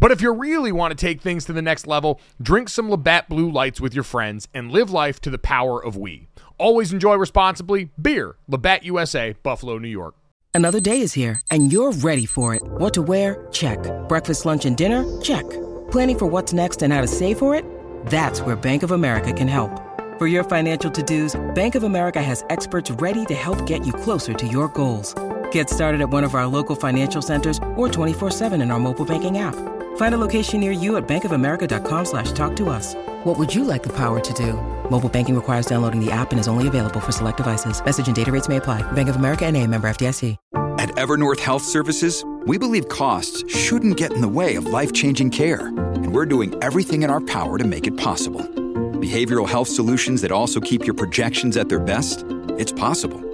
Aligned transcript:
But 0.00 0.12
if 0.12 0.20
you 0.20 0.32
really 0.32 0.72
want 0.72 0.90
to 0.96 1.06
take 1.06 1.20
things 1.20 1.44
to 1.46 1.52
the 1.52 1.62
next 1.62 1.86
level, 1.86 2.20
drink 2.40 2.68
some 2.68 2.90
Labatt 2.90 3.28
Blue 3.28 3.50
Lights 3.50 3.80
with 3.80 3.94
your 3.94 4.04
friends 4.04 4.48
and 4.54 4.70
live 4.70 4.90
life 4.90 5.20
to 5.20 5.30
the 5.30 5.38
power 5.38 5.82
of 5.82 5.96
we. 5.96 6.28
Always 6.58 6.92
enjoy 6.92 7.16
responsibly. 7.16 7.90
Beer, 8.00 8.36
Labatt 8.48 8.84
USA, 8.84 9.34
Buffalo, 9.42 9.78
New 9.78 9.88
York. 9.88 10.14
Another 10.54 10.78
day 10.78 11.00
is 11.00 11.14
here, 11.14 11.40
and 11.50 11.72
you're 11.72 11.90
ready 11.90 12.26
for 12.26 12.54
it. 12.54 12.62
What 12.62 12.94
to 12.94 13.02
wear? 13.02 13.48
Check. 13.50 13.78
Breakfast, 14.08 14.46
lunch, 14.46 14.64
and 14.64 14.76
dinner? 14.76 15.04
Check. 15.20 15.42
Planning 15.90 16.18
for 16.18 16.26
what's 16.26 16.52
next 16.52 16.82
and 16.82 16.92
how 16.92 17.00
to 17.00 17.08
save 17.08 17.38
for 17.38 17.56
it? 17.56 17.64
That's 18.06 18.40
where 18.40 18.54
Bank 18.54 18.84
of 18.84 18.92
America 18.92 19.32
can 19.32 19.48
help. 19.48 19.80
For 20.16 20.28
your 20.28 20.44
financial 20.44 20.92
to 20.92 21.02
dos, 21.02 21.34
Bank 21.56 21.74
of 21.74 21.82
America 21.82 22.22
has 22.22 22.44
experts 22.50 22.88
ready 22.92 23.24
to 23.24 23.34
help 23.34 23.66
get 23.66 23.84
you 23.84 23.92
closer 23.92 24.32
to 24.32 24.46
your 24.46 24.68
goals. 24.68 25.12
Get 25.54 25.70
started 25.70 26.00
at 26.00 26.10
one 26.10 26.24
of 26.24 26.34
our 26.34 26.48
local 26.48 26.74
financial 26.74 27.22
centers 27.22 27.58
or 27.76 27.86
24-7 27.86 28.60
in 28.60 28.72
our 28.72 28.80
mobile 28.80 29.04
banking 29.04 29.38
app. 29.38 29.54
Find 29.96 30.12
a 30.12 30.18
location 30.18 30.58
near 30.58 30.72
you 30.72 30.96
at 30.96 31.06
bankofamerica.com 31.06 32.06
slash 32.06 32.32
talk 32.32 32.56
to 32.56 32.70
us. 32.70 32.96
What 33.22 33.38
would 33.38 33.54
you 33.54 33.62
like 33.62 33.84
the 33.84 33.92
power 33.92 34.18
to 34.18 34.32
do? 34.34 34.54
Mobile 34.90 35.08
banking 35.08 35.36
requires 35.36 35.66
downloading 35.66 36.04
the 36.04 36.10
app 36.10 36.32
and 36.32 36.40
is 36.40 36.48
only 36.48 36.66
available 36.66 36.98
for 36.98 37.12
select 37.12 37.36
devices. 37.36 37.84
Message 37.84 38.08
and 38.08 38.16
data 38.16 38.32
rates 38.32 38.48
may 38.48 38.56
apply. 38.56 38.82
Bank 38.92 39.08
of 39.08 39.14
America 39.14 39.46
and 39.46 39.56
a 39.56 39.64
member 39.64 39.86
FDIC. 39.88 40.36
At 40.76 40.88
Evernorth 40.96 41.38
Health 41.38 41.62
Services, 41.62 42.24
we 42.46 42.58
believe 42.58 42.88
costs 42.88 43.48
shouldn't 43.48 43.96
get 43.96 44.12
in 44.12 44.20
the 44.22 44.34
way 44.40 44.56
of 44.56 44.66
life-changing 44.66 45.30
care. 45.30 45.68
And 45.68 46.12
we're 46.12 46.26
doing 46.26 46.52
everything 46.62 47.04
in 47.04 47.10
our 47.10 47.20
power 47.20 47.58
to 47.58 47.64
make 47.64 47.86
it 47.86 47.96
possible. 47.96 48.42
Behavioral 48.98 49.48
health 49.48 49.68
solutions 49.68 50.20
that 50.22 50.32
also 50.32 50.58
keep 50.60 50.84
your 50.84 50.94
projections 50.94 51.56
at 51.56 51.68
their 51.68 51.78
best? 51.78 52.24
It's 52.58 52.72
possible. 52.72 53.33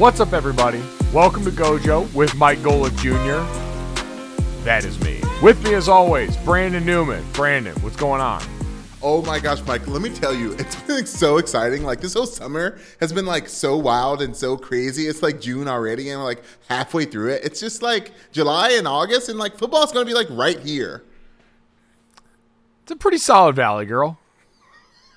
What's 0.00 0.18
up, 0.18 0.32
everybody? 0.32 0.82
Welcome 1.12 1.44
to 1.44 1.50
Gojo 1.50 2.10
with 2.14 2.34
Mike 2.34 2.60
Golic 2.60 2.96
Jr. 2.96 3.44
That 4.64 4.86
is 4.86 4.98
me. 5.04 5.20
With 5.42 5.62
me, 5.62 5.74
as 5.74 5.90
always, 5.90 6.38
Brandon 6.38 6.86
Newman. 6.86 7.22
Brandon, 7.34 7.74
what's 7.82 7.96
going 7.96 8.22
on? 8.22 8.42
Oh 9.02 9.20
my 9.26 9.38
gosh, 9.38 9.62
Mike, 9.66 9.86
let 9.86 10.00
me 10.00 10.08
tell 10.08 10.34
you, 10.34 10.52
it's 10.52 10.76
been 10.76 10.96
like, 10.96 11.06
so 11.06 11.36
exciting. 11.36 11.82
Like 11.82 12.00
this 12.00 12.14
whole 12.14 12.24
summer 12.24 12.78
has 13.00 13.12
been 13.12 13.26
like 13.26 13.46
so 13.46 13.76
wild 13.76 14.22
and 14.22 14.34
so 14.34 14.56
crazy. 14.56 15.02
It's 15.06 15.22
like 15.22 15.38
June 15.38 15.68
already 15.68 16.08
and 16.08 16.18
we're 16.20 16.24
like 16.24 16.44
halfway 16.70 17.04
through 17.04 17.32
it. 17.32 17.44
It's 17.44 17.60
just 17.60 17.82
like 17.82 18.12
July 18.32 18.70
and 18.70 18.88
August 18.88 19.28
and 19.28 19.38
like 19.38 19.58
football's 19.58 19.92
gonna 19.92 20.06
be 20.06 20.14
like 20.14 20.28
right 20.30 20.58
here. 20.60 21.04
It's 22.84 22.92
a 22.92 22.96
pretty 22.96 23.18
solid 23.18 23.54
Valley 23.54 23.84
girl. 23.84 24.18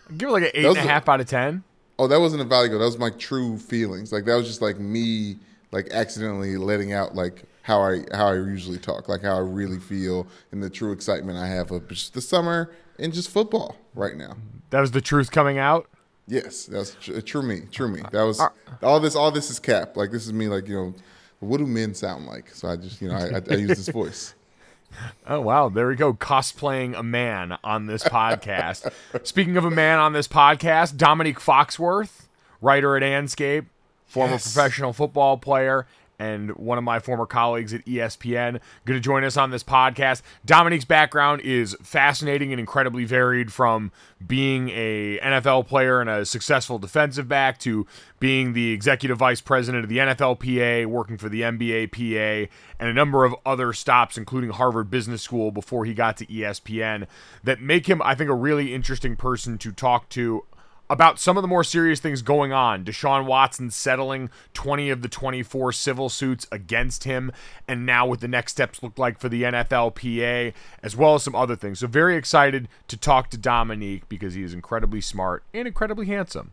I'd 0.10 0.18
give 0.18 0.28
it 0.28 0.34
like 0.34 0.44
an 0.44 0.52
eight 0.54 0.64
That 0.64 0.70
and 0.72 0.78
a 0.80 0.82
a- 0.82 0.88
half 0.88 1.08
out 1.08 1.22
of 1.22 1.28
ten. 1.28 1.64
Oh, 2.00 2.08
that 2.08 2.20
wasn't 2.20 2.42
a 2.42 2.46
valley 2.46 2.70
go. 2.70 2.80
That 2.80 2.86
was 2.86 2.98
my 2.98 3.12
true 3.12 3.58
feelings. 3.58 4.12
Like 4.12 4.26
that 4.26 4.36
was 4.36 4.48
just 4.48 4.62
like 4.62 4.80
me 4.80 5.38
like 5.72 5.90
accidentally 5.92 6.58
letting 6.58 6.94
out 6.94 7.16
like 7.16 7.44
how 7.64 7.82
I 7.82 8.04
how 8.14 8.28
I 8.28 8.36
usually 8.36 8.78
talk, 8.78 9.10
like 9.10 9.22
how 9.22 9.36
I 9.36 9.42
really 9.42 9.80
feel 9.80 10.28
and 10.52 10.62
the 10.62 10.70
true 10.70 10.92
excitement 10.92 11.38
I 11.38 11.48
have 11.48 11.72
of 11.72 11.88
just 11.88 12.14
the 12.14 12.22
summer 12.22 12.72
and 13.00 13.14
just 13.14 13.30
football 13.30 13.76
right 13.96 14.16
now. 14.16 14.36
That 14.70 14.82
was 14.82 14.92
the 14.92 15.02
truth 15.02 15.32
coming 15.32 15.58
out. 15.58 15.88
Yes, 16.28 16.66
that's 16.66 16.96
tr- 16.96 17.20
true 17.20 17.42
me, 17.42 17.62
true 17.72 17.90
me. 17.90 18.02
That 18.12 18.24
was 18.24 18.40
uh, 18.40 18.46
uh. 18.46 18.86
all 18.86 19.00
this. 19.00 19.16
All 19.16 19.32
this 19.32 19.50
is 19.50 19.60
cap. 19.60 19.98
Like 19.98 20.12
this 20.12 20.26
is 20.26 20.34
me. 20.34 20.48
Like 20.48 20.68
you 20.68 20.76
know, 20.76 20.94
what 21.40 21.58
do 21.58 21.66
men 21.66 21.94
sound 21.94 22.26
like? 22.26 22.50
So 22.50 22.70
I 22.70 22.76
just 22.78 23.02
you 23.02 23.10
know 23.10 23.16
I, 23.16 23.38
I, 23.38 23.42
I 23.50 23.56
use 23.56 23.70
this 23.70 23.90
voice. 23.90 24.34
Oh 25.28 25.42
wow, 25.42 25.70
there 25.70 25.88
we 25.88 25.96
go, 25.96 26.14
cosplaying 26.14 26.98
a 26.98 27.04
man 27.04 27.58
on 27.64 27.86
this 27.88 28.04
podcast. 28.04 28.92
Speaking 29.24 29.58
of 29.58 29.66
a 29.66 29.72
man 29.72 30.00
on 30.00 30.14
this 30.14 30.28
podcast, 30.28 30.96
Domonique 30.96 31.40
Foxworth, 31.40 32.28
writer 32.62 32.96
at 32.98 33.04
Andscape, 33.04 33.66
former 34.06 34.34
Yes. 34.34 34.54
professional 34.54 34.94
football 34.94 35.38
player, 35.38 35.88
and 36.24 36.52
one 36.56 36.78
of 36.78 36.84
my 36.84 37.00
former 37.00 37.26
colleagues 37.26 37.74
at 37.74 37.86
ESPN, 37.86 38.60
going 38.86 38.98
to 38.98 39.00
join 39.00 39.24
us 39.26 39.36
on 39.36 39.52
this 39.52 39.64
podcast. 39.64 40.22
Domonique's 40.46 40.86
background 40.86 41.42
is 41.42 41.76
fascinating 41.82 42.54
and 42.54 42.60
incredibly 42.60 43.04
varied 43.04 43.52
from 43.52 43.92
being 44.26 44.70
a 44.70 45.20
NFL 45.20 45.68
player 45.68 46.00
and 46.00 46.10
a 46.10 46.26
successful 46.26 46.80
defensive 46.80 47.28
back 47.28 47.60
to 47.60 47.86
being 48.20 48.54
the 48.54 48.72
executive 48.72 49.18
vice 49.18 49.42
president 49.42 49.84
of 49.84 49.90
the 49.90 49.98
NFLPA, 49.98 50.86
working 50.86 51.18
for 51.18 51.28
the 51.28 51.42
NBA 51.42 51.92
PA, 51.92 52.50
and 52.80 52.90
a 52.90 52.94
number 52.94 53.26
of 53.26 53.36
other 53.46 53.74
stops, 53.74 54.18
including 54.18 54.52
Harvard 54.52 54.90
Business 54.90 55.22
School 55.22 55.52
before 55.52 55.84
he 55.84 55.94
got 55.94 56.16
to 56.18 56.26
ESPN, 56.28 57.06
that 57.44 57.60
make 57.60 57.88
him, 57.88 58.02
I 58.02 58.16
think, 58.16 58.30
a 58.30 58.36
really 58.36 58.74
interesting 58.74 59.18
person 59.18 59.58
to 59.58 59.74
talk 59.74 60.08
to 60.10 60.46
about 60.94 61.18
some 61.18 61.38
of 61.38 61.42
the 61.42 61.48
more 61.48 61.64
serious 61.64 62.00
things 62.00 62.22
going 62.22 62.54
on. 62.54 62.86
Deshaun 62.86 63.26
Watson 63.26 63.72
settling 63.72 64.30
20 64.54 64.92
of 64.92 65.02
the 65.02 65.08
24 65.08 65.72
civil 65.72 66.08
suits 66.08 66.46
against 66.52 67.04
him, 67.04 67.32
and 67.68 67.84
now 67.84 68.06
what 68.06 68.22
the 68.22 68.28
next 68.28 68.52
steps 68.52 68.84
look 68.84 69.00
like 69.00 69.20
for 69.20 69.28
the 69.28 69.42
NFLPA, 69.42 70.54
as 70.84 70.96
well 70.96 71.16
as 71.16 71.24
some 71.24 71.34
other 71.34 71.56
things. 71.56 71.80
So, 71.80 71.88
very 71.88 72.16
excited 72.16 72.70
to 72.90 72.96
talk 72.96 73.32
to 73.32 73.40
Domonique 73.40 74.04
because 74.08 74.36
he 74.36 74.44
is 74.44 74.54
incredibly 74.54 75.02
smart 75.02 75.44
and 75.52 75.68
incredibly 75.68 76.06
handsome 76.06 76.52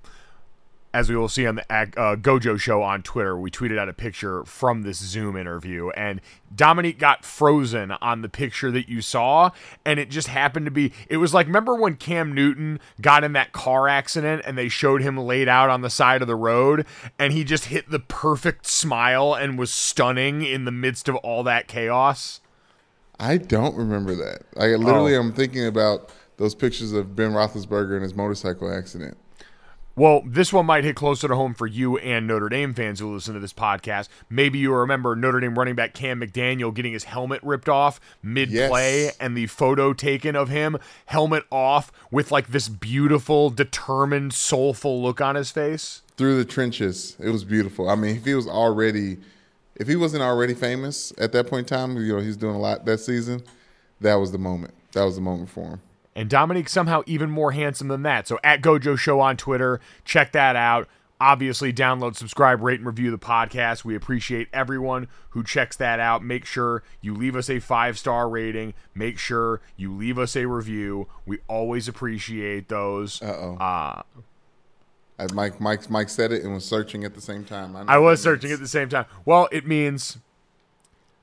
as 0.92 1.08
we 1.08 1.14
will 1.14 1.28
see 1.28 1.46
on 1.46 1.54
the 1.54 1.72
uh, 1.72 2.16
Gojo 2.16 2.58
show 2.58 2.82
on 2.82 3.02
Twitter, 3.02 3.36
we 3.38 3.48
tweeted 3.50 3.78
out 3.78 3.88
a 3.88 3.92
picture 3.92 4.44
from 4.44 4.82
this 4.82 4.98
Zoom 4.98 5.36
interview, 5.36 5.90
and 5.90 6.20
Domonique 6.52 6.98
got 6.98 7.24
frozen 7.24 7.92
on 7.92 8.22
the 8.22 8.28
picture 8.28 8.72
that 8.72 8.88
you 8.88 9.00
saw, 9.00 9.50
and 9.84 10.00
it 10.00 10.10
just 10.10 10.26
happened 10.28 10.66
to 10.66 10.70
be. 10.72 10.92
It 11.08 11.18
was 11.18 11.32
like 11.32 11.46
remember 11.46 11.76
when 11.76 11.94
Cam 11.94 12.34
Newton 12.34 12.80
got 13.00 13.22
in 13.22 13.34
that 13.34 13.52
car 13.52 13.86
accident, 13.88 14.42
and 14.44 14.58
they 14.58 14.68
showed 14.68 15.00
him 15.00 15.16
laid 15.16 15.46
out 15.48 15.70
on 15.70 15.82
the 15.82 15.90
side 15.90 16.22
of 16.22 16.28
the 16.28 16.34
road, 16.34 16.84
and 17.18 17.32
he 17.32 17.44
just 17.44 17.66
hit 17.66 17.88
the 17.90 18.00
perfect 18.00 18.66
smile 18.66 19.32
and 19.34 19.58
was 19.58 19.72
stunning 19.72 20.44
in 20.44 20.64
the 20.64 20.72
midst 20.72 21.08
of 21.08 21.14
all 21.16 21.44
that 21.44 21.68
chaos. 21.68 22.40
I 23.20 23.36
don't 23.36 23.76
remember 23.76 24.14
that. 24.16 24.42
I 24.56 24.74
literally 24.76 25.14
Oh. 25.14 25.20
am 25.20 25.32
thinking 25.32 25.66
about 25.66 26.10
those 26.38 26.54
pictures 26.54 26.92
of 26.92 27.14
Ben 27.14 27.32
Roethlisberger 27.32 27.92
and 27.94 28.02
his 28.02 28.14
motorcycle 28.14 28.72
accident. 28.72 29.16
Well, 30.00 30.22
this 30.24 30.50
one 30.50 30.64
might 30.64 30.84
hit 30.84 30.96
closer 30.96 31.28
to 31.28 31.36
home 31.36 31.52
for 31.52 31.66
you 31.66 31.98
and 31.98 32.26
Notre 32.26 32.48
Dame 32.48 32.72
fans 32.72 33.00
who 33.00 33.12
listen 33.12 33.34
to 33.34 33.40
this 33.40 33.52
podcast. 33.52 34.08
Maybe 34.30 34.58
you 34.58 34.72
remember 34.72 35.14
Notre 35.14 35.40
Dame 35.40 35.58
running 35.58 35.74
back 35.74 35.92
Cam 35.92 36.22
McDaniel 36.22 36.72
getting 36.72 36.94
his 36.94 37.04
helmet 37.04 37.38
ripped 37.42 37.68
off 37.68 38.00
mid 38.22 38.48
play 38.48 39.02
Yes. 39.04 39.16
and 39.20 39.36
the 39.36 39.46
photo 39.46 39.92
taken 39.92 40.34
of 40.36 40.48
him, 40.48 40.78
helmet 41.04 41.44
off, 41.52 41.92
with 42.10 42.30
like 42.30 42.46
this 42.48 42.66
beautiful, 42.70 43.50
determined, 43.50 44.32
soulful 44.32 45.02
look 45.02 45.20
on 45.20 45.34
his 45.34 45.50
face. 45.50 46.00
through 46.16 46.38
the 46.38 46.46
trenches. 46.46 47.14
It 47.20 47.28
was 47.28 47.44
beautiful. 47.44 47.90
I 47.90 47.94
mean, 47.94 48.16
if 48.16 48.24
he 48.24 48.32
was 48.32 48.48
already, 48.48 49.18
if 49.76 49.86
he 49.86 49.96
wasn't 49.96 50.22
already 50.22 50.54
famous 50.54 51.12
at 51.18 51.32
that 51.32 51.46
point 51.46 51.70
in 51.70 51.76
time, 51.78 51.98
you 51.98 52.14
know, 52.14 52.20
he's 52.20 52.38
doing 52.38 52.54
a 52.54 52.58
lot 52.58 52.86
that 52.86 53.00
season. 53.00 53.42
That 54.00 54.14
was 54.14 54.32
the 54.32 54.38
moment. 54.38 54.72
That 54.92 55.04
was 55.04 55.16
the 55.16 55.20
moment 55.20 55.50
for 55.50 55.68
him. 55.68 55.80
And 56.14 56.28
Domonique 56.28 56.68
somehow 56.68 57.02
even 57.06 57.30
more 57.30 57.52
handsome 57.52 57.88
than 57.88 58.02
that. 58.02 58.26
So 58.26 58.38
at 58.42 58.62
Gojo 58.62 58.98
Show 58.98 59.20
on 59.20 59.36
Twitter, 59.36 59.80
check 60.04 60.32
that 60.32 60.56
out. 60.56 60.88
Obviously, 61.22 61.70
download, 61.72 62.16
subscribe, 62.16 62.62
rate, 62.62 62.80
and 62.80 62.86
review 62.86 63.10
the 63.10 63.18
podcast. 63.18 63.84
We 63.84 63.94
appreciate 63.94 64.48
everyone 64.54 65.06
who 65.30 65.44
checks 65.44 65.76
that 65.76 66.00
out. 66.00 66.24
Make 66.24 66.46
sure 66.46 66.82
you 67.02 67.14
leave 67.14 67.36
us 67.36 67.50
a 67.50 67.60
five 67.60 67.98
star 67.98 68.26
rating. 68.28 68.72
Make 68.94 69.18
sure 69.18 69.60
you 69.76 69.94
leave 69.94 70.18
us 70.18 70.34
a 70.34 70.46
review. 70.46 71.08
We 71.26 71.38
always 71.46 71.88
appreciate 71.88 72.68
those. 72.68 73.20
Uh-oh. 73.22 73.56
Uh, 73.56 74.02
Uh, 75.18 75.28
Mike, 75.34 75.60
Mike, 75.60 75.90
Mike 75.90 76.08
said 76.08 76.32
it 76.32 76.42
and 76.42 76.54
was 76.54 76.64
searching 76.64 77.04
at 77.04 77.14
the 77.14 77.20
same 77.20 77.44
time. 77.44 77.74
know 77.74 77.84
I 77.86 77.98
was 77.98 78.22
searching 78.22 78.50
at 78.52 78.58
the 78.58 78.66
same 78.66 78.88
time. 78.88 79.04
Well, 79.26 79.48
it 79.52 79.66
means 79.66 80.16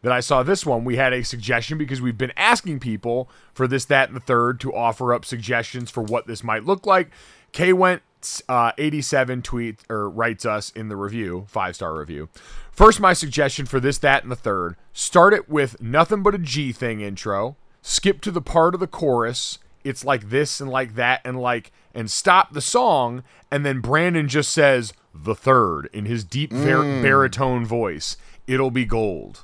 that 0.08 0.14
I 0.14 0.22
saw 0.22 0.42
this 0.42 0.66
one. 0.66 0.86
We 0.86 0.96
had 0.96 1.12
a 1.12 1.22
suggestion 1.22 1.78
because 1.78 2.00
we've 2.00 2.18
been 2.18 2.32
asking 2.38 2.80
people 2.80 3.30
for 3.54 3.68
this, 3.68 3.84
that, 3.86 4.08
and 4.08 4.16
the 4.16 4.22
third 4.22 4.58
to 4.62 4.74
offer 4.74 5.14
up 5.14 5.26
suggestions 5.26 5.92
for 5.92 6.02
what 6.02 6.28
this 6.28 6.46
might 6.46 6.64
look 6.64 6.86
like. 6.86 7.10
K 7.52 7.74
went 7.74 8.04
uh, 8.48 8.72
87 8.78 9.42
tweets 9.42 9.80
or 9.90 10.10
writes 10.10 10.46
us 10.46 10.72
in 10.72 10.88
the 10.88 10.96
review, 10.96 11.44
five 11.50 11.76
star 11.76 11.94
review. 11.94 12.30
First, 12.72 13.02
my 13.02 13.12
suggestion 13.12 13.66
for 13.66 13.82
this, 13.82 13.98
that, 13.98 14.24
and 14.24 14.32
the 14.32 14.38
third 14.38 14.78
start 14.94 15.34
it 15.34 15.50
with 15.50 15.82
nothing 15.82 16.24
but 16.24 16.34
a 16.34 16.38
G 16.38 16.72
thing 16.72 17.02
intro, 17.02 17.58
skip 17.82 18.22
to 18.22 18.32
the 18.32 18.42
part 18.42 18.76
of 18.76 18.80
the 18.80 18.88
chorus. 18.88 19.60
It's 19.84 20.06
like 20.06 20.30
this 20.30 20.62
and 20.62 20.72
like 20.72 20.96
that 20.96 21.20
and 21.26 21.38
like, 21.38 21.74
and 21.94 22.10
stop 22.10 22.54
the 22.54 22.62
song. 22.62 23.26
And 23.52 23.66
then 23.66 23.82
Brandon 23.82 24.30
just 24.30 24.54
says 24.54 24.94
the 25.14 25.36
third 25.36 25.90
in 25.92 26.06
his 26.06 26.24
deep 26.24 26.52
bar- 26.52 27.02
baritone 27.02 27.66
voice. 27.66 28.16
It'll 28.48 28.72
be 28.72 28.86
gold. 28.86 29.44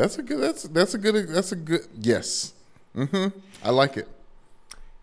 That's 0.00 0.16
a 0.16 0.22
good. 0.22 0.40
That's 0.40 0.62
that's 0.62 0.94
a 0.94 0.98
good. 0.98 1.28
That's 1.28 1.52
a 1.52 1.56
good. 1.56 1.86
Yes. 2.00 2.54
Mm-hmm. 2.96 3.38
I 3.62 3.68
like 3.70 3.98
it. 3.98 4.08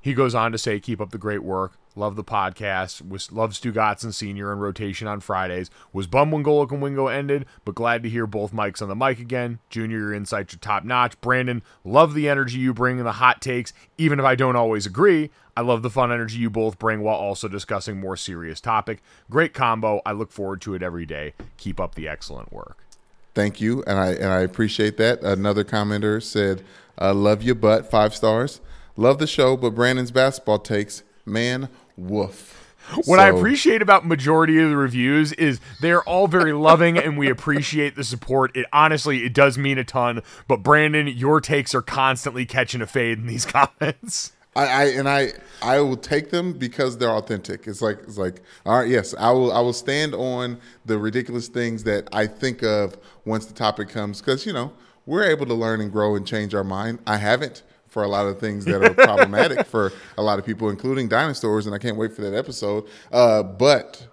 He 0.01 0.15
goes 0.15 0.33
on 0.33 0.51
to 0.53 0.57
say, 0.57 0.79
"Keep 0.79 0.99
up 0.99 1.11
the 1.11 1.19
great 1.19 1.43
work. 1.43 1.73
Love 1.95 2.15
the 2.15 2.23
podcast. 2.23 3.07
Was 3.07 3.31
love 3.31 3.55
Stu 3.55 3.71
Gotson 3.71 4.11
Senior 4.11 4.51
in 4.51 4.57
rotation 4.57 5.07
on 5.07 5.19
Fridays. 5.19 5.69
Was 5.93 6.07
bummed 6.07 6.31
when 6.31 6.81
Wingo 6.81 7.07
ended, 7.07 7.45
but 7.63 7.75
glad 7.75 8.01
to 8.01 8.09
hear 8.09 8.25
both 8.25 8.51
mics 8.51 8.81
on 8.81 8.89
the 8.89 8.95
mic 8.95 9.19
again. 9.19 9.59
Junior, 9.69 9.99
your 9.99 10.13
insights 10.15 10.55
are 10.55 10.57
top 10.57 10.83
notch. 10.83 11.21
Brandon, 11.21 11.61
love 11.83 12.15
the 12.15 12.27
energy 12.27 12.57
you 12.57 12.73
bring 12.73 12.97
and 12.97 13.05
the 13.05 13.13
hot 13.13 13.39
takes, 13.39 13.73
even 13.99 14.19
if 14.19 14.25
I 14.25 14.33
don't 14.33 14.55
always 14.55 14.87
agree. 14.87 15.29
I 15.55 15.61
love 15.61 15.83
the 15.83 15.91
fun 15.91 16.11
energy 16.11 16.39
you 16.39 16.49
both 16.49 16.79
bring 16.79 17.01
while 17.01 17.17
also 17.17 17.47
discussing 17.47 17.99
more 17.99 18.17
serious 18.17 18.59
topic. 18.59 19.03
Great 19.29 19.53
combo. 19.53 20.01
I 20.07 20.13
look 20.13 20.31
forward 20.31 20.59
to 20.61 20.73
it 20.73 20.81
every 20.81 21.05
day. 21.05 21.35
Keep 21.57 21.79
up 21.79 21.93
the 21.93 22.07
excellent 22.07 22.51
work." 22.51 22.86
Thank 23.37 23.61
you, 23.61 23.83
and 23.85 23.99
I 23.99 24.13
and 24.13 24.29
I 24.29 24.39
appreciate 24.39 24.97
that. 24.97 25.21
Another 25.21 25.63
commenter 25.63 26.23
said, 26.23 26.63
uh, 26.99 27.13
"Love 27.13 27.43
your 27.43 27.53
butt, 27.53 27.87
five 27.87 28.15
stars. 28.15 28.61
Love 28.95 29.19
the 29.19 29.27
show, 29.27 29.55
but 29.55 29.75
Brandon's 29.75 30.09
basketball 30.09 30.57
takes, 30.57 31.03
man, 31.23 31.69
woof." 31.95 32.73
What 33.05 33.19
I 33.19 33.27
appreciate 33.27 33.83
about 33.83 34.07
majority 34.07 34.59
of 34.59 34.71
the 34.71 34.75
reviews 34.75 35.33
is 35.33 35.59
they're 35.81 36.01
all 36.01 36.27
very 36.27 36.51
loving 36.51 36.97
and 36.97 37.15
we 37.15 37.29
appreciate 37.29 37.95
the 37.95 38.03
support. 38.03 38.57
It 38.57 38.65
honestly 38.73 39.23
it 39.23 39.35
does 39.35 39.55
mean 39.55 39.77
a 39.77 39.83
ton. 39.83 40.23
But 40.47 40.63
Brandon, 40.63 41.05
your 41.07 41.39
takes 41.39 41.75
are 41.75 41.83
constantly 41.83 42.47
catching 42.47 42.81
a 42.81 42.87
fade 42.87 43.19
in 43.19 43.27
these 43.27 43.45
comments. 43.79 44.31
I, 44.57 44.65
I 44.65 44.83
and 44.85 45.07
I 45.07 45.33
I 45.61 45.79
will 45.79 45.97
take 45.97 46.31
them 46.31 46.53
because 46.53 46.97
they're 46.97 47.11
authentic. 47.11 47.67
It's 47.67 47.81
like 47.81 47.99
it's 48.03 48.17
like 48.17 48.41
all 48.65 48.79
right, 48.79 48.89
yes, 48.89 49.13
I 49.17 49.31
will 49.31 49.51
I 49.51 49.59
will 49.59 49.73
stand 49.73 50.15
on 50.15 50.59
the 50.85 50.97
ridiculous 50.97 51.47
things 51.47 51.83
that 51.83 52.09
I 52.11 52.25
think 52.25 52.63
of 52.63 52.97
once 53.23 53.45
the 53.45 53.53
topic 53.53 53.89
comes 53.89 54.19
because 54.19 54.45
you 54.45 54.53
know 54.53 54.73
we're 55.05 55.23
able 55.23 55.45
to 55.45 55.53
learn 55.53 55.79
and 55.79 55.91
grow 55.91 56.15
and 56.15 56.25
change 56.25 56.55
our 56.55 56.63
mind. 56.63 56.99
I 57.05 57.17
haven't 57.17 57.61
for 57.87 58.03
a 58.03 58.07
lot 58.07 58.25
of 58.25 58.39
things 58.39 58.65
that 58.65 58.83
are 58.83 58.93
problematic 58.93 59.65
for 59.67 59.93
a 60.17 60.21
lot 60.21 60.39
of 60.39 60.45
people, 60.45 60.69
including 60.69 61.07
dinosaurs, 61.07 61.67
and 61.67 61.73
I 61.73 61.77
can't 61.77 61.95
wait 61.95 62.13
for 62.13 62.21
that 62.23 62.35
episode. 62.35 62.85
Uh, 63.11 63.43
but 63.43 64.07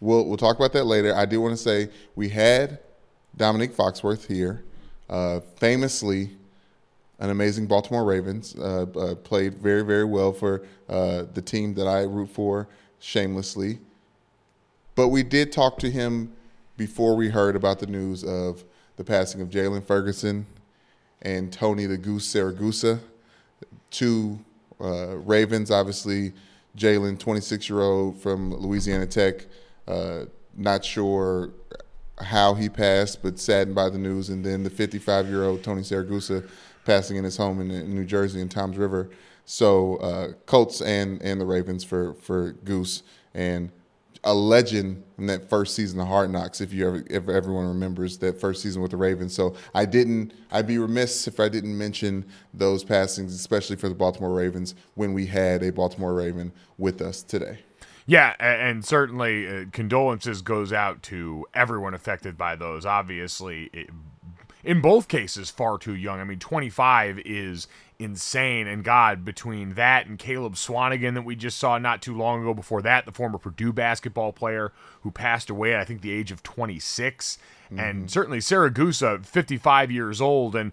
we'll 0.00 0.26
we'll 0.26 0.36
talk 0.36 0.56
about 0.56 0.74
that 0.74 0.84
later. 0.84 1.14
I 1.14 1.24
do 1.24 1.40
want 1.40 1.56
to 1.56 1.62
say 1.62 1.88
we 2.14 2.28
had 2.28 2.80
Domonique 3.36 3.72
Foxworth 3.72 4.26
here, 4.26 4.62
uh, 5.08 5.40
famously 5.56 6.36
an 7.18 7.30
amazing 7.30 7.66
Baltimore 7.66 8.04
Ravens. 8.04 8.54
Uh, 8.56 8.86
uh, 8.98 9.14
played 9.14 9.54
very, 9.54 9.82
very 9.82 10.04
well 10.04 10.32
for 10.32 10.62
uh, 10.88 11.24
the 11.32 11.42
team 11.42 11.74
that 11.74 11.86
I 11.86 12.02
root 12.02 12.30
for 12.30 12.68
shamelessly. 12.98 13.78
But 14.94 15.08
we 15.08 15.22
did 15.22 15.52
talk 15.52 15.78
to 15.80 15.90
him 15.90 16.32
before 16.76 17.16
we 17.16 17.28
heard 17.28 17.56
about 17.56 17.78
the 17.78 17.86
news 17.86 18.24
of 18.24 18.64
the 18.96 19.04
passing 19.04 19.40
of 19.40 19.48
Jaylon 19.48 19.84
Ferguson 19.84 20.46
and 21.22 21.52
Tony 21.52 21.86
the 21.86 21.96
Goose 21.96 22.32
Siragusa, 22.32 23.00
two 23.90 24.38
uh, 24.80 25.16
Ravens, 25.18 25.70
obviously. 25.70 26.32
Jaylon, 26.76 27.18
26 27.18 27.70
year 27.70 27.80
old 27.80 28.20
from 28.20 28.52
Louisiana 28.54 29.06
Tech, 29.06 29.46
uh, 29.88 30.26
not 30.54 30.84
sure 30.84 31.50
how 32.18 32.54
he 32.54 32.68
passed, 32.68 33.22
but 33.22 33.38
saddened 33.38 33.74
by 33.74 33.88
the 33.88 33.98
news. 33.98 34.28
And 34.28 34.44
then 34.44 34.62
the 34.62 34.70
55 34.70 35.28
year 35.28 35.44
old 35.44 35.62
Tony 35.62 35.82
Siragusa 35.82 36.48
passing 36.86 37.16
in 37.16 37.24
his 37.24 37.36
home 37.36 37.60
in, 37.60 37.94
New 37.94 38.04
Jersey 38.04 38.40
in 38.40 38.48
Toms 38.48 38.78
River. 38.78 39.10
So 39.44 39.96
uh, 39.96 40.32
Colts 40.46 40.80
and 40.80 41.20
and 41.20 41.40
the 41.40 41.44
Ravens 41.44 41.84
for 41.84 42.14
for 42.14 42.52
Goose 42.52 43.02
and 43.34 43.70
a 44.24 44.34
legend 44.34 45.04
in 45.18 45.26
that 45.26 45.48
first 45.48 45.74
season 45.74 46.00
of 46.00 46.08
Hard 46.08 46.30
Knocks. 46.30 46.60
If 46.60 46.72
you 46.72 46.88
ever 46.88 47.04
if 47.08 47.28
everyone 47.28 47.66
remembers 47.68 48.18
that 48.18 48.40
first 48.40 48.62
season 48.62 48.82
with 48.82 48.90
the 48.90 48.96
Ravens. 48.96 49.34
So 49.34 49.54
I 49.74 49.84
didn't. 49.84 50.32
I'd 50.50 50.66
be 50.66 50.78
remiss 50.78 51.28
if 51.28 51.38
I 51.38 51.48
didn't 51.48 51.76
mention 51.76 52.24
those 52.54 52.82
passings, 52.82 53.34
especially 53.34 53.76
for 53.76 53.88
the 53.88 53.94
Baltimore 53.94 54.32
Ravens 54.32 54.74
when 54.94 55.12
we 55.12 55.26
had 55.26 55.62
a 55.62 55.70
Baltimore 55.70 56.14
Raven 56.14 56.52
with 56.78 57.00
us 57.00 57.22
today. 57.22 57.60
Yeah, 58.08 58.36
and 58.38 58.84
certainly 58.84 59.48
uh, 59.48 59.64
condolences 59.72 60.40
goes 60.40 60.72
out 60.72 61.02
to 61.04 61.44
everyone 61.52 61.92
affected 61.92 62.38
by 62.38 62.54
those. 62.54 62.86
Obviously, 62.86 63.68
in 64.66 64.80
both 64.80 65.06
cases, 65.06 65.48
far 65.48 65.78
too 65.78 65.94
young. 65.94 66.18
I 66.18 66.24
mean, 66.24 66.40
25 66.40 67.20
is 67.20 67.68
insane. 68.00 68.66
And 68.66 68.82
God, 68.82 69.24
between 69.24 69.74
that 69.74 70.06
and 70.06 70.18
Caleb 70.18 70.54
Swanigan 70.54 71.14
that 71.14 71.24
we 71.24 71.36
just 71.36 71.58
saw 71.58 71.78
not 71.78 72.02
too 72.02 72.14
long 72.14 72.42
ago, 72.42 72.52
before 72.52 72.82
that, 72.82 73.06
the 73.06 73.12
former 73.12 73.38
Purdue 73.38 73.72
basketball 73.72 74.32
player 74.32 74.72
who 75.02 75.12
passed 75.12 75.50
away 75.50 75.72
at 75.72 75.80
I 75.80 75.84
think 75.84 76.02
the 76.02 76.10
age 76.10 76.32
of 76.32 76.42
26, 76.42 77.38
and 77.70 77.78
mm-hmm. 77.78 78.06
certainly 78.08 78.38
Siragusa, 78.38 79.24
55 79.24 79.90
years 79.92 80.20
old, 80.20 80.56
and 80.56 80.72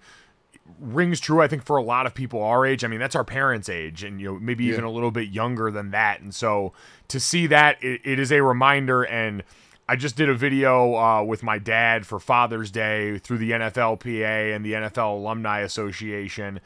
rings 0.79 1.19
true 1.19 1.41
i 1.41 1.47
think 1.47 1.61
for 1.61 1.75
a 1.75 1.83
lot 1.83 2.05
of 2.05 2.13
people 2.13 2.41
our 2.41 2.65
age. 2.65 2.83
I 2.85 2.87
mean 2.87 2.99
that's 2.99 3.17
our 3.17 3.25
parents 3.25 3.67
age 3.67 4.01
and 4.01 4.21
you 4.21 4.27
know 4.27 4.39
maybe 4.39 4.63
even 4.65 4.85
a 4.85 4.89
little 4.89 5.11
bit 5.11 5.29
younger 5.29 5.69
than 5.69 5.91
that. 5.91 6.21
And 6.21 6.33
so 6.33 6.71
to 7.09 7.19
see 7.19 7.47
that 7.47 7.83
it, 7.83 8.01
it 8.05 8.17
is 8.17 8.31
a 8.31 8.41
reminder 8.41 9.03
and 9.03 9.43
i 9.87 9.95
just 9.95 10.15
did 10.15 10.29
a 10.29 10.33
video 10.33 10.95
uh, 10.95 11.23
with 11.23 11.43
my 11.43 11.57
dad 11.57 12.05
for 12.05 12.19
father's 12.19 12.71
day 12.71 13.17
through 13.19 13.37
the 13.37 13.51
nflpa 13.51 14.55
and 14.55 14.65
the 14.65 14.73
nfl 14.73 15.17
alumni 15.17 15.59
association 15.59 16.59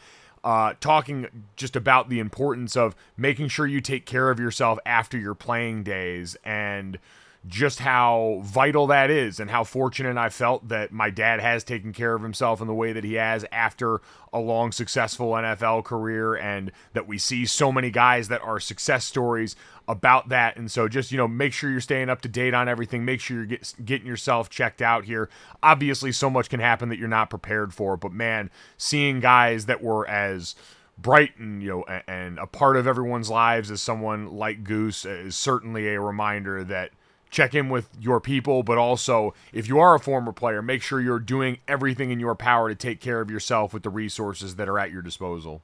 uh, 0.44 0.74
talking 0.80 1.28
just 1.58 1.76
about 1.76 2.08
the 2.08 2.20
importance 2.20 2.78
of 2.78 2.96
making 3.18 3.50
sure 3.50 3.68
you 3.68 3.82
take 3.82 4.06
care 4.06 4.30
of 4.30 4.40
yourself 4.40 4.80
after 4.86 5.18
your 5.18 5.34
playing 5.34 5.84
days. 5.84 6.38
And 6.46 7.00
just 7.48 7.80
how 7.80 8.42
vital 8.44 8.88
that 8.88 9.10
is 9.10 9.40
and 9.40 9.50
how 9.50 9.64
fortunate 9.64 10.18
I 10.18 10.30
felt 10.30 10.68
that 10.68 10.92
my 10.92 11.10
dad 11.10 11.40
has 11.40 11.64
taken 11.64 11.94
care 11.94 12.14
of 12.14 12.22
himself 12.22 12.60
in 12.62 12.68
the 12.68 12.74
way 12.74 12.92
that 12.94 13.04
he 13.04 13.14
has 13.14 13.46
after 13.52 14.02
a 14.34 14.40
long 14.40 14.72
successful 14.72 15.32
NFL 15.32 15.86
career 15.86 16.36
and 16.36 16.72
that 16.94 17.08
we 17.08 17.18
see 17.18 17.46
so 17.46 17.72
many 17.72 17.90
guys 17.90 18.28
that 18.28 18.42
are 18.42 18.60
success 18.60 19.06
stories 19.06 19.56
about 19.88 20.30
that. 20.30 20.58
And 20.58 20.70
so 20.70 20.88
just 20.88 21.12
you 21.12 21.18
know 21.18 21.28
make 21.28 21.54
sure 21.54 21.72
you're 21.72 21.80
staying 21.80 22.10
up 22.10 22.22
to 22.22 22.28
date 22.28 22.54
on 22.54 22.68
everything. 22.68 23.06
Make 23.06 23.22
sure 23.22 23.38
you're 23.38 23.46
get, 23.46 23.74
getting 23.84 24.08
yourself 24.08 24.50
checked 24.50 24.82
out 24.82 25.06
here. 25.06 25.30
Obviously 25.64 26.12
so 26.12 26.30
much 26.30 26.50
can 26.50 26.60
happen 26.60 26.90
that 26.90 27.00
you're 27.00 27.08
not 27.08 27.30
prepared 27.30 27.74
for 27.74 27.96
but 27.98 28.12
man 28.12 28.50
seeing 28.78 29.20
guys 29.20 29.66
that 29.68 29.82
were 29.82 30.08
as 30.08 30.56
bright 30.98 31.38
and 31.38 31.62
you 31.62 31.70
know 31.70 32.02
and 32.08 32.40
a 32.40 32.48
part 32.48 32.76
of 32.76 32.88
everyone's 32.88 33.30
lives 33.30 33.70
as 33.70 33.82
someone 33.82 34.28
like 34.36 34.64
Goose 34.64 35.06
is 35.06 35.36
certainly 35.36 35.94
a 35.94 36.02
reminder 36.02 36.64
that 36.64 36.92
check 37.30 37.54
in 37.54 37.70
with 37.70 37.90
your 38.00 38.20
people 38.20 38.64
but 38.64 38.78
also 38.78 39.34
if 39.54 39.68
you 39.68 39.80
are 39.80 39.96
a 39.96 40.00
former 40.00 40.32
player 40.32 40.62
make 40.62 40.82
sure 40.82 41.02
you're 41.02 41.20
doing 41.20 41.58
everything 41.68 42.12
in 42.12 42.20
your 42.20 42.36
power 42.36 42.70
to 42.70 42.76
take 42.76 43.00
care 43.00 43.22
of 43.22 43.30
yourself 43.30 43.74
with 43.74 43.84
the 43.84 43.90
resources 43.90 44.56
that 44.56 44.68
are 44.68 44.80
at 44.80 44.92
your 44.92 45.02
disposal 45.02 45.62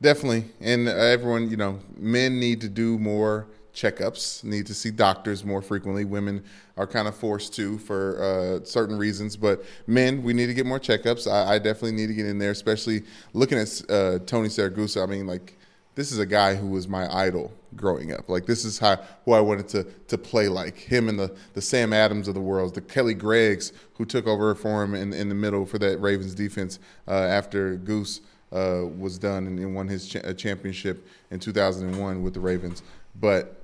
Definitely, 0.00 0.44
and 0.60 0.88
uh, 0.88 0.90
everyone, 0.90 1.48
you 1.48 1.56
know, 1.56 1.80
men 1.96 2.40
need 2.40 2.60
to 2.62 2.68
do 2.68 2.98
more 2.98 3.46
checkups, 3.72 4.44
need 4.44 4.66
to 4.66 4.74
see 4.74 4.90
doctors 4.90 5.44
more 5.44 5.62
frequently. 5.62 6.04
Women 6.04 6.44
are 6.76 6.86
kind 6.86 7.08
of 7.08 7.16
forced 7.16 7.54
to 7.54 7.78
for 7.78 8.22
uh, 8.22 8.64
certain 8.66 8.98
reasons, 8.98 9.36
but 9.36 9.64
men, 9.86 10.22
we 10.22 10.32
need 10.32 10.46
to 10.46 10.54
get 10.54 10.66
more 10.66 10.80
checkups. 10.80 11.30
I, 11.30 11.54
I 11.54 11.58
definitely 11.58 11.92
need 11.92 12.08
to 12.08 12.14
get 12.14 12.26
in 12.26 12.38
there, 12.38 12.50
especially 12.50 13.04
looking 13.32 13.56
at 13.56 13.82
uh, 13.88 14.18
Tony 14.26 14.48
Siragusa. 14.48 15.02
I 15.02 15.06
mean, 15.06 15.26
like 15.26 15.56
this 15.94 16.10
is 16.10 16.18
a 16.18 16.26
guy 16.26 16.54
who 16.54 16.66
was 16.66 16.88
my 16.88 17.12
idol 17.14 17.52
growing 17.76 18.12
up. 18.12 18.28
Like 18.28 18.46
this 18.46 18.64
is 18.64 18.78
how 18.78 18.96
who 19.24 19.32
I 19.32 19.40
wanted 19.40 19.68
to 19.68 19.84
to 19.84 20.18
play 20.18 20.48
like 20.48 20.76
him 20.76 21.08
and 21.08 21.18
the 21.18 21.34
the 21.54 21.62
Sam 21.62 21.92
Adams 21.92 22.28
of 22.28 22.34
the 22.34 22.40
world, 22.40 22.74
the 22.74 22.80
Kelly 22.80 23.14
Greggs 23.14 23.72
who 23.94 24.04
took 24.04 24.26
over 24.26 24.54
for 24.54 24.82
him 24.82 24.94
in 24.94 25.12
in 25.12 25.28
the 25.28 25.34
middle 25.34 25.66
for 25.66 25.78
that 25.78 26.00
Ravens 26.00 26.34
defense 26.34 26.78
uh, 27.06 27.12
after 27.12 27.76
Goose 27.76 28.20
uh, 28.52 28.82
was 28.98 29.18
done 29.18 29.46
and, 29.46 29.58
and 29.58 29.74
won 29.74 29.88
his 29.88 30.08
cha- 30.08 30.32
championship 30.32 31.06
in 31.30 31.40
2001 31.40 32.22
with 32.22 32.34
the 32.34 32.40
Ravens. 32.40 32.82
But 33.20 33.60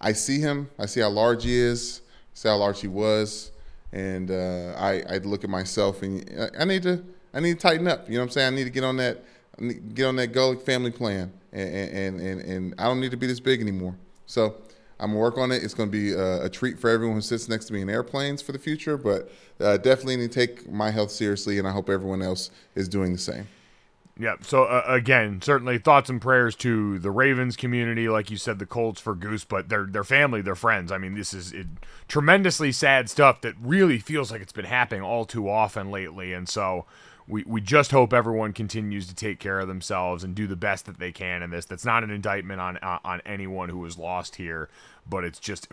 I 0.00 0.12
see 0.12 0.40
him. 0.40 0.68
I 0.78 0.86
see 0.86 1.00
how 1.00 1.10
large 1.10 1.44
he 1.44 1.56
is. 1.56 2.00
See 2.34 2.48
how 2.48 2.56
large 2.56 2.80
he 2.80 2.88
was, 2.88 3.52
and 3.92 4.30
uh, 4.30 4.74
I 4.78 5.02
I 5.08 5.18
look 5.18 5.44
at 5.44 5.50
myself 5.50 6.02
and 6.02 6.28
I, 6.38 6.62
I 6.62 6.64
need 6.64 6.82
to 6.84 7.04
I 7.34 7.40
need 7.40 7.54
to 7.54 7.60
tighten 7.60 7.88
up. 7.88 8.08
You 8.08 8.14
know 8.14 8.20
what 8.20 8.26
I'm 8.26 8.30
saying? 8.30 8.52
I 8.52 8.56
need 8.56 8.64
to 8.64 8.70
get 8.70 8.84
on 8.84 8.96
that 8.98 9.24
get 9.58 10.06
on 10.06 10.16
that 10.16 10.32
Golic 10.32 10.62
family 10.62 10.90
plan, 10.90 11.32
and, 11.52 11.70
and 11.70 12.20
and 12.20 12.40
and 12.40 12.74
I 12.78 12.84
don't 12.84 13.00
need 13.00 13.10
to 13.10 13.16
be 13.16 13.26
this 13.26 13.40
big 13.40 13.60
anymore. 13.60 13.96
So 14.26 14.56
I'm 14.98 15.10
gonna 15.10 15.20
work 15.20 15.38
on 15.38 15.50
it. 15.52 15.62
It's 15.62 15.74
gonna 15.74 15.90
be 15.90 16.12
a, 16.12 16.44
a 16.44 16.48
treat 16.48 16.78
for 16.78 16.88
everyone 16.88 17.16
who 17.16 17.22
sits 17.22 17.48
next 17.48 17.66
to 17.66 17.72
me 17.72 17.82
in 17.82 17.90
airplanes 17.90 18.40
for 18.40 18.52
the 18.52 18.58
future, 18.58 18.96
but 18.96 19.30
uh, 19.60 19.76
definitely 19.76 20.16
need 20.16 20.32
to 20.32 20.46
take 20.46 20.70
my 20.70 20.90
health 20.90 21.10
seriously, 21.10 21.58
and 21.58 21.66
I 21.66 21.72
hope 21.72 21.90
everyone 21.90 22.22
else 22.22 22.50
is 22.74 22.88
doing 22.88 23.12
the 23.12 23.18
same. 23.18 23.48
Yeah. 24.18 24.36
So 24.42 24.64
uh, 24.64 24.84
again, 24.86 25.40
certainly 25.42 25.78
thoughts 25.78 26.10
and 26.10 26.20
prayers 26.20 26.54
to 26.56 26.98
the 26.98 27.10
Ravens 27.10 27.56
community, 27.56 28.08
like 28.08 28.30
you 28.30 28.36
said, 28.36 28.58
the 28.58 28.66
Colts 28.66 29.00
for 29.00 29.14
Goose, 29.14 29.44
but 29.44 29.70
their 29.70 29.86
their 29.86 30.04
family, 30.04 30.42
their 30.42 30.54
friends. 30.54 30.92
I 30.92 30.98
mean, 30.98 31.14
this 31.14 31.32
is 31.32 31.52
it, 31.52 31.66
tremendously 32.08 32.72
sad 32.72 33.08
stuff 33.08 33.40
that 33.40 33.54
really 33.60 33.98
feels 33.98 34.30
like 34.30 34.42
it's 34.42 34.52
been 34.52 34.66
happening 34.66 35.02
all 35.02 35.24
too 35.24 35.48
often 35.48 35.90
lately, 35.90 36.32
and 36.32 36.48
so 36.48 36.84
we, 37.32 37.44
we 37.46 37.60
just 37.62 37.92
hope 37.92 38.12
everyone 38.12 38.52
continues 38.52 39.06
to 39.06 39.14
take 39.14 39.38
care 39.38 39.58
of 39.58 39.66
themselves 39.66 40.22
and 40.22 40.34
do 40.34 40.46
the 40.46 40.54
best 40.54 40.84
that 40.84 40.98
they 40.98 41.10
can 41.10 41.42
in 41.42 41.50
this. 41.50 41.64
That's 41.64 41.84
not 41.84 42.04
an 42.04 42.10
indictment 42.10 42.60
on 42.60 42.76
uh, 42.76 42.98
on 43.04 43.22
anyone 43.24 43.70
who 43.70 43.78
was 43.78 43.96
lost 43.96 44.36
here, 44.36 44.68
but 45.08 45.24
it's 45.24 45.40
just 45.40 45.66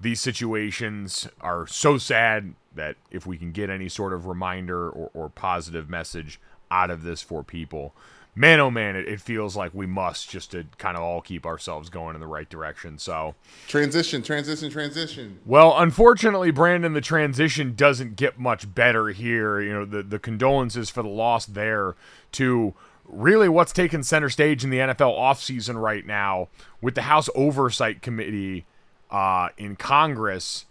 these 0.00 0.20
situations 0.20 1.28
are 1.40 1.66
so 1.66 1.98
sad 1.98 2.54
that 2.74 2.96
if 3.10 3.26
we 3.26 3.36
can 3.36 3.50
get 3.50 3.68
any 3.68 3.88
sort 3.88 4.12
of 4.12 4.26
reminder 4.26 4.88
or, 4.88 5.10
or 5.12 5.28
positive 5.28 5.90
message 5.90 6.40
out 6.70 6.88
of 6.88 7.02
this 7.02 7.20
for 7.20 7.42
people, 7.42 7.92
man, 8.40 8.58
oh 8.58 8.70
man, 8.70 8.96
it, 8.96 9.06
it, 9.06 9.20
feels 9.20 9.54
like 9.54 9.74
we 9.74 9.84
must 9.84 10.30
just 10.30 10.52
to 10.52 10.64
kind 10.78 10.96
of 10.96 11.02
all 11.02 11.20
keep 11.20 11.44
ourselves 11.44 11.90
going 11.90 12.14
in 12.14 12.20
the 12.20 12.26
right 12.26 12.48
direction. 12.48 12.96
So 12.96 13.34
transition, 13.68 14.22
transition, 14.22 14.70
transition. 14.70 15.38
Well, 15.44 15.74
unfortunately, 15.76 16.50
Brandon, 16.50 16.94
the 16.94 17.02
transition 17.02 17.74
doesn't 17.74 18.16
get 18.16 18.38
much 18.38 18.74
better 18.74 19.08
here. 19.08 19.60
You 19.60 19.72
know, 19.74 19.84
the 19.84 20.02
the 20.02 20.18
condolences 20.18 20.88
for 20.88 21.02
the 21.02 21.10
loss 21.10 21.44
there 21.44 21.94
to 22.32 22.72
really 23.04 23.48
what's 23.48 23.72
taken 23.72 24.02
center 24.02 24.30
stage 24.30 24.64
in 24.64 24.70
the 24.70 24.78
NFL 24.78 25.18
offseason 25.18 25.80
right 25.80 26.06
now 26.06 26.48
with 26.80 26.94
the 26.94 27.02
House 27.02 27.28
Oversight 27.34 28.00
Committee 28.00 28.64
uh, 29.10 29.50
in 29.58 29.76
Congress 29.76 30.64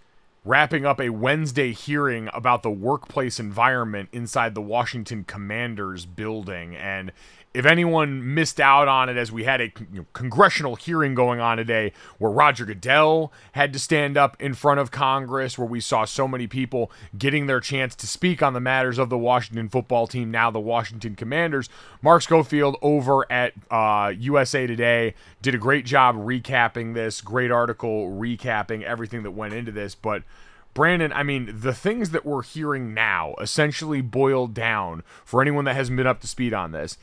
wrapping 0.45 0.85
up 0.85 0.99
a 0.99 1.09
Wednesday 1.09 1.73
hearing 1.73 2.29
about 2.33 2.63
the 2.63 2.71
workplace 2.71 3.39
environment 3.39 4.09
inside 4.11 4.55
the 4.55 4.61
Washington 4.61 5.23
Commanders 5.23 6.05
building. 6.05 6.75
And 6.75 7.11
if 7.51 7.65
anyone 7.65 8.35
missed 8.35 8.59
out 8.59 8.87
on 8.87 9.09
it, 9.09 9.17
as 9.17 9.31
we 9.31 9.43
had 9.43 9.59
a 9.59 9.71
you 9.91 9.99
know, 9.99 10.05
congressional 10.13 10.75
hearing 10.75 11.15
going 11.15 11.39
on 11.39 11.57
today 11.57 11.91
where 12.19 12.31
Roger 12.31 12.63
Goodell 12.63 13.33
had 13.53 13.73
to 13.73 13.79
stand 13.79 14.17
up 14.17 14.37
in 14.39 14.53
front 14.53 14.79
of 14.79 14.91
Congress, 14.91 15.57
where 15.57 15.67
we 15.67 15.79
saw 15.79 16.05
so 16.05 16.27
many 16.27 16.45
people 16.45 16.91
getting 17.17 17.47
their 17.47 17.59
chance 17.59 17.95
to 17.95 18.07
speak 18.07 18.43
on 18.43 18.53
the 18.53 18.59
matters 18.59 18.99
of 18.99 19.09
the 19.09 19.17
Washington 19.17 19.67
football 19.67 20.05
team, 20.05 20.29
now 20.29 20.51
the 20.51 20.59
Washington 20.59 21.15
Commanders, 21.15 21.69
Mark 22.03 22.21
Schofield 22.21 22.77
over 22.83 23.29
at 23.31 23.53
uh, 23.71 24.13
USA 24.19 24.67
Today 24.67 25.15
did 25.41 25.55
a 25.55 25.59
great 25.59 25.85
job 25.85 26.15
recapping 26.15 26.93
this, 26.93 27.19
great 27.19 27.49
article 27.49 28.11
recapping 28.11 28.83
everything 28.83 29.23
that 29.23 29.31
went 29.31 29.55
into 29.55 29.71
this. 29.71 29.95
But 29.95 30.21
Brandon, 30.75 31.11
I 31.11 31.23
mean, 31.23 31.51
the 31.61 31.73
things 31.73 32.11
that 32.11 32.27
we're 32.27 32.43
hearing 32.43 32.93
now 32.93 33.33
essentially 33.41 34.01
boiled 34.01 34.53
down 34.53 35.01
for 35.25 35.41
anyone 35.41 35.65
that 35.65 35.75
hasn't 35.75 35.97
been 35.97 36.05
up 36.05 36.21
to 36.21 36.27
speed 36.27 36.53
on 36.53 36.73
this 36.73 36.99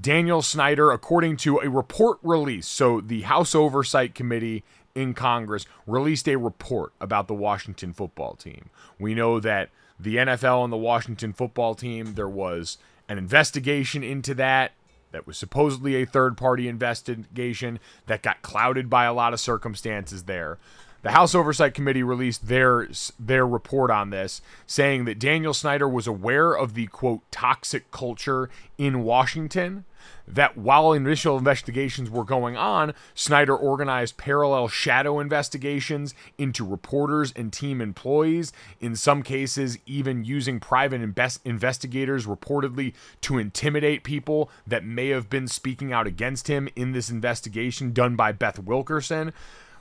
Daniel 0.00 0.42
Snyder, 0.42 0.90
according 0.90 1.36
to 1.38 1.58
a 1.58 1.68
report 1.68 2.18
release. 2.22 2.66
So, 2.66 3.00
the 3.00 3.22
House 3.22 3.54
Oversight 3.54 4.14
Committee 4.14 4.64
in 4.94 5.14
Congress 5.14 5.66
released 5.86 6.28
a 6.28 6.36
report 6.36 6.92
about 7.00 7.28
the 7.28 7.34
Washington 7.34 7.92
football 7.92 8.34
team. 8.34 8.70
We 8.98 9.14
know 9.14 9.40
that 9.40 9.70
the 9.98 10.16
NFL 10.16 10.64
and 10.64 10.72
the 10.72 10.76
Washington 10.76 11.32
football 11.32 11.74
team, 11.74 12.14
there 12.14 12.28
was 12.28 12.78
an 13.08 13.18
investigation 13.18 14.02
into 14.02 14.34
that 14.34 14.72
that 15.10 15.26
was 15.26 15.38
supposedly 15.38 15.96
a 15.96 16.06
third 16.06 16.36
party 16.36 16.68
investigation 16.68 17.78
that 18.06 18.22
got 18.22 18.42
clouded 18.42 18.90
by 18.90 19.04
a 19.04 19.12
lot 19.12 19.32
of 19.32 19.40
circumstances 19.40 20.24
there. 20.24 20.58
The 21.02 21.12
House 21.12 21.34
Oversight 21.34 21.74
Committee 21.74 22.02
released 22.02 22.48
their 22.48 22.88
their 23.18 23.46
report 23.46 23.90
on 23.90 24.10
this, 24.10 24.42
saying 24.66 25.04
that 25.04 25.18
Daniel 25.18 25.54
Snyder 25.54 25.88
was 25.88 26.06
aware 26.06 26.52
of 26.52 26.74
the 26.74 26.86
quote 26.88 27.22
toxic 27.30 27.90
culture 27.90 28.50
in 28.76 29.04
Washington. 29.04 29.84
That 30.26 30.58
while 30.58 30.92
initial 30.92 31.38
investigations 31.38 32.10
were 32.10 32.24
going 32.24 32.56
on, 32.56 32.92
Snyder 33.14 33.56
organized 33.56 34.18
parallel 34.18 34.68
shadow 34.68 35.20
investigations 35.20 36.14
into 36.36 36.66
reporters 36.66 37.32
and 37.34 37.52
team 37.52 37.80
employees, 37.80 38.52
in 38.80 38.94
some 38.94 39.22
cases, 39.22 39.78
even 39.86 40.24
using 40.24 40.60
private 40.60 41.00
invest- 41.00 41.40
investigators 41.44 42.26
reportedly 42.26 42.92
to 43.22 43.38
intimidate 43.38 44.04
people 44.04 44.50
that 44.66 44.84
may 44.84 45.08
have 45.08 45.30
been 45.30 45.48
speaking 45.48 45.92
out 45.92 46.06
against 46.06 46.48
him 46.48 46.68
in 46.76 46.92
this 46.92 47.08
investigation 47.08 47.92
done 47.92 48.16
by 48.16 48.32
Beth 48.32 48.58
Wilkinson. 48.58 49.32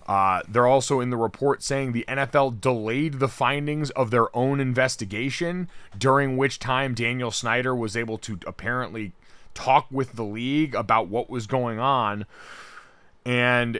Uh, 0.08 0.42
they're 0.48 0.68
also 0.68 1.02
in 1.02 1.10
the 1.10 1.18
report 1.18 1.62
saying 1.62 1.92
the 1.92 2.06
NFL 2.08 2.62
delayed 2.62 3.20
the 3.20 3.28
findings 3.28 3.90
of 3.92 4.10
their 4.10 4.36
own 4.36 4.60
investigation, 4.60 5.70
during 5.98 6.38
which 6.38 6.60
time 6.60 6.94
Daniel 6.94 7.32
Snyder 7.32 7.76
was 7.76 7.98
able 7.98 8.18
to 8.20 8.40
apparently 8.48 9.12
talk 9.58 9.88
with 9.90 10.14
the 10.14 10.24
league 10.24 10.76
about 10.76 11.08
what 11.08 11.30
was 11.30 11.48
going 11.48 11.80
on. 11.80 12.26
And 13.26 13.80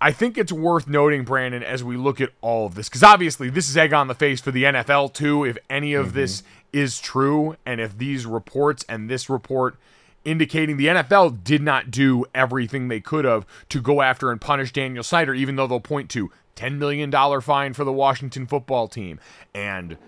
I 0.00 0.10
think 0.10 0.38
it's 0.38 0.50
worth 0.50 0.88
noting, 0.88 1.22
Brandon, 1.24 1.62
as 1.62 1.84
we 1.84 1.96
look 1.96 2.20
at 2.20 2.30
all 2.40 2.66
of 2.66 2.74
this, 2.74 2.88
because 2.88 3.02
obviously 3.02 3.50
this 3.50 3.68
is 3.68 3.76
egg 3.76 3.92
on 3.92 4.08
the 4.08 4.14
face 4.14 4.40
for 4.40 4.50
the 4.50 4.64
NFL 4.64 5.12
too. 5.12 5.44
If 5.44 5.58
any 5.68 5.92
of 5.94 6.08
mm-hmm. 6.08 6.16
this 6.16 6.42
is 6.72 6.98
true, 6.98 7.56
and 7.66 7.80
if 7.80 7.98
these 7.98 8.24
reports 8.24 8.84
and 8.88 9.10
this 9.10 9.28
report 9.28 9.76
indicating 10.24 10.76
the 10.76 10.86
NFL 10.86 11.44
did 11.44 11.60
not 11.60 11.90
do 11.90 12.24
everything 12.34 12.88
they 12.88 13.00
could 13.00 13.24
have 13.24 13.44
to 13.68 13.82
go 13.82 14.00
after 14.00 14.30
and 14.30 14.40
punish 14.40 14.72
Daniel 14.72 15.02
Snyder, 15.02 15.34
even 15.34 15.56
though 15.56 15.66
they'll 15.66 15.80
point 15.80 16.08
to 16.10 16.30
$10 16.56 16.78
million 16.78 17.12
fine 17.40 17.74
for 17.74 17.84
the 17.84 17.92
Washington 17.92 18.46
football 18.46 18.88
team 18.88 19.20
and 19.54 19.98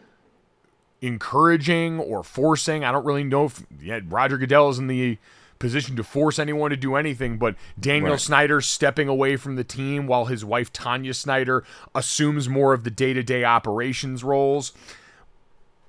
encouraging 1.05 2.01
or 2.01 2.23
forcing. 2.23 2.83
I 2.83 2.91
don't 2.91 3.05
really 3.05 3.25
know 3.25 3.45
if 3.47 3.63
yeah, 3.81 4.01
Roger 4.09 4.39
Goodell 4.39 4.71
is 4.71 4.79
in 4.79 4.87
the 4.87 5.19
position 5.59 5.97
to 5.97 6.03
force 6.03 6.39
anyone 6.39 6.71
to 6.71 6.77
do 6.77 6.97
anything, 6.97 7.37
but 7.37 7.57
Daniel 7.79 8.13
right. 8.13 8.21
Snyder 8.21 8.61
stepping 8.63 9.07
away 9.07 9.37
from 9.37 9.57
the 9.57 9.65
team 9.65 10.07
while 10.07 10.25
his 10.25 10.45
wife 10.45 10.73
Tanya 10.73 11.13
Snyder 11.13 11.63
assumes 11.95 12.49
more 12.49 12.73
of 12.73 12.85
the 12.85 12.91
day 12.91 13.13
to 13.13 13.23
day 13.23 13.45
operations 13.45 14.25
roles. 14.25 14.73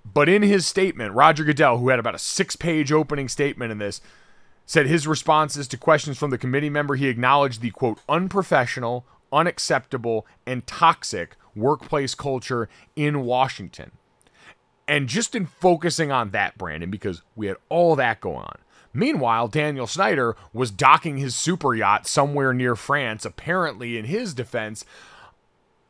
But 0.04 0.28
in 0.28 0.44
his 0.44 0.68
statement, 0.68 1.14
Roger 1.14 1.46
Goodell, 1.46 1.78
who 1.78 1.90
had 1.90 2.00
about 2.00 2.16
a 2.16 2.20
six 2.20 2.58
page 2.58 2.92
opening 2.92 3.30
statement 3.30 3.72
in 3.72 3.78
this, 3.78 4.02
said 4.66 4.86
his 4.86 5.08
responses 5.08 5.68
to 5.70 5.78
questions 5.78 6.18
from 6.18 6.30
the 6.30 6.38
committee 6.38 6.70
member, 6.70 6.96
he 6.96 7.08
acknowledged 7.08 7.62
the 7.62 7.72
quote, 7.72 8.00
unprofessional, 8.10 9.06
unacceptable, 9.32 10.28
and 10.46 10.68
toxic 10.68 11.38
workplace 11.56 12.16
culture 12.16 12.68
in 12.98 13.24
Washington. 13.24 13.92
And 14.88 15.08
just 15.10 15.34
in 15.34 15.48
focusing 15.48 16.12
on 16.12 16.30
that, 16.32 16.58
Brandon, 16.58 16.92
because 16.92 17.22
we 17.36 17.48
had 17.48 17.58
all 17.70 17.96
that 17.96 18.22
going 18.22 18.38
on. 18.38 18.58
Meanwhile, 18.94 19.50
Daniel 19.50 19.88
Snyder 19.88 20.38
was 20.54 20.72
docking 20.72 21.18
his 21.18 21.36
super 21.36 21.76
yacht 21.76 22.08
somewhere 22.08 22.54
near 22.54 22.76
France, 22.76 23.26
apparently 23.26 23.98
in 23.98 24.06
his 24.06 24.34
defense, 24.34 24.86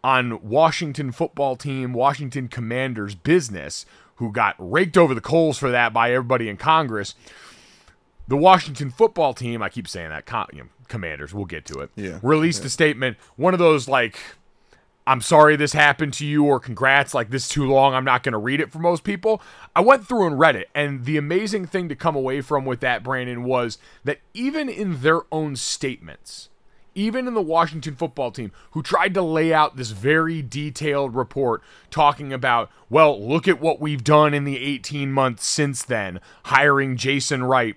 on 0.03 0.47
Washington 0.47 1.11
football 1.11 1.55
team, 1.55 1.93
Washington 1.93 2.47
Commanders 2.47 3.13
business, 3.13 3.85
who 4.15 4.31
got 4.31 4.55
raked 4.57 4.97
over 4.97 5.13
the 5.13 5.21
coals 5.21 5.57
for 5.57 5.69
that 5.71 5.93
by 5.93 6.11
everybody 6.11 6.47
in 6.47 6.57
Congress. 6.57 7.15
The 8.27 8.37
Washington 8.37 8.89
football 8.89 9.33
team, 9.33 9.61
I 9.61 9.69
keep 9.69 9.87
saying 9.87 10.09
that, 10.09 10.27
you 10.53 10.61
know, 10.61 10.69
Commanders, 10.87 11.33
we'll 11.33 11.45
get 11.45 11.65
to 11.65 11.79
it, 11.79 11.89
yeah, 11.95 12.19
released 12.23 12.61
yeah. 12.61 12.67
a 12.67 12.69
statement, 12.69 13.17
one 13.35 13.53
of 13.53 13.59
those 13.59 13.87
like, 13.87 14.19
I'm 15.07 15.21
sorry 15.21 15.55
this 15.55 15.73
happened 15.73 16.13
to 16.13 16.25
you, 16.25 16.45
or 16.45 16.59
congrats, 16.59 17.13
like 17.13 17.29
this 17.29 17.47
too 17.47 17.65
long, 17.65 17.93
I'm 17.93 18.05
not 18.05 18.23
going 18.23 18.33
to 18.33 18.39
read 18.39 18.59
it 18.59 18.71
for 18.71 18.79
most 18.79 19.03
people. 19.03 19.41
I 19.75 19.81
went 19.81 20.07
through 20.07 20.25
and 20.25 20.39
read 20.39 20.55
it, 20.55 20.69
and 20.73 21.05
the 21.05 21.17
amazing 21.17 21.67
thing 21.67 21.89
to 21.89 21.95
come 21.95 22.15
away 22.15 22.41
from 22.41 22.65
with 22.65 22.79
that, 22.79 23.03
Brandon, 23.03 23.43
was 23.43 23.77
that 24.03 24.21
even 24.33 24.67
in 24.67 25.01
their 25.01 25.21
own 25.31 25.55
statements, 25.57 26.49
even 26.95 27.27
in 27.27 27.35
the 27.35 27.41
Washington 27.41 27.93
football 27.95 28.31
team, 28.31 28.51
who 28.71 28.81
tried 28.81 29.13
to 29.13 29.21
lay 29.21 29.53
out 29.53 29.75
this 29.75 29.91
very 29.91 30.41
detailed 30.41 31.13
report 31.13 31.61
talking 31.91 32.33
about, 32.33 32.71
well, 32.89 33.21
look 33.21 33.47
at 33.47 33.61
what 33.61 33.79
we've 33.79 34.03
done 34.03 34.33
in 34.33 34.43
the 34.43 34.57
18 34.57 35.11
months 35.11 35.45
since 35.45 35.83
then, 35.83 36.19
hiring 36.45 36.97
Jason 36.97 37.43
Wright 37.43 37.75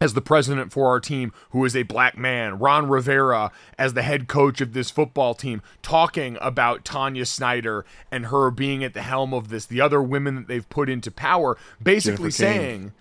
as 0.00 0.14
the 0.14 0.22
president 0.22 0.72
for 0.72 0.88
our 0.88 0.98
team, 0.98 1.30
who 1.50 1.62
is 1.66 1.76
a 1.76 1.82
black 1.82 2.16
man, 2.16 2.58
Ron 2.58 2.88
Rivera 2.88 3.52
as 3.78 3.92
the 3.92 4.00
head 4.00 4.28
coach 4.28 4.62
of 4.62 4.72
this 4.72 4.90
football 4.90 5.34
team, 5.34 5.60
talking 5.82 6.38
about 6.40 6.86
Tanya 6.86 7.26
Snyder 7.26 7.84
and 8.10 8.26
her 8.26 8.50
being 8.50 8.82
at 8.82 8.94
the 8.94 9.02
helm 9.02 9.34
of 9.34 9.50
this, 9.50 9.66
the 9.66 9.82
other 9.82 10.00
women 10.02 10.36
that 10.36 10.48
they've 10.48 10.68
put 10.70 10.88
into 10.88 11.10
power, 11.10 11.58
basically 11.82 12.30
Jennifer 12.30 12.42
King. 12.42 12.60
saying, 12.60 12.92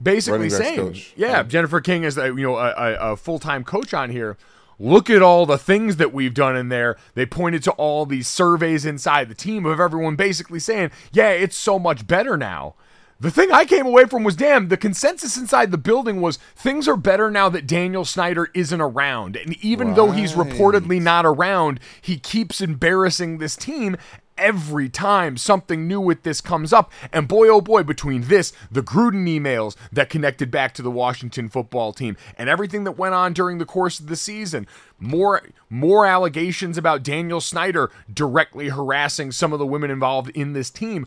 basically 0.00 0.50
saying, 0.50 0.76
Yeah. 1.16 1.42
Jennifer 1.42 1.80
King 1.80 2.04
is 2.04 2.16
a, 2.16 2.26
you 2.26 2.42
know 2.42 2.58
a, 2.58 2.70
a, 2.76 3.12
a 3.12 3.16
full 3.16 3.40
time 3.40 3.64
coach 3.64 3.92
on 3.92 4.10
here. 4.10 4.36
Look 4.78 5.10
at 5.10 5.20
all 5.22 5.46
the 5.46 5.58
things 5.58 5.96
that 5.96 6.12
we've 6.12 6.34
done 6.34 6.56
in 6.56 6.68
there. 6.68 6.96
They 7.14 7.26
pointed 7.26 7.64
to 7.64 7.72
all 7.72 8.06
these 8.06 8.28
surveys 8.28 8.84
inside 8.84 9.28
the 9.28 9.34
team 9.34 9.66
of 9.66 9.80
everyone 9.80 10.14
basically 10.14 10.58
saying, 10.60 10.90
yeah, 11.12 11.30
it's 11.30 11.56
so 11.56 11.78
much 11.78 12.06
better 12.06 12.36
now. 12.36 12.74
The 13.20 13.30
thing 13.30 13.52
I 13.52 13.64
came 13.64 13.86
away 13.86 14.06
from 14.06 14.24
was 14.24 14.34
damn, 14.36 14.68
the 14.68 14.76
consensus 14.76 15.36
inside 15.36 15.70
the 15.70 15.78
building 15.78 16.20
was 16.20 16.36
things 16.56 16.88
are 16.88 16.96
better 16.96 17.30
now 17.30 17.48
that 17.48 17.66
Daniel 17.66 18.04
Snyder 18.04 18.50
isn't 18.54 18.80
around. 18.80 19.36
And 19.36 19.56
even 19.64 19.94
though 19.94 20.10
he's 20.10 20.32
reportedly 20.32 21.00
not 21.00 21.24
around, 21.24 21.78
he 22.02 22.18
keeps 22.18 22.60
embarrassing 22.60 23.38
this 23.38 23.56
team 23.56 23.96
every 24.36 24.88
time 24.88 25.36
something 25.36 25.86
new 25.86 26.00
with 26.00 26.22
this 26.22 26.40
comes 26.40 26.72
up. 26.72 26.90
And 27.12 27.28
boy, 27.28 27.48
oh 27.48 27.60
boy, 27.60 27.82
between 27.82 28.22
this, 28.22 28.52
the 28.70 28.82
Gruden 28.82 29.26
emails 29.28 29.76
that 29.92 30.10
connected 30.10 30.50
back 30.50 30.74
to 30.74 30.82
the 30.82 30.90
Washington 30.90 31.48
football 31.48 31.92
team, 31.92 32.16
and 32.36 32.48
everything 32.48 32.84
that 32.84 32.98
went 32.98 33.14
on 33.14 33.32
during 33.32 33.58
the 33.58 33.64
course 33.64 34.00
of 34.00 34.08
the 34.08 34.16
season, 34.16 34.66
more 34.98 35.42
more 35.70 36.06
allegations 36.06 36.78
about 36.78 37.02
Daniel 37.02 37.40
Snyder 37.40 37.90
directly 38.12 38.68
harassing 38.68 39.32
some 39.32 39.52
of 39.52 39.58
the 39.58 39.66
women 39.66 39.90
involved 39.90 40.30
in 40.30 40.52
this 40.52 40.70
team 40.70 41.06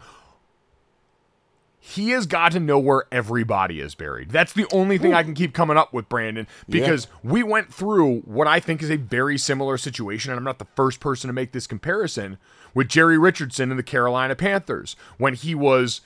he 1.89 2.09
has 2.09 2.25
got 2.25 2.51
to 2.51 2.59
know 2.59 2.77
where 2.77 3.05
everybody 3.13 3.79
is 3.79 3.95
buried. 3.95 4.29
That's 4.29 4.51
the 4.51 4.65
only 4.73 4.97
thing 4.97 5.13
I 5.13 5.23
can 5.23 5.33
keep 5.33 5.53
coming 5.53 5.77
up 5.77 5.93
with, 5.93 6.09
Brandon, 6.09 6.45
because 6.67 7.07
we 7.23 7.43
went 7.43 7.73
through 7.73 8.19
what 8.21 8.45
I 8.45 8.59
think 8.59 8.83
is 8.83 8.89
a 8.91 8.97
very 8.97 9.37
similar 9.37 9.77
situation, 9.77 10.31
and 10.31 10.37
I'm 10.37 10.43
not 10.43 10.59
the 10.59 10.67
first 10.75 10.99
person 10.99 11.29
to 11.29 11.33
make 11.33 11.53
this 11.53 11.65
comparison 11.65 12.39
with 12.73 12.89
Jerry 12.89 13.17
Richardson 13.17 13.69
and 13.69 13.79
the 13.79 13.83
Carolina 13.83 14.35
Panthers 14.35 14.97
when 15.17 15.33
he 15.33 15.55
was 15.55 16.01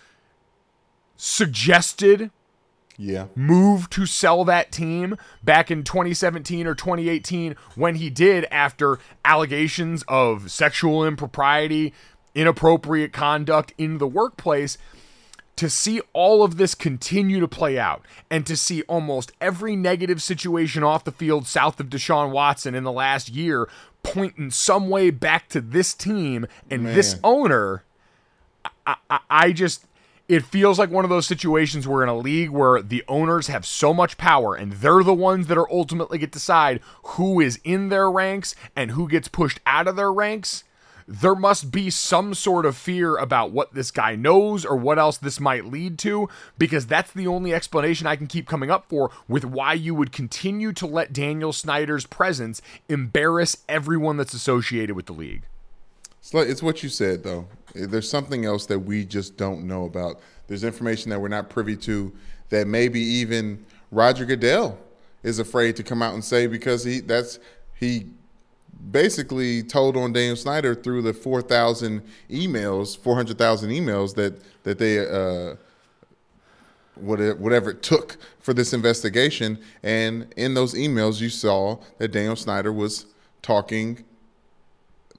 suggested 1.16 2.30
Yeah. 2.98 3.26
move 3.36 3.90
to 3.92 4.06
sell 4.06 4.46
that 4.46 4.72
team 4.72 5.18
back 5.44 5.72
in 5.72 5.84
2017 5.84 6.68
or 6.68 6.76
2018 6.76 7.56
when 7.76 7.96
he 7.96 8.12
did 8.12 8.46
after 8.52 9.00
allegations 9.26 10.04
of 10.08 10.52
sexual 10.52 11.06
impropriety, 11.06 11.92
inappropriate 12.36 13.14
conduct 13.14 13.74
in 13.80 13.98
the 13.98 14.08
workplace. 14.08 14.78
To 15.62 15.70
see 15.70 16.02
all 16.14 16.44
of 16.44 16.58
this 16.58 16.74
continue 16.74 17.40
to 17.40 17.48
play 17.48 17.78
out 17.78 18.04
and 18.32 18.48
to 18.48 18.58
see 18.58 18.82
almost 18.88 19.32
every 19.40 19.76
negative 19.76 20.20
situation 20.20 20.84
off 20.84 21.04
the 21.04 21.12
field 21.12 21.46
south 21.46 21.80
of 21.80 21.86
Deshaun 21.86 22.32
Watson 22.32 22.74
in 22.74 22.84
the 22.84 22.92
last 22.92 23.30
year 23.30 23.70
point 24.02 24.40
in 24.40 24.50
some 24.50 24.90
way 24.90 25.12
back 25.12 25.50
to 25.50 25.62
this 25.62 25.94
team 25.94 26.48
and 26.72 26.88
this 26.88 27.20
owner, 27.24 27.84
I, 28.88 28.96
I, 29.08 29.20
I 29.30 29.52
just 29.52 29.86
it 30.28 30.44
feels 30.44 30.80
like 30.80 30.90
one 30.90 31.06
of 31.06 31.12
those 31.12 31.28
situations 31.28 31.88
where 31.88 32.02
in 32.02 32.10
a 32.10 32.18
league 32.18 32.50
where 32.50 32.82
the 32.82 33.04
owners 33.08 33.46
have 33.46 33.64
so 33.64 33.94
much 33.94 34.18
power 34.18 34.56
and 34.56 34.74
they're 34.74 35.04
the 35.04 35.14
ones 35.14 35.46
that 35.46 35.60
are 35.60 35.72
ultimately 35.72 36.18
get 36.18 36.32
to 36.32 36.40
decide 36.40 36.80
who 37.04 37.40
is 37.40 37.60
in 37.64 37.90
their 37.90 38.10
ranks 38.10 38.56
and 38.76 38.90
who 38.90 39.08
gets 39.08 39.28
pushed 39.28 39.60
out 39.68 39.88
of 39.88 39.96
their 39.96 40.12
ranks 40.12 40.64
there 41.12 41.36
must 41.36 41.72
be 41.72 41.90
some 41.90 42.34
sort 42.34 42.66
of 42.66 42.78
fear 42.78 43.18
about 43.18 43.52
what 43.52 43.74
this 43.74 43.92
guy 43.92 44.16
knows 44.16 44.64
or 44.64 44.78
what 44.78 44.98
else 44.98 45.18
this 45.18 45.42
might 45.42 45.66
lead 45.66 46.00
to 46.00 46.30
because 46.58 46.88
that's 46.88 47.12
the 47.12 47.28
only 47.28 47.54
explanation 47.54 48.08
I 48.08 48.16
can 48.16 48.28
keep 48.28 48.48
coming 48.48 48.72
up 48.72 48.86
for 48.88 49.12
with 49.28 49.44
why 49.44 49.74
you 49.74 49.94
would 49.94 50.14
continue 50.14 50.72
to 50.72 50.88
let 50.88 51.12
Daniel 51.12 51.52
Snyder's 51.52 52.06
presence 52.06 52.62
embarrass 52.88 53.58
everyone 53.68 54.16
that's 54.16 54.34
associated 54.34 54.96
with 54.96 55.08
the 55.08 55.14
league. 55.14 55.44
It's, 56.22 56.34
like, 56.34 56.48
it's 56.48 56.64
what 56.64 56.82
you 56.82 56.88
said, 56.88 57.24
though. 57.24 57.48
Eh, 57.76 57.88
there's 57.90 58.10
something 58.10 58.46
else 58.46 58.66
that 58.68 58.80
we 58.80 59.04
just 59.04 59.36
don't 59.36 59.68
know 59.68 59.84
about. 59.84 60.20
There's 60.48 60.64
information 60.64 61.10
that 61.10 61.20
we're 61.20 61.28
not 61.28 61.50
privy 61.50 61.76
to 61.78 62.14
that 62.50 62.68
maybe 62.68 63.02
even 63.02 63.66
Roger 63.92 64.24
Goodell 64.24 64.78
is 65.24 65.40
afraid 65.40 65.76
to 65.76 65.84
come 65.84 66.02
out 66.02 66.14
and 66.14 66.24
say 66.24 66.48
because 66.48 66.84
he 66.84 67.00
that's 67.00 67.40
he 67.74 68.08
basically 68.90 69.64
told 69.64 69.96
on 69.96 70.14
Daniel 70.14 70.36
Snyder 70.36 70.74
through 70.74 71.02
the 71.04 71.14
4,000 71.14 72.02
emails, 72.30 72.98
400,000 72.98 73.70
emails 73.70 74.16
that 74.16 74.42
that 74.64 74.78
they 74.78 75.00
uh, 75.00 75.56
whatever, 76.96 77.72
it 77.72 77.82
took 77.82 78.18
for 78.40 78.54
this 78.54 78.74
investigation. 78.74 79.60
And 79.84 80.32
in 80.38 80.54
those 80.54 80.74
emails, 80.74 81.20
you 81.20 81.30
saw 81.30 81.80
that 81.98 82.10
Daniel 82.10 82.36
Snyder 82.36 82.72
was 82.72 83.06
talking 83.42 84.04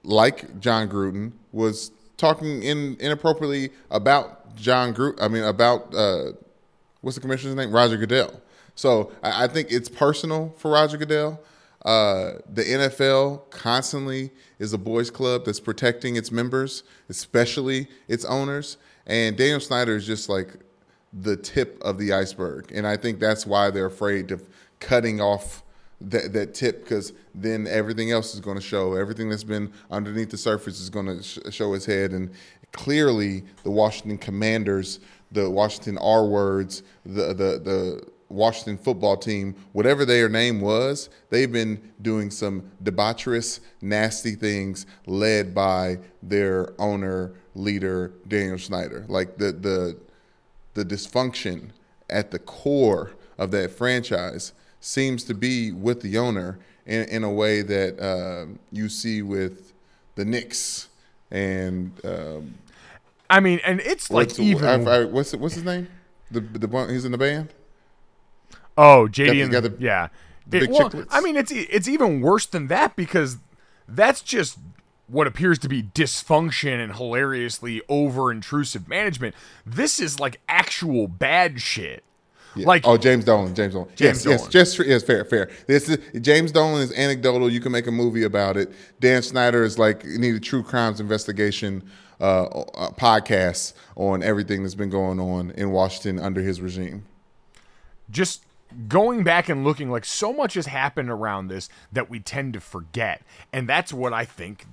like 0.04 0.60
Jon 0.60 0.88
Gruden 0.88 1.32
was 1.52 1.92
talking 2.16 2.62
in 2.62 2.96
inappropriately 2.98 3.70
about 3.90 4.54
Jon 4.56 4.94
Gruden. 4.94 5.18
I 5.20 5.28
mean, 5.28 5.44
about 5.44 5.94
uh, 5.94 6.32
what's 7.00 7.16
the 7.16 7.20
commissioner's 7.20 7.56
name? 7.56 7.72
Roger 7.72 7.96
Goodell. 7.96 8.40
So 8.74 9.12
I, 9.22 9.44
I 9.44 9.48
think 9.48 9.70
it's 9.70 9.88
personal 9.88 10.54
for 10.56 10.72
Roger 10.72 10.96
Goodell. 10.96 11.40
Uh, 11.84 12.34
the 12.48 12.62
NFL 12.62 13.50
constantly 13.50 14.30
is 14.58 14.72
a 14.72 14.78
boys' 14.78 15.10
club 15.10 15.44
that's 15.44 15.60
protecting 15.60 16.16
its 16.16 16.30
members, 16.30 16.84
especially 17.08 17.88
its 18.06 18.24
owners. 18.24 18.76
And 19.06 19.36
Daniel 19.36 19.60
Snyder 19.60 19.96
is 19.96 20.06
just 20.06 20.28
like 20.28 20.54
the 21.12 21.36
tip 21.36 21.82
of 21.82 21.98
the 21.98 22.12
iceberg, 22.12 22.70
and 22.72 22.86
I 22.86 22.96
think 22.96 23.18
that's 23.18 23.44
why 23.46 23.70
they're 23.70 23.86
afraid 23.86 24.30
of 24.30 24.48
cutting 24.80 25.20
off 25.20 25.62
that 26.00 26.32
that 26.32 26.54
tip 26.54 26.84
because 26.84 27.12
then 27.34 27.66
everything 27.66 28.10
else 28.10 28.34
is 28.34 28.40
going 28.40 28.56
to 28.56 28.62
show. 28.62 28.94
Everything 28.94 29.28
that's 29.28 29.44
been 29.44 29.72
underneath 29.90 30.30
the 30.30 30.36
surface 30.36 30.80
is 30.80 30.88
going 30.88 31.06
to 31.06 31.22
sh- 31.22 31.38
show 31.50 31.74
its 31.74 31.84
head, 31.84 32.12
and 32.12 32.30
clearly 32.72 33.44
the 33.62 33.70
Washington 33.70 34.18
Commanders, 34.18 35.00
the 35.32 35.48
Washington 35.50 35.98
R 35.98 36.24
words, 36.26 36.82
the 37.04 37.28
the 37.28 37.58
the 37.58 38.08
Washington 38.32 38.78
football 38.78 39.16
team, 39.16 39.54
whatever 39.72 40.04
their 40.04 40.28
name 40.28 40.60
was, 40.60 41.08
they've 41.30 41.52
been 41.52 41.92
doing 42.00 42.30
some 42.30 42.62
debaucherous, 42.82 43.60
nasty 43.80 44.34
things 44.34 44.86
led 45.06 45.54
by 45.54 45.98
their 46.22 46.72
owner, 46.80 47.32
leader, 47.54 48.12
Daniel 48.26 48.58
Snyder. 48.58 49.04
Like 49.08 49.36
the 49.38 49.52
the 49.52 49.96
the 50.74 50.84
dysfunction 50.84 51.70
at 52.08 52.30
the 52.30 52.38
core 52.38 53.12
of 53.38 53.50
that 53.50 53.70
franchise 53.70 54.52
seems 54.80 55.24
to 55.24 55.34
be 55.34 55.70
with 55.70 56.00
the 56.00 56.16
owner 56.18 56.58
in, 56.86 57.04
in 57.08 57.24
a 57.24 57.30
way 57.30 57.62
that 57.62 58.00
um, 58.02 58.58
you 58.72 58.88
see 58.88 59.22
with 59.22 59.72
the 60.14 60.24
Knicks 60.24 60.88
and 61.30 61.92
um, 62.04 62.54
I 63.30 63.40
mean, 63.40 63.60
and 63.64 63.80
it's 63.80 64.10
like 64.10 64.28
what's, 64.28 64.38
even 64.38 64.64
I- 64.88 65.00
I- 65.00 65.04
what's 65.04 65.34
what's 65.34 65.54
his 65.54 65.64
name? 65.64 65.88
The 66.30 66.40
the 66.40 66.66
one 66.68 66.88
he's 66.90 67.04
in 67.04 67.12
the 67.12 67.18
band. 67.18 67.52
Oh, 68.76 69.06
Got 69.06 69.12
JD 69.14 69.30
the- 69.32 69.40
and 69.42 69.52
the- 69.52 69.74
yeah, 69.78 70.08
the 70.46 70.56
It- 70.58 70.60
big 70.60 70.70
well. 70.70 70.90
I 71.10 71.20
mean, 71.20 71.36
it's 71.36 71.52
it's 71.52 71.88
even 71.88 72.20
worse 72.20 72.46
than 72.46 72.68
that 72.68 72.96
because 72.96 73.36
that's 73.88 74.20
just 74.22 74.58
what 75.08 75.26
appears 75.26 75.58
to 75.58 75.68
be 75.68 75.82
dysfunction 75.82 76.82
and 76.82 76.94
hilariously 76.96 77.82
over 77.88 78.32
intrusive 78.32 78.88
management. 78.88 79.34
This 79.66 80.00
is 80.00 80.18
like 80.18 80.40
actual 80.48 81.06
bad 81.08 81.60
shit. 81.60 82.02
Like 82.54 82.86
Oh, 82.86 82.98
James 82.98 83.24
Dolan. 83.24 83.54
James 83.54 83.72
Dolan. 83.72 83.88
James 83.96 84.00
yes, 84.00 84.26
yes, 84.26 84.36
Dolan. 84.40 84.50
just 84.52 84.78
yes, 84.80 85.02
fair, 85.02 85.24
fair. 85.24 85.50
This 85.66 85.88
is 85.88 85.98
James 86.20 86.52
Dolan 86.52 86.82
is 86.82 86.92
anecdotal. 86.92 87.50
You 87.50 87.60
can 87.60 87.72
make 87.72 87.86
a 87.86 87.90
movie 87.90 88.24
about 88.24 88.58
it. 88.58 88.70
Dan 89.00 89.22
Snyder 89.22 89.64
is 89.64 89.78
like 89.78 90.04
you 90.04 90.18
need 90.18 90.34
a 90.34 90.40
true 90.40 90.62
crimes 90.62 91.00
investigation 91.00 91.82
uh, 92.20 92.44
uh, 92.44 92.90
podcast 92.90 93.72
on 93.96 94.22
everything 94.22 94.62
that's 94.62 94.74
been 94.74 94.90
going 94.90 95.18
on 95.18 95.50
in 95.52 95.70
Washington 95.72 96.18
under 96.22 96.40
his 96.42 96.60
regime. 96.60 97.04
just 98.10 98.42
going 98.88 99.24
back 99.24 99.48
and 99.48 99.64
looking 99.64 99.90
like 99.90 100.04
so 100.04 100.32
much 100.32 100.54
has 100.54 100.66
happened 100.66 101.10
around 101.10 101.48
this 101.48 101.68
that 101.92 102.10
we 102.10 102.20
tend 102.20 102.54
to 102.54 102.60
forget. 102.60 103.22
And 103.52 103.68
that's 103.68 103.92
what 103.92 104.12
i 104.12 104.24
think 104.24 104.66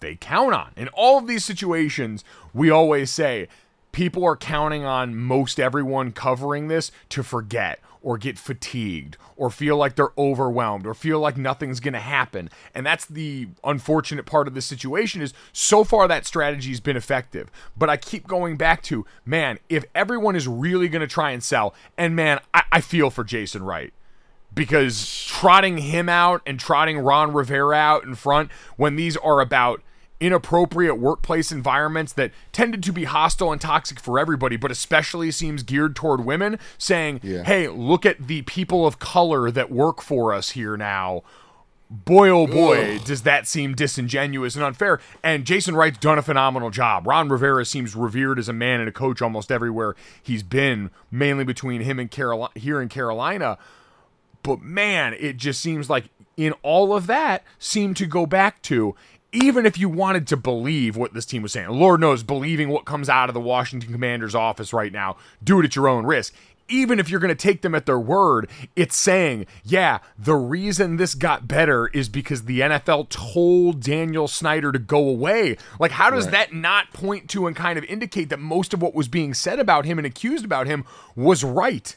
they 0.00 0.16
count 0.16 0.52
on. 0.52 0.72
In 0.76 0.88
all 0.88 1.18
of 1.18 1.26
these 1.26 1.44
situations 1.44 2.24
we 2.52 2.70
always 2.70 3.10
say 3.10 3.48
people 3.92 4.24
are 4.24 4.36
counting 4.36 4.84
on 4.84 5.14
most 5.14 5.60
everyone 5.60 6.12
covering 6.12 6.68
this 6.68 6.90
to 7.10 7.22
forget 7.22 7.80
or 8.02 8.18
get 8.18 8.38
fatigued 8.38 9.16
or 9.36 9.50
feel 9.50 9.76
like 9.76 9.96
they're 9.96 10.12
overwhelmed 10.18 10.86
or 10.86 10.94
feel 10.94 11.20
like 11.20 11.36
nothing's 11.36 11.80
going 11.80 11.94
to 11.94 12.00
happen. 12.00 12.50
And 12.74 12.84
that's 12.84 13.06
the 13.06 13.48
unfortunate 13.64 14.26
part 14.26 14.48
of 14.48 14.54
this 14.54 14.66
situation 14.66 15.22
is 15.22 15.32
so 15.52 15.84
far 15.84 16.08
that 16.08 16.26
strategy's 16.26 16.80
been 16.80 16.96
effective. 16.96 17.50
But 17.76 17.90
i 17.90 17.96
keep 17.96 18.26
going 18.26 18.56
back 18.56 18.82
to 18.82 19.06
man 19.24 19.58
if 19.68 19.84
everyone 19.94 20.36
is 20.36 20.48
really 20.48 20.88
going 20.88 21.00
to 21.00 21.06
try 21.06 21.30
and 21.30 21.42
sell 21.42 21.74
and 21.96 22.16
man 22.16 22.40
I, 22.52 22.62
I 22.72 22.80
feel 22.80 23.10
for 23.10 23.24
jason 23.24 23.62
wright. 23.62 23.92
Because 24.54 25.24
trotting 25.26 25.78
him 25.78 26.10
out 26.10 26.42
and 26.44 26.60
trotting 26.60 26.98
Ron 26.98 27.32
Rivera 27.32 27.74
out 27.74 28.04
in 28.04 28.14
front 28.14 28.52
when 28.76 28.96
these 28.96 29.16
are 29.16 29.40
about 29.40 29.80
inappropriate 30.22 30.98
workplace 30.98 31.50
environments 31.50 32.12
that 32.12 32.30
tended 32.52 32.82
to 32.84 32.92
be 32.92 33.04
hostile 33.04 33.50
and 33.52 33.60
toxic 33.60 33.98
for 33.98 34.18
everybody, 34.18 34.56
but 34.56 34.70
especially 34.70 35.30
seems 35.30 35.62
geared 35.62 35.96
toward 35.96 36.24
women, 36.24 36.58
saying, 36.78 37.20
Yeah. 37.22 37.42
hey, 37.42 37.68
look 37.68 38.06
at 38.06 38.28
the 38.28 38.42
people 38.42 38.86
of 38.86 38.98
color 38.98 39.50
that 39.50 39.70
work 39.70 40.00
for 40.00 40.32
us 40.32 40.50
here 40.50 40.76
now. 40.76 41.22
Boy, 41.90 42.30
oh 42.30 42.46
boy, 42.46 43.00
does 43.04 43.20
that 43.22 43.46
seem 43.46 43.74
disingenuous 43.74 44.54
and 44.54 44.64
unfair. 44.64 44.98
And 45.22 45.44
Jason 45.44 45.74
Wright's 45.76 45.98
done 45.98 46.16
a 46.16 46.22
phenomenal 46.22 46.70
job. 46.70 47.06
Ron 47.06 47.28
Rivera 47.28 47.66
seems 47.66 47.94
revered 47.94 48.38
as 48.38 48.48
a 48.48 48.54
man 48.54 48.80
and 48.80 48.88
a 48.88 48.92
coach 48.92 49.20
almost 49.20 49.52
everywhere 49.52 49.94
he's 50.22 50.42
been, 50.42 50.90
mainly 51.10 51.44
between 51.44 51.82
him 51.82 51.98
and 51.98 52.10
Carolina 52.10 52.52
here 52.54 52.80
in 52.80 52.88
Carolina 52.88 53.58
but 54.42 54.60
man, 54.60 55.14
it 55.18 55.36
just 55.36 55.60
seems 55.60 55.88
like 55.88 56.06
in 56.36 56.52
all 56.62 56.94
of 56.94 57.06
that 57.06 57.44
seemed 57.58 57.96
to 57.98 58.06
go 58.06 58.26
back 58.26 58.62
to 58.62 58.94
even 59.32 59.64
if 59.64 59.78
you 59.78 59.88
wanted 59.88 60.26
to 60.28 60.36
believe 60.36 60.96
what 60.96 61.14
this 61.14 61.24
team 61.24 61.42
was 61.42 61.52
saying, 61.52 61.68
Lord 61.68 62.00
knows, 62.00 62.22
believing 62.22 62.68
what 62.68 62.84
comes 62.84 63.08
out 63.08 63.30
of 63.30 63.34
the 63.34 63.40
Washington 63.40 63.90
Commanders 63.92 64.34
office 64.34 64.72
right 64.72 64.92
now, 64.92 65.16
do 65.42 65.58
it 65.60 65.64
at 65.64 65.74
your 65.74 65.88
own 65.88 66.04
risk. 66.04 66.34
Even 66.68 67.00
if 67.00 67.10
you're 67.10 67.20
going 67.20 67.34
to 67.34 67.34
take 67.34 67.62
them 67.62 67.74
at 67.74 67.86
their 67.86 67.98
word, 67.98 68.48
it's 68.76 68.96
saying, 68.96 69.46
yeah, 69.64 69.98
the 70.18 70.36
reason 70.36 70.96
this 70.96 71.14
got 71.14 71.48
better 71.48 71.88
is 71.88 72.08
because 72.08 72.44
the 72.44 72.60
NFL 72.60 73.08
told 73.08 73.80
Daniel 73.80 74.28
Snyder 74.28 74.70
to 74.70 74.78
go 74.78 75.08
away. 75.08 75.56
Like, 75.80 75.90
how 75.90 76.08
does 76.10 76.28
that 76.28 76.54
not 76.54 76.92
point 76.92 77.28
to 77.30 77.46
and 77.46 77.56
kind 77.56 77.78
of 77.78 77.84
indicate 77.84 78.28
that 78.28 78.38
most 78.38 78.72
of 78.72 78.80
what 78.80 78.94
was 78.94 79.08
being 79.08 79.34
said 79.34 79.58
about 79.58 79.84
him 79.84 79.98
and 79.98 80.06
accused 80.06 80.44
about 80.44 80.66
him 80.66 80.84
was 81.16 81.42
right? 81.42 81.96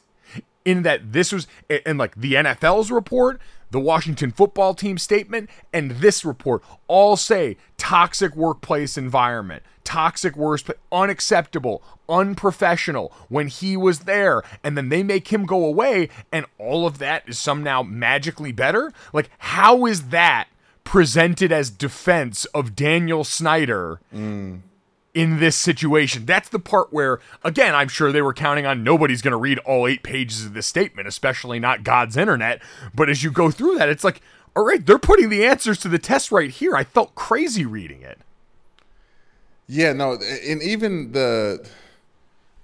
in 0.65 0.82
that 0.82 1.13
this 1.13 1.32
was 1.32 1.48
and 1.86 1.98
like 2.00 2.15
the 2.15 2.34
NFL's 2.34 2.91
report, 2.91 3.39
the 3.75 3.79
Washington 3.81 4.31
football 4.31 4.73
team 4.73 4.97
statement, 4.97 5.49
and 5.73 5.91
this 5.91 6.23
report 6.23 6.63
all 6.88 7.17
say 7.17 7.57
toxic 7.77 8.33
workplace 8.33 8.97
environment, 8.97 9.63
toxic 9.83 10.35
worst, 10.38 10.71
unacceptable, 10.93 11.83
unprofessional 12.07 13.11
when 13.27 13.47
he 13.47 13.75
was 13.75 13.99
there, 13.99 14.41
and 14.63 14.77
then 14.77 14.88
they 14.88 15.03
make 15.03 15.27
him 15.27 15.45
go 15.45 15.65
away, 15.65 16.07
and 16.31 16.45
all 16.57 16.88
of 16.88 16.99
that 16.99 17.27
is 17.27 17.38
somehow 17.38 17.83
magically 17.83 18.53
better. 18.53 18.93
Like, 19.11 19.29
how 19.39 19.85
is 19.85 20.09
that 20.09 20.47
presented 20.85 21.51
as 21.51 21.69
defense 21.69 22.45
of 22.45 22.77
Daniel 22.77 23.25
Snyder? 23.25 23.99
Mm. 24.15 24.61
In 25.15 25.39
this 25.39 25.56
situation. 25.56 26.25
That's 26.25 26.49
the 26.49 26.60
part 26.60 26.91
where, 26.91 27.21
again, 27.41 27.73
I'm 27.73 27.88
sure 27.88 28.12
they 28.12 28.21
were 28.21 28.34
counting 28.34 28.65
on 28.65 28.84
nobody's 28.84 29.21
going 29.21 29.32
to 29.32 29.38
read 29.38 29.60
all 29.60 29.88
eight 29.88 30.04
pages 30.04 30.45
of 30.45 30.54
this 30.54 30.67
statement, 30.67 31.08
especially 31.08 31.58
not 31.58 31.84
God's 31.84 32.17
internet. 32.17 32.62
But 32.93 33.10
as 33.10 33.23
you 33.23 33.32
go 33.32 33.49
through 33.49 33.78
that, 33.78 33.88
it's 33.88 34.04
like, 34.04 34.19
all 34.58 34.65
right, 34.65 34.86
they're 34.86 34.99
putting 34.99 35.30
the 35.30 35.45
answers 35.45 35.78
to 35.80 35.88
the 35.88 35.99
test 35.99 36.34
right 36.34 36.51
here. 36.51 36.75
I 36.75 36.84
felt 36.84 37.15
crazy 37.15 37.65
reading 37.65 38.01
it. 38.01 38.19
Yeah, 39.67 39.93
no, 39.93 40.19
and 40.45 40.62
even 40.62 41.13
the 41.13 41.65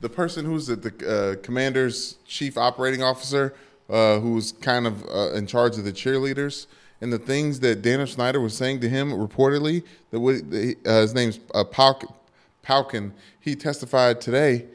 the 0.02 0.10
person 0.10 0.46
who's 0.46 0.68
the, 0.68 0.76
the 0.76 0.92
uh, 1.40 1.42
commander's 1.42 2.18
chief 2.28 2.58
operating 2.58 3.02
officer, 3.02 3.54
uh, 3.90 4.20
who's 4.20 4.52
kind 4.52 4.86
of 4.86 5.06
uh, 5.08 5.32
in 5.32 5.48
charge 5.48 5.78
of 5.78 5.86
the 5.86 5.94
cheerleaders, 5.94 6.68
and 7.00 7.14
the 7.14 7.20
things 7.20 7.62
that 7.62 7.82
Daniel 7.82 8.08
Snyder 8.08 8.42
was 8.42 8.56
saying 8.58 8.82
to 8.82 8.90
him 8.90 9.12
reportedly, 9.12 9.84
that 10.12 10.76
uh, 10.86 11.02
his 11.02 11.14
name's 11.14 11.40
uh, 11.56 11.64
Pauk, 11.64 12.14
Paukin, 12.63 13.12
he 13.39 13.56
testified 13.56 14.21
today 14.21 14.65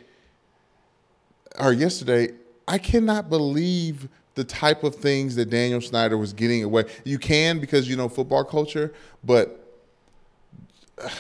or 1.59 1.73
yesterday. 1.73 2.31
I 2.69 2.79
cannot 2.79 3.29
believe 3.29 4.09
the 4.35 4.45
type 4.45 4.85
of 4.85 4.95
things 4.95 5.35
that 5.37 5.51
Daniel 5.51 5.81
Snyder 5.81 6.19
was 6.19 6.33
getting 6.33 6.63
away. 6.63 6.85
You 7.05 7.19
can 7.19 7.59
because 7.59 7.89
you 7.89 7.97
know 7.97 8.09
football 8.09 8.45
culture, 8.45 8.93
but 9.25 9.63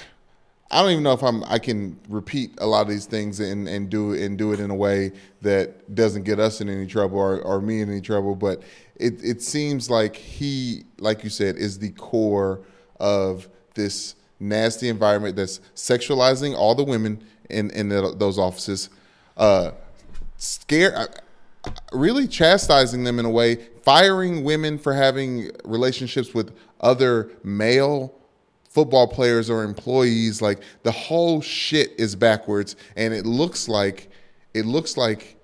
I 0.68 0.83
don't 0.83 0.90
even 0.90 1.05
know 1.05 1.12
if 1.12 1.22
I'm 1.22 1.44
I 1.44 1.61
can 1.61 1.98
repeat 2.09 2.50
a 2.59 2.66
lot 2.66 2.83
of 2.83 2.88
these 2.88 3.07
things 3.07 3.38
and, 3.38 3.68
and 3.68 3.88
do 3.88 4.14
and 4.14 4.37
do 4.37 4.52
it 4.52 4.59
in 4.59 4.70
a 4.70 4.74
way 4.74 5.12
that 5.42 5.94
doesn't 5.94 6.24
get 6.24 6.40
us 6.40 6.61
in 6.61 6.68
any 6.68 6.87
trouble 6.87 7.18
or, 7.18 7.40
or 7.40 7.61
me 7.61 7.81
in 7.81 7.88
any 7.88 8.00
trouble. 8.00 8.35
But 8.35 8.62
it, 8.96 9.22
it 9.22 9.42
seems 9.42 9.88
like 9.88 10.16
he, 10.16 10.85
like 10.98 11.22
you 11.22 11.31
said, 11.31 11.57
is 11.57 11.79
the 11.79 11.90
core 11.90 12.61
of 12.98 13.48
this 13.74 14.16
nasty 14.38 14.88
environment 14.88 15.37
that's 15.37 15.61
sexualizing 15.75 16.55
all 16.55 16.75
the 16.75 16.85
women 16.85 17.22
in 17.49 17.70
in 17.70 17.88
the, 17.88 18.14
those 18.16 18.38
offices, 18.38 18.90
uh, 19.37 19.70
scare, 20.37 21.09
really 21.92 22.27
chastising 22.27 23.05
them 23.05 23.18
in 23.18 23.25
a 23.25 23.31
way, 23.31 23.57
firing 23.83 24.44
women 24.44 24.79
for 24.79 24.92
having 24.92 25.51
relationships 25.64 26.35
with 26.35 26.55
other 26.81 27.31
male 27.42 28.12
football 28.77 29.09
players 29.09 29.49
or 29.49 29.64
employees. 29.64 30.42
Like 30.42 30.61
the 30.83 30.92
whole 30.92 31.40
shit 31.40 31.92
is 31.99 32.14
backwards. 32.14 32.77
And 32.94 33.14
it 33.14 33.25
looks 33.25 33.68
like 33.68 34.11
it 34.53 34.66
looks 34.66 34.99
like 34.99 35.36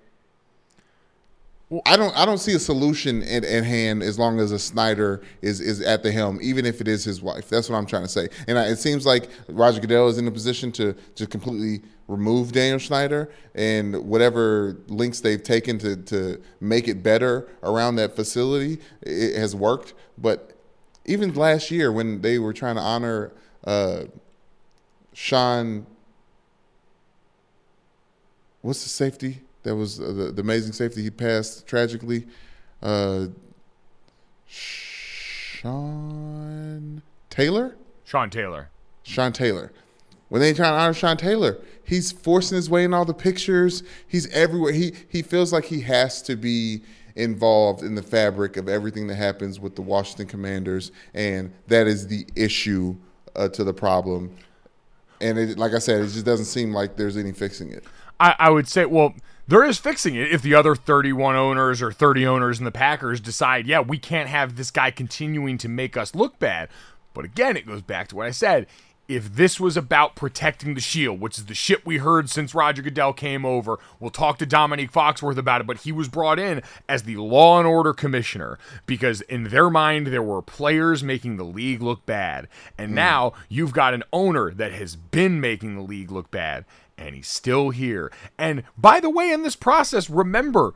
I 1.86 1.96
don't 1.96 2.14
I 2.16 2.26
don't 2.26 2.38
see 2.38 2.54
a 2.54 2.58
solution 2.58 3.22
at, 3.22 3.44
at 3.44 3.64
hand 3.64 4.02
as 4.02 4.18
long 4.18 4.38
as 4.40 4.52
a 4.52 4.58
Snyder 4.58 5.22
is 5.40 5.60
is 5.60 5.80
at 5.80 6.02
the 6.02 6.12
helm, 6.12 6.38
even 6.42 6.66
if 6.66 6.80
it 6.80 6.88
is 6.88 7.04
his 7.04 7.22
wife. 7.22 7.48
That's 7.48 7.70
what 7.70 7.76
I'm 7.76 7.86
trying 7.86 8.02
to 8.02 8.08
say. 8.08 8.28
And 8.46 8.58
I, 8.58 8.66
it 8.66 8.76
seems 8.76 9.06
like 9.06 9.30
Roger 9.48 9.80
Goodell 9.80 10.08
is 10.08 10.18
in 10.18 10.26
a 10.26 10.30
position 10.30 10.70
to 10.72 10.92
to 11.14 11.26
completely 11.26 11.82
remove 12.08 12.52
Daniel 12.52 12.78
Snyder 12.78 13.30
and 13.54 14.04
whatever 14.04 14.76
links 14.88 15.20
they've 15.20 15.42
taken 15.42 15.78
to 15.78 15.96
to 15.96 16.42
make 16.60 16.88
it 16.88 17.02
better 17.02 17.48
around 17.62 17.96
that 17.96 18.16
facility 18.16 18.78
it 19.00 19.36
has 19.36 19.56
worked. 19.56 19.94
But 20.18 20.52
even 21.06 21.32
last 21.32 21.70
year 21.70 21.90
when 21.90 22.20
they 22.20 22.38
were 22.38 22.52
trying 22.52 22.74
to 22.74 22.82
honor 22.82 23.32
uh, 23.64 24.04
Sean, 25.14 25.86
what's 28.60 28.82
the 28.82 28.90
safety 28.90 29.40
that 29.62 29.76
was 29.76 30.00
uh, 30.00 30.06
the, 30.12 30.32
the 30.32 30.42
amazing 30.42 30.72
safety 30.72 31.02
he 31.02 31.10
passed 31.10 31.66
tragically? 31.66 32.26
Uh, 32.82 33.26
Sean 35.62 35.82
Taylor. 37.30 37.76
Sean 38.04 38.30
Taylor. 38.30 38.68
Sean 39.02 39.32
Taylor. 39.32 39.72
When 40.28 40.40
they 40.40 40.52
try 40.54 40.70
to 40.70 40.76
honor 40.76 40.94
Sean 40.94 41.16
Taylor, 41.16 41.58
he's 41.84 42.10
forcing 42.10 42.56
his 42.56 42.70
way 42.70 42.84
in 42.84 42.94
all 42.94 43.04
the 43.04 43.14
pictures. 43.14 43.82
He's 44.06 44.26
everywhere. 44.28 44.72
He 44.72 44.94
he 45.08 45.22
feels 45.22 45.52
like 45.52 45.66
he 45.66 45.80
has 45.82 46.22
to 46.22 46.36
be 46.36 46.82
involved 47.14 47.82
in 47.82 47.94
the 47.94 48.02
fabric 48.02 48.56
of 48.56 48.68
everything 48.68 49.06
that 49.08 49.16
happens 49.16 49.60
with 49.60 49.76
the 49.76 49.82
Washington 49.82 50.26
Commanders, 50.26 50.90
and 51.14 51.52
that 51.68 51.86
is 51.86 52.06
the 52.06 52.26
issue 52.34 52.96
uh, 53.36 53.48
to 53.48 53.62
the 53.64 53.74
problem. 53.74 54.34
And 55.20 55.38
it, 55.38 55.58
like 55.58 55.74
I 55.74 55.78
said, 55.78 56.00
it 56.00 56.08
just 56.08 56.24
doesn't 56.24 56.46
seem 56.46 56.72
like 56.72 56.96
there's 56.96 57.16
any 57.16 57.32
fixing 57.32 57.70
it. 57.70 57.84
I, 58.18 58.34
I 58.38 58.50
would 58.50 58.66
say, 58.66 58.86
well, 58.86 59.14
there 59.48 59.64
is 59.64 59.78
fixing 59.78 60.14
it 60.14 60.30
if 60.30 60.42
the 60.42 60.54
other 60.54 60.74
31 60.74 61.36
owners 61.36 61.82
or 61.82 61.92
30 61.92 62.26
owners 62.26 62.58
in 62.58 62.64
the 62.64 62.70
Packers 62.70 63.20
decide, 63.20 63.66
yeah, 63.66 63.80
we 63.80 63.98
can't 63.98 64.28
have 64.28 64.56
this 64.56 64.70
guy 64.70 64.90
continuing 64.90 65.58
to 65.58 65.68
make 65.68 65.96
us 65.96 66.14
look 66.14 66.38
bad. 66.38 66.68
But 67.12 67.24
again, 67.24 67.56
it 67.56 67.66
goes 67.66 67.82
back 67.82 68.08
to 68.08 68.16
what 68.16 68.26
I 68.26 68.30
said. 68.30 68.66
If 69.08 69.34
this 69.34 69.58
was 69.58 69.76
about 69.76 70.14
protecting 70.14 70.74
the 70.74 70.80
shield, 70.80 71.20
which 71.20 71.36
is 71.36 71.46
the 71.46 71.54
shit 71.54 71.84
we 71.84 71.98
heard 71.98 72.30
since 72.30 72.54
Roger 72.54 72.82
Goodell 72.82 73.12
came 73.12 73.44
over, 73.44 73.78
we'll 73.98 74.10
talk 74.10 74.38
to 74.38 74.46
Domonique 74.46 74.92
Foxworth 74.92 75.36
about 75.36 75.60
it, 75.60 75.66
but 75.66 75.78
he 75.78 75.92
was 75.92 76.08
brought 76.08 76.38
in 76.38 76.62
as 76.88 77.02
the 77.02 77.16
law 77.16 77.58
and 77.58 77.66
order 77.66 77.92
commissioner 77.92 78.58
because 78.86 79.20
in 79.22 79.44
their 79.44 79.68
mind 79.68 80.06
there 80.06 80.22
were 80.22 80.40
players 80.40 81.02
making 81.02 81.36
the 81.36 81.44
league 81.44 81.82
look 81.82 82.06
bad. 82.06 82.48
And 82.78 82.90
hmm. 82.90 82.94
now 82.94 83.32
you've 83.48 83.72
got 83.72 83.92
an 83.92 84.04
owner 84.12 84.52
that 84.52 84.72
has 84.72 84.94
been 84.94 85.40
making 85.40 85.74
the 85.74 85.82
league 85.82 86.12
look 86.12 86.30
bad 86.30 86.64
and 87.06 87.14
he's 87.14 87.28
still 87.28 87.70
here. 87.70 88.12
And 88.38 88.62
by 88.78 89.00
the 89.00 89.10
way, 89.10 89.32
in 89.32 89.42
this 89.42 89.56
process, 89.56 90.08
remember, 90.08 90.74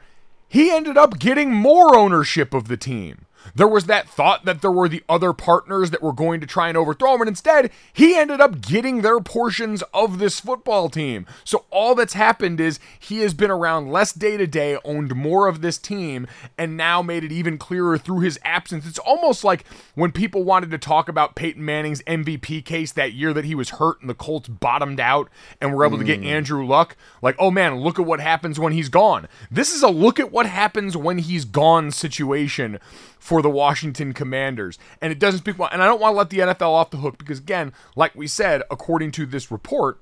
he 0.48 0.70
ended 0.70 0.96
up 0.96 1.18
getting 1.18 1.52
more 1.52 1.96
ownership 1.96 2.52
of 2.52 2.68
the 2.68 2.76
team. 2.76 3.25
There 3.54 3.68
was 3.68 3.86
that 3.86 4.08
thought 4.08 4.44
that 4.44 4.62
there 4.62 4.72
were 4.72 4.88
the 4.88 5.04
other 5.08 5.32
partners 5.32 5.90
that 5.90 6.02
were 6.02 6.12
going 6.12 6.40
to 6.40 6.46
try 6.46 6.68
and 6.68 6.76
overthrow 6.76 7.14
him, 7.14 7.22
and 7.22 7.28
instead, 7.28 7.70
he 7.92 8.16
ended 8.16 8.40
up 8.40 8.60
getting 8.60 9.02
their 9.02 9.20
portions 9.20 9.82
of 9.94 10.18
this 10.18 10.40
football 10.40 10.88
team. 10.88 11.26
So, 11.44 11.64
all 11.70 11.94
that's 11.94 12.14
happened 12.14 12.60
is 12.60 12.80
he 12.98 13.20
has 13.20 13.34
been 13.34 13.50
around 13.50 13.90
less 13.90 14.12
day 14.12 14.36
to 14.36 14.46
day, 14.46 14.78
owned 14.84 15.14
more 15.14 15.48
of 15.48 15.60
this 15.60 15.78
team, 15.78 16.26
and 16.58 16.76
now 16.76 17.02
made 17.02 17.24
it 17.24 17.32
even 17.32 17.58
clearer 17.58 17.98
through 17.98 18.20
his 18.20 18.38
absence. 18.44 18.86
It's 18.86 18.98
almost 18.98 19.44
like 19.44 19.64
when 19.94 20.12
people 20.12 20.44
wanted 20.44 20.70
to 20.70 20.78
talk 20.78 21.08
about 21.08 21.34
Peyton 21.34 21.64
Manning's 21.64 22.02
MVP 22.02 22.64
case 22.64 22.92
that 22.92 23.12
year 23.12 23.32
that 23.32 23.44
he 23.44 23.54
was 23.54 23.70
hurt 23.70 24.00
and 24.00 24.10
the 24.10 24.14
Colts 24.14 24.48
bottomed 24.48 25.00
out 25.00 25.28
and 25.60 25.74
were 25.74 25.84
able 25.84 25.98
to 25.98 26.04
get 26.04 26.20
hmm. 26.20 26.26
Andrew 26.26 26.64
Luck. 26.66 26.96
Like, 27.22 27.36
oh 27.38 27.50
man, 27.50 27.80
look 27.80 27.98
at 27.98 28.06
what 28.06 28.20
happens 28.20 28.58
when 28.58 28.72
he's 28.72 28.88
gone. 28.88 29.28
This 29.50 29.72
is 29.72 29.82
a 29.82 29.88
look 29.88 30.20
at 30.20 30.32
what 30.32 30.46
happens 30.46 30.96
when 30.96 31.18
he's 31.18 31.44
gone 31.44 31.90
situation 31.90 32.78
for 33.18 33.35
the 33.42 33.50
Washington 33.50 34.12
Commanders. 34.12 34.78
And 35.00 35.12
it 35.12 35.18
doesn't 35.18 35.40
speak 35.40 35.58
well. 35.58 35.70
And 35.72 35.82
I 35.82 35.86
don't 35.86 36.00
want 36.00 36.14
to 36.14 36.18
let 36.18 36.30
the 36.30 36.38
NFL 36.38 36.72
off 36.72 36.90
the 36.90 36.98
hook 36.98 37.18
because, 37.18 37.38
again, 37.38 37.72
like 37.94 38.14
we 38.14 38.26
said, 38.26 38.62
according 38.70 39.12
to 39.12 39.26
this 39.26 39.50
report, 39.50 40.00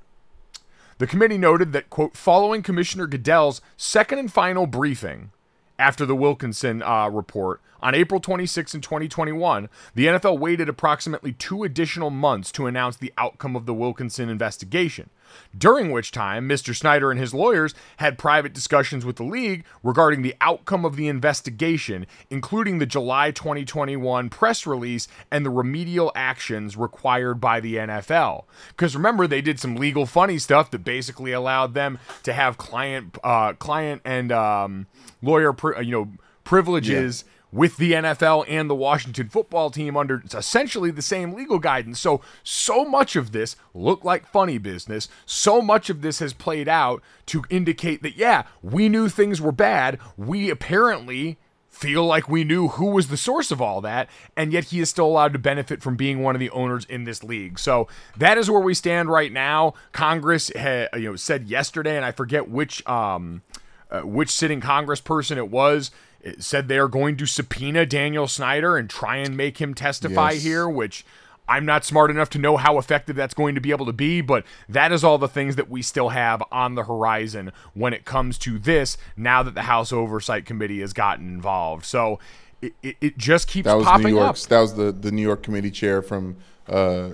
the 0.99 1.07
committee 1.07 1.39
noted 1.39 1.73
that, 1.73 1.91
quote, 1.91 2.17
following 2.17 2.63
Commissioner 2.63 3.07
Goodell's 3.07 3.61
second 3.77 4.19
and 4.19 4.33
final 4.33 4.67
briefing, 4.67 5.31
after 5.79 6.07
the 6.07 6.17
Wilkinson 6.17 6.83
uh, 6.83 7.09
report. 7.09 7.61
On 7.83 7.95
April 7.95 8.21
26 8.21 8.75
in 8.75 8.81
2021, 8.81 9.69
the 9.95 10.07
NFL 10.07 10.39
waited 10.39 10.69
approximately 10.69 11.33
two 11.33 11.65
additional 11.65 12.11
months 12.11 12.51
to 12.53 12.67
announce 12.67 12.97
the 12.97 13.13
outcome 13.19 13.55
of 13.57 13.67
the 13.67 13.75
Wilkinson 13.75 14.29
investigation 14.29 15.11
during 15.57 15.91
which 15.91 16.11
time 16.11 16.49
Mr. 16.49 16.75
Snyder 16.75 17.11
and 17.11 17.21
his 17.21 17.35
lawyers 17.35 17.75
had 17.99 18.19
private 18.19 18.53
discussions 18.53 19.05
with 19.05 19.17
the 19.17 19.25
league 19.25 19.65
regarding 19.83 20.23
the 20.23 20.35
outcome 20.41 20.85
of 20.85 20.97
the 20.97 21.09
investigation, 21.09 22.07
including 22.31 22.79
the 22.79 22.87
July 22.87 23.31
2021 23.31 24.31
press 24.31 24.67
release 24.67 25.09
and 25.31 25.45
the 25.45 25.51
remedial 25.51 26.13
actions 26.15 26.77
required 26.77 27.41
by 27.41 27.61
the 27.61 27.77
NFL. 27.77 28.45
Because 28.69 28.97
remember, 28.97 29.27
they 29.27 29.41
did 29.41 29.61
some 29.61 29.77
legal 29.77 30.07
funny 30.07 30.39
stuff 30.39 30.71
that 30.71 30.85
basically 30.85 31.33
allowed 31.33 31.75
them 31.75 31.99
to 32.23 32.33
have 32.33 32.59
client, 32.59 33.19
uh, 33.23 33.53
client 33.55 34.03
and 34.05 34.33
um, 34.33 34.87
lawyer, 35.23 35.55
you 35.83 35.93
know, 35.93 36.09
privileges. 36.45 37.25
Yeah 37.27 37.31
with 37.55 37.77
the 37.77 37.93
NFL 37.93 38.45
and 38.49 38.69
the 38.69 38.75
Washington 38.75 39.29
football 39.29 39.71
team 39.71 39.97
under 39.97 40.21
essentially 40.35 40.91
the 40.91 41.01
same 41.01 41.33
legal 41.35 41.61
guidance. 41.61 42.01
So, 42.01 42.21
so 42.43 42.85
much 42.85 43.15
of 43.15 43.31
this 43.31 43.55
looked 43.73 44.05
like 44.05 44.27
funny 44.27 44.59
business. 44.59 45.09
So 45.25 45.63
much 45.63 45.89
of 45.89 46.03
this 46.03 46.19
has 46.19 46.33
played 46.33 46.69
out 46.69 47.01
to 47.27 47.45
indicate 47.51 48.03
that, 48.03 48.17
yeah, 48.17 48.43
we 48.61 48.89
knew 48.89 49.09
things 49.09 49.41
were 49.41 49.53
bad. 49.53 50.01
We 50.17 50.51
apparently 50.51 51.39
feel 51.71 52.05
like 52.05 52.29
we 52.29 52.43
knew 52.43 52.69
who 52.69 52.87
was 52.87 53.07
the 53.07 53.17
source 53.17 53.53
of 53.53 53.63
all 53.63 53.81
that, 53.83 54.09
and 54.37 54.53
yet 54.53 54.65
he 54.65 54.81
is 54.81 54.91
still 54.91 55.07
allowed 55.07 55.33
to 55.33 55.39
benefit 55.39 55.81
from 55.81 55.95
being 55.95 56.23
one 56.23 56.35
of 56.35 56.41
the 56.41 56.51
owners 56.51 56.85
in 56.87 57.05
this 57.05 57.23
league. 57.23 57.61
So 57.61 57.87
that 58.17 58.37
is 58.37 58.51
where 58.51 58.61
we 58.61 58.75
stand 58.75 59.11
right 59.11 59.33
now. 59.33 59.75
Congress 59.93 60.51
had, 60.57 60.89
you 60.95 61.11
know, 61.11 61.17
said 61.17 61.45
yesterday, 61.45 61.95
and 61.95 62.05
I 62.05 62.11
forget 62.11 62.49
which 62.49 62.85
um, 62.89 63.43
uh, 63.91 64.01
which 64.01 64.31
sitting 64.31 64.61
Congressperson 64.61 65.37
it 65.37 65.51
was 65.51 65.93
said 66.39 66.69
they 66.69 66.79
are 66.79 66.89
going 66.89 67.17
to 67.17 67.27
subpoena 67.27 67.87
Daniel 67.87 68.27
Snyder 68.27 68.77
and 68.77 68.89
try 68.89 69.17
and 69.17 69.37
make 69.37 69.61
him 69.61 69.75
testify 69.75 70.33
yes. 70.33 70.43
here, 70.43 70.69
which 70.69 71.05
I'm 71.49 71.67
not 71.67 71.85
smart 71.85 72.11
enough 72.11 72.31
to 72.31 72.39
know 72.39 72.57
how 72.57 72.79
effective 72.79 73.17
that's 73.17 73.35
going 73.35 73.55
to 73.55 73.61
be 73.61 73.71
able 73.71 73.87
to 73.87 73.93
be, 73.93 74.21
but 74.21 74.45
that 74.69 74.93
is 74.93 75.05
all 75.05 75.19
the 75.19 75.29
things 75.29 75.57
that 75.57 75.69
we 75.69 75.83
still 75.83 76.11
have 76.11 76.43
on 76.51 76.75
the 76.75 76.85
horizon 76.85 77.53
when 77.75 77.93
it 77.93 78.05
comes 78.05 78.39
to 78.39 78.59
this 78.59 78.97
now 79.17 79.43
that 79.43 79.55
the 79.55 79.63
House 79.63 79.93
Oversight 79.93 80.47
Committee 80.47 80.81
has 80.81 80.93
gotten 80.93 81.29
involved. 81.29 81.85
So 81.85 82.19
it, 82.63 82.73
it, 82.83 82.97
it 83.01 83.19
just 83.19 83.47
keeps 83.47 83.67
that 83.67 83.75
was 83.75 83.85
popping 83.85 84.07
New 84.07 84.21
York's, 84.21 84.45
up. 84.45 84.51
That 84.51 84.61
was 84.61 84.75
the, 84.75 84.93
the 84.93 85.13
New 85.13 85.23
York 85.23 85.43
committee 85.43 85.71
chair 85.71 86.01
from 86.01 86.37
uh, 86.69 87.11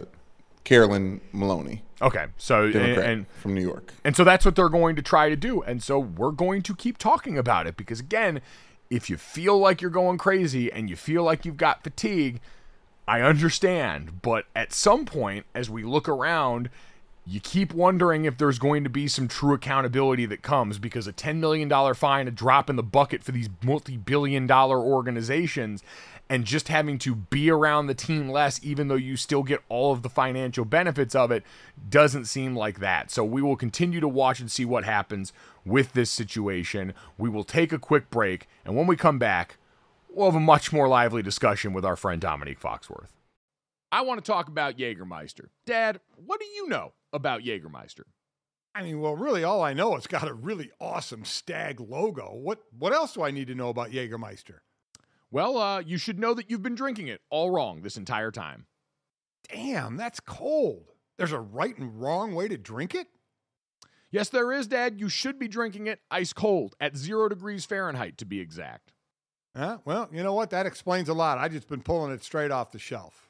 Carolyn 0.62 1.20
Maloney. 1.32 1.82
Okay, 2.02 2.26
so 2.38 2.64
and, 2.64 2.76
and, 2.76 3.26
from 3.42 3.54
New 3.54 3.60
York, 3.60 3.92
and 4.04 4.16
so 4.16 4.24
that's 4.24 4.46
what 4.46 4.56
they're 4.56 4.70
going 4.70 4.96
to 4.96 5.02
try 5.02 5.28
to 5.28 5.36
do, 5.36 5.60
and 5.60 5.82
so 5.82 5.98
we're 5.98 6.30
going 6.30 6.62
to 6.62 6.74
keep 6.74 6.96
talking 6.96 7.36
about 7.36 7.66
it 7.66 7.76
because 7.76 8.00
again, 8.00 8.40
if 8.90 9.08
you 9.08 9.16
feel 9.16 9.56
like 9.56 9.80
you're 9.80 9.90
going 9.90 10.18
crazy 10.18 10.70
and 10.70 10.90
you 10.90 10.96
feel 10.96 11.22
like 11.22 11.44
you've 11.44 11.56
got 11.56 11.84
fatigue, 11.84 12.40
I 13.06 13.22
understand. 13.22 14.20
But 14.20 14.46
at 14.54 14.72
some 14.72 15.06
point, 15.06 15.46
as 15.54 15.70
we 15.70 15.84
look 15.84 16.08
around, 16.08 16.68
you 17.24 17.38
keep 17.38 17.72
wondering 17.72 18.24
if 18.24 18.36
there's 18.36 18.58
going 18.58 18.82
to 18.82 18.90
be 18.90 19.06
some 19.06 19.28
true 19.28 19.54
accountability 19.54 20.26
that 20.26 20.42
comes 20.42 20.78
because 20.78 21.06
a 21.06 21.12
$10 21.12 21.36
million 21.36 21.94
fine, 21.94 22.26
a 22.26 22.32
drop 22.32 22.68
in 22.68 22.74
the 22.74 22.82
bucket 22.82 23.22
for 23.22 23.30
these 23.30 23.48
multi 23.62 23.96
billion 23.96 24.48
dollar 24.48 24.80
organizations, 24.80 25.84
and 26.30 26.44
just 26.44 26.68
having 26.68 26.96
to 27.00 27.16
be 27.16 27.50
around 27.50 27.88
the 27.88 27.94
team 27.94 28.28
less, 28.28 28.60
even 28.62 28.86
though 28.86 28.94
you 28.94 29.16
still 29.16 29.42
get 29.42 29.60
all 29.68 29.92
of 29.92 30.02
the 30.02 30.08
financial 30.08 30.64
benefits 30.64 31.16
of 31.16 31.32
it, 31.32 31.42
doesn't 31.88 32.26
seem 32.26 32.54
like 32.54 32.78
that. 32.78 33.10
So 33.10 33.24
we 33.24 33.42
will 33.42 33.56
continue 33.56 33.98
to 33.98 34.06
watch 34.06 34.38
and 34.38 34.48
see 34.48 34.64
what 34.64 34.84
happens 34.84 35.32
with 35.64 35.92
this 35.92 36.08
situation. 36.08 36.94
We 37.18 37.28
will 37.28 37.42
take 37.42 37.72
a 37.72 37.80
quick 37.80 38.10
break, 38.10 38.46
and 38.64 38.76
when 38.76 38.86
we 38.86 38.96
come 38.96 39.18
back, 39.18 39.56
we'll 40.08 40.30
have 40.30 40.36
a 40.36 40.40
much 40.40 40.72
more 40.72 40.86
lively 40.86 41.20
discussion 41.20 41.72
with 41.72 41.84
our 41.84 41.96
friend 41.96 42.22
Domonique 42.22 42.60
Foxworth. 42.60 43.08
I 43.90 44.02
want 44.02 44.24
to 44.24 44.30
talk 44.30 44.46
about 44.46 44.78
Jägermeister. 44.78 45.46
Dad, 45.66 45.98
what 46.14 46.38
do 46.38 46.46
you 46.46 46.68
know 46.68 46.92
about 47.12 47.42
Jägermeister? 47.42 48.04
I 48.72 48.84
mean, 48.84 49.00
well, 49.00 49.16
really, 49.16 49.42
all 49.42 49.64
I 49.64 49.72
know 49.72 49.96
it's 49.96 50.06
got 50.06 50.28
a 50.28 50.32
really 50.32 50.70
awesome 50.80 51.24
stag 51.24 51.80
logo. 51.80 52.30
What 52.34 52.60
what 52.78 52.92
else 52.92 53.14
do 53.14 53.24
I 53.24 53.32
need 53.32 53.48
to 53.48 53.56
know 53.56 53.68
about 53.68 53.90
Jägermeister? 53.90 54.60
Well, 55.30 55.58
uh, 55.58 55.80
you 55.80 55.96
should 55.96 56.18
know 56.18 56.34
that 56.34 56.50
you've 56.50 56.62
been 56.62 56.74
drinking 56.74 57.08
it 57.08 57.20
all 57.30 57.50
wrong 57.50 57.82
this 57.82 57.96
entire 57.96 58.30
time. 58.30 58.66
Damn, 59.48 59.96
that's 59.96 60.20
cold. 60.20 60.92
There's 61.18 61.32
a 61.32 61.40
right 61.40 61.76
and 61.76 62.00
wrong 62.00 62.34
way 62.34 62.48
to 62.48 62.56
drink 62.56 62.94
it? 62.94 63.06
Yes, 64.10 64.28
there 64.28 64.52
is, 64.52 64.66
Dad. 64.66 64.98
You 64.98 65.08
should 65.08 65.38
be 65.38 65.46
drinking 65.46 65.86
it 65.86 66.00
ice 66.10 66.32
cold 66.32 66.74
at 66.80 66.96
zero 66.96 67.28
degrees 67.28 67.64
Fahrenheit, 67.64 68.18
to 68.18 68.24
be 68.24 68.40
exact. 68.40 68.92
Uh, 69.54 69.78
well, 69.84 70.08
you 70.12 70.22
know 70.22 70.34
what? 70.34 70.50
That 70.50 70.66
explains 70.66 71.08
a 71.08 71.14
lot. 71.14 71.38
I 71.38 71.48
just 71.48 71.68
been 71.68 71.82
pulling 71.82 72.12
it 72.12 72.24
straight 72.24 72.50
off 72.50 72.72
the 72.72 72.78
shelf. 72.78 73.29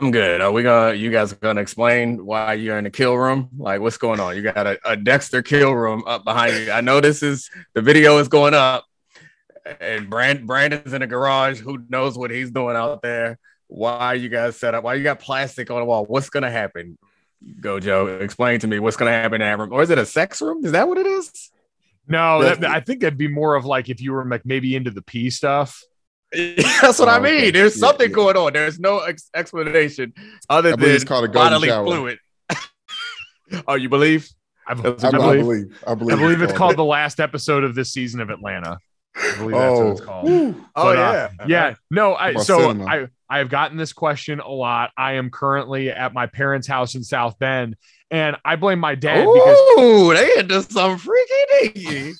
I'm 0.00 0.12
good. 0.12 0.40
Are 0.40 0.52
we 0.52 0.62
gonna? 0.62 0.94
You 0.94 1.10
guys 1.10 1.32
gonna 1.32 1.60
explain 1.60 2.24
why 2.24 2.54
you're 2.54 2.78
in 2.78 2.84
the 2.84 2.90
kill 2.90 3.16
room? 3.16 3.48
Like, 3.58 3.80
what's 3.80 3.96
going 3.96 4.20
on? 4.20 4.36
You 4.36 4.42
got 4.42 4.66
a, 4.66 4.78
a 4.84 4.96
Dexter 4.96 5.42
kill 5.42 5.72
room 5.72 6.04
up 6.06 6.24
behind 6.24 6.54
you. 6.54 6.70
I 6.70 6.80
know 6.82 7.00
this 7.00 7.20
is 7.22 7.50
the 7.74 7.82
video 7.82 8.18
is 8.18 8.28
going 8.28 8.54
up, 8.54 8.84
and 9.80 10.08
Brand 10.08 10.46
Brandon's 10.46 10.92
in 10.92 11.00
the 11.00 11.08
garage. 11.08 11.58
Who 11.58 11.84
knows 11.88 12.16
what 12.16 12.30
he's 12.30 12.52
doing 12.52 12.76
out 12.76 13.02
there? 13.02 13.38
Why 13.66 14.14
you 14.14 14.28
guys 14.28 14.56
set 14.56 14.74
up? 14.74 14.84
Why 14.84 14.94
you 14.94 15.02
got 15.02 15.18
plastic 15.18 15.68
on 15.70 15.80
the 15.80 15.84
wall? 15.84 16.06
What's 16.06 16.30
gonna 16.30 16.50
happen? 16.50 16.96
Go 17.60 17.80
Joe, 17.80 18.06
explain 18.06 18.60
to 18.60 18.68
me 18.68 18.78
what's 18.78 18.96
gonna 18.96 19.10
happen 19.10 19.40
in 19.40 19.48
that 19.48 19.58
room. 19.58 19.72
Or 19.72 19.82
is 19.82 19.90
it 19.90 19.98
a 19.98 20.06
sex 20.06 20.40
room? 20.40 20.64
Is 20.64 20.72
that 20.72 20.86
what 20.86 20.98
it 20.98 21.06
is? 21.06 21.50
No, 22.06 22.42
that, 22.42 22.64
I 22.64 22.80
think 22.80 23.00
that'd 23.00 23.18
be 23.18 23.28
more 23.28 23.56
of 23.56 23.64
like 23.64 23.88
if 23.88 24.00
you 24.00 24.12
were 24.12 24.24
like 24.24 24.46
maybe 24.46 24.76
into 24.76 24.92
the 24.92 25.02
pee 25.02 25.28
stuff. 25.28 25.82
That's 26.82 26.98
what 26.98 27.08
oh, 27.08 27.12
I 27.12 27.20
mean. 27.20 27.34
Okay. 27.36 27.50
There's 27.50 27.76
yeah, 27.76 27.86
something 27.86 28.10
yeah. 28.10 28.14
going 28.14 28.36
on. 28.36 28.52
There's 28.52 28.78
no 28.78 28.98
ex- 29.00 29.30
explanation 29.34 30.12
other 30.50 30.76
than 30.76 30.90
it's 30.90 31.04
called 31.04 31.24
a 31.24 31.28
bodily 31.28 31.68
shower. 31.68 31.86
fluid. 31.86 32.18
oh, 33.68 33.74
you 33.74 33.88
believe? 33.88 34.28
I, 34.66 34.72
I, 34.72 34.74
believe, 34.74 35.04
I, 35.04 35.10
believe, 35.10 35.78
I 35.86 35.94
believe. 35.94 36.18
I 36.18 36.20
believe. 36.20 36.42
it's 36.42 36.52
called 36.52 36.76
the 36.76 36.84
last 36.84 37.20
episode 37.20 37.64
of 37.64 37.74
this 37.74 37.92
season 37.92 38.20
of 38.20 38.28
Atlanta. 38.28 38.78
I 39.16 39.36
believe 39.38 39.56
oh. 39.56 39.58
that's 39.58 39.78
what 39.80 39.90
it's 39.92 40.00
oh. 40.00 40.04
called. 40.04 40.28
oh 40.28 40.64
but, 40.74 40.98
uh, 40.98 41.28
yeah, 41.40 41.46
yeah. 41.46 41.74
No, 41.90 42.14
I 42.14 42.34
so 42.34 42.58
cinema. 42.58 42.84
I 42.84 43.06
I 43.30 43.38
have 43.38 43.48
gotten 43.48 43.78
this 43.78 43.94
question 43.94 44.40
a 44.40 44.50
lot. 44.50 44.90
I 44.96 45.14
am 45.14 45.30
currently 45.30 45.90
at 45.90 46.12
my 46.12 46.26
parents' 46.26 46.66
house 46.66 46.94
in 46.94 47.02
South 47.04 47.38
Bend, 47.38 47.76
and 48.10 48.36
I 48.44 48.56
blame 48.56 48.78
my 48.78 48.94
dad 48.94 49.26
Ooh, 49.26 49.32
because 49.32 49.56
oh, 49.58 50.12
they 50.14 50.38
into 50.38 50.62
some 50.62 50.98
freaky 50.98 52.14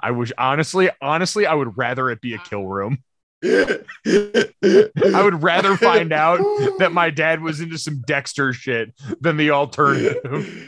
I 0.00 0.10
wish 0.10 0.32
honestly, 0.38 0.90
honestly, 1.00 1.46
I 1.46 1.54
would 1.54 1.76
rather 1.76 2.10
it 2.10 2.20
be 2.20 2.34
a 2.34 2.38
kill 2.38 2.66
room. 2.66 3.02
I 3.44 5.22
would 5.22 5.42
rather 5.42 5.76
find 5.76 6.12
out 6.12 6.38
that 6.78 6.90
my 6.92 7.10
dad 7.10 7.40
was 7.40 7.60
into 7.60 7.78
some 7.78 8.02
Dexter 8.06 8.52
shit 8.52 8.92
than 9.20 9.36
the 9.36 9.50
alternative. 9.50 10.66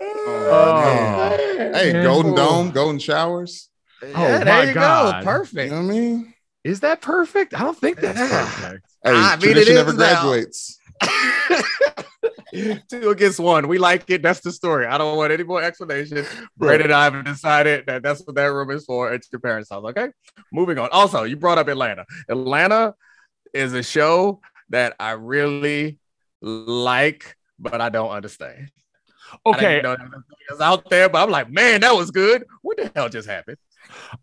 Oh, 0.00 0.50
oh. 0.50 1.36
hey, 1.74 1.92
Golden 2.02 2.34
Dome, 2.34 2.70
Golden 2.70 2.98
Showers. 2.98 3.68
Yeah, 4.02 4.40
oh 4.40 4.44
there 4.44 4.68
you 4.68 4.74
God. 4.74 5.24
go. 5.24 5.30
Perfect. 5.30 5.70
You 5.70 5.70
know 5.70 5.86
what 5.86 5.94
I 5.94 5.98
mean? 5.98 6.34
Is 6.62 6.80
that 6.80 7.00
perfect? 7.00 7.54
I 7.54 7.60
don't 7.60 7.78
think 7.78 8.00
that's 8.00 8.18
perfect. 8.18 8.86
Hey, 9.02 9.10
I 9.12 9.36
mean, 9.36 9.50
it 9.50 9.52
tradition 9.54 9.74
never 9.74 9.92
now. 9.92 9.98
graduates. 9.98 10.78
Two 12.90 13.10
against 13.10 13.40
one. 13.40 13.68
We 13.68 13.78
like 13.78 14.08
it. 14.08 14.22
That's 14.22 14.40
the 14.40 14.52
story. 14.52 14.86
I 14.86 14.98
don't 14.98 15.16
want 15.16 15.32
any 15.32 15.44
more 15.44 15.62
explanation. 15.62 16.24
Brandon 16.56 16.86
and 16.86 16.94
I 16.94 17.04
have 17.04 17.24
decided 17.24 17.84
that 17.86 18.02
that's 18.02 18.22
what 18.24 18.36
that 18.36 18.46
room 18.46 18.70
is 18.70 18.84
for. 18.84 19.12
It's 19.12 19.28
your 19.32 19.40
parents' 19.40 19.70
house. 19.70 19.84
Okay. 19.84 20.08
Moving 20.52 20.78
on. 20.78 20.88
Also, 20.90 21.24
you 21.24 21.36
brought 21.36 21.58
up 21.58 21.68
Atlanta. 21.68 22.04
Atlanta 22.28 22.94
is 23.52 23.72
a 23.72 23.82
show 23.82 24.40
that 24.70 24.94
I 25.00 25.12
really 25.12 25.98
like, 26.40 27.36
but 27.58 27.80
I 27.80 27.88
don't 27.88 28.10
understand. 28.10 28.70
Okay. 29.44 29.80
didn't 29.80 30.00
know 30.00 30.22
was 30.50 30.60
out 30.60 30.88
there, 30.90 31.08
but 31.08 31.22
I'm 31.22 31.30
like, 31.30 31.50
man, 31.50 31.80
that 31.80 31.94
was 31.94 32.10
good. 32.10 32.44
What 32.62 32.76
the 32.76 32.90
hell 32.94 33.08
just 33.08 33.28
happened? 33.28 33.56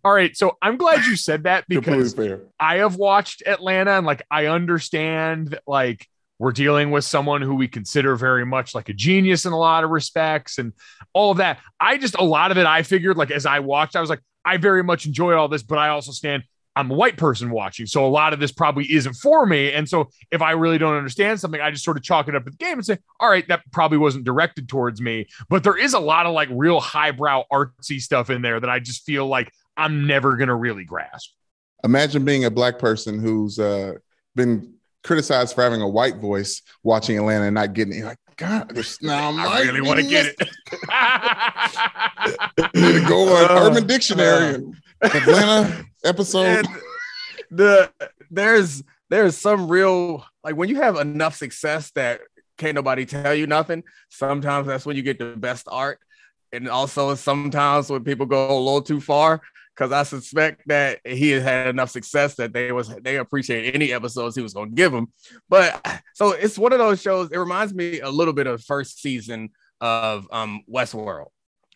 All 0.03 0.13
right. 0.13 0.35
So 0.37 0.57
I'm 0.61 0.77
glad 0.77 1.05
you 1.05 1.15
said 1.15 1.43
that 1.43 1.65
because. 1.69 2.17
I 2.59 2.77
have 2.77 2.95
watched 2.95 3.43
Atlanta 3.45 3.91
and 3.91 4.05
like 4.05 4.21
I 4.31 4.45
understand 4.47 5.49
that 5.49 5.63
like 5.67 6.07
we're 6.41 6.51
dealing 6.51 6.89
with 6.89 7.05
someone 7.05 7.39
who 7.43 7.53
we 7.53 7.67
consider 7.67 8.15
very 8.15 8.47
much 8.47 8.73
like 8.73 8.89
a 8.89 8.93
genius 8.93 9.45
in 9.45 9.53
a 9.53 9.57
lot 9.57 9.83
of 9.83 9.91
respects 9.91 10.57
and 10.57 10.73
all 11.13 11.29
of 11.29 11.37
that. 11.37 11.59
I 11.79 11.99
just 11.99 12.15
a 12.15 12.23
lot 12.23 12.49
of 12.49 12.57
it 12.57 12.65
I 12.65 12.81
figured 12.81 13.15
like 13.15 13.29
as 13.29 13.45
I 13.45 13.59
watched, 13.59 13.95
I 13.95 14.01
was 14.01 14.09
like, 14.09 14.21
I 14.43 14.57
very 14.57 14.83
much 14.83 15.05
enjoy 15.05 15.35
all 15.35 15.47
this, 15.47 15.61
but 15.61 15.77
I 15.77 15.89
also 15.89 16.11
stand 16.11 16.41
I'm 16.75 16.89
a 16.89 16.95
white 16.95 17.15
person 17.15 17.51
watching. 17.51 17.85
So 17.85 18.03
a 18.03 18.09
lot 18.09 18.33
of 18.33 18.39
this 18.39 18.51
probably 18.51 18.91
isn't 18.91 19.13
for 19.13 19.45
me. 19.45 19.71
And 19.71 19.87
so 19.87 20.09
if 20.31 20.41
I 20.41 20.51
really 20.51 20.79
don't 20.79 20.95
understand 20.95 21.39
something, 21.39 21.61
I 21.61 21.69
just 21.69 21.83
sort 21.83 21.97
of 21.97 22.01
chalk 22.01 22.27
it 22.27 22.35
up 22.35 22.47
at 22.47 22.53
the 22.53 22.57
game 22.57 22.73
and 22.73 22.85
say, 22.85 22.97
all 23.19 23.29
right, 23.29 23.47
that 23.47 23.61
probably 23.71 23.99
wasn't 23.99 24.23
directed 24.23 24.67
towards 24.67 24.99
me. 24.99 25.27
But 25.47 25.63
there 25.63 25.77
is 25.77 25.93
a 25.93 25.99
lot 25.99 26.25
of 26.25 26.33
like 26.33 26.49
real 26.51 26.79
highbrow 26.79 27.43
artsy 27.53 28.01
stuff 28.01 28.31
in 28.31 28.41
there 28.41 28.59
that 28.59 28.69
I 28.69 28.79
just 28.79 29.05
feel 29.05 29.27
like 29.27 29.51
I'm 29.77 30.07
never 30.07 30.37
gonna 30.37 30.55
really 30.55 30.85
grasp. 30.85 31.29
Imagine 31.83 32.25
being 32.25 32.45
a 32.45 32.51
black 32.51 32.79
person 32.79 33.19
who's 33.19 33.59
uh, 33.59 33.93
been 34.35 34.73
criticized 35.03 35.55
for 35.55 35.63
having 35.63 35.81
a 35.81 35.87
white 35.87 36.17
voice 36.17 36.61
watching 36.83 37.17
Atlanta 37.17 37.45
and 37.45 37.55
not 37.55 37.73
getting 37.73 37.93
it. 37.93 37.97
You're 37.97 38.07
like, 38.07 38.17
God, 38.37 38.71
now 39.01 39.31
I 39.37 39.61
really 39.61 39.81
want 39.81 39.99
to 39.99 40.07
get 40.07 40.27
it. 40.27 40.37
Go 43.07 43.35
on 43.35 43.51
Uh, 43.51 43.69
Urban 43.69 43.87
Dictionary 43.87 44.55
and 44.55 44.75
Atlanta 45.01 45.85
episode. 46.03 46.65
The 47.49 47.91
there's 48.29 48.83
there's 49.09 49.37
some 49.37 49.67
real 49.67 50.25
like 50.43 50.55
when 50.55 50.69
you 50.69 50.77
have 50.77 50.97
enough 50.97 51.35
success 51.35 51.91
that 51.91 52.21
can't 52.57 52.75
nobody 52.75 53.05
tell 53.05 53.33
you 53.33 53.47
nothing. 53.47 53.83
Sometimes 54.09 54.67
that's 54.67 54.85
when 54.85 54.95
you 54.95 55.03
get 55.03 55.19
the 55.19 55.35
best 55.35 55.67
art, 55.69 55.99
and 56.51 56.69
also 56.69 57.15
sometimes 57.15 57.89
when 57.89 58.03
people 58.03 58.25
go 58.25 58.49
a 58.49 58.57
little 58.57 58.81
too 58.81 59.01
far. 59.01 59.41
Because 59.75 59.91
I 59.91 60.03
suspect 60.03 60.63
that 60.67 60.99
he 61.05 61.31
had 61.31 61.41
had 61.43 61.67
enough 61.67 61.89
success 61.89 62.35
that 62.35 62.53
they 62.53 62.71
was 62.71 62.89
they 63.01 63.17
appreciate 63.17 63.73
any 63.73 63.93
episodes 63.93 64.35
he 64.35 64.41
was 64.41 64.53
going 64.53 64.69
to 64.69 64.75
give 64.75 64.91
them. 64.91 65.11
But 65.49 65.85
so 66.13 66.31
it's 66.31 66.57
one 66.57 66.73
of 66.73 66.79
those 66.79 67.01
shows. 67.01 67.29
It 67.31 67.37
reminds 67.37 67.73
me 67.73 67.99
a 68.01 68.09
little 68.09 68.33
bit 68.33 68.47
of 68.47 68.63
first 68.63 69.01
season 69.01 69.49
of 69.79 70.27
um 70.31 70.61
Westworld, 70.71 71.27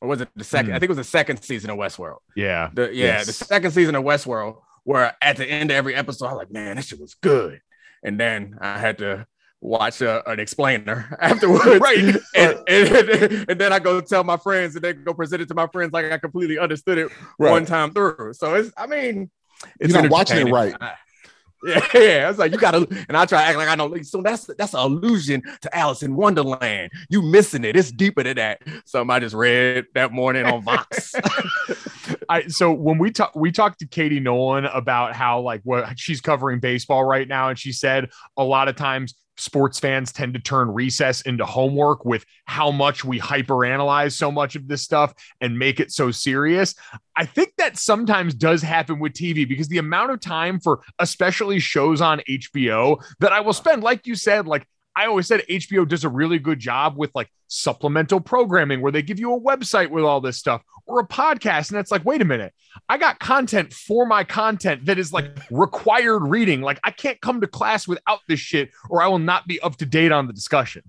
or 0.02 0.08
was 0.10 0.22
it 0.22 0.30
the 0.36 0.44
second? 0.44 0.72
Hmm. 0.72 0.76
I 0.76 0.80
think 0.80 0.90
it 0.90 0.98
was 0.98 0.98
the 0.98 1.04
second 1.06 1.42
season 1.42 1.70
of 1.70 1.78
Westworld. 1.78 2.18
yeah. 2.36 2.70
The 2.74 2.94
yeah, 2.94 3.06
Yes. 3.18 3.26
the 3.28 3.34
second 3.34 3.72
season 3.72 3.96
of 3.96 4.04
Westworld, 4.04 4.58
where 4.84 5.16
at 5.22 5.38
the 5.38 5.46
end 5.46 5.72
of 5.72 5.76
every 5.78 5.96
episode, 5.96 6.26
I 6.28 6.34
was 6.34 6.38
like, 6.40 6.52
man, 6.52 6.76
this 6.76 6.88
shit 6.88 7.00
was 7.00 7.16
good. 7.16 7.62
And 8.04 8.20
then 8.20 8.58
I 8.62 8.78
had 8.78 9.00
to 9.00 9.26
watch 9.66 10.02
a, 10.02 10.28
an 10.30 10.40
explainer 10.40 11.18
afterwards. 11.22 11.66
Right. 11.80 12.16
And, 12.36 12.60
and, 12.68 13.50
and 13.50 13.60
then 13.62 13.74
I 13.74 13.80
go 13.80 14.00
tell 14.02 14.24
my 14.24 14.38
friends, 14.38 14.76
and 14.76 14.84
they 14.84 14.94
go 14.94 15.14
present 15.14 15.42
it 15.42 15.48
to 15.50 15.56
my 15.56 15.68
friends 15.68 15.92
like 15.94 16.12
I 16.12 16.18
completely 16.18 16.58
understood 16.60 16.98
it 16.98 17.10
Right. 17.40 17.52
one 17.52 17.66
time 17.66 17.92
through. 17.92 18.34
So 18.34 18.56
it's, 18.56 18.72
I 18.78 18.88
mean, 18.88 19.30
it's 19.80 19.94
You're 19.94 20.04
not 20.04 20.12
watching 20.12 20.48
it 20.48 20.52
right. 20.52 20.76
I- 20.80 20.94
yeah, 21.66 21.84
yeah. 21.96 22.26
I 22.26 22.28
was 22.28 22.38
like, 22.38 22.52
you 22.52 22.60
gotta, 22.60 22.88
and 23.10 23.18
I 23.18 23.26
try 23.26 23.42
to 23.42 23.48
act 23.48 23.58
like 23.58 23.68
I 23.68 23.74
know. 23.74 23.92
So 24.04 24.22
that's 24.22 24.46
that's 24.56 24.76
an 24.76 24.82
allusion 24.82 25.42
to 25.62 25.76
Alice 25.76 26.04
in 26.04 26.16
Wonderland. 26.16 26.92
You 27.10 27.24
missing 27.24 27.64
it? 27.64 27.76
It's 27.76 27.92
deeper 27.92 28.22
than 28.22 28.36
that. 28.36 28.62
Something 28.86 29.10
I 29.10 29.20
just 29.20 29.34
read 29.34 29.86
that 29.96 30.12
morning 30.12 30.46
on 30.46 30.62
Vox. 30.62 31.16
I 32.30 32.48
so 32.50 32.72
when 32.72 33.00
we 33.00 33.10
talk 33.10 33.36
we 33.36 33.52
talked 33.52 33.80
to 33.80 33.88
Katie 33.88 34.20
Nolan 34.20 34.66
about 34.66 35.16
how 35.16 35.40
like 35.42 35.62
what 35.64 35.98
she's 35.98 36.22
covering 36.22 36.60
baseball 36.60 37.04
right 37.04 37.28
now, 37.28 37.50
and 37.50 37.58
she 37.58 37.72
said 37.72 38.10
a 38.38 38.44
lot 38.44 38.68
of 38.68 38.76
times 38.76 39.16
sports 39.38 39.80
fans 39.80 40.12
tend 40.12 40.34
to 40.34 40.40
turn 40.40 40.72
recess 40.72 41.22
into 41.22 41.46
homework 41.46 42.06
with 42.06 42.26
how 42.46 42.72
much 42.72 43.04
we 43.04 43.20
hyperanalyze 43.20 44.14
so 44.14 44.32
much 44.32 44.56
of 44.56 44.68
this 44.68 44.82
stuff 44.82 45.14
and 45.42 45.58
make 45.58 45.80
it 45.80 45.92
so 45.92 46.12
serious. 46.12 46.76
I 47.16 47.26
think 47.26 47.54
that 47.58 47.78
sometimes 47.78 48.34
does 48.34 48.62
happen 48.62 49.00
with 49.00 49.14
TV 49.14 49.48
because 49.48 49.68
the 49.68 49.78
amount 49.78 50.12
of 50.12 50.20
time 50.20 50.60
for 50.60 50.82
especially 51.00 51.60
shows 51.60 52.02
on 52.02 52.22
HBO 52.30 53.04
that 53.20 53.32
I 53.32 53.40
will 53.40 53.54
spend, 53.54 53.84
like 53.84 54.08
you 54.08 54.16
said, 54.16 54.48
like 54.48 54.68
I 54.96 55.08
always 55.08 55.28
said 55.28 55.42
HBO 55.50 55.88
does 55.88 56.04
a 56.04 56.10
really 56.10 56.40
good 56.40 56.60
job 56.60 56.96
with 56.98 57.12
like 57.14 57.30
supplemental 57.48 58.20
programming 58.20 58.82
where 58.82 58.92
they 58.92 59.02
give 59.02 59.20
you 59.20 59.34
a 59.36 59.40
website 59.40 59.90
with 59.90 60.04
all 60.06 60.22
this 60.22 60.38
stuff 60.38 60.62
or 60.86 61.00
a 61.00 61.08
podcast. 61.08 61.70
And 61.70 61.80
it's 61.80 61.92
like, 61.92 62.06
wait 62.06 62.22
a 62.22 62.26
minute, 62.26 62.54
I 62.88 62.98
got 62.98 63.20
content 63.20 63.74
for 63.74 64.06
my 64.06 64.24
content 64.24 64.86
that 64.86 64.98
is 64.98 65.12
like 65.12 65.38
required 65.52 66.20
reading. 66.28 66.62
Like 66.62 66.80
I 66.84 66.92
can't 66.92 67.20
come 67.22 67.42
to 67.42 67.48
class 67.48 67.88
without 67.88 68.20
this 68.28 68.40
shit 68.40 68.70
or 68.90 69.02
I 69.02 69.08
will 69.08 69.20
not 69.20 69.48
be 69.48 69.60
up 69.60 69.76
to 69.78 69.86
date 69.86 70.12
on 70.12 70.28
the 70.28 70.34
discussion. 70.34 70.84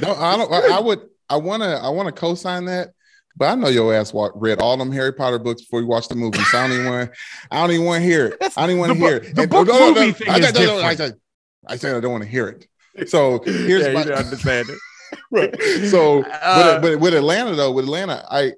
No, 0.00 0.14
I 0.14 0.36
don't. 0.36 0.52
I, 0.52 0.76
I 0.76 0.80
would. 0.80 1.00
I 1.28 1.36
want 1.36 1.62
to. 1.62 1.68
I 1.68 1.88
want 1.88 2.06
to 2.06 2.12
co-sign 2.12 2.66
that. 2.66 2.90
But 3.34 3.46
I 3.46 3.54
know 3.54 3.68
your 3.68 3.94
ass 3.94 4.12
wa- 4.12 4.30
read 4.34 4.60
all 4.60 4.76
them 4.76 4.92
Harry 4.92 5.12
Potter 5.12 5.38
books 5.38 5.62
before 5.62 5.80
you 5.80 5.86
watched 5.86 6.10
the 6.10 6.14
movie. 6.14 6.38
So 6.38 6.58
I 6.58 6.68
don't 6.68 6.78
even 6.78 6.92
want. 6.92 7.10
I 7.50 7.60
don't 7.62 7.70
even 7.72 7.86
want 7.86 8.02
to 8.02 8.06
hear 8.06 8.26
it. 8.26 8.36
I 8.56 8.60
don't 8.66 8.70
even 8.70 8.78
want 8.80 8.92
to 8.92 8.98
hear 8.98 9.16
it. 9.16 9.34
the 9.34 9.42
And- 9.42 9.50
book 9.50 9.66
no, 9.68 9.78
no, 9.78 9.94
movie 9.94 10.12
thing 10.12 10.28
I, 10.28 10.38
is 10.38 10.46
I, 10.46 10.50
no, 10.50 10.66
no, 10.66 10.82
I, 10.82 10.90
different. 10.94 11.20
I 11.66 11.76
said 11.76 11.96
I 11.96 12.00
don't 12.00 12.12
want 12.12 12.24
to 12.24 12.28
hear 12.30 12.48
it. 12.48 12.68
So 13.06 13.40
here's 13.44 13.86
yeah, 13.86 13.92
my. 13.92 14.04
you 14.04 14.12
understand 14.12 14.68
it. 14.68 14.78
Right. 15.30 15.54
So, 15.90 16.24
Uh, 16.42 16.80
but, 16.80 16.82
but 16.82 17.00
with 17.00 17.14
Atlanta 17.14 17.54
though, 17.54 17.70
with 17.70 17.84
Atlanta, 17.84 18.24
I 18.30 18.52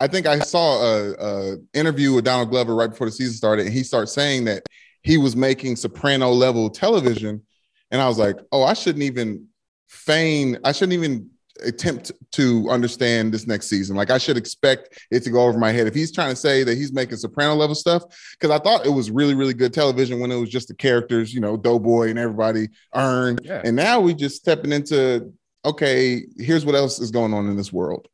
I 0.00 0.06
think 0.06 0.26
I 0.26 0.38
saw 0.40 0.82
a, 0.82 1.12
a 1.12 1.56
interview 1.72 2.12
with 2.12 2.24
Donald 2.24 2.50
Glover 2.50 2.74
right 2.74 2.90
before 2.90 3.06
the 3.06 3.12
season 3.12 3.34
started, 3.34 3.66
and 3.66 3.74
he 3.74 3.82
starts 3.82 4.12
saying 4.12 4.44
that 4.44 4.64
he 5.02 5.16
was 5.16 5.34
making 5.34 5.76
soprano 5.76 6.30
level 6.30 6.68
television, 6.68 7.42
and 7.90 8.02
I 8.02 8.08
was 8.08 8.18
like, 8.18 8.36
oh, 8.52 8.64
I 8.64 8.74
shouldn't 8.74 9.04
even 9.04 9.46
feign, 9.88 10.58
I 10.64 10.72
shouldn't 10.72 10.94
even 10.94 11.30
attempt 11.64 12.12
to 12.32 12.68
understand 12.70 13.32
this 13.32 13.46
next 13.46 13.68
season. 13.68 13.96
Like 13.96 14.10
I 14.10 14.18
should 14.18 14.36
expect 14.36 14.98
it 15.10 15.20
to 15.24 15.30
go 15.30 15.42
over 15.46 15.58
my 15.58 15.72
head. 15.72 15.86
If 15.86 15.94
he's 15.94 16.12
trying 16.12 16.30
to 16.30 16.36
say 16.36 16.64
that 16.64 16.76
he's 16.76 16.92
making 16.92 17.16
soprano 17.16 17.54
level 17.54 17.74
stuff, 17.74 18.02
because 18.32 18.50
I 18.50 18.62
thought 18.62 18.86
it 18.86 18.90
was 18.90 19.10
really, 19.10 19.34
really 19.34 19.54
good 19.54 19.72
television 19.72 20.20
when 20.20 20.30
it 20.32 20.36
was 20.36 20.48
just 20.50 20.68
the 20.68 20.74
characters, 20.74 21.32
you 21.34 21.40
know, 21.40 21.56
Doughboy 21.56 22.10
and 22.10 22.18
everybody 22.18 22.68
earned. 22.94 23.40
Yeah. 23.44 23.62
And 23.64 23.76
now 23.76 24.00
we 24.00 24.14
just 24.14 24.36
stepping 24.36 24.72
into 24.72 25.32
okay, 25.64 26.22
here's 26.38 26.66
what 26.66 26.74
else 26.74 26.98
is 26.98 27.10
going 27.12 27.32
on 27.32 27.48
in 27.48 27.56
this 27.56 27.72
world. 27.72 28.08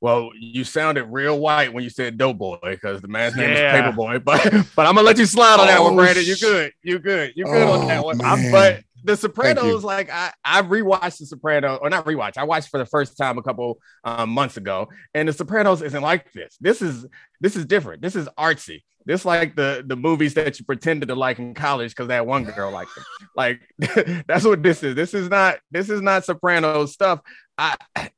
Well, 0.00 0.30
you 0.38 0.64
sounded 0.64 1.04
real 1.04 1.38
white 1.38 1.72
when 1.72 1.82
you 1.82 1.88
said 1.88 2.18
Doughboy 2.18 2.58
because 2.62 3.00
the 3.00 3.08
man's 3.08 3.36
name 3.36 3.50
Yeah. 3.50 3.74
is 3.76 3.82
Paper 3.82 3.96
Boi. 3.96 4.18
But 4.24 4.42
but 4.76 4.86
I'm 4.86 4.94
gonna 4.94 5.02
let 5.06 5.16
you 5.18 5.24
slide 5.26 5.58
on 5.60 5.66
that 5.66 5.80
one, 5.80 5.94
Oh, 5.94 5.96
Brandon. 5.96 6.24
You 6.24 6.34
sh- 6.36 6.40
good? 6.40 6.72
You 6.82 6.98
good? 6.98 7.32
You 7.36 7.44
oh, 7.46 7.52
good 7.52 7.62
on 7.62 7.84
Oh, 7.84 7.86
that 7.88 8.04
one? 8.04 8.18
man. 8.18 8.52
But 8.52 8.82
The. 9.04 9.16
Sopranos, 9.16 9.84
like 9.84 10.10
I 10.10 10.32
I 10.44 10.62
rewatched 10.62 11.18
The 11.18 11.26
Sopranos, 11.26 11.78
or 11.80 11.90
not 11.90 12.06
rewatched. 12.06 12.36
I 12.36 12.44
watched 12.44 12.68
for 12.68 12.78
the 12.78 12.86
first 12.86 13.16
time 13.16 13.38
a 13.38 13.42
couple 13.42 13.78
um, 14.04 14.30
months 14.30 14.56
ago, 14.56 14.88
and 15.14 15.28
The 15.28 15.32
Sopranos 15.32 15.82
isn't 15.82 16.02
like 16.02 16.32
this. 16.32 16.56
This 16.60 16.82
is 16.82 17.06
this 17.40 17.56
is 17.56 17.66
different. 17.66 18.02
This 18.02 18.16
is 18.16 18.28
artsy. 18.38 18.82
This 19.06 19.24
like 19.24 19.54
the 19.54 19.84
the 19.86 19.96
movies 19.96 20.34
that 20.34 20.58
you 20.58 20.64
pretended 20.64 21.08
to 21.08 21.14
like 21.14 21.38
in 21.38 21.54
college 21.54 21.90
because 21.92 22.08
that 22.08 22.26
one 22.26 22.44
girl 22.44 22.70
liked 22.70 22.94
them. 22.94 23.04
Like 23.36 23.60
that's 24.26 24.44
what 24.44 24.62
this 24.62 24.82
is. 24.82 24.94
This 24.94 25.14
is 25.14 25.28
not 25.28 25.58
this 25.70 25.90
is 25.90 26.00
not 26.00 26.24
Sopranos 26.24 26.92
stuff. 26.92 27.20
I 27.58 27.76
I 27.96 28.10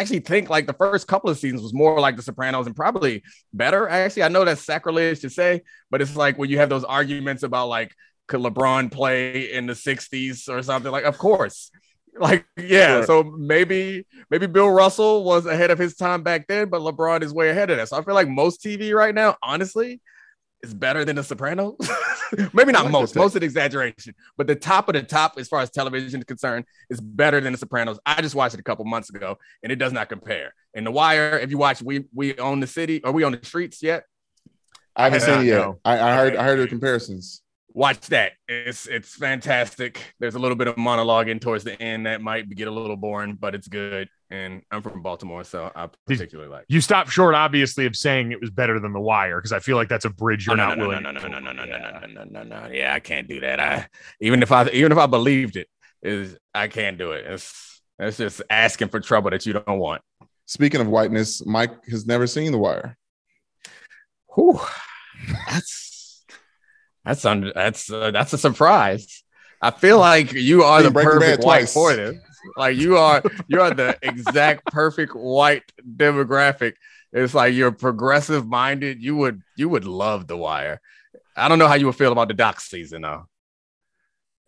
actually 0.00 0.20
think 0.20 0.50
like 0.50 0.66
the 0.66 0.74
first 0.74 1.08
couple 1.08 1.30
of 1.30 1.38
seasons 1.38 1.62
was 1.62 1.74
more 1.74 1.98
like 2.00 2.16
The 2.16 2.22
Sopranos 2.22 2.66
and 2.66 2.76
probably 2.76 3.22
better. 3.52 3.88
Actually, 3.88 4.24
I 4.24 4.28
know 4.28 4.44
that's 4.44 4.64
sacrilege 4.64 5.20
to 5.20 5.30
say, 5.30 5.62
but 5.90 6.02
it's 6.02 6.14
like 6.14 6.38
when 6.38 6.50
you 6.50 6.58
have 6.58 6.68
those 6.68 6.84
arguments 6.84 7.42
about 7.42 7.68
like 7.68 7.94
could 8.26 8.40
LeBron 8.40 8.90
play 8.90 9.52
in 9.52 9.66
the 9.66 9.72
60s 9.74 10.48
or 10.48 10.62
something 10.62 10.90
like 10.92 11.04
of 11.04 11.18
course. 11.18 11.70
Like 12.18 12.46
yeah, 12.56 12.98
Sure. 12.98 13.04
so 13.06 13.22
maybe 13.24 14.06
maybe 14.30 14.46
Bill 14.46 14.70
Russell 14.70 15.22
was 15.24 15.44
ahead 15.44 15.70
of 15.70 15.78
his 15.78 15.96
time 15.96 16.22
back 16.22 16.46
then, 16.48 16.70
but 16.70 16.80
LeBron 16.80 17.22
is 17.22 17.32
way 17.32 17.50
ahead 17.50 17.68
of 17.70 17.76
that. 17.76 17.88
So 17.90 17.98
I 17.98 18.02
feel 18.02 18.14
like 18.14 18.28
most 18.28 18.62
TV 18.62 18.94
right 18.94 19.14
now, 19.14 19.36
honestly, 19.42 20.00
is 20.62 20.72
better 20.72 21.04
than 21.04 21.16
The 21.16 21.22
Sopranos. 21.22 21.76
maybe 22.54 22.72
not 22.72 22.84
like 22.84 22.92
most, 22.92 23.14
most 23.14 23.36
an 23.36 23.42
exaggeration, 23.42 24.14
but 24.38 24.46
the 24.46 24.54
top 24.56 24.88
of 24.88 24.94
the 24.94 25.02
top 25.02 25.34
as 25.38 25.46
far 25.46 25.60
as 25.60 25.70
television 25.70 26.20
is 26.20 26.24
concerned 26.24 26.64
is 26.88 27.00
better 27.02 27.38
than 27.40 27.52
The 27.52 27.58
Sopranos. 27.58 27.98
I 28.06 28.22
just 28.22 28.34
watched 28.34 28.54
it 28.54 28.60
a 28.60 28.64
couple 28.64 28.86
months 28.86 29.10
ago, 29.10 29.36
and 29.62 29.70
it 29.70 29.76
does 29.76 29.92
not 29.92 30.08
compare. 30.08 30.54
And 30.74 30.86
The 30.86 30.90
Wire, 30.90 31.38
if 31.38 31.50
you 31.50 31.58
watch 31.58 31.82
We 31.82 32.06
We 32.14 32.36
Own 32.38 32.60
the 32.60 32.66
City, 32.66 33.04
are 33.04 33.12
we 33.12 33.24
on 33.24 33.32
the 33.32 33.44
streets 33.44 33.82
yet? 33.82 34.04
I 34.96 35.04
haven't 35.04 35.20
seen 35.20 35.40
it 35.40 35.44
yet. 35.44 35.68
I, 35.84 36.00
I 36.00 36.16
heard 36.16 36.36
I 36.36 36.44
heard 36.44 36.58
the 36.60 36.66
comparisons. 36.66 37.42
Watch 37.76 38.06
that. 38.08 38.32
It's 38.48 38.86
it's 38.86 39.14
fantastic. 39.14 40.00
There's 40.18 40.34
a 40.34 40.38
little 40.38 40.56
bit 40.56 40.66
of 40.66 40.76
monologuing 40.76 41.38
towards 41.42 41.62
the 41.62 41.80
end 41.80 42.06
that 42.06 42.22
might 42.22 42.48
get 42.48 42.68
a 42.68 42.70
little 42.70 42.96
boring, 42.96 43.34
but 43.38 43.54
it's 43.54 43.68
good. 43.68 44.08
and 44.30 44.62
I'm 44.70 44.80
from 44.80 45.02
Baltimore, 45.02 45.44
so 45.44 45.70
I 45.76 45.90
particularly 46.06 46.50
like. 46.50 46.64
You 46.68 46.80
stopped 46.80 47.10
short, 47.10 47.34
obviously, 47.34 47.84
of 47.84 47.94
saying 47.94 48.32
it 48.32 48.40
was 48.40 48.48
better 48.48 48.80
than 48.80 48.94
The 48.94 49.00
Wire 49.00 49.36
because 49.38 49.52
I 49.52 49.58
feel 49.58 49.76
like 49.76 49.90
that's 49.90 50.06
a 50.06 50.10
bridge 50.10 50.46
you're 50.46 50.54
Oh, 50.54 50.56
no, 50.56 50.68
not 50.68 50.78
no, 50.78 50.84
no, 50.84 50.88
willing. 50.88 51.02
no, 51.02 51.10
no, 51.12 51.20
no, 51.20 51.38
no, 51.38 51.52
no, 51.52 51.52
no, 51.52 51.64
yeah. 51.66 52.00
no, 52.00 52.06
no, 52.06 52.24
no, 52.24 52.42
no, 52.44 52.62
no. 52.66 52.72
Yeah, 52.72 52.94
I 52.94 53.00
can't 53.00 53.28
do 53.28 53.40
that. 53.40 53.60
I 53.60 53.86
even 54.22 54.42
if 54.42 54.50
I 54.50 54.66
even 54.70 54.90
if 54.90 54.96
I 54.96 55.04
believed 55.04 55.56
it, 55.56 55.68
is 56.02 56.34
I 56.54 56.68
can't 56.68 56.96
do 56.96 57.12
it. 57.12 57.26
It's 57.26 57.82
it's 57.98 58.16
just 58.16 58.40
asking 58.48 58.88
for 58.88 59.00
trouble 59.00 59.30
that 59.32 59.44
you 59.44 59.52
don't 59.52 59.78
want. 59.78 60.00
Speaking 60.46 60.80
of 60.80 60.86
whiteness, 60.88 61.44
Mike 61.44 61.72
has 61.90 62.06
never 62.06 62.26
seen 62.26 62.52
The 62.52 62.58
Wire. 62.58 62.96
Whew. 64.34 64.58
That's 65.48 65.95
that's 67.06 67.24
under 67.24 67.52
that's 67.54 67.90
uh, 67.90 68.10
that's 68.10 68.32
a 68.32 68.38
surprise. 68.38 69.22
I 69.62 69.70
feel 69.70 69.98
like 69.98 70.32
you 70.32 70.64
are 70.64 70.82
the 70.82 70.90
perfect 70.90 71.44
white 71.44 71.68
for 71.68 71.94
this. 71.94 72.16
Like 72.56 72.76
you 72.76 72.96
are 72.98 73.22
you 73.48 73.60
are 73.60 73.72
the 73.72 73.96
exact 74.02 74.66
perfect 74.66 75.14
white 75.14 75.64
demographic. 75.96 76.74
It's 77.12 77.32
like 77.32 77.54
you're 77.54 77.72
progressive 77.72 78.46
minded. 78.46 79.02
You 79.02 79.16
would 79.16 79.42
you 79.56 79.68
would 79.68 79.84
love 79.84 80.26
The 80.26 80.36
Wire. 80.36 80.80
I 81.36 81.48
don't 81.48 81.58
know 81.58 81.68
how 81.68 81.74
you 81.74 81.86
would 81.86 81.96
feel 81.96 82.12
about 82.12 82.28
the 82.28 82.34
dock 82.34 82.60
season 82.60 83.02
though. 83.02 83.26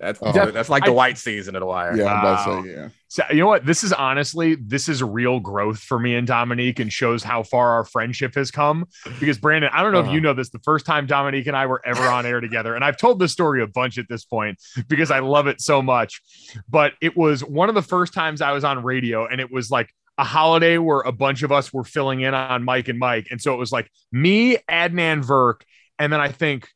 That's 0.01 0.20
Oh. 0.22 0.51
that's 0.51 0.68
like 0.68 0.84
the 0.84 0.90
I- 0.90 0.94
white 0.94 1.18
season 1.18 1.57
of 1.57 1.61
The 1.61 1.66
Wire. 1.66 1.96
Yeah, 1.96 2.12
I'm 2.12 2.18
about 2.20 2.46
Wow. 2.46 2.62
to 2.62 2.68
say, 2.68 2.74
yeah. 2.74 2.88
So, 3.09 3.22
you 3.30 3.38
know 3.38 3.46
what? 3.46 3.64
This 3.64 3.82
is 3.82 3.92
honestly, 3.92 4.55
this 4.55 4.88
is 4.88 5.03
real 5.03 5.40
growth 5.40 5.80
for 5.80 5.99
me 5.99 6.14
and 6.14 6.28
Domonique 6.28 6.78
and 6.78 6.92
shows 6.92 7.22
how 7.22 7.42
far 7.42 7.70
our 7.70 7.84
friendship 7.84 8.34
has 8.34 8.51
come. 8.51 8.86
Because, 9.18 9.38
Brandon, 9.38 9.70
I 9.72 9.82
don't 9.82 9.92
know 9.92 10.01
if 10.01 10.07
you 10.07 10.12
uh-huh. 10.12 10.20
know 10.20 10.34
this, 10.34 10.51
the 10.51 10.61
first 10.61 10.86
time 10.86 11.07
Domonique 11.07 11.46
and 11.46 11.57
I 11.57 11.66
were 11.66 11.80
ever 11.84 12.03
on 12.03 12.26
air 12.26 12.40
together, 12.40 12.74
and 12.74 12.84
I've 12.84 12.96
told 12.99 13.18
this 13.18 13.32
story 13.32 13.62
a 13.62 13.66
bunch 13.66 13.99
at 13.99 14.07
this 14.09 14.24
point 14.24 14.59
because 14.88 15.11
I 15.11 15.18
love 15.20 15.46
it 15.46 15.61
so 15.61 15.82
much. 15.82 16.20
But 16.68 16.92
it 17.01 17.16
was 17.16 17.42
one 17.42 17.68
of 17.68 17.74
the 17.74 17.82
first 17.82 18.12
times 18.12 18.40
I 18.40 18.53
was 18.53 18.62
on 18.64 18.84
radio, 18.84 19.26
and 19.26 19.40
it 19.40 19.51
was 19.51 19.70
like, 19.70 19.92
a 20.20 20.24
holiday 20.24 20.78
where 20.78 21.01
a 21.03 21.12
bunch 21.12 21.44
of 21.44 21.53
us 21.53 21.72
were 21.72 21.84
filling 21.84 22.22
in 22.22 22.34
on 22.34 22.64
Mike 22.64 22.88
and 22.88 22.99
Mike. 22.99 23.28
And 23.30 23.40
so 23.40 23.55
it 23.55 23.57
was 23.57 23.70
like 23.70 23.88
me, 24.11 24.57
Adnan 24.68 25.24
Virk, 25.24 25.61
and 25.96 26.12
then 26.12 26.20
I 26.20 26.32
think 26.32 26.68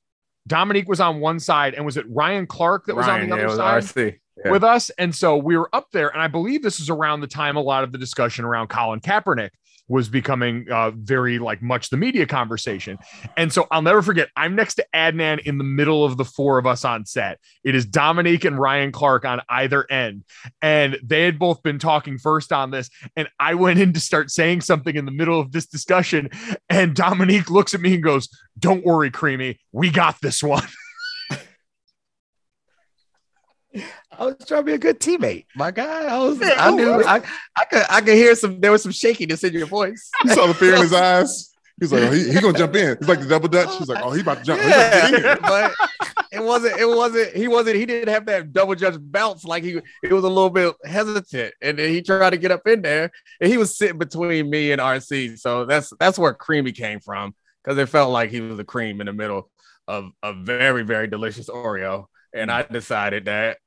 Domonique 0.48 0.88
was 0.88 1.00
on 1.00 1.20
one 1.20 1.38
side, 1.38 1.74
and 1.74 1.84
was 1.84 1.96
it 1.96 2.04
Ryan 2.08 2.46
Clark 2.46 2.86
that 2.86 2.96
was 2.96 3.06
on 3.06 3.28
the 3.28 3.34
other 3.34 3.46
it 3.46 3.50
side? 3.50 4.18
Yeah. 4.44 4.50
with 4.50 4.64
us. 4.64 4.90
And 4.98 5.14
so 5.14 5.36
we 5.36 5.56
were 5.56 5.68
up 5.72 5.88
there, 5.92 6.08
and 6.08 6.20
I 6.20 6.26
believe 6.26 6.62
this 6.62 6.80
is 6.80 6.88
around 6.90 7.20
the 7.20 7.26
time 7.26 7.56
a 7.56 7.60
lot 7.60 7.84
of 7.84 7.92
the 7.92 7.98
discussion 7.98 8.44
around 8.44 8.68
Colin 8.68 9.00
Kaepernick 9.00 9.50
was 9.92 10.08
becoming 10.08 10.64
uh, 10.72 10.90
very 10.92 11.38
like 11.38 11.60
much 11.60 11.90
the 11.90 11.98
media 11.98 12.24
conversation. 12.24 12.98
And 13.36 13.52
so 13.52 13.66
I'll 13.70 13.82
never 13.82 14.00
forget, 14.00 14.30
I'm 14.34 14.56
next 14.56 14.76
to 14.76 14.86
Adnan 14.94 15.40
in 15.40 15.58
the 15.58 15.64
middle 15.64 16.02
of 16.02 16.16
the 16.16 16.24
four 16.24 16.56
of 16.56 16.66
us 16.66 16.82
on 16.82 17.04
set. 17.04 17.38
It 17.62 17.74
is 17.74 17.86
Domonique 17.86 18.46
and 18.46 18.58
Ryan 18.58 18.90
Clark 18.90 19.26
on 19.26 19.42
either 19.50 19.84
end. 19.92 20.24
And 20.62 20.98
they 21.04 21.24
had 21.24 21.38
both 21.38 21.62
been 21.62 21.78
talking 21.78 22.16
first 22.16 22.54
on 22.54 22.70
this. 22.70 22.88
And 23.16 23.28
I 23.38 23.52
went 23.52 23.80
in 23.80 23.92
to 23.92 24.00
start 24.00 24.30
saying 24.30 24.62
something 24.62 24.96
in 24.96 25.04
the 25.04 25.12
middle 25.12 25.38
of 25.38 25.52
this 25.52 25.66
discussion. 25.66 26.30
And 26.70 26.96
Domonique 26.96 27.50
looks 27.50 27.74
at 27.74 27.82
me 27.82 27.92
and 27.92 28.02
goes, 28.02 28.30
Don't 28.58 28.86
worry, 28.86 29.10
Creamy. 29.10 29.58
We 29.72 29.90
got 29.90 30.16
this 30.22 30.42
one. 30.42 30.66
I 34.22 34.26
was 34.26 34.36
trying 34.46 34.60
to 34.60 34.64
be 34.66 34.72
a 34.74 34.78
good 34.78 35.00
teammate, 35.00 35.46
my 35.56 35.72
guy. 35.72 36.04
I 36.04 36.16
was, 36.18 36.40
I 36.40 36.70
knew, 36.70 37.02
I, 37.02 37.22
I 37.58 37.64
could, 37.64 37.82
I 37.90 38.00
could 38.00 38.14
hear 38.14 38.36
some. 38.36 38.60
There 38.60 38.70
was 38.70 38.80
some 38.80 38.92
shakiness 38.92 39.42
in 39.42 39.52
your 39.52 39.66
voice. 39.66 40.12
You 40.24 40.32
saw 40.32 40.46
the 40.46 40.54
fear 40.54 40.76
in 40.76 40.82
his 40.82 40.92
eyes. 40.92 41.52
He's 41.80 41.92
like, 41.92 42.02
oh, 42.02 42.12
he, 42.12 42.32
he 42.32 42.40
gonna 42.40 42.56
jump 42.56 42.76
in. 42.76 42.96
He's 43.00 43.08
like 43.08 43.18
the 43.18 43.26
double 43.26 43.48
dutch. 43.48 43.76
He's 43.78 43.88
like, 43.88 44.00
oh, 44.04 44.12
he 44.12 44.20
about 44.20 44.38
to 44.38 44.44
jump. 44.44 44.60
He 44.60 44.68
about 44.68 45.08
to 45.08 45.16
in 45.16 45.22
Yeah, 45.24 45.36
but 45.40 45.74
it 46.30 46.40
wasn't. 46.40 46.78
It 46.78 46.86
wasn't. 46.86 47.34
He 47.34 47.48
wasn't. 47.48 47.74
He 47.74 47.84
didn't 47.84 48.14
have 48.14 48.24
that 48.26 48.52
double 48.52 48.76
dutch 48.76 48.94
bounce. 49.00 49.44
Like 49.44 49.64
he, 49.64 49.80
he 50.02 50.12
was 50.12 50.22
a 50.22 50.28
little 50.28 50.50
bit 50.50 50.72
hesitant, 50.84 51.54
and 51.60 51.76
then 51.76 51.90
he 51.90 52.00
tried 52.00 52.30
to 52.30 52.36
get 52.36 52.52
up 52.52 52.64
in 52.68 52.80
there, 52.80 53.10
and 53.40 53.50
he 53.50 53.58
was 53.58 53.76
sitting 53.76 53.98
between 53.98 54.48
me 54.48 54.70
and 54.70 54.80
RC. 54.80 55.40
So 55.40 55.64
that's 55.64 55.92
that's 55.98 56.16
where 56.16 56.32
Creamy 56.32 56.70
came 56.70 57.00
from, 57.00 57.34
because 57.64 57.76
it 57.76 57.88
felt 57.88 58.12
like 58.12 58.30
he 58.30 58.40
was 58.40 58.56
the 58.56 58.64
cream 58.64 59.00
in 59.00 59.08
the 59.08 59.12
middle 59.12 59.50
of 59.88 60.12
a 60.22 60.32
very 60.32 60.84
very 60.84 61.08
delicious 61.08 61.48
Oreo, 61.48 62.06
and 62.32 62.52
I 62.52 62.62
decided 62.62 63.24
that. 63.24 63.58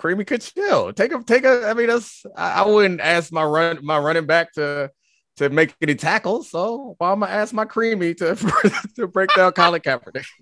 Creamy 0.00 0.24
could 0.24 0.40
chill. 0.40 0.94
Take 0.94 1.12
a 1.12 1.22
take 1.22 1.44
a. 1.44 1.68
I 1.68 1.74
mean, 1.74 1.88
that's. 1.88 2.24
I, 2.34 2.62
I 2.62 2.66
wouldn't 2.66 3.02
ask 3.02 3.30
my 3.30 3.44
run 3.44 3.80
my 3.84 3.98
running 3.98 4.24
back 4.24 4.50
to 4.54 4.90
to 5.36 5.50
make 5.50 5.74
any 5.82 5.94
tackles. 5.94 6.48
So 6.48 6.94
why 6.96 7.12
am 7.12 7.22
I 7.22 7.28
ask 7.28 7.52
my 7.52 7.66
creamy 7.66 8.14
to 8.14 8.34
to 8.96 9.06
break 9.06 9.28
down 9.36 9.52
Colin 9.52 9.80
Kaepernick? 9.82 10.24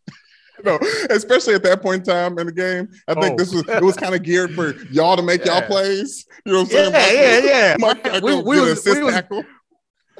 No, 0.64 0.76
especially 1.10 1.54
at 1.54 1.62
that 1.62 1.82
point 1.82 2.00
in 2.08 2.12
time 2.12 2.36
in 2.36 2.46
the 2.46 2.52
game. 2.52 2.88
I 3.06 3.14
think 3.14 3.34
Oh. 3.34 3.36
this 3.36 3.54
was 3.54 3.68
it 3.68 3.80
was 3.80 3.94
kind 3.96 4.12
of 4.12 4.24
geared 4.24 4.54
for 4.56 4.74
y'all 4.90 5.14
to 5.16 5.22
make 5.22 5.44
y'all 5.44 5.60
Yeah. 5.60 5.66
plays. 5.68 6.26
You 6.44 6.52
know 6.52 6.62
what 6.64 6.72
I'm 6.74 6.92
Yeah, 6.92 6.98
saying? 7.00 7.44
yeah, 7.44 7.76
yeah. 7.78 7.94
Gotta 7.94 8.26
We- 8.26 8.34
we 8.34 8.60
was- 8.60 8.84
we 8.84 9.02
was- 9.04 9.44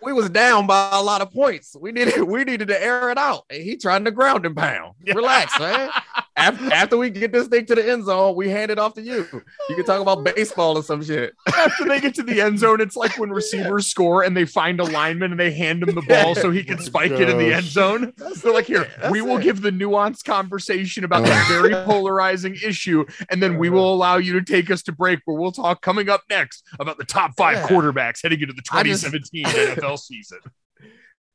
We 0.00 0.12
was 0.12 0.30
down 0.30 0.68
by 0.68 0.90
a 0.92 1.02
lot 1.02 1.22
of 1.22 1.32
points. 1.32 1.74
We 1.80 1.90
needed 1.90 2.22
we 2.34 2.44
needed 2.44 2.68
to 2.68 2.80
air 2.80 3.10
it 3.10 3.18
out. 3.18 3.46
And 3.50 3.60
he 3.60 3.76
trying 3.76 4.04
to 4.04 4.12
ground 4.12 4.46
and 4.46 4.56
pound. 4.56 4.94
Relax, 5.12 5.58
man. 5.58 5.90
After, 6.38 6.72
after 6.72 6.96
we 6.96 7.10
get 7.10 7.32
this 7.32 7.48
thing 7.48 7.66
to 7.66 7.74
the 7.74 7.90
end 7.90 8.04
zone, 8.06 8.36
we 8.36 8.48
hand 8.48 8.70
it 8.70 8.78
off 8.78 8.94
to 8.94 9.02
you. 9.02 9.26
You 9.68 9.74
can 9.74 9.84
talk 9.84 10.00
about 10.00 10.24
baseball 10.24 10.76
or 10.78 10.82
some 10.82 11.02
shit. 11.02 11.34
after 11.46 11.84
they 11.84 12.00
get 12.00 12.14
to 12.14 12.22
the 12.22 12.40
end 12.40 12.58
zone, 12.60 12.80
it's 12.80 12.96
like 12.96 13.18
when 13.18 13.30
receivers 13.30 13.88
score 13.88 14.22
and 14.22 14.36
they 14.36 14.44
find 14.44 14.78
a 14.80 14.84
lineman 14.84 15.32
and 15.32 15.40
they 15.40 15.50
hand 15.50 15.82
him 15.82 15.94
the 15.94 16.02
ball 16.02 16.34
so 16.34 16.50
he 16.50 16.62
can 16.62 16.78
spike 16.78 17.10
it 17.10 17.28
in 17.28 17.36
the 17.38 17.52
end 17.52 17.64
zone. 17.66 18.12
They're 18.42 18.52
like, 18.54 18.66
here, 18.66 18.88
That's 19.00 19.10
we 19.10 19.20
will 19.20 19.38
it. 19.38 19.42
give 19.42 19.60
the 19.62 19.70
nuanced 19.70 20.24
conversation 20.24 21.04
about 21.04 21.24
that 21.24 21.48
very 21.48 21.74
polarizing 21.84 22.54
issue, 22.64 23.04
and 23.30 23.42
then 23.42 23.58
we 23.58 23.68
will 23.68 23.92
allow 23.92 24.16
you 24.18 24.34
to 24.34 24.42
take 24.42 24.70
us 24.70 24.82
to 24.84 24.92
break 24.92 25.20
where 25.24 25.36
we'll 25.36 25.52
talk 25.52 25.82
coming 25.82 26.08
up 26.08 26.22
next 26.30 26.64
about 26.78 26.98
the 26.98 27.04
top 27.04 27.32
five 27.36 27.56
Yeah. 27.56 27.66
quarterbacks 27.68 28.20
heading 28.22 28.40
into 28.40 28.54
the 28.54 28.62
I 28.70 28.84
just- 28.84 29.04
2017 29.04 29.44
NFL 29.76 29.96
season. 29.98 30.38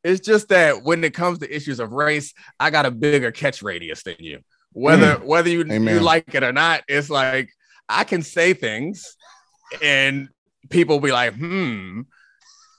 It's 0.04 0.20
just 0.20 0.50
that 0.50 0.84
when 0.84 1.02
it 1.06 1.14
comes 1.14 1.40
to 1.40 1.56
issues 1.56 1.80
of 1.80 1.92
race, 1.94 2.34
I 2.60 2.72
got 2.72 2.86
a 2.86 2.92
bigger 2.92 3.32
catch 3.32 3.62
radius 3.64 4.04
than 4.04 4.16
you. 4.20 4.40
Whether 4.74 5.16
whether 5.16 5.50
you, 5.50 5.66
you 5.66 6.00
like 6.00 6.34
it 6.34 6.44
or 6.44 6.52
not, 6.52 6.84
it's 6.88 7.10
like 7.10 7.50
I 7.88 8.04
can 8.04 8.22
say 8.22 8.54
things 8.54 9.16
and 9.82 10.30
people 10.70 11.00
be 11.00 11.12
like, 11.12 11.36
hmm. 11.36 12.02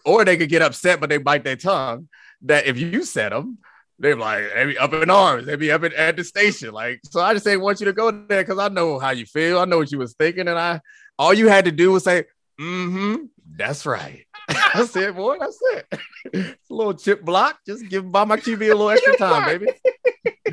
Or 0.05 0.25
they 0.25 0.37
could 0.37 0.51
get 0.51 0.61
upset, 0.61 1.01
but 1.01 1.09
they 1.09 1.17
bite 1.17 1.45
their 1.45 1.57
tongue. 1.57 2.09
That 2.43 2.67
if 2.67 2.79
you 2.79 3.05
said 3.05 3.33
them, 3.33 3.59
they're 3.99 4.17
like, 4.17 4.45
they 4.55 4.67
be 4.67 4.79
up 4.79 4.93
in 4.93 5.09
arms, 5.09 5.47
they 5.47 5.57
be 5.57 5.71
up 5.71 5.83
at, 5.83 5.95
at 5.95 6.17
the 6.17 6.25
station. 6.25 6.73
Like, 6.73 7.01
so 7.05 7.21
I 7.21 7.33
just 7.33 7.47
ain't 7.47 7.63
want 7.63 7.81
you 7.81 7.87
to 7.87 7.93
go 7.93 8.11
there 8.11 8.43
because 8.43 8.59
I 8.59 8.69
know 8.69 8.99
how 8.99 9.11
you 9.11 9.25
feel. 9.25 9.59
I 9.59 9.65
know 9.65 9.79
what 9.79 9.91
you 9.91 9.99
was 9.99 10.15
thinking. 10.15 10.49
And 10.49 10.59
I 10.59 10.81
all 11.19 11.33
you 11.33 11.49
had 11.49 11.65
to 11.65 11.73
do 11.73 11.93
was 11.93 12.05
say, 12.05 12.25
mm-hmm, 12.61 13.25
that's 13.57 13.87
right. 13.87 14.27
That's 14.75 14.95
it, 14.97 15.17
boy. 15.17 15.39
That's 15.39 15.59
it. 15.73 15.87
It's 16.33 16.59
a 16.71 16.75
little 16.75 16.95
chip 16.95 17.23
block. 17.23 17.61
Just 17.67 17.89
give 17.89 18.11
buy 18.11 18.25
my 18.25 18.37
QB 18.37 18.61
a 18.61 18.75
little 18.75 18.91
extra 18.91 19.17
time, 19.17 19.47
baby. 19.47 19.73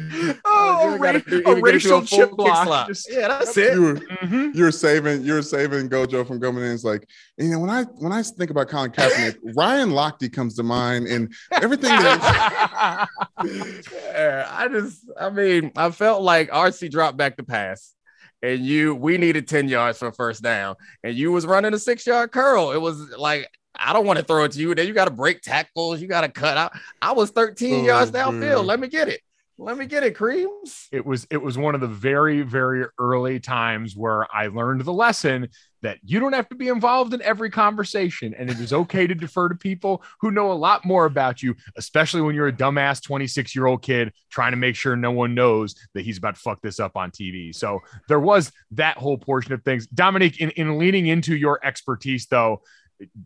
Oh, 0.45 0.91
you 0.95 0.97
ra- 0.97 1.11
gotta 1.13 1.19
do- 1.21 1.37
a 1.37 1.39
even 1.39 1.43
get 1.43 1.57
into 1.57 1.61
racial 1.63 1.97
a 1.99 2.05
chip 2.05 2.29
kick 2.29 2.37
block. 2.37 2.65
slap. 2.67 2.87
Just- 2.87 3.11
yeah, 3.11 3.27
that's 3.27 3.55
it. 3.57 3.73
You 3.73 3.81
were 3.81 3.93
Mhm. 3.95 4.55
you 4.55 4.63
were 4.63 4.71
saving 4.71 5.23
you 5.23 5.33
were 5.33 5.41
saving 5.41 5.89
Gojo 5.89 6.25
from 6.27 6.39
coming 6.39 6.63
in. 6.63 6.71
It's 6.71 6.83
like 6.83 7.07
you 7.37 7.49
know 7.49 7.59
when 7.59 7.69
I 7.69 7.83
when 7.83 8.11
I 8.11 8.21
think 8.23 8.49
about 8.51 8.69
Colin 8.69 8.91
Kaepernick, 8.91 9.37
Ryan 9.57 9.89
Lochte 9.91 10.31
comes 10.31 10.55
to 10.55 10.63
mind, 10.63 11.07
and 11.07 11.33
everything 11.51 11.89
that 11.89 13.07
Yeah, 13.43 14.47
I 14.51 14.67
just, 14.67 15.03
I 15.19 15.29
mean, 15.29 15.71
I 15.75 15.91
felt 15.91 16.21
like 16.21 16.49
RC 16.51 16.89
dropped 16.91 17.17
back 17.17 17.37
the 17.37 17.43
pass, 17.43 17.93
and 18.41 18.59
you, 18.65 18.93
we 18.95 19.17
needed 19.17 19.47
ten 19.47 19.67
yards 19.67 19.97
for 19.99 20.07
a 20.07 20.13
first 20.13 20.41
down, 20.43 20.75
and 21.03 21.15
you 21.15 21.31
was 21.31 21.45
running 21.45 21.73
a 21.73 21.79
six 21.79 22.05
yard 22.05 22.31
curl. 22.31 22.71
It 22.71 22.81
was 22.81 22.99
like. 23.17 23.47
I 23.73 23.93
don't 23.93 24.05
want 24.05 24.19
to 24.19 24.25
throw 24.25 24.43
it 24.43 24.51
to 24.51 24.59
you. 24.59 24.75
Then 24.75 24.85
you 24.85 24.93
got 24.93 25.05
to 25.05 25.11
break 25.11 25.41
tackles. 25.41 26.01
You 26.01 26.07
got 26.09 26.21
to 26.21 26.29
cut 26.29 26.57
out. 26.57 26.73
I 27.01 27.13
was 27.13 27.31
13 27.31 27.81
Oh, 27.81 27.87
yards 27.87 28.11
downfield. 28.11 28.65
Let 28.65 28.81
me 28.81 28.89
get 28.89 29.07
it. 29.07 29.21
Let 29.57 29.77
me 29.77 29.85
get 29.85 30.03
it, 30.03 30.15
creams. 30.15 30.87
it 30.91 31.05
was 31.05 31.27
it 31.29 31.37
was 31.41 31.57
one 31.57 31.75
of 31.75 31.81
the 31.81 31.87
very 31.87 32.41
very 32.41 32.85
early 32.97 33.39
times 33.39 33.95
where 33.95 34.25
i 34.33 34.47
learned 34.47 34.81
the 34.81 34.93
lesson 34.93 35.47
that 35.81 35.97
you 36.03 36.19
don't 36.19 36.33
have 36.33 36.47
to 36.49 36.55
be 36.55 36.67
involved 36.67 37.13
in 37.13 37.21
every 37.21 37.49
conversation 37.49 38.33
and 38.37 38.49
it 38.49 38.59
is 38.59 38.71
okay 38.73 39.07
to 39.07 39.15
defer 39.15 39.49
to 39.49 39.55
people 39.55 40.03
who 40.19 40.31
know 40.31 40.51
a 40.51 40.53
lot 40.53 40.83
more 40.85 41.05
about 41.05 41.41
you 41.43 41.55
especially 41.77 42.21
when 42.21 42.33
you're 42.35 42.47
a 42.47 42.53
dumbass 42.53 43.03
26 43.03 43.55
year 43.55 43.67
old 43.67 43.81
kid 43.81 44.11
trying 44.29 44.51
to 44.51 44.57
make 44.57 44.75
sure 44.75 44.95
no 44.95 45.11
one 45.11 45.33
knows 45.35 45.75
that 45.93 46.03
he's 46.03 46.17
about 46.17 46.35
to 46.35 46.41
fuck 46.41 46.61
this 46.61 46.79
up 46.79 46.95
on 46.95 47.11
tv 47.11 47.53
so 47.53 47.79
there 48.07 48.19
was 48.19 48.51
that 48.71 48.97
whole 48.97 49.17
portion 49.17 49.53
of 49.53 49.63
things 49.63 49.87
domonique 49.87 50.37
in, 50.37 50.49
in 50.51 50.77
leaning 50.77 51.07
into 51.07 51.35
your 51.35 51.59
expertise 51.63 52.25
though 52.27 52.61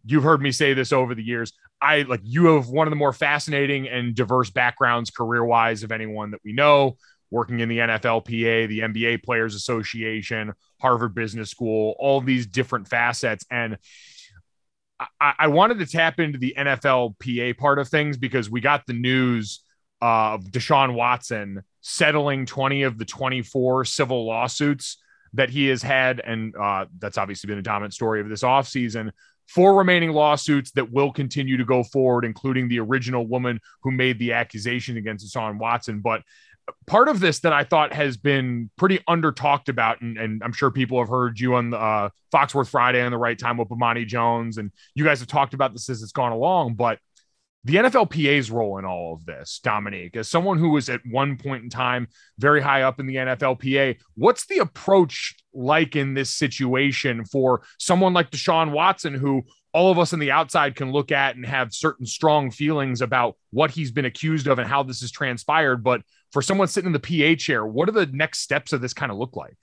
you've 0.06 0.24
heard 0.24 0.42
me 0.42 0.52
say 0.52 0.74
this 0.74 0.92
over 0.92 1.16
the 1.16 1.24
years 1.24 1.54
I 1.82 2.04
like 2.04 2.22
you 2.24 2.56
have 2.56 2.70
one 2.70 2.88
of 2.88 2.92
the 2.92 2.96
more 2.96 3.14
fascinating 3.14 3.88
and 3.88 4.16
diverse 4.16 4.50
backgrounds 4.50 5.12
career 5.12 5.44
wise 5.44 5.84
of 5.84 5.92
anyone 5.92 6.32
that 6.32 6.40
we 6.44 6.54
know, 6.54 6.98
working 7.30 7.60
in 7.60 7.70
the 7.70 7.80
NFLPA, 7.80 8.68
the 8.68 8.80
NBA 8.80 9.24
Players 9.24 9.56
Association, 9.56 10.54
Harvard 10.82 11.14
Business 11.14 11.50
School, 11.50 11.96
all 12.00 12.22
these 12.22 12.48
different 12.48 12.88
facets. 12.88 13.46
And 13.52 13.78
I, 15.00 15.34
I 15.40 15.48
wanted 15.48 15.80
to 15.80 15.86
tap 15.86 16.20
into 16.20 16.40
the 16.40 16.56
NFLPA 16.58 17.58
part 17.58 17.80
of 17.80 17.90
things 17.90 18.18
because 18.18 18.50
we 18.50 18.62
got 18.62 18.86
the 18.86 18.94
news 18.94 19.62
of 20.02 20.44
Deshaun 20.46 20.94
Watson 20.94 21.64
settling 21.82 22.46
20 22.46 22.84
of 22.84 22.98
the 22.98 23.06
24 23.06 23.86
civil 23.86 24.26
lawsuits 24.26 24.98
that 25.34 25.50
he 25.50 25.68
has 25.68 25.82
had. 25.82 26.22
And 26.22 26.56
uh, 26.56 26.86
that's 26.98 27.18
obviously 27.18 27.48
been 27.48 27.60
a 27.60 27.64
dominant 27.64 27.94
story 27.94 28.22
of 28.22 28.30
this 28.30 28.44
offseason. 28.44 29.12
Four 29.48 29.76
remaining 29.76 30.12
lawsuits 30.12 30.72
that 30.72 30.92
will 30.92 31.12
continue 31.12 31.58
to 31.58 31.66
go 31.66 31.84
forward, 31.84 32.26
including 32.26 32.68
the 32.68 32.80
original 32.80 33.28
woman 33.28 33.60
who 33.84 33.92
made 33.92 34.20
the 34.20 34.34
accusation 34.34 34.98
against 34.98 35.26
Deshaun 35.26 35.58
Watson. 35.60 36.02
But 36.02 36.24
part 36.88 37.10
of 37.10 37.20
this 37.20 37.40
that 37.40 37.54
I 37.54 37.64
thought 37.64 37.94
has 37.94 38.18
been 38.18 38.70
pretty 38.76 39.00
under 39.08 39.32
talked 39.32 39.70
about, 39.70 40.02
and, 40.02 40.18
and, 40.18 40.44
I'm 40.44 40.54
sure 40.54 40.72
people 40.72 41.00
have 41.00 41.10
heard 41.10 41.40
you 41.40 41.56
on 41.56 41.74
uh, 41.74 42.10
Foxworth 42.34 42.70
Friday 42.70 43.02
on 43.02 43.12
the 43.12 43.18
right 43.18 43.38
time 43.38 43.58
with 43.58 43.70
Bomani 43.70 44.06
Jones, 44.06 44.58
and 44.58 44.72
you 44.94 45.04
guys 45.04 45.20
have 45.20 45.28
talked 45.28 45.54
about 45.54 45.74
this 45.74 45.90
as 45.90 46.02
it's 46.02 46.12
gone 46.12 46.32
along. 46.32 46.76
But 46.76 47.00
the 47.64 47.76
NFLPA's 47.76 48.52
role 48.52 48.78
in 48.78 48.86
all 48.86 49.14
of 49.14 49.26
this, 49.26 49.60
Domonique, 49.64 50.16
as 50.16 50.30
someone 50.30 50.60
who 50.60 50.70
was 50.70 50.88
at 50.88 51.02
one 51.10 51.38
point 51.38 51.64
in 51.64 51.70
time 51.70 52.08
very 52.38 52.62
high 52.62 52.84
up 52.84 53.00
in 53.00 53.08
the 53.08 53.16
NFLPA, 53.16 53.98
what's 54.16 54.46
the 54.46 54.60
approach 54.60 55.36
like 55.56 55.96
in 55.96 56.14
this 56.14 56.30
situation 56.30 57.26
for 57.26 57.64
someone 57.80 58.14
like 58.14 58.32
Deshaun 58.32 58.72
Watson, 58.72 59.14
who 59.14 59.44
all 59.74 59.92
of 59.92 60.00
us 60.00 60.14
on 60.14 60.20
the 60.20 60.32
outside 60.32 60.76
can 60.76 60.92
look 60.92 61.12
at 61.12 61.36
and 61.36 61.46
have 61.46 61.74
certain 61.74 62.06
strong 62.06 62.50
feelings 62.50 63.02
about 63.02 63.36
what 63.52 63.72
he's 63.72 63.92
been 63.92 64.06
accused 64.06 64.48
of 64.48 64.58
and 64.58 64.68
how 64.68 64.84
this 64.84 65.02
has 65.02 65.12
transpired. 65.12 65.84
But 65.84 66.02
for 66.32 66.42
someone 66.42 66.68
sitting 66.68 66.94
in 66.94 66.94
the 66.94 67.00
PA 67.00 67.38
chair, 67.38 67.66
what 67.66 67.88
do 67.88 67.92
the 67.92 68.06
next 68.06 68.40
steps 68.40 68.74
of 68.74 68.82
this 68.82 68.94
kind 68.94 69.12
of 69.12 69.18
look 69.18 69.36
like? 69.36 69.56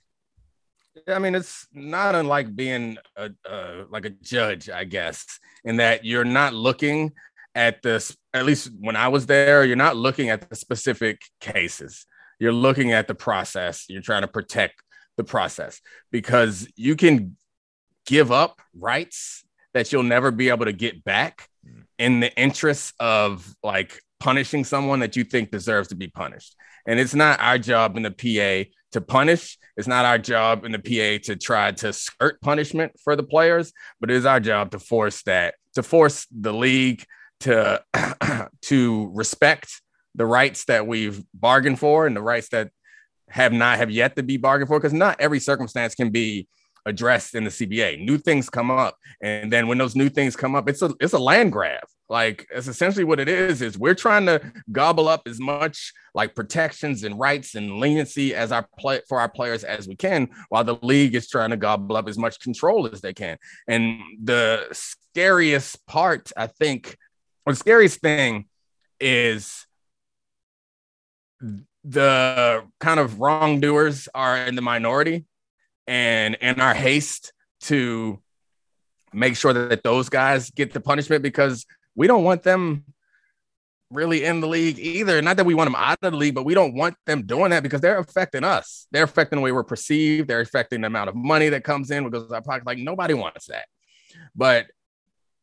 I 1.07 1.17
mean, 1.19 1.33
it's 1.33 1.67
not 1.73 2.13
unlike 2.13 2.55
being 2.55 2.97
a, 3.15 3.31
uh, 3.49 3.85
like 3.89 4.05
a 4.05 4.11
judge, 4.11 4.69
I 4.69 4.83
guess, 4.83 5.25
in 5.65 5.77
that 5.77 6.05
you're 6.05 6.23
not 6.23 6.53
looking 6.53 7.13
at 7.55 7.81
this, 7.81 8.15
at 8.33 8.45
least 8.45 8.69
when 8.79 8.95
I 8.95 9.07
was 9.07 9.25
there, 9.25 9.65
you're 9.65 9.75
not 9.75 9.95
looking 9.95 10.29
at 10.29 10.49
the 10.49 10.55
specific 10.55 11.21
cases. 11.39 12.05
You're 12.39 12.53
looking 12.53 12.91
at 12.91 13.07
the 13.07 13.15
process. 13.15 13.85
You're 13.89 14.01
trying 14.01 14.21
to 14.21 14.27
protect 14.27 14.81
the 15.17 15.23
process 15.23 15.81
because 16.11 16.67
you 16.75 16.95
can 16.95 17.37
give 18.05 18.31
up 18.31 18.61
rights 18.77 19.43
that 19.73 19.91
you'll 19.91 20.03
never 20.03 20.31
be 20.31 20.49
able 20.49 20.65
to 20.65 20.73
get 20.73 21.03
back 21.03 21.49
mm. 21.65 21.83
in 21.97 22.19
the 22.19 22.35
interest 22.37 22.93
of 22.99 23.53
like 23.63 23.99
punishing 24.19 24.63
someone 24.63 24.99
that 24.99 25.15
you 25.15 25.23
think 25.23 25.51
deserves 25.51 25.89
to 25.89 25.95
be 25.95 26.07
punished. 26.07 26.55
And 26.87 26.99
it's 26.99 27.15
not 27.15 27.39
our 27.39 27.57
job 27.57 27.97
in 27.97 28.03
the 28.03 28.11
PA 28.11 28.69
to 28.91 29.01
punish. 29.01 29.57
It's 29.75 29.87
not 29.87 30.05
our 30.05 30.17
job 30.17 30.65
in 30.65 30.71
the 30.71 30.79
PA 30.79 31.23
to 31.25 31.35
try 31.35 31.71
to 31.71 31.93
skirt 31.93 32.39
punishment 32.41 32.93
for 33.03 33.15
the 33.15 33.23
players, 33.23 33.73
but 33.99 34.11
it 34.11 34.15
is 34.15 34.25
our 34.25 34.39
job 34.39 34.71
to 34.71 34.79
force 34.79 35.23
that, 35.23 35.55
to 35.75 35.83
force 35.83 36.27
the 36.31 36.53
league 36.53 37.05
to 37.41 37.83
to 38.61 39.11
respect 39.13 39.81
the 40.15 40.25
rights 40.25 40.65
that 40.65 40.85
we've 40.87 41.23
bargained 41.33 41.79
for 41.79 42.05
and 42.05 42.15
the 42.15 42.21
rights 42.21 42.49
that 42.49 42.69
have 43.33 43.51
not 43.51 43.79
have 43.79 43.89
yet 43.89 44.15
to 44.15 44.21
be 44.21 44.37
bargained 44.37 44.67
for 44.67 44.79
because 44.79 44.93
not 44.93 45.19
every 45.19 45.39
circumstance 45.39 45.95
can 45.95 46.11
be 46.11 46.47
addressed 46.85 47.33
in 47.33 47.43
the 47.43 47.49
CBA. 47.49 48.05
New 48.05 48.19
things 48.19 48.47
come 48.47 48.69
up, 48.69 48.95
and 49.23 49.51
then 49.51 49.67
when 49.67 49.79
those 49.79 49.95
new 49.95 50.07
things 50.07 50.35
come 50.35 50.53
up, 50.53 50.69
it's 50.69 50.83
a 50.83 50.93
it's 50.99 51.13
a 51.13 51.19
land 51.19 51.51
grab. 51.51 51.83
Like 52.09 52.45
it's 52.53 52.67
essentially 52.67 53.05
what 53.05 53.19
it 53.19 53.27
is. 53.27 53.63
Is 53.63 53.75
we're 53.75 53.95
trying 53.95 54.27
to 54.27 54.39
gobble 54.71 55.07
up 55.07 55.23
as 55.25 55.39
much 55.39 55.93
like 56.13 56.35
protections 56.35 57.03
and 57.03 57.19
rights 57.19 57.55
and 57.55 57.79
leniency 57.79 58.35
as 58.35 58.51
our 58.51 58.67
play 58.77 59.01
for 59.09 59.19
our 59.19 59.29
players 59.29 59.63
as 59.63 59.87
we 59.87 59.95
can, 59.95 60.29
while 60.49 60.63
the 60.63 60.77
league 60.83 61.15
is 61.15 61.27
trying 61.27 61.49
to 61.49 61.57
gobble 61.57 61.97
up 61.97 62.07
as 62.07 62.19
much 62.19 62.39
control 62.39 62.87
as 62.87 63.01
they 63.01 63.13
can. 63.13 63.37
And 63.67 63.99
the 64.23 64.67
scariest 64.73 65.83
part, 65.87 66.31
I 66.37 66.45
think, 66.45 66.97
or 67.47 67.53
the 67.53 67.57
scariest 67.57 67.99
thing 67.99 68.45
is 68.99 69.65
the 71.83 72.63
kind 72.79 72.99
of 72.99 73.19
wrongdoers 73.19 74.07
are 74.13 74.37
in 74.37 74.55
the 74.55 74.61
minority 74.61 75.25
and 75.87 76.35
in 76.35 76.61
our 76.61 76.73
haste 76.73 77.33
to 77.61 78.21
make 79.13 79.35
sure 79.35 79.53
that 79.53 79.83
those 79.83 80.09
guys 80.09 80.49
get 80.51 80.73
the 80.73 80.79
punishment 80.79 81.21
because 81.21 81.65
we 81.95 82.07
don't 82.07 82.23
want 82.23 82.43
them 82.43 82.83
really 83.89 84.23
in 84.23 84.41
the 84.41 84.47
league 84.47 84.79
either. 84.79 85.21
Not 85.21 85.37
that 85.37 85.45
we 85.45 85.53
want 85.53 85.67
them 85.67 85.75
out 85.75 85.99
of 86.01 86.11
the 86.11 86.17
league, 86.17 86.35
but 86.35 86.45
we 86.45 86.53
don't 86.53 86.73
want 86.73 86.95
them 87.05 87.23
doing 87.23 87.51
that 87.51 87.63
because 87.63 87.81
they're 87.81 87.99
affecting 87.99 88.43
us. 88.43 88.87
They're 88.91 89.03
affecting 89.03 89.37
the 89.37 89.43
way 89.43 89.51
we're 89.51 89.63
perceived. 89.63 90.27
They're 90.27 90.41
affecting 90.41 90.81
the 90.81 90.87
amount 90.87 91.09
of 91.09 91.15
money 91.15 91.49
that 91.49 91.63
comes 91.63 91.91
in 91.91 92.09
because 92.09 92.31
our 92.31 92.41
pocket. 92.41 92.65
Like 92.65 92.79
nobody 92.79 93.13
wants 93.13 93.47
that. 93.47 93.65
But 94.35 94.67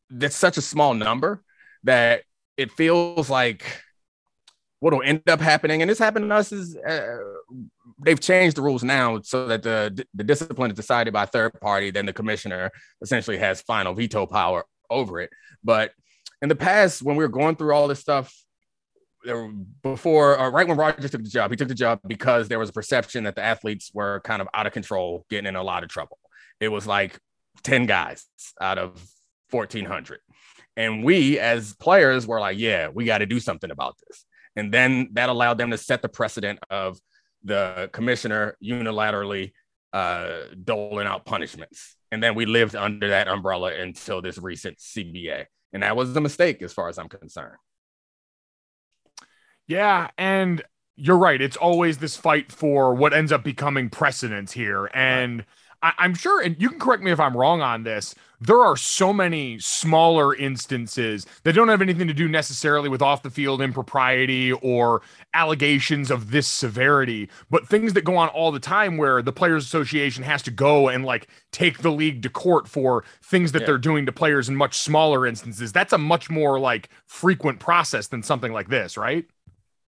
that's 0.09 0.35
such 0.35 0.57
a 0.57 0.61
small 0.61 0.93
number 0.93 1.43
that 1.83 2.23
it 2.57 2.71
feels 2.71 3.29
like 3.29 3.81
what 4.81 4.93
will 4.93 5.03
end 5.03 5.21
up 5.29 5.39
happening, 5.39 5.81
and 5.81 5.89
this 5.89 5.99
happened 5.99 6.27
to 6.27 6.35
us 6.35 6.51
is 6.51 6.75
uh, 6.75 7.17
they've 8.03 8.19
changed 8.19 8.57
the 8.57 8.63
rules 8.63 8.83
now 8.83 9.21
so 9.21 9.47
that 9.47 9.61
the 9.61 10.05
the 10.13 10.23
discipline 10.23 10.71
is 10.71 10.75
decided 10.75 11.13
by 11.13 11.25
third 11.25 11.53
party. 11.61 11.91
Then 11.91 12.07
the 12.07 12.13
commissioner 12.13 12.71
essentially 13.01 13.37
has 13.37 13.61
final 13.61 13.93
veto 13.93 14.25
power 14.25 14.65
over 14.89 15.21
it. 15.21 15.29
But 15.63 15.91
in 16.41 16.49
the 16.49 16.55
past, 16.55 17.03
when 17.03 17.15
we 17.15 17.23
were 17.23 17.29
going 17.29 17.55
through 17.55 17.73
all 17.73 17.87
this 17.87 17.99
stuff, 17.99 18.35
before 19.83 20.35
or 20.35 20.49
right 20.51 20.67
when 20.67 20.77
Roger 20.77 21.07
took 21.07 21.23
the 21.23 21.29
job, 21.29 21.51
he 21.51 21.57
took 21.57 21.67
the 21.67 21.75
job 21.75 21.99
because 22.07 22.47
there 22.47 22.57
was 22.57 22.69
a 22.69 22.73
perception 22.73 23.25
that 23.25 23.35
the 23.35 23.43
athletes 23.43 23.91
were 23.93 24.19
kind 24.21 24.41
of 24.41 24.47
out 24.51 24.65
of 24.65 24.73
control, 24.73 25.27
getting 25.29 25.45
in 25.45 25.55
a 25.55 25.63
lot 25.63 25.83
of 25.83 25.89
trouble. 25.89 26.17
It 26.59 26.69
was 26.69 26.87
like 26.87 27.19
10 27.63 27.85
guys 27.85 28.25
out 28.59 28.79
of 28.79 28.99
1400. 29.51 30.19
And 30.75 31.03
we, 31.03 31.37
as 31.37 31.75
players, 31.75 32.25
were 32.25 32.39
like, 32.39 32.57
yeah, 32.57 32.87
we 32.87 33.05
got 33.05 33.19
to 33.19 33.25
do 33.27 33.39
something 33.39 33.69
about 33.69 33.95
this. 34.07 34.25
And 34.55 34.73
then 34.73 35.09
that 35.13 35.29
allowed 35.29 35.57
them 35.57 35.71
to 35.71 35.77
set 35.77 36.01
the 36.01 36.09
precedent 36.09 36.59
of 36.69 36.99
the 37.43 37.89
commissioner 37.93 38.55
unilaterally 38.63 39.53
uh, 39.93 40.41
doling 40.63 41.07
out 41.07 41.25
punishments. 41.25 41.95
And 42.11 42.21
then 42.21 42.35
we 42.35 42.45
lived 42.45 42.75
under 42.75 43.09
that 43.09 43.27
umbrella 43.27 43.73
until 43.73 44.21
this 44.21 44.37
recent 44.37 44.77
CBA. 44.77 45.45
And 45.73 45.83
that 45.83 45.95
was 45.95 46.15
a 46.15 46.21
mistake 46.21 46.61
as 46.61 46.73
far 46.73 46.89
as 46.89 46.97
I'm 46.97 47.07
concerned. 47.07 47.57
Yeah. 49.67 50.09
And 50.17 50.61
you're 50.97 51.17
right. 51.17 51.41
It's 51.41 51.57
always 51.57 51.97
this 51.97 52.17
fight 52.17 52.51
for 52.51 52.93
what 52.93 53.13
ends 53.13 53.31
up 53.31 53.43
becoming 53.43 53.89
precedent 53.89 54.51
here. 54.51 54.89
And 54.93 55.39
right. 55.39 55.47
I, 55.83 55.93
am 55.99 56.13
sure, 56.13 56.41
and 56.41 56.55
you 56.59 56.69
can 56.69 56.79
correct 56.79 57.03
me 57.03 57.11
if 57.11 57.19
I'm 57.19 57.35
wrong 57.35 57.61
on 57.61 57.83
this. 57.83 58.13
There 58.39 58.61
are 58.63 58.75
so 58.75 59.13
many 59.13 59.59
smaller 59.59 60.35
instances 60.35 61.27
that 61.43 61.53
don't 61.53 61.67
have 61.67 61.81
anything 61.81 62.07
to 62.07 62.13
do 62.13 62.27
necessarily 62.27 62.89
with 62.89 63.01
off 63.01 63.21
the 63.21 63.29
field 63.29 63.61
impropriety 63.61 64.51
or 64.51 65.03
allegations 65.35 66.09
of 66.09 66.31
this 66.31 66.47
severity, 66.47 67.29
but 67.51 67.67
things 67.67 67.93
that 67.93 68.03
go 68.03 68.17
on 68.17 68.29
all 68.29 68.51
the 68.51 68.59
time 68.59 68.97
where 68.97 69.21
the 69.21 69.31
Players 69.31 69.63
Association 69.63 70.23
has 70.23 70.41
to 70.43 70.51
go 70.51 70.89
and 70.89 71.05
like 71.05 71.27
take 71.51 71.79
the 71.79 71.91
league 71.91 72.23
to 72.23 72.29
court 72.29 72.67
for 72.67 73.03
things 73.23 73.51
that 73.51 73.61
yeah. 73.61 73.67
they're 73.67 73.77
doing 73.77 74.07
to 74.07 74.11
players 74.11 74.49
in 74.49 74.55
much 74.55 74.79
smaller 74.79 75.27
instances. 75.27 75.71
That's 75.71 75.93
a 75.93 75.99
much 75.99 76.29
more 76.29 76.59
like 76.59 76.89
frequent 77.05 77.59
process 77.59 78.07
than 78.07 78.23
something 78.23 78.51
like 78.51 78.69
this, 78.69 78.97
right? 78.97 79.25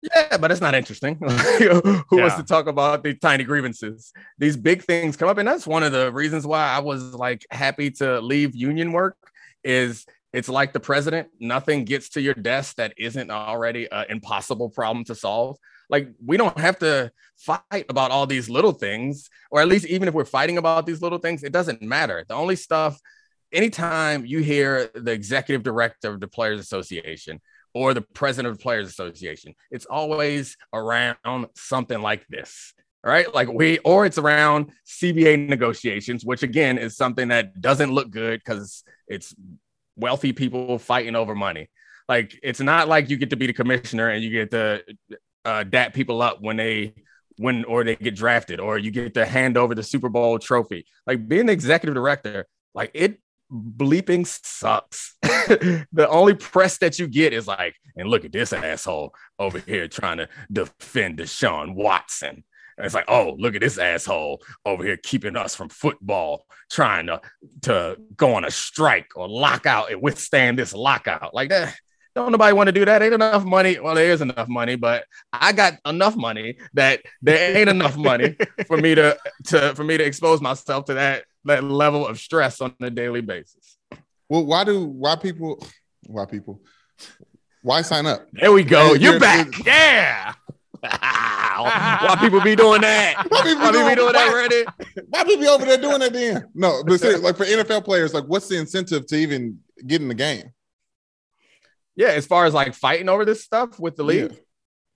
Yeah, 0.01 0.37
but 0.37 0.51
it's 0.51 0.61
not 0.61 0.75
interesting. 0.75 1.15
Who 1.19 1.27
yeah. 1.29 2.01
wants 2.11 2.35
to 2.35 2.43
talk 2.43 2.67
about 2.67 3.03
the 3.03 3.13
tiny 3.13 3.43
grievances? 3.43 4.13
These 4.37 4.55
big 4.55 4.83
things 4.83 5.17
come 5.17 5.27
up, 5.27 5.37
and 5.37 5.47
that's 5.47 5.67
one 5.67 5.83
of 5.83 5.91
the 5.91 6.11
reasons 6.11 6.47
why 6.47 6.67
I 6.67 6.79
was 6.79 7.13
like 7.13 7.45
happy 7.51 7.91
to 7.91 8.21
leave 8.21 8.55
union 8.55 8.93
work. 8.93 9.17
Is 9.63 10.05
it's 10.31 10.47
like 10.47 10.71
the 10.73 10.79
president, 10.79 11.29
nothing 11.39 11.83
gets 11.83 12.09
to 12.09 12.21
your 12.21 12.33
desk 12.33 12.77
that 12.77 12.93
isn't 12.97 13.29
already 13.29 13.91
an 13.91 14.05
impossible 14.09 14.69
problem 14.69 15.03
to 15.05 15.15
solve. 15.15 15.57
Like 15.89 16.09
we 16.23 16.37
don't 16.37 16.57
have 16.57 16.79
to 16.79 17.11
fight 17.37 17.85
about 17.89 18.11
all 18.11 18.27
these 18.27 18.49
little 18.49 18.71
things, 18.71 19.29
or 19.51 19.59
at 19.59 19.67
least 19.67 19.85
even 19.87 20.07
if 20.07 20.13
we're 20.13 20.25
fighting 20.25 20.57
about 20.57 20.85
these 20.85 21.01
little 21.01 21.17
things, 21.17 21.43
it 21.43 21.51
doesn't 21.51 21.81
matter. 21.81 22.23
The 22.27 22.35
only 22.35 22.55
stuff, 22.55 22.99
anytime 23.51 24.25
you 24.25 24.39
hear 24.39 24.89
the 24.93 25.11
executive 25.11 25.63
director 25.63 26.13
of 26.13 26.19
the 26.19 26.27
Players 26.27 26.59
Association 26.59 27.41
or 27.73 27.93
the 27.93 28.01
president 28.01 28.51
of 28.51 28.57
the 28.57 28.63
Players 28.63 28.87
Association. 28.87 29.53
It's 29.71 29.85
always 29.85 30.57
around 30.73 31.17
something 31.55 32.01
like 32.01 32.25
this. 32.27 32.73
right? 33.03 33.33
Like 33.33 33.51
we, 33.51 33.77
or 33.79 34.05
it's 34.05 34.17
around 34.17 34.71
CBA 34.85 35.47
negotiations, 35.47 36.25
which 36.25 36.43
again 36.43 36.77
is 36.77 36.97
something 36.97 37.29
that 37.29 37.61
doesn't 37.61 37.91
look 37.91 38.09
good 38.09 38.41
because 38.43 38.83
it's 39.07 39.33
wealthy 39.95 40.33
people 40.33 40.79
fighting 40.79 41.15
over 41.15 41.35
money. 41.35 41.69
Like 42.07 42.37
it's 42.41 42.59
not 42.59 42.87
like 42.87 43.09
you 43.09 43.17
get 43.17 43.29
to 43.29 43.35
be 43.35 43.47
the 43.47 43.53
commissioner 43.53 44.09
and 44.09 44.23
you 44.23 44.31
get 44.31 44.51
to 44.51 44.83
uh, 45.45 45.63
dap 45.63 45.93
people 45.93 46.21
up 46.21 46.41
when 46.41 46.57
they 46.57 46.93
win 47.37 47.63
or 47.65 47.83
they 47.83 47.95
get 47.95 48.15
drafted, 48.15 48.59
or 48.59 48.77
you 48.77 48.91
get 48.91 49.13
to 49.13 49.25
hand 49.25 49.57
over 49.57 49.73
the 49.73 49.83
Super 49.83 50.09
Bowl 50.09 50.37
trophy. 50.39 50.85
Like 51.07 51.27
being 51.27 51.45
the 51.45 51.53
executive 51.53 51.95
director, 51.95 52.45
like 52.73 52.91
it 52.93 53.19
bleeping 53.51 54.25
sucks. 54.27 55.17
the 55.21 56.07
only 56.09 56.33
press 56.35 56.77
that 56.79 56.99
you 56.99 57.07
get 57.07 57.33
is 57.33 57.47
like, 57.47 57.75
and 57.95 58.09
look 58.09 58.25
at 58.25 58.31
this 58.31 58.53
asshole 58.53 59.13
over 59.37 59.59
here 59.59 59.87
trying 59.87 60.17
to 60.17 60.29
defend 60.51 61.19
Deshaun 61.19 61.75
Watson. 61.75 62.43
And 62.77 62.85
it's 62.85 62.95
like, 62.95 63.09
oh, 63.09 63.35
look 63.37 63.55
at 63.55 63.61
this 63.61 63.77
asshole 63.77 64.41
over 64.65 64.83
here 64.83 64.97
keeping 64.97 65.35
us 65.35 65.53
from 65.53 65.67
football, 65.67 66.45
trying 66.69 67.07
to 67.07 67.19
to 67.63 67.97
go 68.15 68.35
on 68.35 68.45
a 68.45 68.51
strike 68.51 69.11
or 69.15 69.27
lockout 69.27 69.91
and 69.91 70.01
withstand 70.01 70.57
this 70.57 70.73
lockout. 70.73 71.33
Like 71.33 71.49
that. 71.49 71.75
Don't 72.15 72.31
nobody 72.31 72.53
want 72.53 72.67
to 72.67 72.71
do 72.71 72.85
that. 72.85 73.03
Ain't 73.03 73.13
enough 73.13 73.45
money. 73.45 73.79
Well, 73.79 73.95
there 73.95 74.11
is 74.11 74.21
enough 74.21 74.47
money, 74.47 74.75
but 74.75 75.05
I 75.31 75.51
got 75.51 75.75
enough 75.85 76.15
money 76.15 76.57
that 76.73 77.01
there 77.21 77.55
ain't 77.57 77.69
enough 77.69 77.95
money 77.97 78.35
for 78.65 78.77
me 78.77 78.95
to 78.95 79.17
to 79.47 79.75
for 79.75 79.83
me 79.83 79.97
to 79.97 80.03
expose 80.03 80.41
myself 80.41 80.85
to 80.85 80.95
that 80.95 81.25
that 81.45 81.63
level 81.63 82.05
of 82.07 82.19
stress 82.19 82.61
on 82.61 82.73
a 82.81 82.89
daily 82.89 83.21
basis. 83.21 83.77
Well, 84.27 84.45
why 84.45 84.63
do 84.63 84.85
why 84.85 85.15
people 85.15 85.63
why 86.07 86.25
people 86.25 86.61
why 87.61 87.81
sign 87.81 88.05
up? 88.05 88.27
There 88.33 88.51
we 88.51 88.63
go. 88.63 88.87
You're 88.93 88.97
you're- 89.13 89.19
back. 89.19 89.47
Yeah. 89.65 90.33
Why 90.83 92.15
people 92.21 92.39
be 92.39 92.55
doing 92.55 92.79
that? 92.81 93.25
Why 93.29 93.41
people 93.43 93.63
Why 93.65 93.71
people 93.71 93.71
doing- 93.73 93.89
be 93.89 93.95
doing 93.95 94.13
that, 94.13 94.27
why- 94.31 94.33
Randy? 94.33 94.63
Why 95.09 95.23
people 95.25 95.41
be 95.41 95.47
over 95.49 95.65
there 95.65 95.77
doing 95.77 95.99
that 95.99 96.13
then? 96.13 96.45
No, 96.55 96.83
but 96.85 96.99
seriously, 97.01 97.21
like 97.25 97.35
for 97.35 97.43
NFL 97.45 97.83
players, 97.83 98.13
like 98.13 98.23
what's 98.25 98.47
the 98.47 98.57
incentive 98.57 99.05
to 99.07 99.15
even 99.17 99.59
get 99.85 100.01
in 100.01 100.07
the 100.07 100.13
game? 100.13 100.53
Yeah, 101.97 102.09
as 102.09 102.25
far 102.25 102.45
as 102.45 102.53
like 102.53 102.73
fighting 102.73 103.09
over 103.09 103.25
this 103.25 103.43
stuff 103.43 103.77
with 103.77 103.97
the 103.97 104.03
league. 104.03 104.31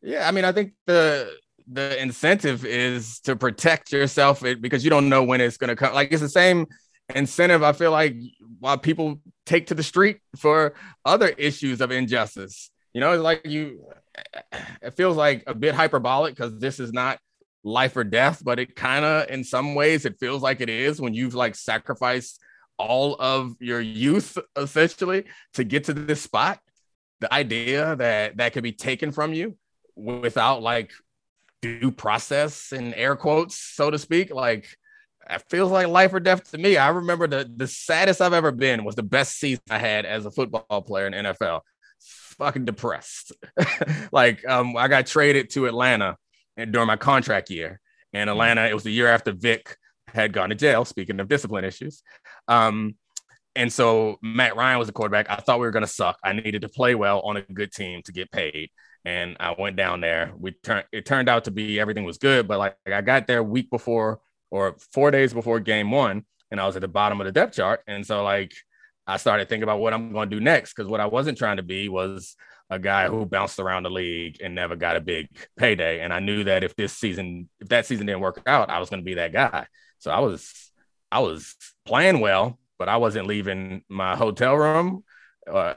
Yeah. 0.01 0.19
Yeah, 0.19 0.27
I 0.27 0.31
mean, 0.31 0.45
I 0.45 0.53
think 0.53 0.71
the 0.85 1.29
the 1.67 2.01
incentive 2.01 2.65
is 2.65 3.19
to 3.21 3.35
protect 3.35 3.91
yourself 3.91 4.43
because 4.61 4.83
you 4.83 4.89
don't 4.89 5.09
know 5.09 5.23
when 5.23 5.41
it's 5.41 5.57
going 5.57 5.69
to 5.69 5.75
come. 5.75 5.93
Like 5.93 6.11
it's 6.11 6.21
the 6.21 6.29
same 6.29 6.67
incentive. 7.13 7.63
I 7.63 7.73
feel 7.73 7.91
like 7.91 8.15
why 8.59 8.77
people 8.77 9.19
take 9.45 9.67
to 9.67 9.75
the 9.75 9.83
street 9.83 10.19
for 10.37 10.73
other 11.05 11.29
issues 11.29 11.81
of 11.81 11.91
injustice. 11.91 12.71
You 12.93 13.01
know, 13.01 13.13
it's 13.13 13.23
like 13.23 13.45
you. 13.45 13.85
It 14.81 14.91
feels 14.95 15.17
like 15.17 15.43
a 15.47 15.55
bit 15.55 15.73
hyperbolic 15.73 16.35
because 16.35 16.59
this 16.59 16.79
is 16.79 16.93
not 16.93 17.19
life 17.63 17.97
or 17.97 18.03
death, 18.03 18.41
but 18.43 18.59
it 18.59 18.75
kind 18.75 19.03
of, 19.05 19.29
in 19.29 19.43
some 19.43 19.73
ways, 19.73 20.05
it 20.05 20.19
feels 20.19 20.43
like 20.43 20.61
it 20.61 20.69
is 20.69 21.01
when 21.01 21.13
you've 21.13 21.33
like 21.33 21.55
sacrificed 21.55 22.39
all 22.77 23.15
of 23.19 23.55
your 23.59 23.81
youth 23.81 24.37
essentially 24.55 25.23
to 25.53 25.63
get 25.63 25.85
to 25.85 25.93
this 25.93 26.21
spot. 26.21 26.59
The 27.21 27.33
idea 27.33 27.95
that 27.95 28.37
that 28.37 28.53
could 28.53 28.63
be 28.63 28.73
taken 28.73 29.11
from 29.11 29.33
you 29.33 29.57
without 29.95 30.61
like 30.61 30.91
due 31.63 31.91
process 31.91 32.73
and 32.73 32.93
air 32.95 33.15
quotes, 33.15 33.55
so 33.55 33.89
to 33.89 33.97
speak. 33.97 34.33
Like 34.33 34.67
it 35.29 35.43
feels 35.49 35.71
like 35.71 35.87
life 35.87 36.13
or 36.13 36.19
death 36.19 36.51
to 36.51 36.57
me. 36.57 36.75
I 36.75 36.89
remember 36.89 37.25
the 37.27 37.49
the 37.55 37.67
saddest 37.67 38.21
I've 38.21 38.33
ever 38.33 38.51
been 38.51 38.83
was 38.83 38.95
the 38.95 39.03
best 39.03 39.39
season 39.39 39.63
I 39.69 39.79
had 39.79 40.05
as 40.05 40.25
a 40.25 40.31
football 40.31 40.81
player 40.81 41.07
in 41.07 41.13
NFL. 41.13 41.61
Fucking 42.37 42.65
depressed. 42.65 43.31
like 44.11 44.45
um, 44.47 44.75
I 44.75 44.89
got 44.89 45.07
traded 45.07 45.49
to 45.51 45.67
Atlanta 45.67 46.17
and 46.57 46.73
during 46.73 46.87
my 46.87 46.97
contract 46.97 47.49
year. 47.49 47.79
And 48.11 48.29
Atlanta, 48.29 48.67
it 48.67 48.73
was 48.73 48.83
the 48.83 48.91
year 48.91 49.07
after 49.07 49.31
Vic 49.31 49.77
had 50.07 50.33
gone 50.33 50.49
to 50.49 50.55
jail. 50.55 50.85
Speaking 50.85 51.19
of 51.19 51.29
discipline 51.29 51.63
issues, 51.63 52.03
um, 52.47 52.95
and 53.55 53.71
so 53.71 54.17
Matt 54.21 54.55
Ryan 54.55 54.79
was 54.79 54.87
the 54.87 54.93
quarterback. 54.93 55.27
I 55.29 55.37
thought 55.37 55.59
we 55.59 55.65
were 55.65 55.71
going 55.71 55.85
to 55.85 55.91
suck. 55.91 56.19
I 56.23 56.33
needed 56.33 56.63
to 56.63 56.69
play 56.69 56.95
well 56.95 57.21
on 57.21 57.37
a 57.37 57.41
good 57.41 57.71
team 57.71 58.01
to 58.03 58.11
get 58.11 58.31
paid. 58.31 58.69
And 59.05 59.35
I 59.39 59.55
went 59.57 59.75
down 59.75 60.01
there. 60.01 60.31
We 60.37 60.51
turned. 60.51 60.85
It 60.91 61.05
turned 61.05 61.27
out 61.29 61.45
to 61.45 61.51
be 61.51 61.79
everything 61.79 62.05
was 62.05 62.17
good, 62.17 62.47
but 62.47 62.59
like 62.59 62.77
I 62.87 63.01
got 63.01 63.27
there 63.27 63.43
week 63.43 63.69
before 63.69 64.21
or 64.49 64.75
four 64.91 65.11
days 65.11 65.33
before 65.33 65.59
game 65.59 65.91
one, 65.91 66.23
and 66.51 66.59
I 66.59 66.65
was 66.65 66.75
at 66.75 66.81
the 66.81 66.87
bottom 66.87 67.19
of 67.19 67.25
the 67.25 67.31
depth 67.31 67.55
chart. 67.55 67.81
And 67.87 68.05
so 68.05 68.23
like 68.23 68.53
I 69.05 69.17
started 69.17 69.49
thinking 69.49 69.63
about 69.63 69.79
what 69.79 69.93
I'm 69.93 70.13
going 70.13 70.29
to 70.29 70.35
do 70.35 70.41
next 70.41 70.73
because 70.73 70.89
what 70.89 71.01
I 71.01 71.07
wasn't 71.07 71.37
trying 71.37 71.57
to 71.57 71.63
be 71.63 71.89
was 71.89 72.35
a 72.69 72.79
guy 72.79 73.07
who 73.07 73.25
bounced 73.25 73.59
around 73.59 73.83
the 73.83 73.89
league 73.89 74.37
and 74.41 74.55
never 74.55 74.75
got 74.75 74.95
a 74.95 75.01
big 75.01 75.27
payday. 75.57 76.01
And 76.01 76.13
I 76.13 76.19
knew 76.19 76.45
that 76.45 76.63
if 76.63 76.75
this 76.75 76.93
season, 76.93 77.49
if 77.59 77.69
that 77.69 77.85
season 77.85 78.05
didn't 78.05 78.21
work 78.21 78.41
out, 78.45 78.69
I 78.69 78.79
was 78.79 78.89
going 78.89 79.01
to 79.01 79.05
be 79.05 79.15
that 79.15 79.33
guy. 79.33 79.67
So 79.99 80.11
I 80.11 80.19
was, 80.19 80.71
I 81.11 81.19
was 81.19 81.55
playing 81.85 82.19
well, 82.19 82.59
but 82.79 82.89
I 82.89 82.97
wasn't 82.97 83.27
leaving 83.27 83.83
my 83.89 84.15
hotel 84.15 84.55
room 84.55 85.03
uh, 85.51 85.73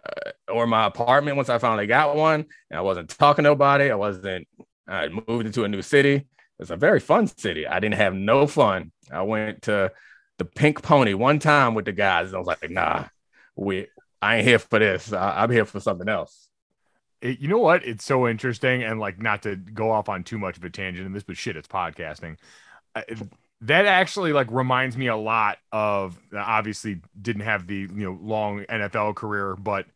or 0.48 0.66
my 0.66 0.86
apartment 0.86 1.36
once 1.36 1.48
I 1.48 1.58
finally 1.58 1.86
got 1.86 2.16
one. 2.16 2.46
And 2.70 2.78
I 2.78 2.82
wasn't 2.82 3.08
talking 3.10 3.44
to 3.44 3.50
nobody. 3.50 3.90
I 3.90 3.94
wasn't. 3.94 4.46
I 4.88 5.08
moved 5.08 5.46
into 5.46 5.64
a 5.64 5.68
new 5.68 5.82
city. 5.82 6.26
It's 6.58 6.70
a 6.70 6.76
very 6.76 7.00
fun 7.00 7.26
city. 7.26 7.66
I 7.66 7.80
didn't 7.80 7.96
have 7.96 8.14
no 8.14 8.46
fun. 8.46 8.92
I 9.10 9.22
went 9.22 9.62
to 9.62 9.92
the 10.38 10.44
Pink 10.44 10.82
Pony 10.82 11.14
one 11.14 11.38
time 11.38 11.74
with 11.74 11.84
the 11.84 11.92
guys. 11.92 12.28
And 12.28 12.36
I 12.36 12.38
was 12.38 12.46
like, 12.46 12.70
nah, 12.70 13.04
we. 13.56 13.88
I 14.22 14.36
ain't 14.36 14.46
here 14.46 14.58
for 14.58 14.78
this. 14.78 15.12
I, 15.12 15.42
I'm 15.42 15.50
here 15.50 15.66
for 15.66 15.80
something 15.80 16.08
else. 16.08 16.48
It- 17.20 17.38
you 17.40 17.48
know 17.48 17.58
what? 17.58 17.84
It's 17.84 18.04
so 18.04 18.26
interesting, 18.26 18.82
and 18.82 18.98
like 19.00 19.20
not 19.20 19.42
to 19.42 19.56
go 19.56 19.90
off 19.90 20.08
on 20.08 20.24
too 20.24 20.38
much 20.38 20.56
of 20.56 20.64
a 20.64 20.70
tangent 20.70 21.06
in 21.06 21.12
this, 21.12 21.22
but 21.22 21.36
shit, 21.36 21.56
it's 21.56 21.68
podcasting. 21.68 22.36
It- 22.96 23.18
that 23.62 23.86
actually 23.86 24.32
like 24.32 24.48
reminds 24.50 24.96
me 24.96 25.06
a 25.06 25.16
lot 25.16 25.58
of 25.72 26.18
obviously 26.36 27.00
didn't 27.20 27.42
have 27.42 27.66
the 27.66 27.74
you 27.74 27.88
know 27.92 28.18
long 28.20 28.64
NFL 28.64 29.16
career, 29.16 29.56
but 29.56 29.86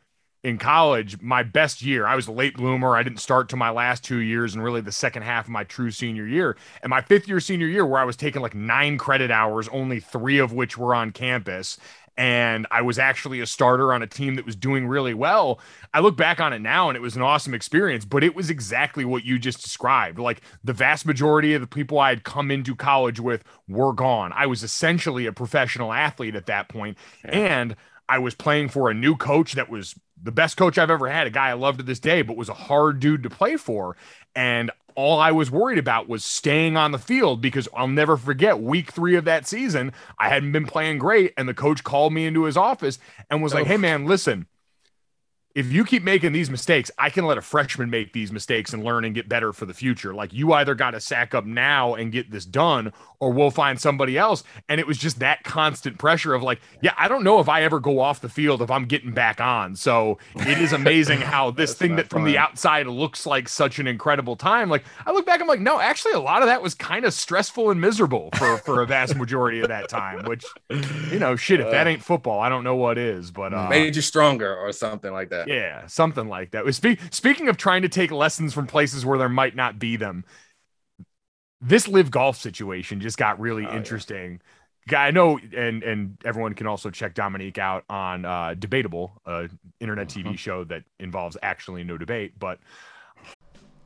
in 0.42 0.56
college, 0.56 1.20
my 1.20 1.42
best 1.42 1.82
year, 1.82 2.06
I 2.06 2.16
was 2.16 2.26
a 2.26 2.32
late 2.32 2.56
bloomer. 2.56 2.96
I 2.96 3.02
didn't 3.02 3.18
start 3.18 3.50
to 3.50 3.56
my 3.56 3.68
last 3.68 4.02
two 4.02 4.18
years 4.20 4.54
and 4.54 4.64
really 4.64 4.80
the 4.80 4.90
second 4.90 5.22
half 5.22 5.44
of 5.44 5.50
my 5.50 5.64
true 5.64 5.90
senior 5.90 6.26
year. 6.26 6.56
And 6.82 6.88
my 6.88 7.02
fifth 7.02 7.28
year 7.28 7.40
senior 7.40 7.66
year, 7.66 7.84
where 7.84 8.00
I 8.00 8.04
was 8.04 8.16
taking 8.16 8.40
like 8.40 8.54
nine 8.54 8.96
credit 8.96 9.30
hours, 9.30 9.68
only 9.68 10.00
three 10.00 10.38
of 10.38 10.52
which 10.52 10.78
were 10.78 10.94
on 10.94 11.12
campus. 11.12 11.78
And 12.16 12.66
I 12.70 12.82
was 12.82 12.98
actually 12.98 13.40
a 13.40 13.46
starter 13.46 13.92
on 13.92 14.02
a 14.02 14.06
team 14.06 14.34
that 14.34 14.44
was 14.44 14.56
doing 14.56 14.86
really 14.86 15.14
well. 15.14 15.60
I 15.94 16.00
look 16.00 16.16
back 16.16 16.40
on 16.40 16.52
it 16.52 16.58
now 16.60 16.88
and 16.88 16.96
it 16.96 17.00
was 17.00 17.16
an 17.16 17.22
awesome 17.22 17.54
experience, 17.54 18.04
but 18.04 18.22
it 18.22 18.34
was 18.34 18.50
exactly 18.50 19.04
what 19.04 19.24
you 19.24 19.38
just 19.38 19.62
described. 19.62 20.18
Like 20.18 20.42
the 20.62 20.72
vast 20.72 21.06
majority 21.06 21.54
of 21.54 21.60
the 21.60 21.66
people 21.66 21.98
I 21.98 22.10
had 22.10 22.24
come 22.24 22.50
into 22.50 22.76
college 22.76 23.20
with 23.20 23.42
were 23.68 23.92
gone. 23.92 24.32
I 24.34 24.46
was 24.46 24.62
essentially 24.62 25.26
a 25.26 25.32
professional 25.32 25.92
athlete 25.92 26.34
at 26.34 26.46
that 26.46 26.68
point, 26.68 26.98
And 27.24 27.76
I 28.08 28.18
was 28.18 28.34
playing 28.34 28.70
for 28.70 28.90
a 28.90 28.94
new 28.94 29.16
coach 29.16 29.52
that 29.52 29.70
was 29.70 29.94
the 30.22 30.32
best 30.32 30.56
coach 30.56 30.76
I've 30.76 30.90
ever 30.90 31.08
had, 31.08 31.26
a 31.26 31.30
guy 31.30 31.48
I 31.48 31.52
love 31.54 31.78
to 31.78 31.82
this 31.82 32.00
day, 32.00 32.22
but 32.22 32.36
was 32.36 32.48
a 32.48 32.54
hard 32.54 33.00
dude 33.00 33.22
to 33.22 33.30
play 33.30 33.56
for. 33.56 33.96
And 34.34 34.70
all 34.94 35.18
I 35.20 35.32
was 35.32 35.50
worried 35.50 35.78
about 35.78 36.08
was 36.08 36.24
staying 36.24 36.76
on 36.76 36.92
the 36.92 36.98
field 36.98 37.40
because 37.40 37.68
I'll 37.76 37.88
never 37.88 38.16
forget 38.16 38.60
week 38.60 38.92
three 38.92 39.16
of 39.16 39.24
that 39.24 39.46
season. 39.46 39.92
I 40.18 40.28
hadn't 40.28 40.52
been 40.52 40.66
playing 40.66 40.98
great. 40.98 41.32
And 41.36 41.48
the 41.48 41.54
coach 41.54 41.84
called 41.84 42.12
me 42.12 42.26
into 42.26 42.44
his 42.44 42.56
office 42.56 42.98
and 43.30 43.42
was 43.42 43.54
like, 43.54 43.66
Hey, 43.66 43.76
man, 43.76 44.06
listen, 44.06 44.46
if 45.54 45.72
you 45.72 45.84
keep 45.84 46.04
making 46.04 46.32
these 46.32 46.48
mistakes, 46.48 46.92
I 46.96 47.10
can 47.10 47.26
let 47.26 47.36
a 47.36 47.40
freshman 47.40 47.90
make 47.90 48.12
these 48.12 48.30
mistakes 48.30 48.72
and 48.72 48.84
learn 48.84 49.04
and 49.04 49.14
get 49.14 49.28
better 49.28 49.52
for 49.52 49.66
the 49.66 49.74
future. 49.74 50.14
Like 50.14 50.32
you 50.32 50.52
either 50.52 50.76
got 50.76 50.92
to 50.92 51.00
sack 51.00 51.34
up 51.34 51.44
now 51.44 51.94
and 51.94 52.12
get 52.12 52.30
this 52.30 52.44
done, 52.44 52.92
or 53.18 53.32
we'll 53.32 53.50
find 53.50 53.80
somebody 53.80 54.16
else. 54.16 54.44
And 54.68 54.80
it 54.80 54.86
was 54.86 54.96
just 54.96 55.18
that 55.18 55.42
constant 55.42 55.98
pressure 55.98 56.34
of 56.34 56.42
like, 56.42 56.60
yeah, 56.82 56.94
I 56.96 57.08
don't 57.08 57.24
know 57.24 57.40
if 57.40 57.48
I 57.48 57.62
ever 57.62 57.80
go 57.80 57.98
off 57.98 58.20
the 58.20 58.28
field 58.28 58.62
if 58.62 58.70
I'm 58.70 58.84
getting 58.84 59.12
back 59.12 59.40
on. 59.40 59.74
So 59.74 60.18
it 60.36 60.58
is 60.58 60.72
amazing 60.72 61.20
how 61.20 61.50
this 61.50 61.74
thing 61.74 61.96
that 61.96 62.08
from 62.08 62.24
the 62.24 62.38
outside 62.38 62.86
looks 62.86 63.26
like 63.26 63.48
such 63.48 63.80
an 63.80 63.88
incredible 63.88 64.36
time. 64.36 64.70
Like 64.70 64.84
I 65.04 65.10
look 65.10 65.26
back, 65.26 65.40
I'm 65.40 65.48
like, 65.48 65.60
no, 65.60 65.80
actually, 65.80 66.12
a 66.12 66.20
lot 66.20 66.42
of 66.42 66.46
that 66.46 66.62
was 66.62 66.74
kind 66.74 67.04
of 67.04 67.12
stressful 67.12 67.70
and 67.70 67.80
miserable 67.80 68.30
for 68.36 68.58
for 68.58 68.82
a 68.82 68.86
vast 68.86 69.16
majority 69.16 69.60
of 69.60 69.68
that 69.68 69.88
time. 69.88 70.24
Which, 70.26 70.44
you 71.10 71.18
know, 71.18 71.34
shit, 71.34 71.58
if 71.58 71.70
that 71.72 71.88
ain't 71.88 72.04
football, 72.04 72.38
I 72.38 72.48
don't 72.48 72.62
know 72.62 72.76
what 72.76 72.98
is. 72.98 73.32
But 73.32 73.52
uh, 73.52 73.68
Made 73.68 73.96
you 73.96 74.02
stronger 74.02 74.56
or 74.56 74.70
something 74.70 75.12
like 75.12 75.30
that. 75.30 75.39
Yeah, 75.46 75.86
something 75.86 76.28
like 76.28 76.52
that. 76.52 76.72
Spe- 76.74 77.00
speaking 77.10 77.48
of 77.48 77.56
trying 77.56 77.82
to 77.82 77.88
take 77.88 78.10
lessons 78.10 78.54
from 78.54 78.66
places 78.66 79.04
where 79.04 79.18
there 79.18 79.28
might 79.28 79.56
not 79.56 79.78
be 79.78 79.96
them, 79.96 80.24
this 81.60 81.86
LIV 81.86 82.10
golf 82.10 82.36
situation 82.36 83.00
just 83.00 83.18
got 83.18 83.38
really 83.40 83.66
Oh, 83.66 83.76
interesting. 83.76 84.40
Guy, 84.88 85.08
I 85.08 85.10
know, 85.10 85.38
and 85.54 85.82
and 85.82 86.16
everyone 86.24 86.54
can 86.54 86.66
also 86.66 86.90
check 86.90 87.14
Domonique 87.14 87.58
out 87.58 87.84
on 87.88 88.24
uh, 88.24 88.54
Debatable, 88.58 89.12
a 89.26 89.48
internet. 89.78 90.08
TV 90.08 90.36
show 90.36 90.64
that 90.64 90.84
involves 90.98 91.36
actually 91.42 91.84
no 91.84 91.98
debate, 91.98 92.38
but. 92.38 92.58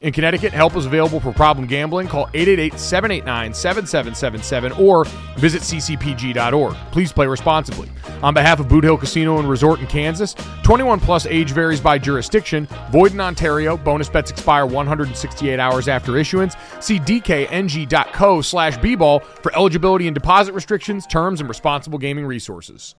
In 0.00 0.12
Connecticut, 0.14 0.54
help 0.54 0.74
is 0.76 0.86
available 0.86 1.20
for 1.20 1.30
problem 1.30 1.66
gambling. 1.66 2.08
Call 2.08 2.28
888-789-7777 2.28 4.78
or 4.78 5.04
visit 5.36 5.60
ccpg.org. 5.60 6.74
Please 6.90 7.12
play 7.12 7.26
responsibly. 7.26 7.90
On 8.22 8.32
behalf 8.32 8.60
of 8.60 8.68
Boot 8.68 8.84
Hill 8.84 8.96
Casino 8.96 9.40
and 9.40 9.50
Resort 9.50 9.78
in 9.78 9.86
Kansas, 9.86 10.34
21 10.62 11.00
plus 11.00 11.26
age 11.26 11.50
varies 11.50 11.82
by 11.82 11.98
jurisdiction. 11.98 12.66
Void 12.90 13.12
in 13.12 13.20
Ontario. 13.20 13.76
Bonus 13.76 14.08
bets 14.08 14.30
expire 14.30 14.64
168 14.64 15.60
hours 15.60 15.86
after 15.86 16.16
issuance. 16.16 16.54
See 16.80 16.98
dkng.co 16.98 18.40
slash 18.40 18.78
bball 18.78 19.22
for 19.22 19.54
eligibility 19.54 20.08
and 20.08 20.14
deposit 20.14 20.54
restrictions, 20.54 21.06
terms, 21.06 21.40
and 21.40 21.48
responsible 21.48 21.98
gaming 21.98 22.24
resources 22.24 22.94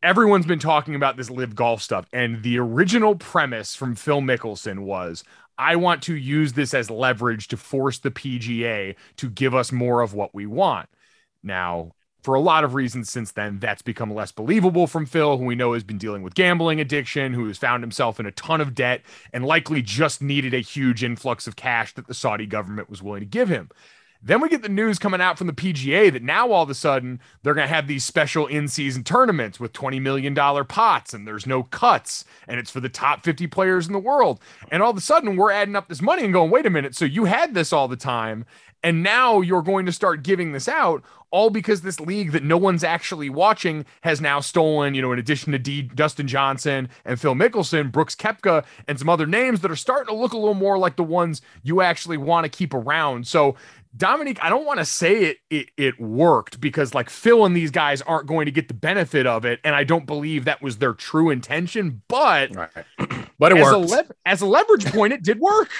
everyone's 0.00 0.46
been 0.46 0.60
talking 0.60 0.94
about 0.94 1.16
this 1.16 1.28
LIV 1.28 1.56
golf 1.56 1.82
stuff 1.82 2.06
and 2.12 2.40
the 2.44 2.56
original 2.56 3.16
premise 3.16 3.74
from 3.74 3.96
phil 3.96 4.20
mickelson 4.20 4.78
was 4.80 5.24
i 5.58 5.76
want 5.76 6.02
to 6.02 6.14
use 6.14 6.52
this 6.52 6.72
as 6.72 6.90
leverage 6.90 7.48
to 7.48 7.56
force 7.56 7.98
the 7.98 8.10
pga 8.10 8.94
to 9.16 9.28
give 9.28 9.54
us 9.54 9.72
more 9.72 10.00
of 10.00 10.14
what 10.14 10.34
we 10.34 10.46
want. 10.46 10.88
Now 11.42 11.92
for 12.22 12.34
a 12.34 12.40
lot 12.40 12.64
of 12.64 12.74
reasons 12.74 13.08
since 13.08 13.32
then 13.32 13.58
that's 13.58 13.82
become 13.82 14.12
less 14.12 14.32
believable 14.32 14.86
from 14.86 15.06
phil 15.06 15.38
who 15.38 15.44
we 15.44 15.54
know 15.54 15.72
has 15.72 15.84
been 15.84 15.98
dealing 15.98 16.22
with 16.22 16.34
gambling 16.34 16.80
addiction 16.80 17.32
who 17.32 17.46
has 17.46 17.56
found 17.56 17.82
himself 17.82 18.18
in 18.18 18.26
a 18.26 18.32
ton 18.32 18.60
of 18.60 18.74
debt 18.74 19.02
and 19.32 19.44
likely 19.46 19.80
just 19.80 20.20
needed 20.20 20.52
a 20.52 20.58
huge 20.58 21.04
influx 21.04 21.46
of 21.46 21.56
cash 21.56 21.94
that 21.94 22.06
the 22.06 22.14
saudi 22.14 22.44
government 22.44 22.90
was 22.90 23.02
willing 23.02 23.20
to 23.20 23.26
give 23.26 23.48
him 23.48 23.68
then 24.22 24.40
we 24.40 24.48
get 24.48 24.62
the 24.62 24.68
news 24.68 24.98
coming 24.98 25.20
out 25.20 25.38
from 25.38 25.46
the 25.46 25.52
PGA 25.52 26.12
that 26.12 26.22
now 26.22 26.50
all 26.50 26.64
of 26.64 26.70
a 26.70 26.74
sudden 26.74 27.20
they're 27.42 27.54
going 27.54 27.68
to 27.68 27.74
have 27.74 27.86
these 27.86 28.04
special 28.04 28.46
in 28.46 28.66
season 28.66 29.04
tournaments 29.04 29.60
with 29.60 29.72
$20 29.72 30.00
million 30.00 30.34
pots 30.34 31.14
and 31.14 31.26
there's 31.26 31.46
no 31.46 31.62
cuts 31.62 32.24
and 32.48 32.58
it's 32.58 32.70
for 32.70 32.80
the 32.80 32.88
top 32.88 33.24
50 33.24 33.46
players 33.46 33.86
in 33.86 33.92
the 33.92 33.98
world. 33.98 34.40
And 34.70 34.82
all 34.82 34.90
of 34.90 34.96
a 34.96 35.00
sudden 35.00 35.36
we're 35.36 35.52
adding 35.52 35.76
up 35.76 35.88
this 35.88 36.02
money 36.02 36.24
and 36.24 36.32
going, 36.32 36.50
wait 36.50 36.66
a 36.66 36.70
minute. 36.70 36.96
So 36.96 37.04
you 37.04 37.26
had 37.26 37.54
this 37.54 37.72
all 37.72 37.86
the 37.86 37.96
time 37.96 38.44
and 38.82 39.02
now 39.02 39.40
you're 39.40 39.62
going 39.62 39.86
to 39.86 39.92
start 39.92 40.22
giving 40.22 40.52
this 40.52 40.68
out 40.68 41.02
all 41.30 41.50
because 41.50 41.82
this 41.82 42.00
league 42.00 42.32
that 42.32 42.42
no 42.42 42.56
one's 42.56 42.82
actually 42.82 43.28
watching 43.28 43.84
has 44.00 44.20
now 44.20 44.40
stolen, 44.40 44.94
you 44.94 45.02
know, 45.02 45.12
in 45.12 45.18
addition 45.18 45.52
to 45.52 45.58
D, 45.58 45.82
Dustin 45.82 46.26
Johnson 46.26 46.88
and 47.04 47.20
Phil 47.20 47.34
Mickelson, 47.34 47.92
Brooks 47.92 48.14
Koepka, 48.14 48.64
and 48.86 48.98
some 48.98 49.08
other 49.08 49.26
names 49.26 49.60
that 49.60 49.70
are 49.70 49.76
starting 49.76 50.14
to 50.14 50.18
look 50.18 50.32
a 50.32 50.38
little 50.38 50.54
more 50.54 50.78
like 50.78 50.96
the 50.96 51.02
ones 51.02 51.42
you 51.62 51.82
actually 51.82 52.16
want 52.16 52.44
to 52.44 52.48
keep 52.48 52.72
around. 52.72 53.26
So 53.26 53.56
Domonique, 53.96 54.38
I 54.42 54.48
don't 54.48 54.66
want 54.66 54.78
to 54.78 54.84
say 54.84 55.24
it, 55.24 55.38
it 55.50 55.68
it 55.76 56.00
worked 56.00 56.60
because 56.60 56.94
like 56.94 57.10
Phil 57.10 57.44
and 57.44 57.56
these 57.56 57.70
guys 57.70 58.02
aren't 58.02 58.26
going 58.26 58.46
to 58.46 58.52
get 58.52 58.68
the 58.68 58.74
benefit 58.74 59.26
of 59.26 59.44
it, 59.44 59.60
and 59.64 59.74
I 59.74 59.84
don't 59.84 60.06
believe 60.06 60.44
that 60.44 60.62
was 60.62 60.78
their 60.78 60.92
true 60.92 61.30
intention. 61.30 62.02
But 62.08 62.54
right. 62.54 62.70
but 63.38 63.52
it 63.52 63.58
as 63.58 63.64
worked 63.64 63.74
a 63.74 63.78
le- 63.78 64.14
as 64.26 64.40
a 64.42 64.46
leverage 64.46 64.86
point, 64.86 65.12
it 65.12 65.22
did 65.22 65.40
work. 65.40 65.70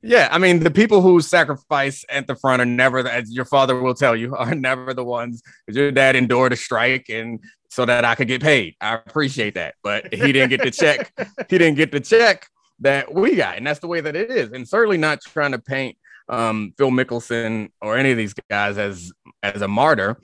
Yeah, 0.00 0.28
I 0.30 0.38
mean, 0.38 0.60
the 0.60 0.70
people 0.70 1.02
who 1.02 1.20
sacrifice 1.20 2.04
at 2.08 2.28
the 2.28 2.36
front 2.36 2.62
are 2.62 2.66
never, 2.66 3.00
as 3.08 3.32
your 3.32 3.44
father 3.44 3.80
will 3.80 3.94
tell 3.94 4.14
you, 4.14 4.36
are 4.36 4.54
never 4.54 4.94
the 4.94 5.04
ones. 5.04 5.42
Your 5.66 5.90
dad 5.90 6.14
endured 6.14 6.52
a 6.52 6.56
strike, 6.56 7.08
and 7.08 7.40
so 7.68 7.84
that 7.84 8.04
I 8.04 8.14
could 8.14 8.28
get 8.28 8.40
paid. 8.40 8.76
I 8.80 8.94
appreciate 8.94 9.54
that, 9.54 9.74
but 9.82 10.12
he 10.12 10.32
didn't 10.32 10.50
get 10.50 10.62
the 10.62 10.70
check. 10.70 11.12
he 11.50 11.58
didn't 11.58 11.76
get 11.76 11.90
the 11.90 12.00
check 12.00 12.46
that 12.80 13.12
we 13.12 13.34
got, 13.34 13.56
and 13.56 13.66
that's 13.66 13.80
the 13.80 13.88
way 13.88 14.00
that 14.00 14.14
it 14.14 14.30
is. 14.30 14.52
And 14.52 14.68
certainly 14.68 14.98
not 14.98 15.20
trying 15.20 15.52
to 15.52 15.58
paint 15.58 15.96
um, 16.28 16.72
Phil 16.76 16.90
Mickelson 16.90 17.70
or 17.80 17.96
any 17.96 18.10
of 18.10 18.16
these 18.16 18.34
guys 18.50 18.78
as 18.78 19.12
as 19.42 19.62
a 19.62 19.68
martyr. 19.68 20.20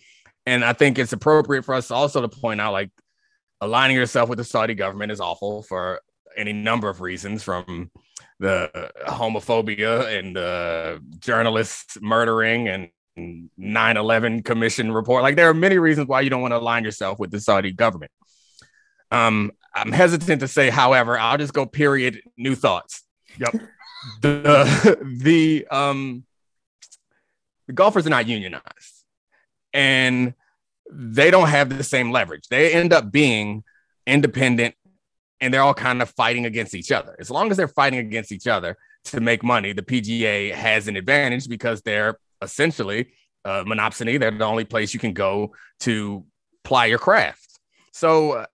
And 0.46 0.64
I 0.64 0.74
think 0.74 0.98
it's 0.98 1.12
appropriate 1.12 1.64
for 1.64 1.74
us 1.74 1.90
also 1.90 2.20
to 2.20 2.28
point 2.28 2.61
out 2.61 2.72
like 2.72 2.90
aligning 3.61 3.96
yourself 3.96 4.28
with 4.28 4.38
the 4.38 4.44
Saudi 4.44 4.74
government 4.74 5.12
is 5.12 5.20
awful 5.20 5.62
for 5.62 6.00
any 6.36 6.52
number 6.52 6.88
of 6.88 7.00
reasons, 7.00 7.42
from 7.42 7.90
the 8.40 8.90
homophobia 9.07 10.18
and 10.18 10.36
uh, 10.36 10.98
journalists 11.18 11.96
murdering 12.02 12.68
and 12.68 12.88
9-11 13.16 14.44
commission 14.44 14.90
report. 14.92 15.22
Like 15.22 15.36
there 15.36 15.48
are 15.48 15.55
many 15.55 15.78
reasons 15.78 16.09
why 16.09 16.20
you 16.20 16.30
don't 16.30 16.42
want 16.42 16.52
to 16.52 16.59
align 16.59 16.84
yourself 16.84 17.18
with 17.18 17.30
the 17.30 17.40
saudi 17.40 17.72
government. 17.72 18.11
Um, 19.11 19.52
i'm 19.76 19.92
hesitant 19.92 20.40
to 20.40 20.48
say 20.48 20.70
however 20.70 21.18
i'll 21.18 21.38
just 21.38 21.52
go 21.52 21.64
period 21.64 22.20
new 22.36 22.57
thoughts. 22.57 23.05
Yep 23.38 23.55
the 24.20 24.98
the 25.22 25.66
um 25.70 26.24
the 27.66 27.72
golfers 27.72 28.07
are 28.07 28.11
not 28.11 28.26
unionized. 28.26 29.05
And 29.72 30.34
they 30.90 31.30
don't 31.30 31.48
have 31.48 31.76
the 31.76 31.82
same 31.82 32.12
leverage. 32.12 32.48
They 32.48 32.72
end 32.72 32.92
up 32.92 33.11
being 33.11 33.64
independent 34.07 34.74
and 35.40 35.52
they're 35.52 35.62
all 35.62 35.74
kind 35.74 36.02
of 36.02 36.11
fighting 36.11 36.46
against 36.46 36.74
each 36.74 36.92
other. 36.92 37.16
As 37.18 37.30
long 37.30 37.50
as 37.50 37.57
they're 37.57 37.68
fighting 37.68 37.98
against 37.98 38.32
each 38.32 38.46
other 38.46 38.76
to 39.07 39.20
make 39.20 39.42
money 39.42 39.72
the 39.72 39.82
pga 39.82 40.52
has 40.52 40.88
an 40.88 40.96
advantage 40.96 41.46
because 41.46 41.82
they're 41.82 42.18
essentially 42.40 43.07
uh, 43.44 43.62
monopsony 43.64 44.18
they're 44.18 44.30
the 44.30 44.44
only 44.44 44.64
place 44.64 44.94
you 44.94 45.00
can 45.00 45.12
go 45.12 45.52
to 45.80 46.24
ply 46.62 46.86
your 46.86 46.98
craft. 46.98 47.61
So 47.92 48.32
uh, 48.32 48.46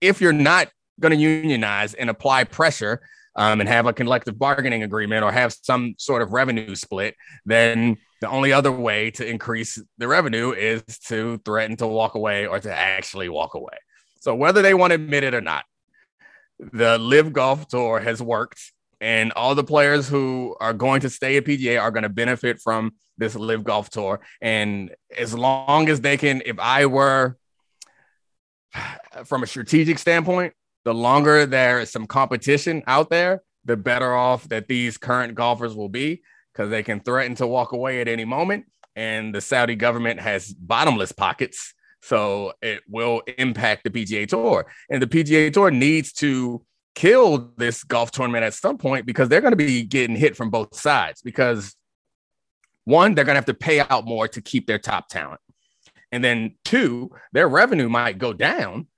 if 0.00 0.20
you're 0.20 0.32
not 0.32 0.68
going 1.00 1.12
to 1.12 1.18
unionize 1.18 1.94
and 1.94 2.10
apply 2.10 2.44
pressure 2.44 3.00
um, 3.40 3.58
and 3.58 3.70
have 3.70 3.86
a 3.86 3.92
collective 3.94 4.38
bargaining 4.38 4.82
agreement 4.82 5.24
or 5.24 5.32
have 5.32 5.56
some 5.62 5.94
sort 5.96 6.20
of 6.20 6.30
revenue 6.32 6.74
split, 6.74 7.14
then 7.46 7.96
the 8.20 8.28
only 8.28 8.52
other 8.52 8.70
way 8.70 9.10
to 9.12 9.26
increase 9.26 9.82
the 9.96 10.06
revenue 10.06 10.52
is 10.52 10.82
to 11.06 11.40
threaten 11.46 11.74
to 11.78 11.86
walk 11.86 12.14
away 12.16 12.46
or 12.46 12.60
to 12.60 12.70
actually 12.70 13.30
walk 13.30 13.54
away. 13.54 13.78
So 14.20 14.34
whether 14.34 14.60
they 14.60 14.74
want 14.74 14.90
to 14.90 14.96
admit 14.96 15.24
it 15.24 15.32
or 15.32 15.40
not, 15.40 15.64
the 16.58 16.98
LIV 16.98 17.32
Golf 17.32 17.66
Tour 17.68 17.98
has 17.98 18.20
worked, 18.20 18.60
and 19.00 19.32
all 19.32 19.54
the 19.54 19.64
players 19.64 20.06
who 20.06 20.54
are 20.60 20.74
going 20.74 21.00
to 21.00 21.08
stay 21.08 21.38
at 21.38 21.46
PGA 21.46 21.80
are 21.80 21.90
going 21.90 22.02
to 22.02 22.10
benefit 22.10 22.60
from 22.60 22.92
this 23.16 23.34
LIV 23.34 23.64
Golf 23.64 23.88
Tour. 23.88 24.20
And 24.42 24.94
as 25.16 25.32
long 25.32 25.88
as 25.88 26.02
they 26.02 26.18
can, 26.18 26.42
if 26.44 26.58
I 26.58 26.84
were 26.84 27.38
from 29.24 29.42
a 29.42 29.46
strategic 29.46 29.98
standpoint, 29.98 30.52
the 30.84 30.94
longer 30.94 31.46
there 31.46 31.80
is 31.80 31.90
some 31.90 32.06
competition 32.06 32.82
out 32.86 33.10
there, 33.10 33.42
the 33.64 33.76
better 33.76 34.14
off 34.14 34.48
that 34.48 34.68
these 34.68 34.96
current 34.98 35.34
golfers 35.34 35.74
will 35.74 35.88
be 35.88 36.22
because 36.52 36.70
they 36.70 36.82
can 36.82 37.00
threaten 37.00 37.34
to 37.36 37.46
walk 37.46 37.72
away 37.72 38.00
at 38.00 38.08
any 38.08 38.24
moment. 38.24 38.66
And 38.96 39.34
the 39.34 39.40
Saudi 39.40 39.76
government 39.76 40.20
has 40.20 40.52
bottomless 40.52 41.12
pockets. 41.12 41.74
So 42.02 42.54
it 42.62 42.80
will 42.88 43.22
impact 43.38 43.84
the 43.84 43.90
PGA 43.90 44.26
Tour. 44.26 44.66
And 44.90 45.02
the 45.02 45.06
PGA 45.06 45.52
Tour 45.52 45.70
needs 45.70 46.12
to 46.14 46.64
kill 46.94 47.52
this 47.56 47.84
golf 47.84 48.10
tournament 48.10 48.44
at 48.44 48.54
some 48.54 48.78
point 48.78 49.06
because 49.06 49.28
they're 49.28 49.40
going 49.40 49.52
to 49.52 49.56
be 49.56 49.82
getting 49.84 50.16
hit 50.16 50.36
from 50.36 50.50
both 50.50 50.74
sides. 50.74 51.22
Because 51.22 51.76
one, 52.84 53.14
they're 53.14 53.24
going 53.24 53.34
to 53.34 53.38
have 53.38 53.44
to 53.46 53.54
pay 53.54 53.80
out 53.80 54.06
more 54.06 54.26
to 54.28 54.40
keep 54.40 54.66
their 54.66 54.78
top 54.78 55.08
talent. 55.08 55.40
And 56.10 56.24
then 56.24 56.56
two, 56.64 57.10
their 57.32 57.48
revenue 57.48 57.88
might 57.88 58.18
go 58.18 58.32
down 58.32 58.88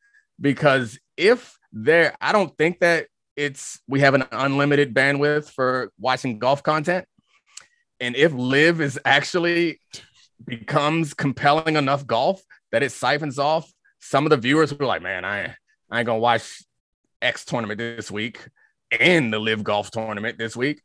because 0.40 0.98
if 1.16 1.58
there 1.72 2.14
i 2.20 2.32
don't 2.32 2.56
think 2.56 2.80
that 2.80 3.06
it's 3.36 3.80
we 3.88 4.00
have 4.00 4.14
an 4.14 4.24
unlimited 4.32 4.94
bandwidth 4.94 5.50
for 5.50 5.90
watching 5.98 6.38
golf 6.38 6.62
content. 6.62 7.06
And 8.00 8.16
if 8.16 8.32
LIV 8.32 8.80
is 8.80 9.00
actually 9.04 9.80
becomes 10.44 11.14
compelling 11.14 11.76
enough 11.76 12.06
golf 12.06 12.42
that 12.72 12.82
it 12.82 12.90
siphons 12.90 13.38
off 13.38 13.72
some 14.00 14.26
of 14.26 14.30
the 14.30 14.36
viewers 14.36 14.70
who 14.70 14.76
are 14.80 14.86
like 14.86 15.00
man 15.00 15.24
i, 15.24 15.54
I 15.88 16.00
ain't 16.00 16.06
gonna 16.06 16.18
watch 16.18 16.64
x 17.20 17.44
tournament 17.44 17.78
this 17.78 18.10
week 18.10 18.40
and 18.90 19.32
the 19.32 19.38
LIV 19.38 19.62
golf 19.62 19.90
tournament 19.92 20.36
this 20.36 20.56
week. 20.56 20.82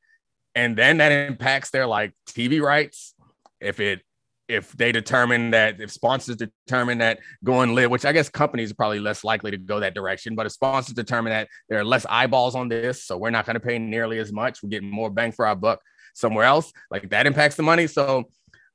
And 0.54 0.78
then 0.78 0.98
that 0.98 1.12
impacts 1.12 1.72
their 1.72 1.88
like 1.88 2.14
tv 2.30 2.62
rights. 2.62 3.16
If 3.60 3.80
it 3.80 4.02
if 4.48 4.72
they 4.74 4.92
determine 4.92 5.52
that 5.52 5.82
if 5.82 5.92
sponsors 5.92 6.38
determine 6.38 7.00
that 7.00 7.20
going 7.44 7.76
LIV, 7.76 7.92
which 7.92 8.06
I 8.06 8.14
guess 8.14 8.30
companies 8.30 8.72
are 8.72 8.76
probably 8.76 9.00
less 9.00 9.24
likely 9.24 9.52
to 9.52 9.58
go 9.58 9.80
that 9.80 9.94
direction, 9.94 10.36
but 10.36 10.46
if 10.46 10.54
sponsors 10.54 10.96
determine 10.96 11.32
that 11.32 11.48
there 11.70 11.80
are 11.80 11.86
less 11.86 12.06
eyeballs 12.10 12.56
on 12.56 12.70
this, 12.70 13.04
so 13.04 13.18
we're 13.18 13.30
not 13.30 13.46
going 13.46 13.56
to 13.56 13.60
pay 13.60 13.78
nearly 13.78 14.20
as 14.20 14.32
much, 14.32 14.64
we're 14.64 14.70
getting 14.70 14.90
more 14.90 15.10
bang 15.10 15.32
for 15.32 15.46
our 15.46 15.56
buck 15.56 15.82
somewhere 16.14 16.46
else, 16.46 16.72
like 16.90 17.10
that 17.10 17.28
impacts 17.28 17.56
the 17.56 17.64
money. 17.64 17.88
So 17.88 18.26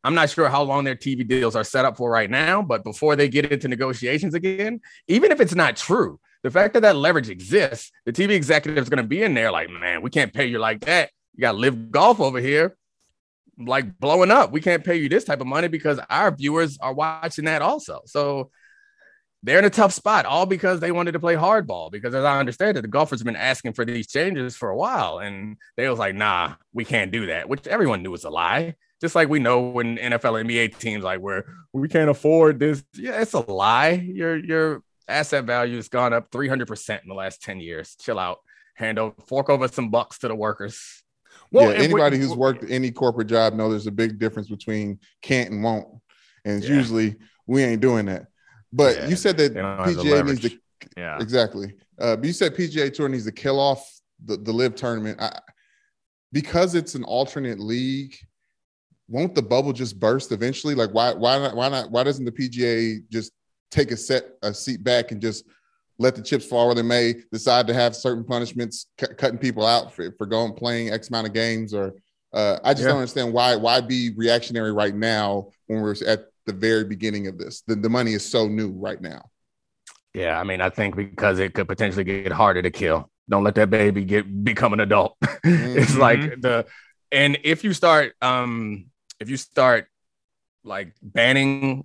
I'm 0.05 0.14
not 0.14 0.31
sure 0.31 0.49
how 0.49 0.62
long 0.62 0.85
their 0.85 0.97
TV 0.97 1.27
deals 1.27 1.57
are 1.57 1.64
set 1.64 1.85
up 1.85 1.97
for 1.97 2.11
right 2.11 2.31
now, 2.31 2.61
but 2.61 2.85
before 2.85 3.16
they 3.16 3.29
get 3.29 3.51
into 3.51 3.68
negotiations 3.68 4.35
again, 4.35 4.81
even 5.09 5.33
if 5.33 5.41
it's 5.41 5.55
not 5.55 5.77
true, 5.77 6.20
the 6.43 6.51
fact 6.51 6.75
that 6.75 6.81
that 6.81 6.97
leverage 6.97 7.31
exists, 7.31 7.93
the 8.05 8.12
TV 8.12 8.31
executive 8.31 8.83
is 8.83 8.89
going 8.89 9.03
to 9.03 9.09
be 9.09 9.23
in 9.23 9.35
there 9.35 9.53
like, 9.53 9.70
man, 9.70 10.03
we 10.03 10.11
can't 10.11 10.33
pay 10.33 10.47
you 10.47 10.59
like 10.59 10.81
that. 10.81 11.11
You 11.35 11.43
got 11.43 11.57
LIV 11.57 11.91
golf 11.91 12.20
over 12.20 12.41
here 12.41 12.77
like 13.67 13.99
blowing 13.99 14.31
up. 14.31 14.53
We 14.53 14.61
can't 14.61 14.85
pay 14.85 14.97
you 14.97 15.09
this 15.09 15.25
type 15.25 15.41
of 15.41 15.47
money 15.47 15.69
because 15.69 16.01
our 16.11 16.31
viewers 16.31 16.79
are 16.79 16.93
watching 16.93 17.47
that 17.47 17.63
also. 17.63 18.01
So 18.07 18.51
they're 19.43 19.59
in 19.59 19.65
a 19.65 19.71
tough 19.71 19.93
spot, 19.93 20.25
all 20.25 20.47
because 20.47 20.81
they 20.81 20.93
wanted 20.93 21.13
to 21.13 21.21
play 21.21 21.35
hardball. 21.35 21.91
Because 21.91 22.15
as 22.15 22.25
I 22.25 22.39
understand 22.39 22.77
it, 22.77 22.83
the 22.83 22.89
golfers 22.89 23.21
have 23.21 23.27
been 23.27 23.37
asking 23.37 23.73
for 23.73 23.85
these 23.85 24.07
changes 24.07 24.57
for 24.57 24.71
a 24.71 24.77
while, 24.77 25.19
and 25.19 25.57
they 25.77 25.89
was 25.89 25.99
like, 25.99 26.15
"Nah, 26.15 26.55
we 26.73 26.85
can't 26.85 27.11
do 27.11 27.27
that," 27.27 27.49
which 27.49 27.67
everyone 27.67 28.03
knew 28.03 28.11
was 28.11 28.25
a 28.25 28.31
lie. 28.31 28.77
Just 29.01 29.17
like 29.17 29.29
we 29.29 29.41
know 29.41 29.61
when 29.61 29.99
NFL, 29.99 30.41
and 30.41 30.49
NBA 30.49 30.79
teams 30.79 31.03
like 31.03 31.21
where 31.21 31.45
we 31.73 31.89
can't 31.89 32.11
afford 32.11 32.61
this. 32.61 32.85
Yeah, 32.95 33.21
it's 33.21 33.33
a 33.33 33.41
lie. 33.41 33.91
Your 33.91 34.37
your 34.37 34.83
asset 35.09 35.45
value 35.45 35.77
has 35.77 35.89
gone 35.89 36.13
up 36.13 36.31
300 36.31 36.69
percent 36.69 37.03
in 37.03 37.09
the 37.09 37.15
last 37.15 37.43
10 37.43 37.61
years. 37.61 37.97
Chill 38.01 38.19
out. 38.19 38.39
Hand 38.75 38.99
over, 38.99 39.15
fork 39.27 39.51
over 39.51 39.69
some 39.69 39.91
bucks 39.91 40.19
to 40.21 40.29
the 40.29 40.35
workers 40.35 41.03
Well, 41.51 41.70
yeah, 41.70 41.78
anybody 41.78 42.18
who's 42.18 42.35
worked 42.35 42.64
any 42.70 42.91
corporate 42.91 43.28
job 43.28 43.55
know 43.55 43.70
there's 43.70 43.87
a 43.87 43.93
big 43.93 44.18
difference 44.18 44.49
between 44.49 44.99
can't 45.20 45.51
and 45.51 45.62
won't, 45.62 45.87
and 46.45 46.62
yeah. 46.62 46.70
usually 46.70 47.16
we 47.47 47.62
ain't 47.62 47.83
doing 47.83 48.07
that. 48.07 48.26
But 48.72 48.97
yeah, 48.97 49.09
you 49.09 49.16
said 49.16 49.37
that 49.37 49.55
PGA 49.55 50.26
needs 50.26 50.41
to, 50.41 50.59
yeah, 50.97 51.18
exactly. 51.20 51.74
Uh, 52.01 52.16
but 52.16 52.24
you 52.24 52.33
said 52.33 52.55
PGA 52.55 52.93
Tour 52.93 53.09
needs 53.09 53.26
to 53.26 53.33
kill 53.33 53.61
off 53.61 53.87
the 54.24 54.37
the 54.37 54.53
LIV 54.53 54.74
tournament 54.76 55.20
I, 55.20 55.39
because 56.33 56.74
it's 56.74 56.95
an 56.95 57.05
alternate 57.05 57.61
league. 57.61 58.16
Won't 59.09 59.35
the 59.35 59.43
bubble 59.43 59.74
just 59.74 60.01
burst 60.01 60.33
eventually? 60.33 60.74
Like 60.74 60.91
why 60.91 61.12
why 61.12 61.39
not 61.39 61.55
why 61.55 61.68
not 61.68 61.91
why 61.91 62.03
doesn't 62.03 62.24
the 62.24 62.33
PGA 62.33 63.01
just 63.11 63.33
take 63.70 63.91
a 63.91 63.97
set 63.97 64.24
a 64.43 64.55
seat 64.55 64.83
back 64.83 65.12
and 65.12 65.20
just 65.20 65.45
let 65.99 66.14
the 66.14 66.22
chips 66.22 66.45
fall 66.47 66.66
where 66.66 66.74
they 66.74 66.82
may, 66.82 67.14
decide 67.30 67.66
to 67.66 67.74
have 67.74 67.95
certain 67.95 68.24
punishments, 68.24 68.86
c- 69.01 69.14
cutting 69.16 69.38
people 69.38 69.66
out 69.66 69.93
for, 69.93 70.12
for 70.18 70.26
going 70.26 70.55
playing 70.55 70.90
X 70.90 71.09
amount 71.09 71.26
of 71.26 71.32
games, 71.32 71.74
or 71.74 71.95
uh, 72.32 72.59
I 72.64 72.72
just 72.72 72.82
yeah. 72.82 72.88
don't 72.88 72.99
understand 72.99 73.32
why 73.32 73.57
why 73.57 73.80
be 73.80 74.11
reactionary 74.16 74.72
right 74.72 74.95
now 74.95 75.49
when 75.66 75.80
we're 75.80 75.95
at 76.07 76.26
the 76.47 76.53
very 76.53 76.84
beginning 76.84 77.26
of 77.26 77.38
this. 77.38 77.62
The, 77.66 77.76
the 77.76 77.88
money 77.88 78.14
is 78.14 78.28
so 78.28 78.49
new 78.49 78.70
right 78.70 79.01
now. 79.01 79.30
Yeah, 80.14 80.38
I 80.38 80.45
mean, 80.45 80.61
I 80.61 80.68
think 80.68 80.97
because 80.97 81.38
it 81.38 81.55
could 81.55 81.68
potentially 81.68 82.05
get 82.05 82.32
harder 82.32 82.62
to 82.62 82.70
kill. 82.70 83.11
Don't 83.30 83.45
let 83.45 83.55
that 83.55 83.70
baby 83.70 84.05
get 84.05 84.45
become 84.45 84.72
an 84.72 84.80
adult. 84.80 85.16
Mm-hmm. 85.43 85.76
it's 85.76 85.97
like 85.97 86.40
the 86.40 86.66
and 87.11 87.36
if 87.43 87.64
you 87.64 87.72
start 87.72 88.14
um 88.22 88.86
if 89.18 89.28
you 89.28 89.36
start 89.36 89.88
like 90.62 90.95
banning 91.03 91.84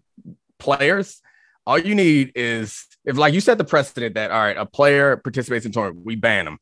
players, 0.59 1.23
all 1.67 1.77
you 1.77 1.95
need 1.95 2.31
is 2.33 2.85
if 3.03 3.17
like 3.17 3.33
you 3.33 3.41
set 3.41 3.57
the 3.57 3.65
precedent 3.65 4.15
that 4.15 4.31
all 4.31 4.39
right, 4.39 4.55
a 4.55 4.65
player 4.65 5.17
participates 5.17 5.65
in 5.65 5.73
tournament, 5.73 6.05
we 6.05 6.15
ban 6.15 6.45
them. 6.45 6.59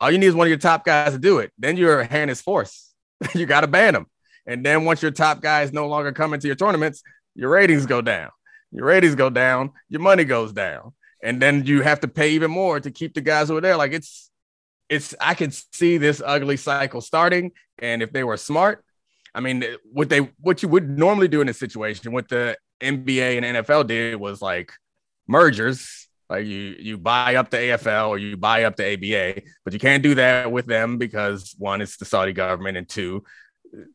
All 0.00 0.10
you 0.10 0.18
need 0.18 0.26
is 0.26 0.34
one 0.34 0.48
of 0.48 0.50
your 0.50 0.58
top 0.58 0.84
guys 0.84 1.12
to 1.12 1.18
do 1.18 1.38
it. 1.38 1.52
Then 1.58 1.76
your 1.76 2.02
hand 2.02 2.28
is 2.28 2.40
forced. 2.40 2.92
you 3.34 3.46
got 3.46 3.60
to 3.60 3.68
ban 3.68 3.94
them. 3.94 4.06
And 4.46 4.66
then 4.66 4.84
once 4.84 5.00
your 5.00 5.12
top 5.12 5.40
guys 5.40 5.72
no 5.72 5.86
longer 5.86 6.10
come 6.10 6.34
into 6.34 6.48
your 6.48 6.56
tournaments, 6.56 7.04
your 7.36 7.50
ratings 7.50 7.86
go 7.86 8.02
down. 8.02 8.30
Your 8.72 8.86
ratings 8.86 9.14
go 9.14 9.30
down, 9.30 9.70
your 9.88 10.00
money 10.00 10.24
goes 10.24 10.52
down. 10.52 10.92
And 11.22 11.40
then 11.40 11.64
you 11.64 11.82
have 11.82 12.00
to 12.00 12.08
pay 12.08 12.30
even 12.30 12.50
more 12.50 12.80
to 12.80 12.90
keep 12.90 13.14
the 13.14 13.20
guys 13.20 13.48
who 13.48 13.56
are 13.56 13.60
there. 13.60 13.76
Like 13.76 13.92
it's 13.92 14.28
it's 14.88 15.14
I 15.20 15.34
can 15.34 15.52
see 15.52 15.98
this 15.98 16.20
ugly 16.24 16.56
cycle 16.56 17.00
starting. 17.00 17.52
And 17.78 18.02
if 18.02 18.12
they 18.12 18.24
were 18.24 18.36
smart, 18.36 18.84
I 19.34 19.40
mean, 19.40 19.64
what 19.84 20.08
they 20.08 20.30
what 20.40 20.64
you 20.64 20.68
would 20.68 20.98
normally 20.98 21.28
do 21.28 21.40
in 21.40 21.48
a 21.48 21.54
situation, 21.54 22.12
what 22.12 22.28
the 22.28 22.56
NBA 22.80 23.42
and 23.42 23.56
NFL 23.56 23.86
did 23.86 24.16
was 24.16 24.40
like 24.42 24.72
mergers. 25.26 26.08
Like 26.30 26.46
you 26.46 26.76
you 26.78 26.98
buy 26.98 27.36
up 27.36 27.50
the 27.50 27.56
AFL 27.56 28.08
or 28.10 28.18
you 28.18 28.36
buy 28.36 28.64
up 28.64 28.76
the 28.76 28.92
ABA, 28.92 29.42
but 29.64 29.72
you 29.72 29.78
can't 29.78 30.02
do 30.02 30.14
that 30.16 30.52
with 30.52 30.66
them 30.66 30.98
because 30.98 31.54
one, 31.58 31.80
it's 31.80 31.96
the 31.96 32.04
Saudi 32.04 32.34
government, 32.34 32.76
and 32.76 32.86
two, 32.86 33.24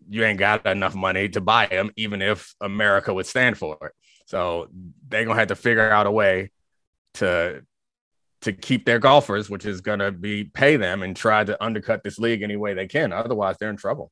you 0.09 0.23
ain't 0.23 0.39
got 0.39 0.65
enough 0.65 0.95
money 0.95 1.29
to 1.29 1.41
buy 1.41 1.67
them, 1.67 1.91
even 1.95 2.21
if 2.21 2.55
America 2.59 3.13
would 3.13 3.27
stand 3.27 3.57
for 3.57 3.77
it. 3.81 3.91
So 4.25 4.67
they're 5.07 5.25
gonna 5.25 5.39
have 5.39 5.49
to 5.49 5.55
figure 5.55 5.89
out 5.91 6.07
a 6.07 6.11
way 6.11 6.51
to 7.15 7.63
to 8.41 8.51
keep 8.51 8.86
their 8.86 8.99
golfers, 8.99 9.49
which 9.49 9.65
is 9.65 9.81
gonna 9.81 10.11
be 10.11 10.43
pay 10.43 10.75
them 10.75 11.03
and 11.03 11.15
try 11.15 11.43
to 11.43 11.63
undercut 11.63 12.03
this 12.03 12.17
league 12.17 12.41
any 12.41 12.55
way 12.55 12.73
they 12.73 12.88
can. 12.88 13.13
Otherwise, 13.13 13.57
they're 13.59 13.69
in 13.69 13.77
trouble. 13.77 14.11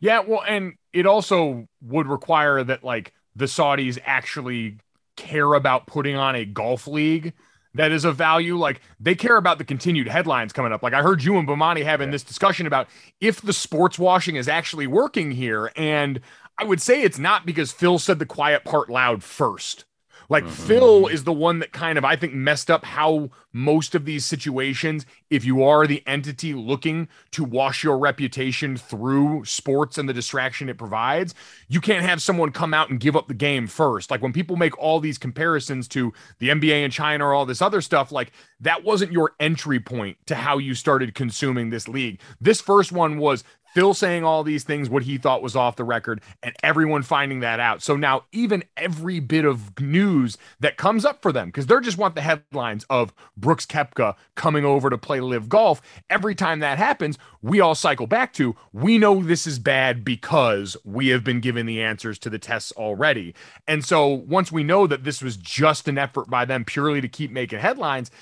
Yeah, 0.00 0.20
well, 0.20 0.42
and 0.46 0.74
it 0.92 1.06
also 1.06 1.66
would 1.82 2.06
require 2.06 2.62
that 2.62 2.84
like 2.84 3.12
the 3.36 3.46
Saudis 3.46 3.98
actually 4.04 4.78
care 5.16 5.54
about 5.54 5.86
putting 5.86 6.16
on 6.16 6.34
a 6.34 6.44
golf 6.44 6.86
league 6.86 7.32
that 7.74 7.92
is 7.92 8.04
of 8.04 8.16
value. 8.16 8.56
Like 8.56 8.80
they 9.00 9.14
care 9.14 9.36
about 9.36 9.58
the 9.58 9.64
continued 9.64 10.08
headlines 10.08 10.52
coming 10.52 10.72
up. 10.72 10.82
Like 10.82 10.94
I 10.94 11.02
heard 11.02 11.22
you 11.22 11.36
and 11.38 11.46
Bomani 11.46 11.84
having 11.84 12.08
yeah. 12.08 12.12
this 12.12 12.22
discussion 12.22 12.66
about 12.66 12.88
if 13.20 13.42
the 13.42 13.52
sports 13.52 13.98
washing 13.98 14.36
is 14.36 14.48
actually 14.48 14.86
working 14.86 15.32
here. 15.32 15.70
And 15.76 16.20
I 16.58 16.64
would 16.64 16.80
say 16.80 17.02
it's 17.02 17.18
not 17.18 17.44
because 17.44 17.72
Phil 17.72 17.98
said 17.98 18.18
the 18.18 18.26
quiet 18.26 18.64
part 18.64 18.88
loud 18.88 19.22
first. 19.22 19.84
Like 20.28 20.44
mm-hmm. 20.44 20.66
Phil 20.66 21.06
is 21.08 21.24
the 21.24 21.32
one 21.32 21.58
that 21.58 21.72
kind 21.72 21.98
of 21.98 22.04
I 22.04 22.16
think 22.16 22.34
messed 22.34 22.70
up 22.70 22.84
how 22.84 23.30
most 23.52 23.94
of 23.94 24.04
these 24.04 24.24
situations, 24.24 25.06
if 25.30 25.44
you 25.44 25.62
are 25.62 25.86
the 25.86 26.02
entity 26.06 26.54
looking 26.54 27.08
to 27.30 27.44
wash 27.44 27.84
your 27.84 27.98
reputation 27.98 28.76
through 28.76 29.44
sports 29.44 29.96
and 29.96 30.08
the 30.08 30.12
distraction 30.12 30.68
it 30.68 30.78
provides, 30.78 31.34
you 31.68 31.80
can't 31.80 32.04
have 32.04 32.20
someone 32.20 32.50
come 32.50 32.74
out 32.74 32.90
and 32.90 33.00
give 33.00 33.16
up 33.16 33.28
the 33.28 33.34
game 33.34 33.66
first. 33.66 34.10
Like 34.10 34.22
when 34.22 34.32
people 34.32 34.56
make 34.56 34.76
all 34.78 35.00
these 35.00 35.18
comparisons 35.18 35.86
to 35.88 36.12
the 36.38 36.48
NBA 36.48 36.84
in 36.84 36.90
China 36.90 37.26
or 37.26 37.34
all 37.34 37.46
this 37.46 37.62
other 37.62 37.80
stuff, 37.80 38.10
like 38.10 38.32
that 38.60 38.84
wasn't 38.84 39.12
your 39.12 39.32
entry 39.38 39.80
point 39.80 40.16
to 40.26 40.34
how 40.34 40.58
you 40.58 40.74
started 40.74 41.14
consuming 41.14 41.70
this 41.70 41.88
league. 41.88 42.20
This 42.40 42.60
first 42.60 42.92
one 42.92 43.18
was 43.18 43.44
Phil 43.74 43.92
saying 43.92 44.24
all 44.24 44.44
these 44.44 44.62
things, 44.62 44.88
what 44.88 45.02
he 45.02 45.18
thought 45.18 45.42
was 45.42 45.56
off 45.56 45.74
the 45.74 45.84
record, 45.84 46.20
and 46.44 46.54
everyone 46.62 47.02
finding 47.02 47.40
that 47.40 47.58
out. 47.58 47.82
So 47.82 47.96
now, 47.96 48.22
even 48.30 48.62
every 48.76 49.18
bit 49.18 49.44
of 49.44 49.78
news 49.80 50.38
that 50.60 50.76
comes 50.76 51.04
up 51.04 51.20
for 51.20 51.32
them, 51.32 51.48
because 51.48 51.66
they 51.66 51.74
just 51.80 51.98
want 51.98 52.14
the 52.14 52.20
headlines 52.20 52.86
of 52.88 53.12
Brooks 53.36 53.66
Koepka 53.66 54.14
coming 54.36 54.64
over 54.64 54.90
to 54.90 54.96
play 54.96 55.20
LIV 55.20 55.48
golf. 55.48 55.82
Every 56.08 56.36
time 56.36 56.60
that 56.60 56.78
happens, 56.78 57.18
we 57.42 57.60
all 57.60 57.74
cycle 57.74 58.06
back 58.06 58.32
to 58.34 58.54
we 58.72 58.96
know 58.96 59.22
this 59.22 59.44
is 59.44 59.58
bad 59.58 60.04
because 60.04 60.76
we 60.84 61.08
have 61.08 61.24
been 61.24 61.40
given 61.40 61.66
the 61.66 61.82
answers 61.82 62.18
to 62.20 62.30
the 62.30 62.38
tests 62.38 62.72
already. 62.72 63.34
And 63.66 63.84
so 63.84 64.08
once 64.08 64.52
we 64.52 64.62
know 64.62 64.86
that 64.86 65.02
this 65.02 65.20
was 65.20 65.36
just 65.36 65.88
an 65.88 65.98
effort 65.98 66.30
by 66.30 66.44
them 66.44 66.64
purely 66.64 67.00
to 67.00 67.08
keep 67.08 67.32
making 67.32 67.58
headlines, 67.58 68.12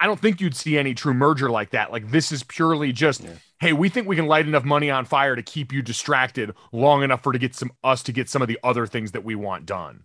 I 0.00 0.06
don't 0.06 0.20
think 0.20 0.40
you'd 0.40 0.54
see 0.54 0.78
any 0.78 0.94
true 0.94 1.14
merger 1.14 1.50
like 1.50 1.70
that. 1.70 1.90
Like 1.90 2.10
this 2.10 2.30
is 2.30 2.44
purely 2.44 2.92
just, 2.92 3.24
yeah. 3.24 3.30
Hey, 3.62 3.72
we 3.72 3.88
think 3.88 4.08
we 4.08 4.16
can 4.16 4.26
light 4.26 4.44
enough 4.44 4.64
money 4.64 4.90
on 4.90 5.04
fire 5.04 5.36
to 5.36 5.42
keep 5.42 5.72
you 5.72 5.82
distracted 5.82 6.52
long 6.72 7.04
enough 7.04 7.22
for 7.22 7.32
to 7.32 7.38
get 7.38 7.54
some 7.54 7.70
us 7.84 8.02
to 8.02 8.12
get 8.12 8.28
some 8.28 8.42
of 8.42 8.48
the 8.48 8.58
other 8.64 8.88
things 8.88 9.12
that 9.12 9.22
we 9.22 9.36
want 9.36 9.66
done. 9.66 10.04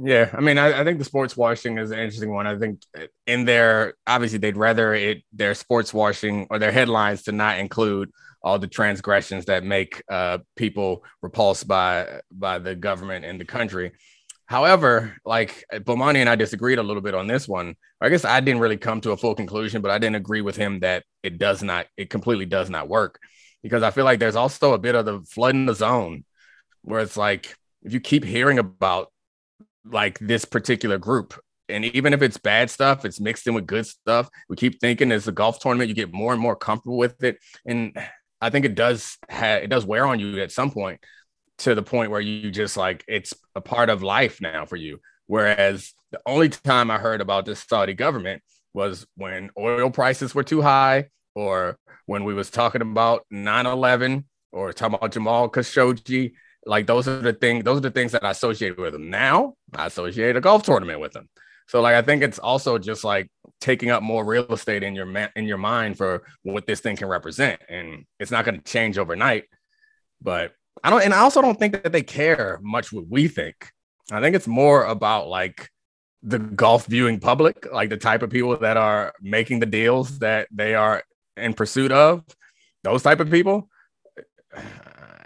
Yeah, 0.00 0.30
I 0.32 0.40
mean, 0.40 0.58
I, 0.58 0.80
I 0.80 0.84
think 0.84 1.00
the 1.00 1.04
sports 1.04 1.36
washing 1.36 1.76
is 1.76 1.90
an 1.90 1.98
interesting 1.98 2.32
one. 2.32 2.46
I 2.46 2.56
think 2.56 2.80
in 3.26 3.44
there, 3.44 3.94
obviously 4.06 4.38
they'd 4.38 4.56
rather 4.56 4.94
it 4.94 5.24
their 5.32 5.54
sports 5.54 5.92
washing 5.92 6.46
or 6.50 6.60
their 6.60 6.70
headlines 6.70 7.24
to 7.24 7.32
not 7.32 7.58
include 7.58 8.12
all 8.44 8.60
the 8.60 8.68
transgressions 8.68 9.46
that 9.46 9.64
make 9.64 10.00
uh, 10.08 10.38
people 10.54 11.02
repulsed 11.20 11.66
by 11.66 12.20
by 12.30 12.60
the 12.60 12.76
government 12.76 13.24
and 13.24 13.40
the 13.40 13.44
country. 13.44 13.90
However, 14.48 15.14
like 15.26 15.62
Bomani 15.70 16.16
and 16.16 16.28
I 16.28 16.34
disagreed 16.34 16.78
a 16.78 16.82
little 16.82 17.02
bit 17.02 17.14
on 17.14 17.26
this 17.26 17.46
one. 17.46 17.74
I 18.00 18.08
guess 18.08 18.24
I 18.24 18.40
didn't 18.40 18.62
really 18.62 18.78
come 18.78 19.02
to 19.02 19.10
a 19.10 19.16
full 19.16 19.34
conclusion, 19.34 19.82
but 19.82 19.90
I 19.90 19.98
didn't 19.98 20.16
agree 20.16 20.40
with 20.40 20.56
him 20.56 20.80
that 20.80 21.04
it 21.22 21.38
does 21.38 21.62
not, 21.62 21.86
it 21.98 22.08
completely 22.08 22.46
does 22.46 22.70
not 22.70 22.88
work 22.88 23.20
because 23.62 23.82
I 23.82 23.90
feel 23.90 24.06
like 24.06 24.20
there's 24.20 24.36
also 24.36 24.72
a 24.72 24.78
bit 24.78 24.94
of 24.94 25.04
the 25.04 25.20
flood 25.20 25.54
in 25.54 25.66
the 25.66 25.74
zone 25.74 26.24
where 26.80 27.00
it's 27.00 27.16
like 27.16 27.54
if 27.82 27.92
you 27.92 28.00
keep 28.00 28.24
hearing 28.24 28.58
about 28.58 29.12
like 29.84 30.18
this 30.18 30.46
particular 30.46 30.96
group, 30.96 31.38
and 31.68 31.84
even 31.84 32.14
if 32.14 32.22
it's 32.22 32.38
bad 32.38 32.70
stuff, 32.70 33.04
it's 33.04 33.20
mixed 33.20 33.46
in 33.46 33.52
with 33.52 33.66
good 33.66 33.84
stuff. 33.84 34.30
We 34.48 34.56
keep 34.56 34.80
thinking 34.80 35.12
it's 35.12 35.26
a 35.26 35.32
golf 35.32 35.58
tournament, 35.58 35.90
you 35.90 35.94
get 35.94 36.10
more 36.10 36.32
and 36.32 36.40
more 36.40 36.56
comfortable 36.56 36.96
with 36.96 37.22
it, 37.22 37.36
and 37.66 37.94
I 38.40 38.48
think 38.48 38.64
it 38.64 38.74
does 38.74 39.18
have 39.28 39.62
it 39.62 39.68
does 39.68 39.84
wear 39.84 40.06
on 40.06 40.20
you 40.20 40.40
at 40.40 40.52
some 40.52 40.70
point 40.70 41.00
to 41.58 41.74
the 41.74 41.82
point 41.82 42.10
where 42.10 42.20
you 42.20 42.50
just 42.50 42.76
like 42.76 43.04
it's 43.08 43.34
a 43.54 43.60
part 43.60 43.90
of 43.90 44.02
life 44.02 44.40
now 44.40 44.64
for 44.64 44.76
you. 44.76 45.00
Whereas 45.26 45.92
the 46.10 46.20
only 46.24 46.48
time 46.48 46.90
I 46.90 46.98
heard 46.98 47.20
about 47.20 47.44
this 47.44 47.64
Saudi 47.68 47.94
government 47.94 48.42
was 48.72 49.06
when 49.16 49.50
oil 49.58 49.90
prices 49.90 50.34
were 50.34 50.44
too 50.44 50.62
high, 50.62 51.08
or 51.34 51.78
when 52.06 52.24
we 52.24 52.34
was 52.34 52.50
talking 52.50 52.82
about 52.82 53.26
9-11 53.32 54.24
or 54.52 54.72
talking 54.72 54.94
about 54.94 55.12
Jamal 55.12 55.50
Khashoggi. 55.50 56.32
Like 56.66 56.86
those 56.86 57.06
are 57.06 57.20
the 57.20 57.32
things, 57.32 57.64
those 57.64 57.78
are 57.78 57.82
the 57.82 57.90
things 57.90 58.12
that 58.12 58.24
I 58.24 58.30
associate 58.30 58.78
with 58.78 58.92
them. 58.92 59.10
Now 59.10 59.54
I 59.74 59.86
associate 59.86 60.36
a 60.36 60.40
golf 60.40 60.62
tournament 60.62 61.00
with 61.00 61.12
them. 61.12 61.28
So 61.68 61.80
like 61.82 61.94
I 61.94 62.02
think 62.02 62.22
it's 62.22 62.38
also 62.38 62.78
just 62.78 63.04
like 63.04 63.30
taking 63.60 63.90
up 63.90 64.02
more 64.02 64.24
real 64.24 64.52
estate 64.52 64.82
in 64.82 64.94
your 64.94 65.06
ma- 65.06 65.28
in 65.36 65.44
your 65.44 65.58
mind 65.58 65.98
for 65.98 66.22
what 66.42 66.66
this 66.66 66.80
thing 66.80 66.96
can 66.96 67.08
represent, 67.08 67.60
and 67.68 68.04
it's 68.18 68.30
not 68.30 68.44
going 68.44 68.56
to 68.56 68.64
change 68.64 68.96
overnight. 68.96 69.44
But 70.20 70.52
I 70.82 70.90
don't, 70.90 71.02
and 71.02 71.14
I 71.14 71.20
also 71.20 71.42
don't 71.42 71.58
think 71.58 71.82
that 71.82 71.92
they 71.92 72.02
care 72.02 72.58
much 72.62 72.92
what 72.92 73.08
we 73.08 73.28
think. 73.28 73.70
I 74.10 74.20
think 74.20 74.34
it's 74.36 74.46
more 74.46 74.84
about 74.84 75.28
like 75.28 75.70
the 76.22 76.38
golf 76.38 76.86
viewing 76.86 77.20
public, 77.20 77.66
like 77.72 77.90
the 77.90 77.96
type 77.96 78.22
of 78.22 78.30
people 78.30 78.56
that 78.56 78.76
are 78.76 79.12
making 79.20 79.60
the 79.60 79.66
deals 79.66 80.18
that 80.20 80.48
they 80.50 80.74
are 80.74 81.02
in 81.36 81.54
pursuit 81.54 81.92
of. 81.92 82.24
Those 82.84 83.02
type 83.02 83.20
of 83.20 83.30
people. 83.30 83.68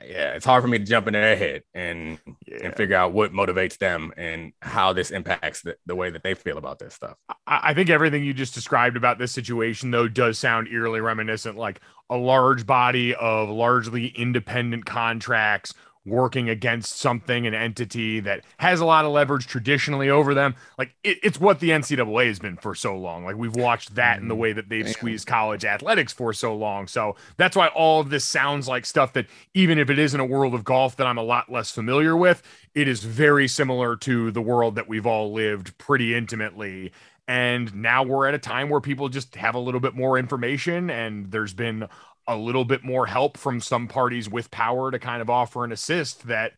Yeah, 0.05 0.33
it's 0.33 0.45
hard 0.45 0.63
for 0.63 0.69
me 0.69 0.79
to 0.79 0.85
jump 0.85 1.07
in 1.07 1.13
their 1.13 1.37
head 1.37 1.63
and 1.75 2.19
yeah. 2.45 2.59
and 2.65 2.77
figure 2.77 2.97
out 2.97 3.13
what 3.13 3.33
motivates 3.33 3.79
them 3.79 4.13
and 4.17 4.53
how 4.61 4.93
this 4.93 5.11
impacts 5.11 5.63
the, 5.63 5.77
the 5.87 5.95
way 5.95 6.11
that 6.11 6.25
they 6.25 6.35
feel 6.35 6.59
about 6.59 6.81
this 6.81 6.93
stuff. 6.93 7.17
I 7.47 7.73
think 7.73 7.89
everything 7.89 8.25
you 8.25 8.35
just 8.35 8.53
described 8.53 8.97
about 8.97 9.19
this 9.19 9.33
situation, 9.33 9.91
though, 9.91 10.09
does 10.09 10.39
sound 10.41 10.69
eerily 10.69 11.01
reminiscent. 11.01 11.57
Like 11.57 11.81
a 12.13 12.17
large 12.17 12.67
body 12.67 13.15
of 13.15 13.49
largely 13.49 14.09
independent 14.09 14.85
contracts 14.85 15.73
working 16.05 16.49
against 16.49 16.99
something, 16.99 17.47
an 17.47 17.55
entity 17.55 18.19
that 18.21 18.45
has 18.59 18.81
a 18.81 18.85
lot 18.85 19.05
of 19.05 19.13
leverage 19.13 19.47
traditionally 19.47 20.11
over 20.11 20.35
them. 20.35 20.55
Like 20.77 20.95
it, 21.05 21.19
it's 21.23 21.41
what 21.41 21.61
the 21.61 21.71
NCAA 21.71 22.27
has 22.27 22.39
been 22.39 22.57
for 22.57 22.75
so 22.75 22.97
long. 22.97 23.25
Like 23.25 23.37
we've 23.37 23.55
watched 23.55 23.95
that 23.95 24.19
in 24.19 24.29
the 24.29 24.35
mm-hmm. 24.35 24.43
way 24.43 24.53
that 24.53 24.69
they've 24.69 24.89
squeezed 24.89 25.27
college 25.27 25.65
athletics 25.65 26.13
for 26.13 26.33
so 26.33 26.55
long. 26.55 26.89
So 26.89 27.17
that's 27.37 27.57
why 27.57 27.69
all 27.69 28.01
of 28.01 28.11
this 28.11 28.25
sounds 28.25 28.67
like 28.67 28.85
stuff 28.85 29.13
that 29.13 29.27
even 29.55 29.79
if 29.79 29.91
it 29.91 29.99
isn't 29.99 30.19
a 30.19 30.25
world 30.25 30.55
of 30.55 30.65
golf 30.65 30.97
that 30.97 31.07
I'm 31.07 31.19
a 31.19 31.23
lot 31.23 31.51
less 31.51 31.71
familiar 31.71 32.17
with, 32.17 32.43
it 32.75 32.89
is 32.89 33.05
very 33.05 33.47
similar 33.47 33.97
to 33.97 34.31
the 34.31 34.43
world 34.43 34.75
that 34.75 34.89
we've 34.89 35.07
all 35.07 35.33
lived 35.33 35.79
pretty 35.79 36.15
intimately. 36.15 36.93
And 37.29 37.75
now 37.75 38.03
we're 38.03 38.27
at 38.27 38.35
a 38.35 38.39
time 38.39 38.69
where 38.69 38.81
people 38.81 39.09
just 39.09 39.37
have 39.37 39.55
a 39.55 39.61
little 39.61 39.81
bit 39.81 39.95
more 39.95 40.19
information 40.19 40.91
and 40.91 41.31
there's 41.31 41.55
been 41.55 41.87
a 42.27 42.37
little 42.37 42.65
bit 42.65 42.85
more 42.85 43.07
help 43.07 43.37
from 43.37 43.61
some 43.61 43.89
parties 43.89 44.29
with 44.29 44.51
power 44.51 44.91
to 44.91 44.99
kind 44.99 45.23
of 45.23 45.31
offer 45.31 45.65
an 45.65 45.73
assist 45.73 46.27
that 46.27 46.53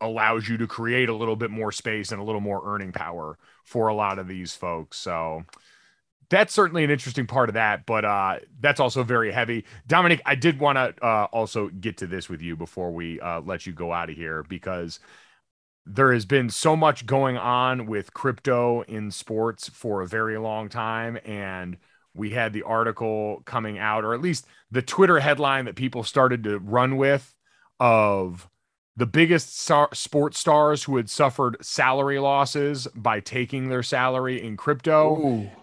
allows 0.00 0.48
you 0.48 0.56
to 0.56 0.66
create 0.66 1.08
a 1.08 1.14
little 1.14 1.36
bit 1.36 1.50
more 1.50 1.72
space 1.72 2.10
and 2.10 2.20
a 2.20 2.24
little 2.24 2.40
more 2.40 2.62
earning 2.64 2.92
power 2.92 3.38
for 3.64 3.88
a 3.88 3.94
lot 3.94 4.18
of 4.18 4.28
these 4.28 4.54
folks. 4.54 4.96
So 4.96 5.44
that's 6.30 6.54
certainly 6.54 6.84
an 6.84 6.90
interesting 6.90 7.26
part 7.26 7.48
of 7.48 7.54
that, 7.54 7.84
but 7.86 8.04
uh, 8.04 8.38
that's 8.60 8.80
also 8.80 9.02
very 9.02 9.32
heavy. 9.32 9.64
Dominic, 9.86 10.22
I 10.24 10.36
did 10.36 10.60
want 10.60 10.76
to 10.76 11.04
uh, 11.04 11.26
also 11.32 11.68
get 11.68 11.98
to 11.98 12.06
this 12.06 12.28
with 12.28 12.40
you 12.40 12.56
before 12.56 12.92
we 12.92 13.20
uh, 13.20 13.40
let 13.40 13.66
you 13.66 13.72
go 13.72 13.92
out 13.92 14.10
of 14.10 14.16
here 14.16 14.44
because 14.44 15.00
there 15.86 16.12
has 16.12 16.24
been 16.24 16.50
so 16.50 16.76
much 16.76 17.06
going 17.06 17.36
on 17.36 17.86
with 17.86 18.14
crypto 18.14 18.82
in 18.82 19.10
sports 19.10 19.68
for 19.68 20.02
a 20.02 20.06
very 20.06 20.38
long 20.38 20.68
time. 20.68 21.18
And 21.24 21.78
we 22.14 22.30
had 22.30 22.52
the 22.52 22.62
article 22.62 23.42
coming 23.44 23.78
out, 23.78 24.04
or 24.04 24.14
at 24.14 24.20
least 24.20 24.46
the 24.70 24.82
Twitter 24.82 25.20
headline 25.20 25.64
that 25.64 25.76
people 25.76 26.02
started 26.02 26.44
to 26.44 26.58
run 26.58 26.96
with 26.96 27.34
of 27.78 28.48
the 28.96 29.06
biggest 29.06 29.56
sports 29.94 30.38
stars 30.38 30.84
who 30.84 30.96
had 30.96 31.08
suffered 31.08 31.56
salary 31.62 32.18
losses 32.18 32.86
by 32.94 33.20
taking 33.20 33.68
their 33.68 33.82
salary 33.82 34.42
in 34.42 34.56
crypto. 34.56 35.16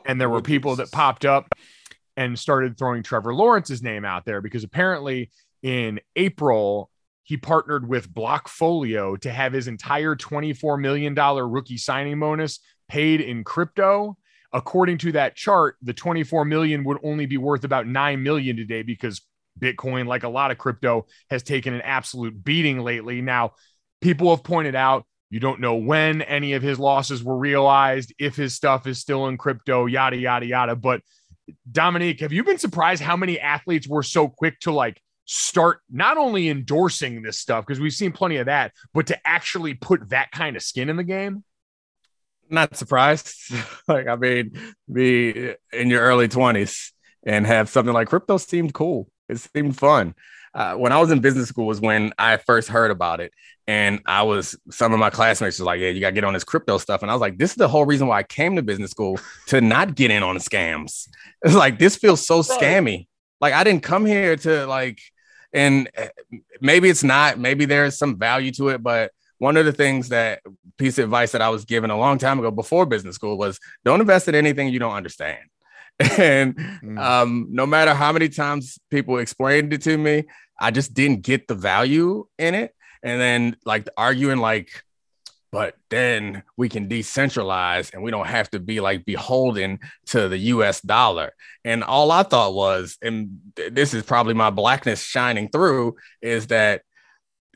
and 0.05 0.19
there 0.19 0.29
were 0.29 0.41
people 0.41 0.75
that 0.77 0.91
popped 0.91 1.25
up 1.25 1.53
and 2.15 2.39
started 2.39 2.77
throwing 2.77 3.03
Trevor 3.03 3.35
Lawrence's 3.35 3.83
name 3.83 4.03
out 4.05 4.25
there 4.25 4.41
because 4.41 4.63
apparently 4.63 5.29
in 5.61 5.99
April 6.15 6.89
he 7.27 7.35
partnered 7.35 7.89
with 7.89 8.09
Blockfolio 8.09 9.19
to 9.19 9.29
have 9.29 9.51
his 9.51 9.67
entire 9.67 10.15
$24 10.15 10.79
million 10.79 11.13
rookie 11.13 11.75
signing 11.75 12.17
bonus 12.21 12.61
paid 12.87 13.19
in 13.19 13.43
crypto. 13.43 14.15
According 14.53 14.99
to 14.99 15.11
that 15.11 15.35
chart, 15.35 15.75
the 15.81 15.91
24 15.91 16.45
million 16.45 16.85
would 16.85 16.99
only 17.03 17.25
be 17.25 17.35
worth 17.35 17.65
about 17.65 17.85
9 17.85 18.23
million 18.23 18.55
today 18.55 18.81
because 18.81 19.21
Bitcoin, 19.59 20.07
like 20.07 20.23
a 20.23 20.29
lot 20.29 20.51
of 20.51 20.57
crypto, 20.57 21.05
has 21.29 21.43
taken 21.43 21.73
an 21.73 21.81
absolute 21.81 22.45
beating 22.45 22.79
lately. 22.79 23.21
Now, 23.21 23.55
people 23.99 24.33
have 24.33 24.45
pointed 24.45 24.73
out 24.73 25.05
you 25.29 25.41
don't 25.41 25.59
know 25.59 25.75
when 25.75 26.21
any 26.21 26.53
of 26.53 26.63
his 26.63 26.79
losses 26.79 27.25
were 27.25 27.37
realized, 27.37 28.13
if 28.17 28.37
his 28.37 28.55
stuff 28.55 28.87
is 28.87 28.99
still 28.99 29.27
in 29.27 29.37
crypto, 29.37 29.85
yada, 29.85 30.15
yada, 30.15 30.45
yada. 30.45 30.77
But 30.77 31.01
Domonique, 31.69 32.21
have 32.21 32.31
you 32.31 32.45
been 32.45 32.57
surprised 32.57 33.03
how 33.03 33.17
many 33.17 33.37
athletes 33.37 33.85
were 33.85 34.03
so 34.03 34.29
quick 34.29 34.61
to 34.61 34.71
like 34.71 35.01
start 35.27 35.81
not 35.91 36.17
only 36.17 36.49
endorsing 36.49 37.21
this 37.21 37.37
stuff, 37.37 37.65
because 37.65 37.79
we've 37.79 37.93
seen 37.93 38.11
plenty 38.11 38.37
of 38.37 38.47
that, 38.47 38.71
but 38.93 39.07
to 39.07 39.27
actually 39.27 39.75
put 39.75 40.09
that 40.09 40.31
kind 40.31 40.55
of 40.55 40.63
skin 40.63 40.89
in 40.89 40.95
the 40.95 41.03
game? 41.03 41.43
Not 42.49 42.75
surprised. 42.75 43.35
like, 43.87 44.07
I 44.07 44.15
mean, 44.15 44.57
be 44.91 45.53
in 45.71 45.89
your 45.89 46.01
early 46.01 46.29
20s 46.29 46.91
and 47.25 47.45
have 47.45 47.69
something 47.69 47.93
like 47.93 48.07
crypto 48.07 48.37
seemed 48.37 48.73
cool. 48.73 49.09
It 49.27 49.37
seemed 49.37 49.77
fun. 49.77 50.15
Uh, 50.53 50.75
when 50.75 50.91
I 50.91 50.99
was 50.99 51.11
in 51.11 51.19
business 51.19 51.49
school 51.49 51.67
was 51.67 51.81
when 51.81 52.13
I 52.17 52.37
first 52.37 52.69
heard 52.69 52.89
about 52.89 53.19
it. 53.19 53.33
And 53.67 53.99
I 54.05 54.23
was, 54.23 54.57
some 54.71 54.93
of 54.93 54.99
my 54.99 55.09
classmates 55.09 55.59
was 55.59 55.65
like, 55.65 55.81
yeah, 55.81 55.89
you 55.89 55.99
got 55.99 56.07
to 56.09 56.13
get 56.13 56.23
on 56.23 56.33
this 56.33 56.45
crypto 56.45 56.77
stuff. 56.77 57.01
And 57.01 57.11
I 57.11 57.13
was 57.13 57.19
like, 57.19 57.37
this 57.37 57.51
is 57.51 57.57
the 57.57 57.67
whole 57.67 57.85
reason 57.85 58.07
why 58.07 58.19
I 58.19 58.23
came 58.23 58.55
to 58.55 58.61
business 58.61 58.91
school 58.91 59.19
to 59.47 59.59
not 59.59 59.93
get 59.93 60.09
in 60.09 60.23
on 60.23 60.35
the 60.35 60.41
scams. 60.41 61.09
It's 61.43 61.53
like, 61.53 61.77
this 61.77 61.97
feels 61.97 62.25
so 62.25 62.41
scammy. 62.41 63.07
Like, 63.39 63.53
I 63.53 63.63
didn't 63.63 63.83
come 63.83 64.07
here 64.07 64.35
to 64.37 64.65
like, 64.65 64.99
and 65.53 65.89
uh, 65.97 66.07
maybe 66.61 66.89
it's 66.89 67.03
not, 67.03 67.39
maybe 67.39 67.65
there's 67.65 67.97
some 67.97 68.17
value 68.17 68.51
to 68.53 68.69
it, 68.69 68.83
but 68.83 69.11
one 69.39 69.57
of 69.57 69.65
the 69.65 69.73
things 69.73 70.09
that 70.09 70.41
piece 70.77 70.97
of 70.97 71.05
advice 71.05 71.31
that 71.31 71.41
I 71.41 71.49
was 71.49 71.65
given 71.65 71.89
a 71.91 71.97
long 71.97 72.17
time 72.17 72.39
ago 72.39 72.51
before 72.51 72.85
business 72.85 73.15
school 73.15 73.37
was 73.37 73.59
don't 73.85 74.01
invest 74.01 74.27
in 74.27 74.35
anything 74.35 74.69
you 74.69 74.79
don't 74.79 74.95
understand. 74.95 75.39
And 76.19 76.55
Mm. 76.83 76.99
um, 76.99 77.47
no 77.49 77.65
matter 77.65 77.93
how 77.93 78.11
many 78.11 78.29
times 78.29 78.77
people 78.91 79.17
explained 79.17 79.73
it 79.73 79.81
to 79.83 79.97
me, 79.97 80.25
I 80.59 80.69
just 80.71 80.93
didn't 80.93 81.21
get 81.23 81.47
the 81.47 81.55
value 81.55 82.27
in 82.37 82.53
it. 82.55 82.75
And 83.03 83.19
then 83.19 83.57
like 83.65 83.87
arguing 83.97 84.37
like, 84.37 84.69
but 85.51 85.75
then 85.89 86.43
we 86.57 86.69
can 86.69 86.87
decentralize 86.89 87.93
and 87.93 88.03
we 88.03 88.11
don't 88.11 88.27
have 88.27 88.49
to 88.51 88.59
be 88.59 88.79
like 88.79 89.05
beholden 89.05 89.79
to 90.07 90.27
the 90.27 90.37
US 90.37 90.81
dollar. 90.81 91.33
And 91.63 91.83
all 91.83 92.11
I 92.11 92.23
thought 92.23 92.53
was, 92.53 92.97
and 93.01 93.39
th- 93.55 93.73
this 93.73 93.93
is 93.93 94.03
probably 94.03 94.33
my 94.33 94.49
blackness 94.49 95.01
shining 95.03 95.49
through, 95.49 95.95
is 96.21 96.47
that 96.47 96.81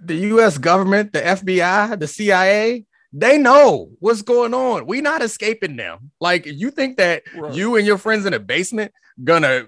the 0.02 0.16
US 0.16 0.58
government, 0.58 1.14
the 1.14 1.22
FBI, 1.22 2.00
the 2.00 2.08
CIA, 2.08 2.86
they 3.14 3.38
know 3.38 3.90
what's 4.00 4.22
going 4.22 4.54
on. 4.54 4.88
We 4.88 5.02
not 5.02 5.22
escaping 5.22 5.76
them. 5.76 6.12
Like 6.22 6.46
you 6.46 6.72
think 6.72 6.98
that 6.98 7.24
Right. 7.36 7.54
you 7.54 7.76
and 7.76 7.86
your 7.86 7.98
friends 7.98 8.26
in 8.26 8.34
a 8.34 8.40
basement 8.40 8.94
gonna 9.24 9.66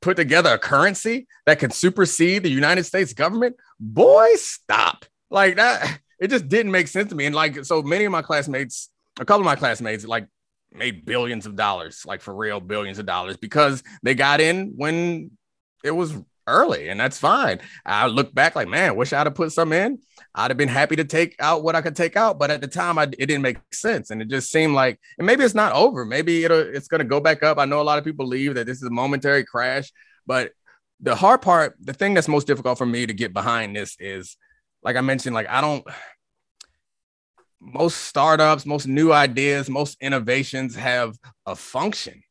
put 0.00 0.16
together 0.16 0.52
a 0.52 0.58
currency 0.58 1.26
that 1.46 1.58
can 1.58 1.70
supersede 1.70 2.42
the 2.42 2.50
United 2.50 2.84
States 2.84 3.14
government? 3.14 3.56
Boy, 3.80 4.28
stop. 4.36 5.06
Like 5.30 5.56
that, 5.56 6.00
it 6.22 6.30
just 6.30 6.48
didn't 6.48 6.70
make 6.70 6.86
sense 6.86 7.08
to 7.08 7.16
me. 7.16 7.26
And 7.26 7.34
like 7.34 7.64
so 7.64 7.82
many 7.82 8.04
of 8.04 8.12
my 8.12 8.22
classmates, 8.22 8.90
a 9.18 9.24
couple 9.24 9.40
of 9.40 9.44
my 9.44 9.56
classmates, 9.56 10.06
like 10.06 10.28
made 10.72 11.04
billions 11.04 11.46
of 11.46 11.56
dollars, 11.56 12.04
like 12.06 12.20
for 12.20 12.32
real, 12.32 12.60
billions 12.60 13.00
of 13.00 13.06
dollars 13.06 13.36
because 13.36 13.82
they 14.04 14.14
got 14.14 14.40
in 14.40 14.74
when 14.76 15.32
it 15.84 15.90
was 15.90 16.14
early, 16.46 16.88
and 16.88 17.00
that's 17.00 17.18
fine. 17.18 17.60
I 17.84 18.06
look 18.06 18.32
back 18.32 18.54
like, 18.54 18.68
man, 18.68 18.94
wish 18.94 19.12
I'd 19.12 19.26
have 19.26 19.34
put 19.34 19.50
some 19.50 19.72
in. 19.72 19.98
I'd 20.32 20.52
have 20.52 20.56
been 20.56 20.68
happy 20.68 20.94
to 20.94 21.04
take 21.04 21.34
out 21.40 21.64
what 21.64 21.74
I 21.74 21.82
could 21.82 21.96
take 21.96 22.16
out, 22.16 22.38
but 22.38 22.52
at 22.52 22.60
the 22.60 22.68
time, 22.68 22.98
I, 22.98 23.04
it 23.04 23.26
didn't 23.26 23.42
make 23.42 23.58
sense, 23.72 24.10
and 24.10 24.22
it 24.22 24.28
just 24.28 24.50
seemed 24.50 24.74
like, 24.74 25.00
and 25.18 25.26
maybe 25.26 25.42
it's 25.42 25.54
not 25.54 25.72
over. 25.72 26.04
Maybe 26.04 26.44
it'll 26.44 26.60
it's 26.60 26.88
gonna 26.88 27.04
go 27.04 27.18
back 27.18 27.42
up. 27.42 27.58
I 27.58 27.64
know 27.64 27.80
a 27.80 27.82
lot 27.82 27.98
of 27.98 28.04
people 28.04 28.26
believe 28.26 28.54
that 28.54 28.66
this 28.66 28.78
is 28.78 28.84
a 28.84 28.90
momentary 28.90 29.44
crash, 29.44 29.92
but 30.24 30.52
the 31.00 31.16
hard 31.16 31.42
part, 31.42 31.76
the 31.80 31.92
thing 31.92 32.14
that's 32.14 32.28
most 32.28 32.46
difficult 32.46 32.78
for 32.78 32.86
me 32.86 33.06
to 33.06 33.12
get 33.12 33.32
behind 33.32 33.74
this 33.74 33.96
is, 33.98 34.36
like 34.84 34.94
I 34.94 35.00
mentioned, 35.00 35.34
like 35.34 35.48
I 35.48 35.60
don't. 35.60 35.84
Most 37.64 37.98
startups, 37.98 38.66
most 38.66 38.88
new 38.88 39.12
ideas, 39.12 39.70
most 39.70 39.96
innovations 40.00 40.74
have 40.74 41.16
a 41.46 41.54
function, 41.54 42.22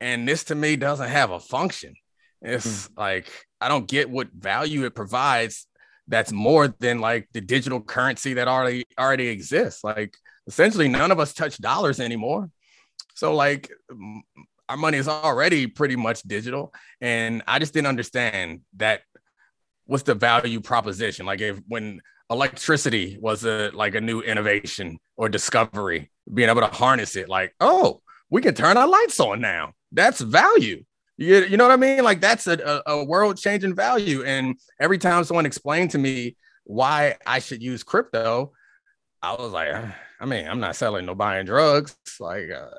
and 0.00 0.26
this 0.26 0.44
to 0.44 0.54
me 0.54 0.76
doesn't 0.76 1.08
have 1.08 1.30
a 1.30 1.40
function. 1.40 1.94
It's 2.40 2.86
hmm. 2.86 2.94
like 2.96 3.46
I 3.60 3.68
don't 3.68 3.88
get 3.88 4.08
what 4.08 4.32
value 4.32 4.84
it 4.84 4.94
provides 4.94 5.66
that's 6.08 6.32
more 6.32 6.68
than 6.68 7.00
like 7.00 7.28
the 7.32 7.40
digital 7.40 7.80
currency 7.80 8.34
that 8.34 8.48
already 8.48 8.84
already 8.98 9.28
exists. 9.28 9.82
Like 9.82 10.16
essentially 10.46 10.88
none 10.88 11.10
of 11.10 11.20
us 11.20 11.32
touch 11.32 11.58
dollars 11.58 12.00
anymore. 12.00 12.50
So 13.14 13.34
like 13.34 13.70
our 14.68 14.76
money 14.76 14.98
is 14.98 15.08
already 15.08 15.66
pretty 15.66 15.96
much 15.96 16.22
digital 16.22 16.72
and 17.00 17.42
I 17.46 17.58
just 17.58 17.74
didn't 17.74 17.88
understand 17.88 18.60
that 18.76 19.02
what's 19.84 20.04
the 20.04 20.14
value 20.14 20.60
proposition 20.60 21.26
like 21.26 21.40
if 21.40 21.60
when 21.66 22.00
electricity 22.32 23.18
was 23.20 23.44
a 23.44 23.70
like 23.74 23.94
a 23.94 24.00
new 24.00 24.20
innovation 24.20 24.98
or 25.16 25.28
discovery 25.28 26.10
being 26.32 26.48
able 26.48 26.60
to 26.60 26.66
harness 26.66 27.14
it 27.14 27.28
like 27.28 27.54
oh 27.60 28.00
we 28.30 28.40
can 28.40 28.54
turn 28.54 28.76
our 28.76 28.88
lights 28.88 29.20
on 29.20 29.40
now 29.40 29.72
that's 29.92 30.20
value 30.20 30.82
you, 31.18 31.44
you 31.44 31.56
know 31.56 31.64
what 31.64 31.72
I 31.72 31.76
mean? 31.76 32.02
Like 32.02 32.20
that's 32.20 32.46
a, 32.46 32.82
a, 32.86 33.04
world 33.04 33.36
changing 33.36 33.74
value. 33.74 34.24
And 34.24 34.58
every 34.80 34.98
time 34.98 35.24
someone 35.24 35.46
explained 35.46 35.90
to 35.90 35.98
me 35.98 36.36
why 36.64 37.16
I 37.26 37.38
should 37.38 37.62
use 37.62 37.82
crypto, 37.82 38.52
I 39.20 39.34
was 39.34 39.52
like, 39.52 39.72
"Uh, 39.72 39.88
I 40.20 40.26
mean, 40.26 40.46
I'm 40.48 40.60
not 40.60 40.76
selling 40.76 41.06
no 41.06 41.14
buying 41.14 41.46
drugs. 41.46 41.96
Like, 42.18 42.50
uh, 42.50 42.70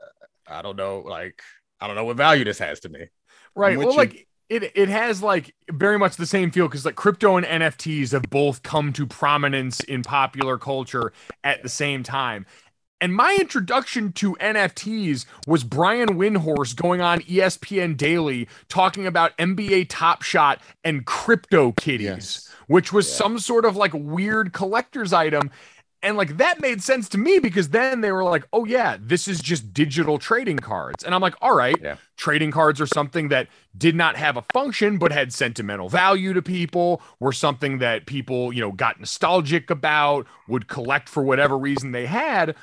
I 0.47 0.61
don't 0.61 0.75
know, 0.75 0.99
like, 0.99 1.41
I 1.79 1.87
don't 1.87 1.95
know 1.95 2.05
what 2.05 2.17
value 2.17 2.43
this 2.43 2.59
has 2.59 2.81
to 2.81 2.89
me. 2.89 3.07
Right. 3.55 3.77
Well, 3.77 3.91
you. 3.91 3.97
like 3.97 4.27
it 4.53 4.71
it 4.75 4.89
has 4.89 5.23
like 5.23 5.55
very 5.71 5.97
much 5.97 6.15
the 6.17 6.25
same 6.27 6.51
feel 6.51 6.67
because 6.67 6.85
like 6.85 6.95
crypto 6.95 7.37
and 7.37 7.45
NFTs 7.45 8.11
have 8.11 8.29
both 8.29 8.61
come 8.61 8.93
to 8.93 9.07
prominence 9.07 9.79
in 9.81 10.03
popular 10.03 10.57
culture 10.57 11.11
at 11.43 11.63
the 11.63 11.69
same 11.69 12.03
time. 12.03 12.45
And 13.01 13.13
my 13.13 13.35
introduction 13.41 14.13
to 14.13 14.35
NFTs 14.35 15.25
was 15.45 15.65
Brian 15.65 16.09
Windhorst 16.17 16.77
going 16.77 17.01
on 17.01 17.19
ESPN 17.21 17.97
Daily 17.97 18.47
talking 18.69 19.05
about 19.07 19.37
NBA 19.37 19.87
Top 19.89 20.21
Shot 20.21 20.61
and 20.85 21.05
crypto 21.05 21.73
kitties, 21.73 22.07
Yes. 22.07 22.49
which 22.67 22.93
was 22.93 23.11
some 23.11 23.39
sort 23.39 23.65
of 23.65 23.75
like 23.75 23.91
weird 23.93 24.53
collector's 24.53 25.11
item. 25.11 25.51
And 26.03 26.17
like 26.17 26.37
that 26.37 26.59
made 26.61 26.83
sense 26.83 27.09
to 27.09 27.17
me 27.17 27.39
because 27.39 27.69
then 27.69 28.01
they 28.01 28.11
were 28.11 28.25
like, 28.25 28.45
oh, 28.53 28.65
yeah, 28.65 28.97
this 28.99 29.27
is 29.27 29.41
just 29.41 29.73
digital 29.73 30.19
trading 30.19 30.59
cards. 30.59 31.03
And 31.03 31.15
I'm 31.15 31.21
like, 31.21 31.35
all 31.41 31.55
right, 31.55 31.77
Yeah. 31.81 31.95
trading 32.17 32.51
cards 32.51 32.81
are 32.81 32.85
something 32.85 33.29
that 33.29 33.47
did 33.77 33.95
not 33.95 34.17
have 34.17 34.37
a 34.37 34.41
function 34.53 34.97
but 34.99 35.13
had 35.13 35.33
sentimental 35.33 35.89
value 35.89 36.33
to 36.33 36.41
people, 36.41 37.01
were 37.21 37.31
something 37.31 37.79
that 37.79 38.05
people, 38.05 38.53
you 38.53 38.61
know, 38.61 38.73
got 38.73 38.99
nostalgic 38.99 39.69
about, 39.69 40.27
would 40.49 40.67
collect 40.67 41.09
for 41.09 41.23
whatever 41.23 41.57
reason 41.57 41.93
they 41.93 42.05
had. 42.05 42.55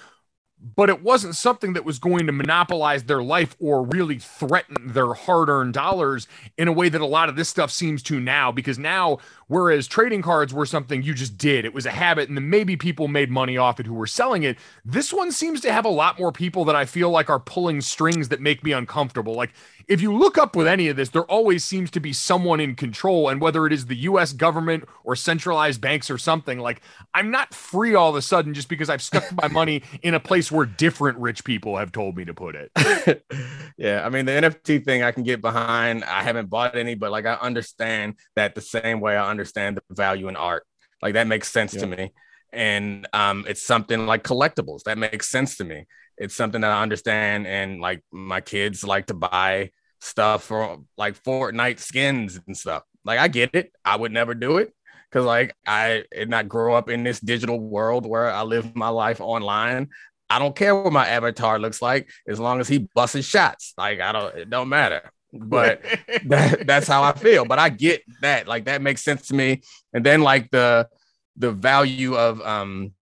But 0.76 0.90
it 0.90 1.02
wasn't 1.02 1.36
something 1.36 1.72
that 1.72 1.86
was 1.86 1.98
going 1.98 2.26
to 2.26 2.32
monopolize 2.32 3.04
their 3.04 3.22
life 3.22 3.56
or 3.58 3.82
really 3.86 4.18
threaten 4.18 4.92
their 4.92 5.14
hard 5.14 5.48
earned 5.48 5.72
dollars 5.72 6.28
in 6.58 6.68
a 6.68 6.72
way 6.72 6.90
that 6.90 7.00
a 7.00 7.06
lot 7.06 7.30
of 7.30 7.36
this 7.36 7.48
stuff 7.48 7.70
seems 7.70 8.02
to 8.02 8.20
now. 8.20 8.52
Because 8.52 8.78
now, 8.78 9.20
whereas 9.50 9.88
trading 9.88 10.22
cards 10.22 10.54
were 10.54 10.64
something 10.64 11.02
you 11.02 11.12
just 11.12 11.36
did, 11.36 11.64
it 11.64 11.74
was 11.74 11.84
a 11.84 11.90
habit, 11.90 12.28
and 12.28 12.38
then 12.38 12.48
maybe 12.48 12.76
people 12.76 13.08
made 13.08 13.30
money 13.30 13.56
off 13.56 13.80
it 13.80 13.86
who 13.86 13.94
were 13.94 14.06
selling 14.06 14.44
it. 14.44 14.56
This 14.84 15.12
one 15.12 15.32
seems 15.32 15.60
to 15.62 15.72
have 15.72 15.84
a 15.84 15.88
lot 15.88 16.20
more 16.20 16.30
people 16.30 16.64
that 16.66 16.76
I 16.76 16.84
feel 16.84 17.10
like 17.10 17.28
are 17.28 17.40
pulling 17.40 17.80
strings 17.80 18.28
that 18.28 18.40
make 18.40 18.62
me 18.62 18.70
uncomfortable. 18.70 19.34
Like, 19.34 19.52
if 19.88 20.00
you 20.00 20.16
look 20.16 20.38
up 20.38 20.54
with 20.54 20.68
any 20.68 20.86
of 20.86 20.94
this, 20.94 21.08
there 21.08 21.24
always 21.24 21.64
seems 21.64 21.90
to 21.90 22.00
be 22.00 22.12
someone 22.12 22.60
in 22.60 22.76
control. 22.76 23.28
And 23.28 23.40
whether 23.40 23.66
it 23.66 23.72
is 23.72 23.86
the 23.86 23.96
US 23.96 24.32
government 24.32 24.84
or 25.02 25.16
centralized 25.16 25.80
banks 25.80 26.08
or 26.10 26.16
something, 26.16 26.60
like 26.60 26.80
I'm 27.12 27.32
not 27.32 27.52
free 27.52 27.96
all 27.96 28.10
of 28.10 28.14
a 28.14 28.22
sudden 28.22 28.54
just 28.54 28.68
because 28.68 28.88
I've 28.88 29.02
stuck 29.02 29.24
my 29.32 29.48
money 29.48 29.82
in 30.02 30.14
a 30.14 30.20
place 30.20 30.52
where 30.52 30.64
different 30.64 31.18
rich 31.18 31.42
people 31.42 31.76
have 31.76 31.90
told 31.90 32.16
me 32.16 32.24
to 32.24 32.32
put 32.32 32.54
it. 32.54 33.24
yeah, 33.76 34.06
I 34.06 34.10
mean 34.10 34.26
the 34.26 34.32
NFT 34.32 34.84
thing 34.84 35.02
I 35.02 35.10
can 35.10 35.24
get 35.24 35.40
behind. 35.40 36.04
I 36.04 36.22
haven't 36.22 36.50
bought 36.50 36.76
any, 36.76 36.94
but 36.94 37.10
like 37.10 37.26
I 37.26 37.34
understand 37.34 38.14
that 38.36 38.54
the 38.54 38.60
same 38.60 39.00
way 39.00 39.16
I 39.16 39.28
understand 39.28 39.39
the 39.44 39.82
value 39.90 40.28
in 40.28 40.36
art. 40.36 40.64
Like 41.02 41.14
that 41.14 41.26
makes 41.26 41.50
sense 41.50 41.72
to 41.72 41.86
me. 41.86 42.12
And 42.52 43.06
um, 43.12 43.44
it's 43.48 43.62
something 43.62 44.06
like 44.06 44.24
collectibles 44.24 44.82
that 44.84 44.98
makes 44.98 45.30
sense 45.30 45.56
to 45.58 45.64
me. 45.64 45.86
It's 46.18 46.34
something 46.34 46.60
that 46.60 46.70
I 46.70 46.82
understand, 46.82 47.46
and 47.46 47.80
like 47.80 48.02
my 48.12 48.40
kids 48.40 48.84
like 48.84 49.06
to 49.06 49.14
buy 49.14 49.70
stuff 50.00 50.44
for 50.44 50.78
like 50.98 51.22
Fortnite 51.22 51.78
skins 51.78 52.38
and 52.46 52.56
stuff. 52.56 52.82
Like 53.04 53.18
I 53.18 53.28
get 53.28 53.54
it. 53.54 53.72
I 53.84 53.96
would 53.96 54.12
never 54.12 54.34
do 54.34 54.58
it 54.58 54.74
because 55.10 55.24
like 55.24 55.54
I 55.66 56.04
did 56.12 56.28
not 56.28 56.48
grow 56.48 56.74
up 56.74 56.90
in 56.90 57.04
this 57.04 57.20
digital 57.20 57.58
world 57.58 58.06
where 58.06 58.30
I 58.30 58.42
live 58.42 58.74
my 58.76 58.88
life 58.88 59.20
online. 59.20 59.88
I 60.28 60.38
don't 60.38 60.54
care 60.54 60.76
what 60.76 60.92
my 60.92 61.08
avatar 61.08 61.58
looks 61.58 61.82
like 61.82 62.10
as 62.28 62.38
long 62.38 62.60
as 62.60 62.68
he 62.68 62.88
busts 62.94 63.24
shots. 63.24 63.74
Like 63.76 64.00
I 64.00 64.12
don't, 64.12 64.34
it 64.36 64.50
don't 64.50 64.68
matter. 64.68 65.10
But 65.32 65.82
that, 66.26 66.66
that's 66.66 66.88
how 66.88 67.02
I 67.02 67.12
feel. 67.12 67.44
But 67.44 67.58
I 67.58 67.68
get 67.68 68.02
that. 68.22 68.48
Like 68.48 68.64
that 68.64 68.82
makes 68.82 69.02
sense 69.02 69.28
to 69.28 69.34
me. 69.34 69.62
And 69.92 70.04
then 70.04 70.22
like 70.22 70.50
the 70.50 70.88
the 71.36 71.52
value 71.52 72.16
of 72.16 72.40
um 72.42 72.92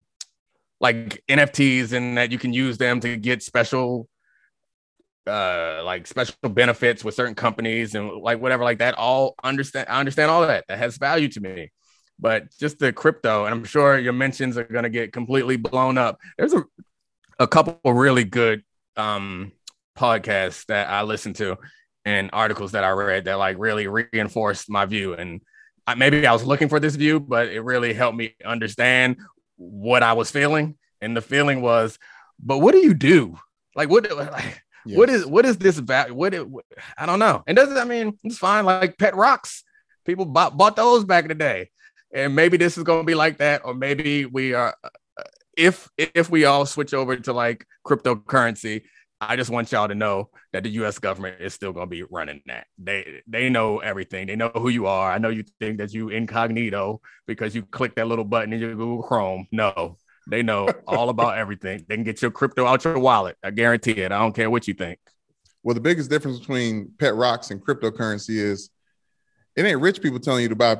like 0.80 1.22
NFTs 1.28 1.92
and 1.92 2.16
that 2.18 2.30
you 2.30 2.38
can 2.38 2.52
use 2.52 2.78
them 2.78 3.00
to 3.00 3.16
get 3.16 3.42
special 3.42 4.08
uh 5.26 5.82
like 5.84 6.06
special 6.06 6.34
benefits 6.48 7.04
with 7.04 7.14
certain 7.14 7.34
companies 7.34 7.94
and 7.94 8.10
like 8.22 8.40
whatever 8.40 8.64
like 8.64 8.78
that 8.78 8.94
all 8.94 9.34
understand 9.42 9.86
I 9.88 10.00
understand 10.00 10.30
all 10.30 10.46
that 10.46 10.64
that 10.68 10.78
has 10.78 10.96
value 10.96 11.28
to 11.28 11.40
me 11.40 11.70
but 12.18 12.50
just 12.58 12.78
the 12.78 12.92
crypto 12.92 13.44
and 13.44 13.54
I'm 13.54 13.64
sure 13.64 13.98
your 13.98 14.12
mentions 14.14 14.56
are 14.56 14.64
going 14.64 14.84
to 14.84 14.90
get 14.90 15.12
completely 15.12 15.56
blown 15.56 15.98
up 15.98 16.18
there's 16.38 16.54
a 16.54 16.64
a 17.38 17.46
couple 17.46 17.78
of 17.84 17.96
really 17.96 18.24
good 18.24 18.62
um 18.96 19.52
podcasts 19.96 20.64
that 20.66 20.88
I 20.88 21.02
listen 21.02 21.34
to 21.34 21.58
and 22.08 22.30
articles 22.32 22.70
that 22.72 22.84
I 22.84 22.90
read 22.90 23.24
that 23.26 23.38
like 23.46 23.56
really 23.58 23.86
reinforced 23.86 24.66
my 24.76 24.84
view 24.94 25.08
and 25.20 25.30
I, 25.86 25.94
maybe 25.94 26.26
I 26.26 26.32
was 26.32 26.44
looking 26.50 26.68
for 26.72 26.80
this 26.80 26.96
view 26.96 27.20
but 27.20 27.44
it 27.56 27.62
really 27.72 27.92
helped 28.00 28.18
me 28.22 28.34
understand 28.44 29.16
what 29.56 30.02
I 30.02 30.12
was 30.20 30.30
feeling 30.30 30.66
and 31.02 31.16
the 31.16 31.24
feeling 31.32 31.60
was 31.60 31.98
but 32.50 32.58
what 32.62 32.72
do 32.72 32.80
you 32.88 32.94
do 32.94 33.20
like 33.78 33.88
what 33.90 34.02
like, 34.16 34.62
what 34.96 35.10
is 35.10 35.26
what 35.26 35.44
is 35.44 35.56
this 35.58 35.78
value? 35.78 36.14
What, 36.14 36.32
it, 36.34 36.48
what 36.48 36.64
I 36.96 37.04
don't 37.06 37.18
know. 37.18 37.42
And 37.46 37.56
doesn't 37.56 37.76
I 37.76 37.84
mean 37.84 38.18
it's 38.24 38.38
fine. 38.38 38.64
Like 38.64 38.96
pet 38.98 39.14
rocks, 39.14 39.64
people 40.06 40.24
bought, 40.24 40.56
bought 40.56 40.76
those 40.76 41.04
back 41.04 41.24
in 41.24 41.28
the 41.28 41.34
day, 41.34 41.70
and 42.14 42.34
maybe 42.34 42.56
this 42.56 42.78
is 42.78 42.84
going 42.84 43.02
to 43.02 43.06
be 43.06 43.14
like 43.14 43.38
that, 43.38 43.62
or 43.64 43.74
maybe 43.74 44.24
we 44.24 44.54
are. 44.54 44.74
uh, 44.82 44.88
If 45.56 45.88
if 45.96 46.30
we 46.30 46.46
all 46.46 46.64
switch 46.66 46.94
over 46.94 47.16
to 47.16 47.32
like 47.32 47.66
cryptocurrency, 47.86 48.84
I 49.20 49.36
just 49.36 49.50
want 49.50 49.72
y'all 49.72 49.88
to 49.88 49.94
know 49.94 50.30
that 50.52 50.62
the 50.62 50.68
U.S. 50.70 50.98
government 50.98 51.40
is 51.40 51.52
still 51.52 51.72
going 51.72 51.86
to 51.86 51.90
be 51.90 52.04
running 52.04 52.40
that. 52.46 52.66
They 52.78 53.22
they 53.26 53.48
know 53.50 53.78
everything. 53.78 54.28
They 54.28 54.36
know 54.36 54.50
who 54.54 54.68
you 54.68 54.86
are. 54.86 55.10
I 55.10 55.18
know 55.18 55.28
you 55.28 55.44
think 55.58 55.78
that 55.78 55.92
you 55.92 56.08
incognito 56.08 57.00
because 57.26 57.54
you 57.54 57.62
click 57.62 57.96
that 57.96 58.06
little 58.06 58.24
button 58.24 58.52
in 58.52 58.60
your 58.60 58.74
Google 58.74 59.02
Chrome. 59.02 59.48
No, 59.50 59.96
they 60.28 60.42
know 60.42 60.68
all 60.86 61.08
about 61.08 61.36
everything. 61.36 61.84
They 61.88 61.96
can 61.96 62.04
get 62.04 62.22
your 62.22 62.30
crypto 62.30 62.64
out 62.64 62.84
your 62.84 62.98
wallet. 62.98 63.36
I 63.42 63.50
guarantee 63.50 63.92
it. 63.92 64.12
I 64.12 64.18
don't 64.18 64.34
care 64.34 64.50
what 64.50 64.68
you 64.68 64.74
think. 64.74 65.00
Well, 65.64 65.74
the 65.74 65.80
biggest 65.80 66.10
difference 66.10 66.38
between 66.38 66.92
pet 66.98 67.14
rocks 67.16 67.50
and 67.50 67.60
cryptocurrency 67.60 68.36
is 68.36 68.70
it 69.56 69.64
ain't 69.64 69.80
rich 69.80 70.00
people 70.00 70.20
telling 70.20 70.42
you 70.42 70.48
to 70.48 70.56
buy 70.56 70.78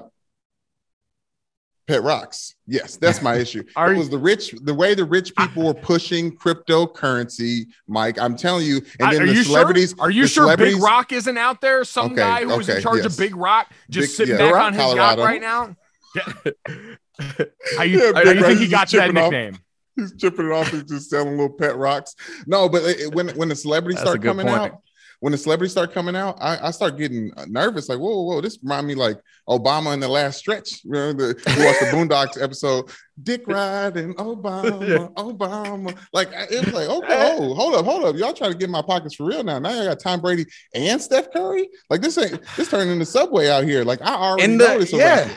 pet 1.88 2.02
rocks. 2.04 2.54
Yes, 2.66 2.96
that's 2.96 3.20
my 3.22 3.34
issue. 3.36 3.64
Are 3.76 3.92
it 3.92 3.98
was 3.98 4.10
the 4.10 4.18
rich, 4.18 4.54
the 4.62 4.74
way 4.74 4.94
the 4.94 5.04
rich 5.04 5.34
people 5.34 5.64
were 5.64 5.74
pushing 5.74 6.36
cryptocurrency, 6.36 7.66
Mike. 7.88 8.18
I'm 8.20 8.36
telling 8.36 8.66
you, 8.66 8.76
and 9.00 9.12
then 9.12 9.22
are 9.22 9.26
the 9.26 9.32
you 9.34 9.42
celebrities. 9.42 9.90
sure? 9.96 10.00
Are 10.06 10.10
you 10.10 10.26
sure 10.26 10.56
Big 10.56 10.76
Rock 10.76 11.12
isn't 11.12 11.38
out 11.38 11.60
there? 11.60 11.82
Some 11.84 12.06
Okay, 12.12 12.16
guy 12.16 12.44
who 12.44 12.56
was 12.56 12.68
in 12.68 12.80
charge 12.82 12.98
yes. 13.02 13.06
of 13.06 13.18
Big 13.18 13.34
Rock 13.34 13.72
just 13.90 14.08
Big- 14.08 14.16
sitting 14.28 14.36
yeah. 14.38 14.46
back 14.46 14.54
Rock, 14.54 14.66
on 14.66 14.72
his 14.74 14.82
Colorado. 14.82 15.22
yacht 15.22 15.28
right 15.28 15.40
now? 15.40 15.76
Yeah. 16.14 17.44
How 17.76 17.82
you, 17.82 18.00
Yeah, 18.00 18.12
how 18.14 18.30
you 18.30 18.42
think 18.42 18.60
he 18.60 18.68
got 18.68 18.88
that 18.88 18.88
chipping 18.88 19.16
off. 19.18 19.32
nickname? 19.32 19.58
He's 19.96 20.14
chipping 20.14 20.46
it 20.46 20.52
off. 20.52 20.70
He's 20.70 20.84
just 20.84 21.10
selling 21.10 21.30
little 21.32 21.50
pet 21.50 21.76
rocks. 21.76 22.14
No, 22.46 22.68
but 22.68 22.82
it, 22.84 23.00
it- 23.00 23.14
when 23.14 23.28
when 23.30 23.48
the 23.48 23.56
celebrities 23.56 23.98
That's 23.98 24.10
start 24.10 24.22
coming 24.22 24.46
point. 24.46 24.72
out, 24.72 24.80
when 25.20 25.32
the 25.32 25.38
celebrities 25.38 25.72
start 25.72 25.92
coming 25.92 26.14
out, 26.14 26.38
I, 26.40 26.68
I 26.68 26.70
start 26.70 26.96
getting 26.96 27.32
nervous. 27.48 27.88
Like, 27.88 27.98
whoa, 27.98 28.10
whoa, 28.10 28.22
whoa, 28.34 28.40
this 28.40 28.58
remind 28.62 28.86
me 28.86 28.94
like 28.94 29.18
Obama 29.48 29.92
in 29.94 30.00
the 30.00 30.08
last 30.08 30.38
stretch. 30.38 30.80
Remember 30.84 31.34
the 31.34 31.54
we 31.56 31.64
watched 31.64 31.80
the 31.80 31.86
Boondocks 31.92 32.40
episode, 32.40 32.90
Dick 33.22 33.46
riding 33.46 34.14
Obama, 34.14 35.12
Obama. 35.14 35.98
Like 36.12 36.28
it 36.32 36.64
was 36.64 36.74
like, 36.74 36.88
okay, 36.88 37.36
oh, 37.36 37.54
hold 37.54 37.74
up, 37.74 37.84
hold 37.84 38.04
up, 38.04 38.16
y'all 38.16 38.32
trying 38.32 38.52
to 38.52 38.58
get 38.58 38.66
in 38.66 38.70
my 38.72 38.82
pockets 38.82 39.14
for 39.14 39.24
real 39.24 39.42
now. 39.42 39.58
Now 39.58 39.70
I 39.70 39.84
got 39.86 40.00
Tom 40.00 40.20
Brady 40.20 40.46
and 40.74 41.00
Steph 41.00 41.32
Curry. 41.32 41.68
Like 41.90 42.00
this 42.00 42.16
ain't 42.18 42.40
this 42.56 42.68
turning 42.68 42.92
into 42.92 43.06
Subway 43.06 43.48
out 43.48 43.64
here. 43.64 43.84
Like 43.84 44.00
I 44.02 44.14
already 44.14 44.44
In 44.44 44.56
know 44.56 44.74
the 44.74 44.84
this. 44.84 44.92
yeah, 44.92 45.36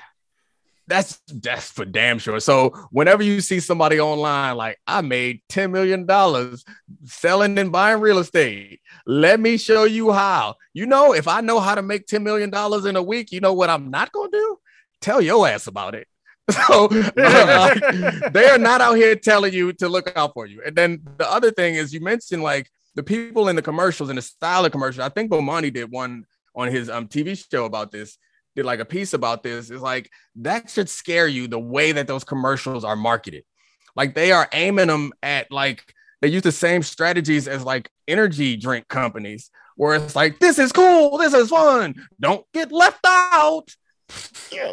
that's 0.87 1.19
that's 1.27 1.71
for 1.71 1.85
damn 1.85 2.19
sure. 2.19 2.39
So 2.39 2.71
whenever 2.91 3.23
you 3.23 3.39
see 3.41 3.59
somebody 3.59 3.99
online 3.99 4.57
like 4.57 4.77
I 4.85 5.01
made 5.01 5.41
ten 5.47 5.71
million 5.71 6.05
dollars 6.05 6.65
selling 7.05 7.57
and 7.57 7.71
buying 7.71 8.01
real 8.01 8.19
estate, 8.19 8.80
let 9.05 9.39
me 9.39 9.57
show 9.57 9.83
you 9.83 10.11
how. 10.11 10.55
You 10.73 10.85
know, 10.85 11.13
if 11.13 11.27
I 11.27 11.41
know 11.41 11.59
how 11.59 11.75
to 11.75 11.81
make 11.81 12.07
ten 12.07 12.23
million 12.23 12.49
dollars 12.49 12.85
in 12.85 12.95
a 12.95 13.03
week, 13.03 13.31
you 13.31 13.39
know 13.39 13.53
what 13.53 13.69
I'm 13.69 13.89
not 13.89 14.11
gonna 14.11 14.31
do? 14.31 14.59
Tell 15.01 15.21
your 15.21 15.47
ass 15.47 15.67
about 15.67 15.95
it. 15.95 16.07
So 16.67 16.87
like, 17.15 18.33
they 18.33 18.49
are 18.49 18.57
not 18.57 18.81
out 18.81 18.95
here 18.95 19.15
telling 19.15 19.53
you 19.53 19.71
to 19.73 19.87
look 19.87 20.11
out 20.17 20.33
for 20.33 20.45
you. 20.45 20.61
And 20.65 20.75
then 20.75 21.01
the 21.17 21.31
other 21.31 21.49
thing 21.51 21.75
is 21.75 21.93
you 21.93 22.01
mentioned 22.01 22.43
like 22.43 22.69
the 22.95 23.03
people 23.03 23.47
in 23.47 23.55
the 23.55 23.61
commercials 23.61 24.09
and 24.09 24.17
the 24.17 24.21
style 24.21 24.65
of 24.65 24.71
commercial. 24.71 25.03
I 25.03 25.09
think 25.09 25.31
Bomani 25.31 25.71
did 25.71 25.91
one 25.91 26.25
on 26.55 26.67
his 26.67 26.89
um 26.89 27.07
TV 27.07 27.41
show 27.49 27.65
about 27.65 27.91
this. 27.91 28.17
Did 28.55 28.65
like 28.65 28.81
a 28.81 28.85
piece 28.85 29.13
about 29.13 29.43
this. 29.43 29.69
Is 29.69 29.81
like 29.81 30.09
that 30.37 30.69
should 30.69 30.89
scare 30.89 31.27
you 31.27 31.47
the 31.47 31.59
way 31.59 31.93
that 31.93 32.07
those 32.07 32.23
commercials 32.23 32.83
are 32.83 32.97
marketed. 32.97 33.43
Like 33.95 34.13
they 34.13 34.31
are 34.31 34.49
aiming 34.51 34.87
them 34.87 35.13
at 35.23 35.51
like 35.51 35.93
they 36.21 36.27
use 36.27 36.43
the 36.43 36.51
same 36.51 36.83
strategies 36.83 37.47
as 37.47 37.63
like 37.63 37.89
energy 38.07 38.55
drink 38.55 38.87
companies, 38.87 39.49
where 39.75 39.95
it's 39.95 40.15
like 40.15 40.39
this 40.39 40.59
is 40.59 40.71
cool, 40.71 41.17
this 41.17 41.33
is 41.33 41.49
fun, 41.49 41.95
don't 42.19 42.45
get 42.53 42.71
left 42.71 43.05
out. 43.05 43.75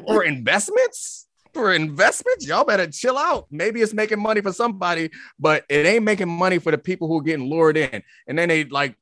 For 0.07 0.25
investments, 0.25 1.27
for 1.55 1.73
investments, 1.73 2.47
y'all 2.47 2.65
better 2.65 2.87
chill 2.89 3.17
out. 3.17 3.47
Maybe 3.51 3.81
it's 3.81 3.95
making 3.95 4.21
money 4.21 4.41
for 4.41 4.53
somebody, 4.53 5.11
but 5.39 5.65
it 5.69 5.87
ain't 5.87 6.05
making 6.05 6.29
money 6.29 6.59
for 6.59 6.71
the 6.71 6.79
people 6.79 7.09
who 7.09 7.19
are 7.19 7.23
getting 7.23 7.49
lured 7.49 7.77
in. 7.77 8.03
And 8.27 8.39
then 8.39 8.49
they 8.49 8.65
like 8.65 8.97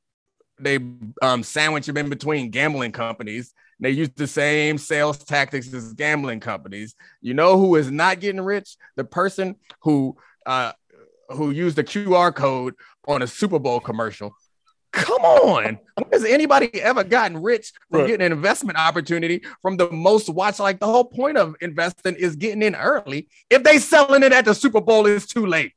they 0.59 0.79
um 1.21 1.43
sandwich 1.43 1.85
them 1.85 1.97
in 1.97 2.09
between 2.09 2.49
gambling 2.49 2.91
companies. 2.91 3.53
They 3.79 3.91
use 3.91 4.09
the 4.15 4.27
same 4.27 4.77
sales 4.77 5.19
tactics 5.19 5.71
as 5.73 5.93
gambling 5.93 6.39
companies. 6.39 6.95
You 7.21 7.33
know 7.35 7.59
who 7.59 7.75
is 7.75 7.91
not 7.91 8.19
getting 8.19 8.41
rich? 8.41 8.75
The 8.95 9.03
person 9.03 9.55
who 9.81 10.17
uh 10.45 10.71
who 11.29 11.51
used 11.51 11.75
the 11.75 11.83
QR 11.83 12.33
code 12.33 12.75
on 13.07 13.21
a 13.21 13.27
Super 13.27 13.59
Bowl 13.59 13.79
commercial. 13.79 14.35
Come 14.93 15.21
on. 15.21 15.79
When 15.95 16.05
has 16.11 16.23
anybody 16.23 16.81
ever 16.81 17.03
gotten 17.03 17.41
rich 17.41 17.71
from 17.91 18.01
Right. 18.01 18.07
getting 18.07 18.25
an 18.25 18.31
investment 18.31 18.77
opportunity 18.79 19.43
from 19.61 19.77
the 19.77 19.91
most 19.91 20.29
watched? 20.29 20.59
Like 20.59 20.79
the 20.79 20.85
whole 20.87 21.03
point 21.05 21.37
of 21.37 21.55
investing 21.61 22.15
is 22.15 22.35
getting 22.35 22.63
in 22.63 22.73
early. 22.75 23.27
If 23.49 23.63
they 23.63 23.77
selling 23.79 24.23
it 24.23 24.31
at 24.31 24.45
the 24.45 24.55
Super 24.55 24.81
Bowl, 24.81 25.05
it's 25.05 25.25
too 25.27 25.45
late. 25.45 25.73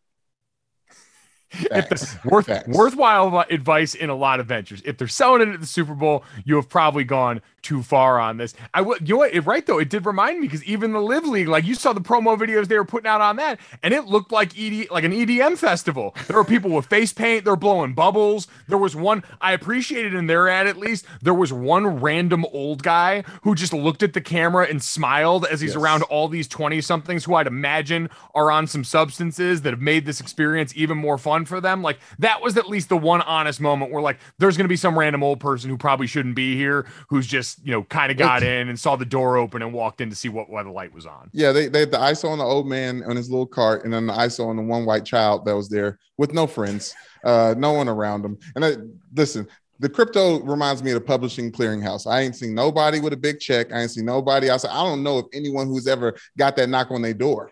if 1.52 1.88
the, 1.88 1.96
Facts. 1.96 2.16
worth, 2.24 2.46
Facts. 2.46 2.68
worthwhile 2.68 3.44
advice 3.50 3.94
in 3.96 4.08
a 4.08 4.14
lot 4.14 4.38
of 4.38 4.46
ventures. 4.46 4.80
If 4.84 4.96
they're 4.98 5.08
selling 5.08 5.42
it 5.42 5.48
at 5.52 5.60
the 5.60 5.66
Super 5.66 5.94
Bowl, 5.94 6.24
you 6.44 6.54
have 6.54 6.68
probably 6.68 7.02
gone 7.04 7.42
too 7.62 7.82
far 7.82 8.18
on 8.20 8.36
this. 8.36 8.54
I 8.74 8.80
would, 8.80 9.08
you 9.08 9.14
know 9.14 9.18
what? 9.18 9.34
It, 9.34 9.40
right 9.42 9.64
though, 9.64 9.78
it 9.78 9.90
did 9.90 10.06
remind 10.06 10.40
me 10.40 10.46
because 10.46 10.64
even 10.64 10.92
the 10.92 11.00
LIV 11.00 11.26
League, 11.26 11.48
like 11.48 11.64
you 11.64 11.74
saw 11.74 11.92
the 11.92 12.00
promo 12.00 12.38
videos 12.38 12.68
they 12.68 12.76
were 12.78 12.84
putting 12.84 13.08
out 13.08 13.20
on 13.20 13.36
that, 13.36 13.60
and 13.82 13.92
it 13.94 14.06
looked 14.06 14.32
like 14.32 14.58
ED, 14.58 14.90
like 14.90 15.04
an 15.04 15.12
EDM 15.12 15.56
festival. 15.58 16.14
There 16.26 16.36
were 16.36 16.44
people 16.44 16.70
with 16.70 16.86
face 16.86 17.12
paint, 17.12 17.44
they're 17.44 17.56
blowing 17.56 17.94
bubbles. 17.94 18.46
There 18.68 18.78
was 18.78 18.94
one 18.96 19.22
I 19.40 19.52
appreciated 19.52 20.14
in 20.14 20.26
their 20.26 20.48
ad 20.48 20.66
at 20.66 20.76
least. 20.76 21.04
There 21.22 21.34
was 21.34 21.52
one 21.52 22.00
random 22.00 22.44
old 22.52 22.82
guy 22.82 23.22
who 23.42 23.54
just 23.54 23.72
looked 23.72 24.02
at 24.02 24.12
the 24.12 24.20
camera 24.20 24.66
and 24.68 24.82
smiled 24.82 25.44
as 25.46 25.60
he's 25.60 25.70
Yes. 25.70 25.76
around 25.76 26.02
all 26.04 26.28
these 26.28 26.48
20 26.48 26.80
somethings 26.80 27.24
who 27.24 27.34
I'd 27.34 27.46
imagine 27.46 28.08
are 28.34 28.50
on 28.50 28.66
some 28.66 28.84
substances 28.84 29.62
that 29.62 29.70
have 29.72 29.80
made 29.80 30.06
this 30.06 30.20
experience 30.20 30.72
even 30.76 30.96
more 30.98 31.18
fun 31.18 31.44
for 31.44 31.60
them. 31.60 31.82
Like 31.82 31.98
that 32.18 32.40
was 32.42 32.56
at 32.56 32.68
least 32.68 32.88
the 32.88 32.96
one 32.96 33.22
honest 33.22 33.60
moment 33.60 33.92
where 33.92 34.02
like 34.02 34.18
there's 34.38 34.56
going 34.56 34.64
to 34.64 34.68
be 34.68 34.76
some 34.76 34.98
random 34.98 35.22
old 35.22 35.40
person 35.40 35.70
who 35.70 35.76
probably 35.76 36.06
shouldn't 36.06 36.34
be 36.34 36.56
here 36.56 36.86
who's 37.08 37.26
just, 37.26 37.49
you 37.62 37.72
know, 37.72 37.82
kind 37.84 38.10
of 38.10 38.18
got 38.18 38.42
in 38.42 38.68
and 38.68 38.78
saw 38.78 38.96
the 38.96 39.04
door 39.04 39.36
open 39.36 39.62
and 39.62 39.72
walked 39.72 40.00
in 40.00 40.10
to 40.10 40.16
see 40.16 40.28
what 40.28 40.48
why 40.50 40.62
the 40.62 40.70
light 40.70 40.92
was 40.92 41.06
on. 41.06 41.30
Yeah, 41.32 41.52
they, 41.52 41.68
they 41.68 41.80
had 41.80 41.90
the 41.90 41.98
ISO 41.98 42.28
on 42.30 42.38
the 42.38 42.44
old 42.44 42.66
man 42.66 43.02
on 43.04 43.16
his 43.16 43.30
little 43.30 43.46
cart, 43.46 43.84
and 43.84 43.92
then 43.92 44.06
the 44.06 44.12
ISO 44.12 44.48
on 44.48 44.56
the 44.56 44.62
one 44.62 44.84
white 44.84 45.04
child 45.04 45.44
that 45.44 45.56
was 45.56 45.68
there 45.68 45.98
with 46.18 46.32
no 46.32 46.46
friends, 46.46 46.94
uh, 47.24 47.54
no 47.56 47.72
one 47.72 47.88
around 47.88 48.24
him. 48.24 48.38
And 48.54 48.64
I, 48.64 48.76
listen, 49.14 49.46
the 49.80 49.88
crypto 49.88 50.40
reminds 50.40 50.82
me 50.82 50.90
of 50.90 50.96
the 50.96 51.06
publishing 51.06 51.50
clearinghouse. 51.50 52.06
I 52.06 52.20
ain't 52.20 52.36
seen 52.36 52.54
nobody 52.54 53.00
with 53.00 53.14
a 53.14 53.16
big 53.16 53.40
check. 53.40 53.72
I 53.72 53.80
ain't 53.80 53.90
seen 53.90 54.04
nobody 54.04 54.48
else. 54.48 54.64
I 54.64 54.84
don't 54.84 55.02
know 55.02 55.18
if 55.18 55.26
anyone 55.32 55.66
who's 55.66 55.86
ever 55.86 56.14
got 56.38 56.54
that 56.56 56.68
knock 56.68 56.90
on 56.90 57.00
their 57.00 57.14
door. 57.14 57.50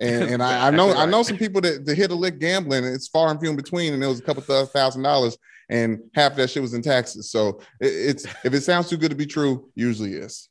And, 0.00 0.24
and 0.24 0.42
I, 0.42 0.66
I 0.66 0.70
know 0.72 0.92
I 0.92 1.06
know 1.06 1.22
some 1.22 1.38
people 1.38 1.60
that, 1.60 1.86
that 1.86 1.96
hit 1.96 2.10
a 2.10 2.14
lick 2.14 2.40
gambling, 2.40 2.84
and 2.84 2.94
it's 2.94 3.08
far 3.08 3.30
and 3.30 3.40
few 3.40 3.50
in 3.50 3.56
between, 3.56 3.94
and 3.94 4.02
it 4.02 4.06
was 4.06 4.18
a 4.18 4.22
couple 4.22 4.42
thousand 4.42 5.02
dollars, 5.02 5.38
and 5.68 6.00
half 6.14 6.34
that 6.36 6.50
shit 6.50 6.62
was 6.62 6.74
in 6.74 6.82
taxes. 6.82 7.30
So 7.30 7.60
it, 7.80 7.86
it's 7.88 8.24
if 8.44 8.54
it 8.54 8.62
sounds 8.62 8.88
too 8.88 8.96
good 8.96 9.10
to 9.10 9.16
be 9.16 9.26
true, 9.26 9.70
usually 9.74 10.14
is. 10.14 10.48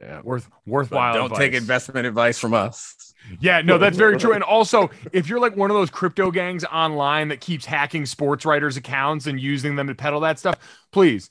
Yeah. 0.00 0.20
Worth 0.22 0.48
But 0.50 0.70
worthwhile. 0.72 1.14
don't 1.14 1.34
take 1.34 1.52
investment 1.54 2.06
advice 2.06 2.36
from 2.38 2.54
us. 2.54 3.14
Yeah, 3.38 3.60
no, 3.60 3.78
that's 3.78 3.96
very 3.96 4.18
true. 4.18 4.32
And 4.32 4.42
also, 4.42 4.90
if 5.12 5.28
you're 5.28 5.38
like 5.38 5.56
one 5.56 5.70
of 5.70 5.76
those 5.76 5.90
crypto 5.90 6.32
gangs 6.32 6.64
online 6.64 7.28
that 7.28 7.40
keeps 7.40 7.64
hacking 7.64 8.04
sports 8.06 8.44
writers' 8.44 8.76
accounts 8.76 9.26
and 9.28 9.38
using 9.40 9.76
them 9.76 9.86
to 9.86 9.94
peddle 9.94 10.18
that 10.20 10.40
stuff, 10.40 10.56
please. 10.90 11.30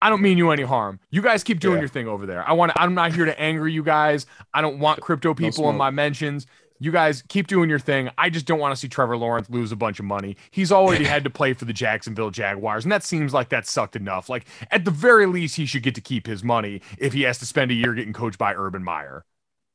I 0.00 0.10
don't 0.10 0.20
mean 0.22 0.38
you 0.38 0.50
any 0.50 0.62
harm. 0.62 1.00
You 1.10 1.22
guys 1.22 1.42
keep 1.42 1.58
doing 1.60 1.76
Yeah. 1.76 1.80
your 1.80 1.88
thing 1.88 2.06
over 2.06 2.24
there. 2.26 2.46
I 2.48 2.52
want 2.52 2.72
I'm 2.76 2.94
not 2.94 3.12
here 3.14 3.24
to 3.24 3.40
anger 3.40 3.66
you 3.66 3.82
guys. 3.82 4.26
I 4.52 4.60
don't 4.60 4.78
want 4.78 5.00
crypto 5.00 5.34
people 5.34 5.68
in 5.70 5.76
my 5.76 5.90
mentions. 5.90 6.46
You 6.84 6.92
guys 6.92 7.22
keep 7.28 7.46
doing 7.46 7.70
your 7.70 7.78
thing. 7.78 8.10
I 8.18 8.28
just 8.28 8.44
don't 8.44 8.58
want 8.58 8.74
to 8.74 8.76
see 8.76 8.88
Trevor 8.88 9.16
Lawrence 9.16 9.48
lose 9.48 9.72
a 9.72 9.76
bunch 9.76 10.00
of 10.00 10.04
money. 10.04 10.36
He's 10.50 10.70
already 10.70 11.04
had 11.14 11.24
to 11.24 11.30
play 11.30 11.54
for 11.54 11.64
the 11.64 11.72
Jacksonville 11.72 12.30
Jaguars, 12.30 12.84
and 12.84 12.92
that 12.92 13.02
seems 13.02 13.32
like 13.32 13.48
that 13.48 13.66
sucked 13.66 13.96
enough. 13.96 14.28
Like 14.28 14.44
at 14.70 14.84
the 14.84 14.90
very 14.90 15.24
least, 15.24 15.56
he 15.56 15.64
should 15.64 15.82
get 15.82 15.94
to 15.94 16.02
keep 16.02 16.26
his 16.26 16.44
money 16.44 16.82
if 16.98 17.14
he 17.14 17.22
has 17.22 17.38
to 17.38 17.46
spend 17.46 17.70
a 17.70 17.74
year 17.74 17.94
getting 17.94 18.12
coached 18.12 18.36
by 18.36 18.52
Urban 18.52 18.84
Meyer. 18.84 19.24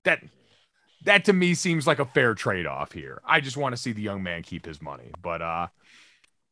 That 0.03 0.23
that 1.05 1.25
to 1.25 1.33
me 1.33 1.55
seems 1.55 1.87
like 1.87 1.97
a 1.97 2.05
fair 2.05 2.35
trade-off 2.35 2.91
here. 2.91 3.19
I 3.25 3.41
just 3.41 3.57
want 3.57 3.73
to 3.75 3.81
see 3.81 3.91
the 3.91 4.03
young 4.03 4.21
man 4.21 4.43
keep 4.43 4.63
his 4.63 4.79
money. 4.79 5.09
But 5.19 5.41
uh 5.41 5.67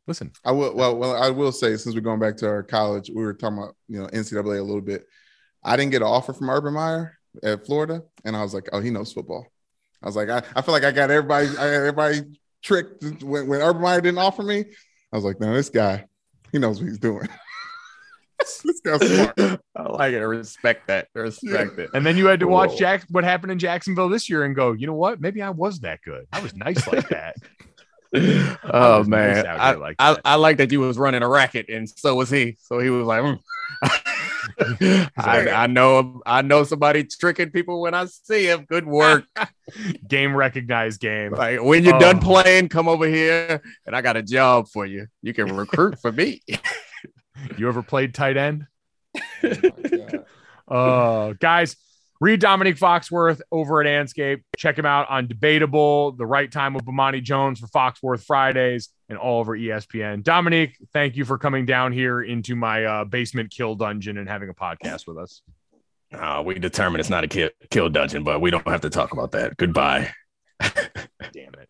listen, 0.07 0.31
I 0.43 0.53
will. 0.53 0.75
Well, 0.75 0.97
well, 0.97 1.21
I 1.21 1.29
will 1.29 1.51
say 1.51 1.77
since 1.77 1.93
we're 1.93 2.01
going 2.01 2.19
back 2.19 2.35
to 2.37 2.47
our 2.47 2.63
college, 2.63 3.11
we 3.13 3.23
were 3.23 3.35
talking 3.35 3.59
about 3.59 3.75
you 3.87 3.99
know 3.99 4.07
NCAA 4.07 4.57
a 4.57 4.63
little 4.63 4.81
bit. 4.81 5.05
I 5.63 5.77
didn't 5.77 5.91
get 5.91 6.01
an 6.01 6.07
offer 6.07 6.33
from 6.33 6.49
Urban 6.49 6.73
Meyer 6.73 7.19
at 7.43 7.63
Florida, 7.67 8.01
and 8.25 8.35
I 8.35 8.41
was 8.41 8.55
like, 8.55 8.69
oh, 8.73 8.79
he 8.79 8.89
knows 8.89 9.13
football. 9.13 9.45
I 10.01 10.05
was 10.05 10.15
like, 10.15 10.29
I, 10.29 10.43
I 10.55 10.61
feel 10.61 10.73
like 10.73 10.83
I 10.83 10.91
got 10.91 11.11
everybody, 11.11 11.47
I 11.49 11.53
got 11.53 11.63
everybody 11.65 12.21
tricked 12.63 13.03
when, 13.23 13.47
when 13.47 13.61
Urban 13.61 13.81
Meyer 13.81 14.01
didn't 14.01 14.19
offer 14.19 14.43
me. 14.43 14.65
I 15.11 15.15
was 15.15 15.23
like, 15.23 15.39
no, 15.39 15.53
this 15.53 15.69
guy, 15.69 16.05
he 16.51 16.59
knows 16.59 16.79
what 16.79 16.87
he's 16.87 16.99
doing. 16.99 17.27
this 18.39 18.81
guy's 18.81 19.01
smart. 19.01 19.61
I 19.75 19.83
like 19.83 20.13
it. 20.13 20.19
I 20.19 20.21
respect 20.21 20.87
that. 20.87 21.07
I 21.15 21.19
respect 21.19 21.79
it. 21.79 21.89
and 21.93 22.05
then 22.05 22.17
you 22.17 22.27
had 22.27 22.39
to 22.41 22.47
watch 22.47 22.71
Whoa. 22.71 22.77
Jack 22.77 23.05
what 23.09 23.23
happened 23.23 23.51
in 23.51 23.59
Jacksonville 23.59 24.09
this 24.09 24.29
year 24.29 24.43
and 24.43 24.55
go, 24.55 24.73
you 24.73 24.87
know 24.87 24.93
what? 24.93 25.19
Maybe 25.19 25.41
I 25.41 25.49
was 25.49 25.79
that 25.79 26.01
good. 26.03 26.25
I 26.31 26.41
was 26.41 26.55
nice 26.55 26.85
like 26.87 27.09
that. 27.09 27.35
oh 28.15 28.99
was 28.99 29.07
man, 29.07 29.45
I, 29.47 29.69
here 29.71 29.77
like 29.79 29.95
I, 29.99 30.13
that. 30.13 30.21
I 30.25 30.35
like 30.35 30.57
that 30.57 30.71
you 30.71 30.79
was 30.79 30.97
running 30.97 31.23
a 31.23 31.29
racket, 31.29 31.67
and 31.69 31.89
so 31.89 32.15
was 32.15 32.29
he. 32.29 32.57
So 32.59 32.79
he 32.79 32.89
was 32.89 33.05
like, 33.05 33.23
"Hmm." 33.23 33.87
I, 35.17 35.49
I 35.49 35.67
know, 35.67 36.21
I 36.25 36.41
know 36.41 36.63
somebody 36.63 37.03
tricking 37.03 37.51
people 37.51 37.81
when 37.81 37.93
I 37.93 38.05
see 38.05 38.45
him. 38.49 38.65
Good 38.65 38.85
work. 38.87 39.25
game 40.07 40.33
recognized 40.35 41.01
game. 41.01 41.33
like 41.33 41.61
when 41.61 41.83
you're 41.83 41.95
Oh. 41.95 41.99
done 41.99 42.19
playing, 42.19 42.69
come 42.69 42.87
over 42.87 43.07
here, 43.07 43.61
and 43.85 43.95
I 43.95 44.01
got 44.01 44.15
a 44.15 44.23
job 44.23 44.69
for 44.69 44.85
you. 44.85 45.07
You 45.21 45.33
can 45.33 45.55
recruit 45.55 45.99
for 45.99 46.11
me. 46.11 46.41
You 47.57 47.67
ever 47.67 47.83
played 47.83 48.13
tight 48.13 48.37
end? 48.37 48.67
Oh. 50.69 51.29
Uh, 51.29 51.33
guys, 51.39 51.75
read 52.19 52.41
Domonique 52.41 52.79
Foxworth 52.79 53.41
over 53.51 53.81
at 53.81 53.87
Andscape. 53.87 54.43
Check 54.57 54.77
him 54.77 54.85
out 54.85 55.09
on 55.09 55.27
Debatable, 55.27 56.13
The 56.13 56.25
Right 56.25 56.51
Time 56.51 56.73
with 56.73 56.85
Bomani 56.85 57.21
Jones 57.21 57.59
for 57.59 57.67
Foxworth 57.67 58.23
Fridays, 58.25 58.89
and 59.09 59.17
all 59.17 59.39
over 59.39 59.57
ESPN. 59.57 60.23
Domonique, 60.23 60.73
thank 60.93 61.15
you 61.15 61.25
for 61.25 61.37
coming 61.37 61.65
down 61.65 61.91
here 61.93 62.21
into 62.21 62.55
my 62.55 62.83
uh, 62.85 63.05
basement 63.05 63.51
kill 63.51 63.75
dungeon 63.75 64.17
and 64.17 64.27
having 64.27 64.49
a 64.49 64.53
podcast 64.53 65.07
with 65.07 65.17
us. 65.17 65.41
Uh, 66.13 66.41
we 66.45 66.55
determined 66.55 66.99
it's 66.99 67.09
not 67.09 67.23
a 67.23 67.27
kill, 67.27 67.49
kill 67.69 67.89
dungeon, 67.89 68.23
but 68.23 68.39
we 68.39 68.49
don't 68.49 68.67
have 68.67 68.81
to 68.81 68.89
talk 68.89 69.11
about 69.11 69.31
that. 69.33 69.57
Goodbye. 69.57 70.11
Damn 70.61 71.53
it. 71.53 71.69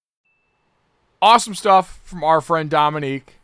Awesome 1.21 1.53
stuff 1.53 2.01
from 2.03 2.23
our 2.23 2.41
friend 2.41 2.69
Domonique. 2.69 3.35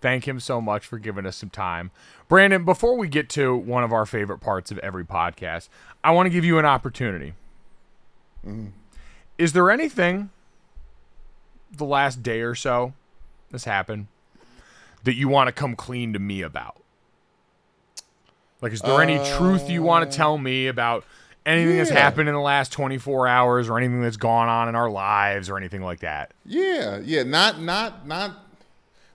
Thank 0.00 0.26
him 0.26 0.40
so 0.40 0.60
much 0.60 0.86
for 0.86 0.98
giving 0.98 1.26
us 1.26 1.36
some 1.36 1.50
time. 1.50 1.90
Brandon, 2.28 2.64
before 2.64 2.96
we 2.96 3.06
get 3.06 3.28
to 3.30 3.54
one 3.54 3.84
of 3.84 3.92
our 3.92 4.06
favorite 4.06 4.38
parts 4.38 4.70
of 4.70 4.78
every 4.78 5.04
podcast, 5.04 5.68
I 6.02 6.10
want 6.12 6.26
to 6.26 6.30
give 6.30 6.44
you 6.44 6.58
an 6.58 6.64
opportunity. 6.64 7.34
Mm-hmm. 8.46 8.68
Is 9.38 9.52
there 9.52 9.70
anything 9.70 10.30
the 11.70 11.84
last 11.84 12.22
day 12.22 12.40
or 12.40 12.54
so 12.54 12.94
this 13.50 13.64
happened 13.64 14.06
that 15.04 15.14
you 15.14 15.28
want 15.28 15.48
to 15.48 15.52
come 15.52 15.76
clean 15.76 16.12
to 16.12 16.18
me 16.18 16.42
about? 16.42 16.82
Like, 18.60 18.72
is 18.72 18.80
there 18.80 19.00
any 19.00 19.18
truth 19.36 19.70
you 19.70 19.82
want 19.82 20.02
to 20.02 20.14
uh, 20.14 20.18
tell 20.18 20.38
me 20.38 20.66
about 20.66 21.04
anything 21.50 21.76
that's 21.76 21.90
happened 21.90 22.28
in 22.28 22.34
the 22.34 22.40
last 22.40 22.72
24 22.72 23.26
hours 23.26 23.68
or 23.68 23.78
anything 23.78 24.02
that's 24.02 24.16
gone 24.16 24.48
on 24.48 24.68
in 24.68 24.74
our 24.74 24.90
lives 24.90 25.48
or 25.50 25.56
anything 25.56 25.82
like 25.82 26.00
that? 26.00 26.32
Yeah, 26.44 27.00
yeah, 27.02 27.22
not 27.22 27.60
not 27.60 28.06
not 28.06 28.32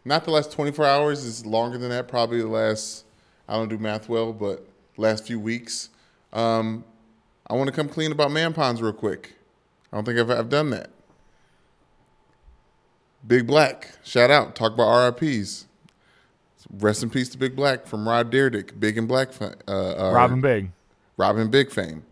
not 0.03 0.25
the 0.25 0.31
last 0.31 0.51
24 0.51 0.85
hours 0.85 1.23
is 1.23 1.45
longer 1.45 1.77
than 1.77 1.89
that. 1.89 2.07
Probably 2.07 2.39
the 2.39 2.47
last 2.47 3.05
I 3.47 3.55
don't 3.55 3.69
do 3.69 3.77
math 3.77 4.09
well, 4.09 4.33
but 4.33 4.67
last 4.97 5.25
few 5.25 5.39
weeks. 5.39 5.89
Um, 6.33 6.83
I 7.47 7.53
want 7.53 7.67
to 7.67 7.75
come 7.75 7.89
clean 7.89 8.11
about 8.11 8.31
man 8.31 8.53
ponds 8.53 8.81
real 8.81 8.93
quick. 8.93 9.33
I 9.91 9.97
don't 9.97 10.05
think 10.05 10.19
I've, 10.19 10.29
I've 10.29 10.49
done 10.49 10.71
that. 10.71 10.89
Big 13.25 13.47
Black, 13.47 13.91
shout 14.03 14.29
out. 14.29 14.55
Talk 14.55 14.73
about 14.73 15.19
RIPS. 15.19 15.65
Rest 16.71 17.03
in 17.03 17.09
peace 17.09 17.29
to 17.29 17.37
Big 17.37 17.55
Black 17.55 17.85
from 17.87 18.07
Rob 18.07 18.31
Dyrdek, 18.31 18.79
Big 18.79 18.97
and 18.97 19.07
Black. 19.07 19.29
Uh, 19.39 19.53
uh, 19.67 20.11
Robin 20.13 20.41
Big. 20.41 20.71
Robin 21.17 21.49
Big 21.49 21.71
fame. 21.71 22.03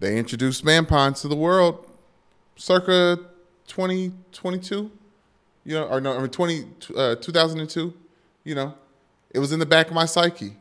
They 0.00 0.16
introduced 0.16 0.64
man 0.64 0.86
to 0.86 1.28
the 1.28 1.36
world 1.36 1.86
circa 2.56 3.18
2022, 3.66 4.90
you 5.64 5.74
know, 5.74 5.84
or 5.84 6.00
no, 6.00 6.14
I 6.14 6.18
mean 6.18 6.28
20, 6.28 6.64
uh, 6.96 7.14
2002, 7.16 7.94
you 8.44 8.54
know, 8.54 8.74
it 9.30 9.38
was 9.38 9.52
in 9.52 9.58
the 9.58 9.66
back 9.66 9.88
of 9.88 9.92
my 9.92 10.06
psyche. 10.06 10.56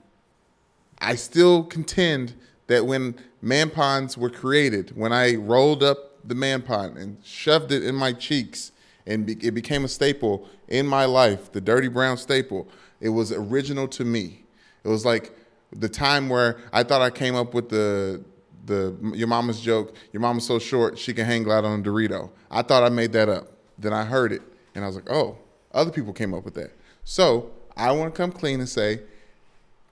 I 1.00 1.16
still 1.16 1.64
contend 1.64 2.34
that 2.68 2.86
when 2.86 3.16
man 3.42 3.70
ponds 3.70 4.18
were 4.18 4.30
created, 4.30 4.96
when 4.96 5.14
I 5.14 5.36
rolled 5.36 5.84
up 5.84 6.28
the 6.28 6.36
man 6.36 6.62
pond 6.62 6.98
and 6.98 7.18
shoved 7.24 7.72
it 7.72 7.84
in 7.84 7.96
my 7.96 8.12
cheeks 8.12 8.74
and 9.08 9.26
be- 9.26 9.38
it 9.42 9.52
became 9.54 9.86
a 9.86 9.88
staple 9.88 10.48
in 10.68 10.86
my 10.86 11.06
life, 11.06 11.52
the 11.52 11.62
dirty 11.62 11.88
brown 11.88 12.18
staple, 12.18 12.68
it 13.00 13.10
was 13.10 13.32
original 13.32 13.88
to 13.88 14.04
me. 14.04 14.44
It 14.84 14.90
was 14.90 15.06
like 15.06 15.34
the 15.72 15.90
time 15.90 16.28
where 16.28 16.58
I 16.74 16.84
thought 16.84 17.02
I 17.02 17.10
came 17.10 17.36
up 17.36 17.54
with 17.54 17.70
the 17.70 18.22
the 18.66 18.96
your 19.14 19.28
mama's 19.28 19.60
joke. 19.62 19.96
Your 20.12 20.22
mama's 20.22 20.46
so 20.46 20.60
short 20.60 20.98
she 20.98 21.14
can 21.14 21.26
hang 21.26 21.44
glide 21.44 21.66
on 21.66 21.80
a 21.80 21.84
Dorito. 21.84 22.30
I 22.52 22.62
thought 22.62 22.84
I 22.84 22.90
made 22.90 23.14
that 23.14 23.30
up. 23.30 23.48
Then 23.78 23.94
I 23.94 24.06
heard 24.06 24.32
it 24.32 24.42
and 24.76 24.84
I 24.84 24.88
was 24.88 24.96
like, 24.96 25.10
oh, 25.10 25.38
other 25.74 25.92
people 25.92 26.14
came 26.14 26.34
up 26.34 26.46
with 26.46 26.56
that. 26.56 26.72
So 27.04 27.52
I 27.76 27.92
want 27.92 28.14
to 28.14 28.18
come 28.18 28.32
clean 28.32 28.60
and 28.60 28.70
say, 28.70 29.02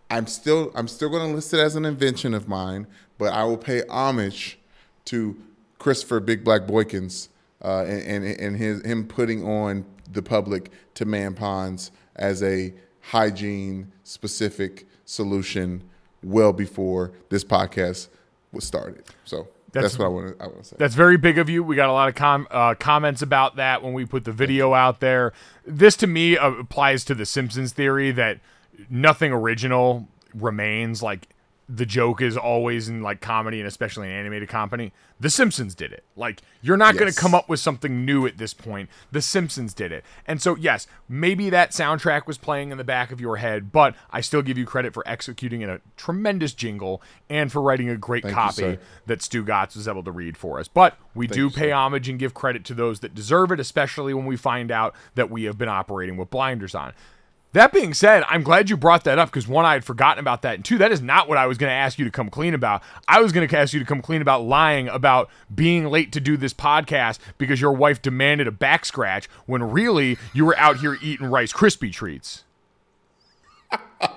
I'm 0.10 0.28
still 0.28 0.72
I'm 0.76 0.88
still 0.88 1.10
going 1.10 1.30
to 1.30 1.36
list 1.36 1.54
it 1.54 1.60
as 1.60 1.76
an 1.76 1.86
invention 1.86 2.34
of 2.34 2.48
mine, 2.48 2.88
but 3.18 3.34
I 3.34 3.44
will 3.44 3.58
pay 3.58 3.84
homage 3.90 4.60
to 5.06 5.36
Christopher 5.80 6.20
Big 6.20 6.44
Black 6.44 6.64
Boykins 6.64 7.30
uh, 7.64 7.84
and, 7.84 8.26
and 8.26 8.40
and 8.40 8.58
his 8.58 8.86
him 8.86 9.08
putting 9.08 9.46
on 9.46 9.86
the 10.12 10.22
public 10.22 10.72
to 10.96 11.06
man 11.06 11.34
ponds 11.34 11.92
as 12.16 12.42
a 12.42 12.74
hygiene 13.02 13.92
specific 14.04 14.88
solution 15.06 15.84
well 16.24 16.52
before 16.54 17.12
this 17.30 17.44
podcast 17.44 18.10
was 18.52 18.66
started. 18.66 19.04
So 19.26 19.48
that's, 19.72 19.94
That's- 19.94 20.00
what 20.00 20.06
I 20.06 20.08
want 20.10 20.38
to 20.38 20.44
I 20.44 20.48
want 20.48 20.60
to 20.60 20.64
say. 20.64 20.76
That's 20.80 20.96
very 20.96 21.18
big 21.18 21.38
of 21.38 21.50
you. 21.50 21.64
We 21.64 21.76
got 21.76 21.90
a 21.90 21.94
lot 21.94 22.08
of 22.10 22.16
com- 22.16 22.48
uh, 22.50 22.74
comments 22.76 23.22
about 23.22 23.58
that 23.58 23.84
when 23.84 23.94
we 23.94 24.06
put 24.06 24.24
the 24.24 24.32
video 24.32 24.74
out 24.74 25.00
there. 25.02 25.34
This 25.66 25.96
to 25.98 26.08
me 26.08 26.38
uh, 26.38 26.52
applies 26.52 27.04
to 27.06 27.16
the 27.16 27.26
Simpsons 27.26 27.74
theory 27.74 28.12
that 28.12 28.40
nothing 28.90 29.32
original 29.32 30.08
remains. 30.34 31.04
Like 31.04 31.28
the 31.70 31.86
joke 31.86 32.22
is 32.22 32.38
always 32.38 32.88
in 32.88 33.02
like 33.02 33.20
comedy 33.20 33.60
and 33.60 33.68
especially 33.68 34.08
in 34.08 34.14
animated 34.14 34.48
comedy. 34.48 34.94
The 35.20 35.30
Simpsons 35.30 35.76
did 35.76 35.92
it. 35.92 36.06
Like 36.16 36.42
you're 36.62 36.78
not 36.78 36.96
going 36.96 37.12
to 37.12 37.20
come 37.20 37.36
up 37.36 37.50
with 37.50 37.60
something 37.60 38.06
new 38.06 38.26
at 38.26 38.38
this 38.38 38.54
point. 38.54 38.90
The 39.12 39.22
Simpsons 39.22 39.74
did 39.74 39.92
it. 39.92 40.06
And 40.26 40.42
so 40.42 40.56
yes, 40.56 40.88
maybe 41.10 41.50
that 41.50 41.72
soundtrack 41.72 42.26
was 42.26 42.38
playing 42.38 42.72
in 42.72 42.78
the 42.78 42.86
back 42.86 43.12
of 43.12 43.20
your 43.20 43.38
head, 43.38 43.72
but 43.72 43.96
I 44.12 44.22
still 44.22 44.42
give 44.42 44.58
you 44.58 44.66
credit 44.66 44.94
for 44.94 45.04
executing 45.06 45.62
in 45.62 45.70
a 45.70 45.82
tremendous 45.98 46.54
jingle 46.54 47.02
and 47.30 47.52
for 47.52 47.62
writing 47.62 47.90
a 47.90 47.98
great 47.98 48.24
Thank 48.24 48.36
copy 48.36 48.56
sir. 48.56 48.80
that 49.08 49.22
Stu 49.22 49.44
Gatz 49.44 49.76
was 49.76 49.90
able 49.90 50.04
to 50.04 50.12
read 50.12 50.38
for 50.38 50.60
us. 50.60 50.70
But 50.70 50.98
we 51.14 51.28
do 51.28 51.46
you, 51.46 51.50
pay 51.50 51.70
sir. 51.70 51.74
homage 51.74 52.08
and 52.08 52.18
give 52.18 52.34
credit 52.34 52.64
to 52.66 52.74
those 52.74 53.02
that 53.02 53.14
deserve 53.14 53.52
it, 53.52 53.60
especially 53.60 54.14
when 54.14 54.26
we 54.26 54.38
find 54.38 54.72
out 54.72 54.96
that 55.16 55.30
we 55.30 55.44
have 55.44 55.58
been 55.58 55.70
operating 55.70 56.16
with 56.16 56.30
blinders 56.30 56.76
on. 56.76 56.94
That 57.54 57.72
being 57.72 57.94
said, 57.94 58.24
I'm 58.28 58.44
glad 58.44 58.70
you 58.70 58.78
brought 58.78 59.04
that 59.06 59.18
up 59.18 59.30
because 59.30 59.48
one, 59.48 59.66
I 59.66 59.74
had 59.74 59.86
forgotten 59.86 60.20
about 60.20 60.42
that, 60.42 60.56
and 60.56 60.66
two, 60.66 60.78
that 60.80 60.92
is 60.92 61.02
not 61.02 61.30
what 61.30 61.38
I 61.38 61.48
was 61.48 61.58
going 61.58 61.70
to 61.70 61.76
ask 61.76 61.98
you 61.98 62.06
to 62.06 62.12
come 62.12 62.30
clean 62.30 62.54
about. 62.54 62.84
I 63.08 63.22
was 63.22 63.32
going 63.32 63.48
to 63.48 63.58
ask 63.58 63.74
you 63.74 63.80
to 63.80 63.86
come 63.86 64.02
clean 64.02 64.22
about 64.22 64.44
lying 64.44 64.90
about 64.90 65.30
being 65.54 65.86
late 65.88 66.12
to 66.12 66.20
do 66.20 66.36
this 66.38 66.54
podcast 66.54 67.20
because 67.38 67.62
your 67.62 67.72
wife 67.72 68.02
demanded 68.02 68.48
a 68.48 68.52
back 68.52 68.86
scratch 68.86 69.28
when 69.46 69.64
really 69.64 70.18
you 70.34 70.46
were 70.46 70.58
out 70.58 70.78
here 70.78 70.98
eating 71.02 71.28
Rice 71.28 71.54
Krispie 71.54 71.92
treats. 71.92 72.44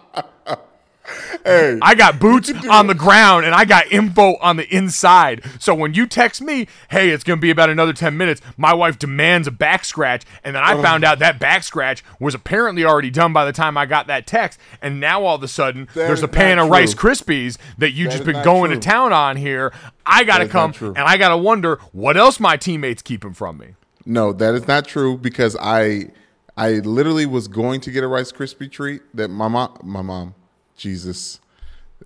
hey, 1.45 1.78
I 1.82 1.95
got 1.95 2.19
boots 2.19 2.51
on 2.70 2.87
the 2.87 2.95
ground 2.95 3.47
and 3.47 3.55
I 3.55 3.65
got 3.65 3.91
info 3.91 4.37
on 4.37 4.57
the 4.57 4.74
inside. 4.74 5.43
So 5.59 5.74
when 5.74 5.95
you 5.95 6.07
text 6.07 6.43
me, 6.43 6.66
hey, 6.91 7.11
it's 7.11 7.24
going 7.24 7.39
to 7.39 7.41
be 7.41 7.51
about 7.51 7.70
another 7.70 7.93
10 7.93 8.16
minutes, 8.16 8.41
my 8.57 8.73
wife 8.74 8.99
demands 8.99 9.47
a 9.47 9.51
back 9.51 9.85
scratch. 9.85 10.24
And 10.45 10.57
then 10.57 10.62
I 10.62 10.74
oh. 10.74 10.82
found 10.82 11.05
out 11.05 11.19
that 11.20 11.39
back 11.39 11.62
scratch 11.62 12.05
was 12.19 12.35
apparently 12.35 12.85
already 12.85 13.11
done 13.11 13.32
by 13.32 13.45
the 13.45 13.53
time 13.53 13.77
I 13.77 13.87
got 13.87 14.07
that 14.09 14.27
text. 14.27 14.59
And 14.82 15.01
now 15.01 15.24
all 15.24 15.37
of 15.37 15.43
a 15.43 15.49
sudden, 15.49 15.87
That 15.95 16.07
there's 16.07 16.23
a 16.23 16.28
pan 16.28 16.59
of 16.59 16.69
Rice. 16.69 16.95
Krispies 16.95 17.57
that 17.78 17.93
you 17.93 18.07
That 18.07 18.12
just 18.12 18.24
been 18.24 18.43
going 18.45 18.70
true. 18.70 18.81
to 18.81 18.89
town 18.89 19.12
on 19.12 19.37
here. 19.37 19.73
I 20.05 20.24
got 20.24 20.39
to 20.39 20.45
That 20.45 20.49
is 20.49 20.53
not 20.55 20.61
come 20.61 20.73
true. 20.73 20.89
and 20.89 20.99
I 20.99 21.16
got 21.16 21.28
to 21.28 21.37
wonder 21.37 21.78
what 21.93 22.16
else 22.16 22.41
my 22.41 22.57
teammates 22.57 23.03
keeping 23.03 23.32
from 23.32 23.59
me. 23.59 23.74
No, 24.05 24.32
that 24.32 24.55
is 24.55 24.66
not 24.66 24.87
true 24.87 25.16
because 25.16 25.57
I 25.61 26.11
I 26.57 26.74
literally 26.74 27.27
was 27.27 27.49
going 27.49 27.81
to 27.82 27.91
get 27.91 28.03
a 28.03 28.09
Rice 28.09 28.32
Krispie 28.32 28.70
treat 28.70 29.03
that 29.15 29.28
my 29.28 29.49
mom 29.49 29.78
my 29.82 30.03
mom 30.03 30.35
Jesus. 30.81 31.40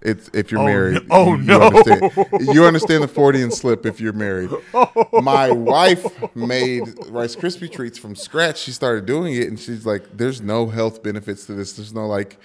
It's 0.02 0.28
if 0.34 0.50
you're 0.50 0.60
Oh, 0.60 0.64
married. 0.66 0.94
no- 0.94 1.02
oh, 1.10 1.34
you, 1.36 1.42
no. 1.42 1.56
You 1.58 1.62
understand, 1.62 2.12
you 2.54 2.64
understand 2.64 3.02
the 3.04 3.08
Freudian 3.08 3.50
slip 3.52 3.86
if 3.86 4.00
you're 4.00 4.12
married. 4.12 4.50
My 5.12 5.50
wife 5.52 6.04
made 6.34 6.82
Rice 7.08 7.36
Krispie 7.36 7.70
treats 7.70 7.96
from 7.96 8.16
scratch. 8.16 8.58
She 8.58 8.72
started 8.72 9.06
doing 9.06 9.34
it 9.34 9.46
and 9.48 9.58
she's 9.58 9.86
like, 9.86 10.16
there's 10.16 10.40
no 10.40 10.66
health 10.66 11.02
benefits 11.02 11.46
to 11.46 11.54
this. 11.54 11.74
There's 11.74 11.94
no 11.94 12.06
like 12.08 12.38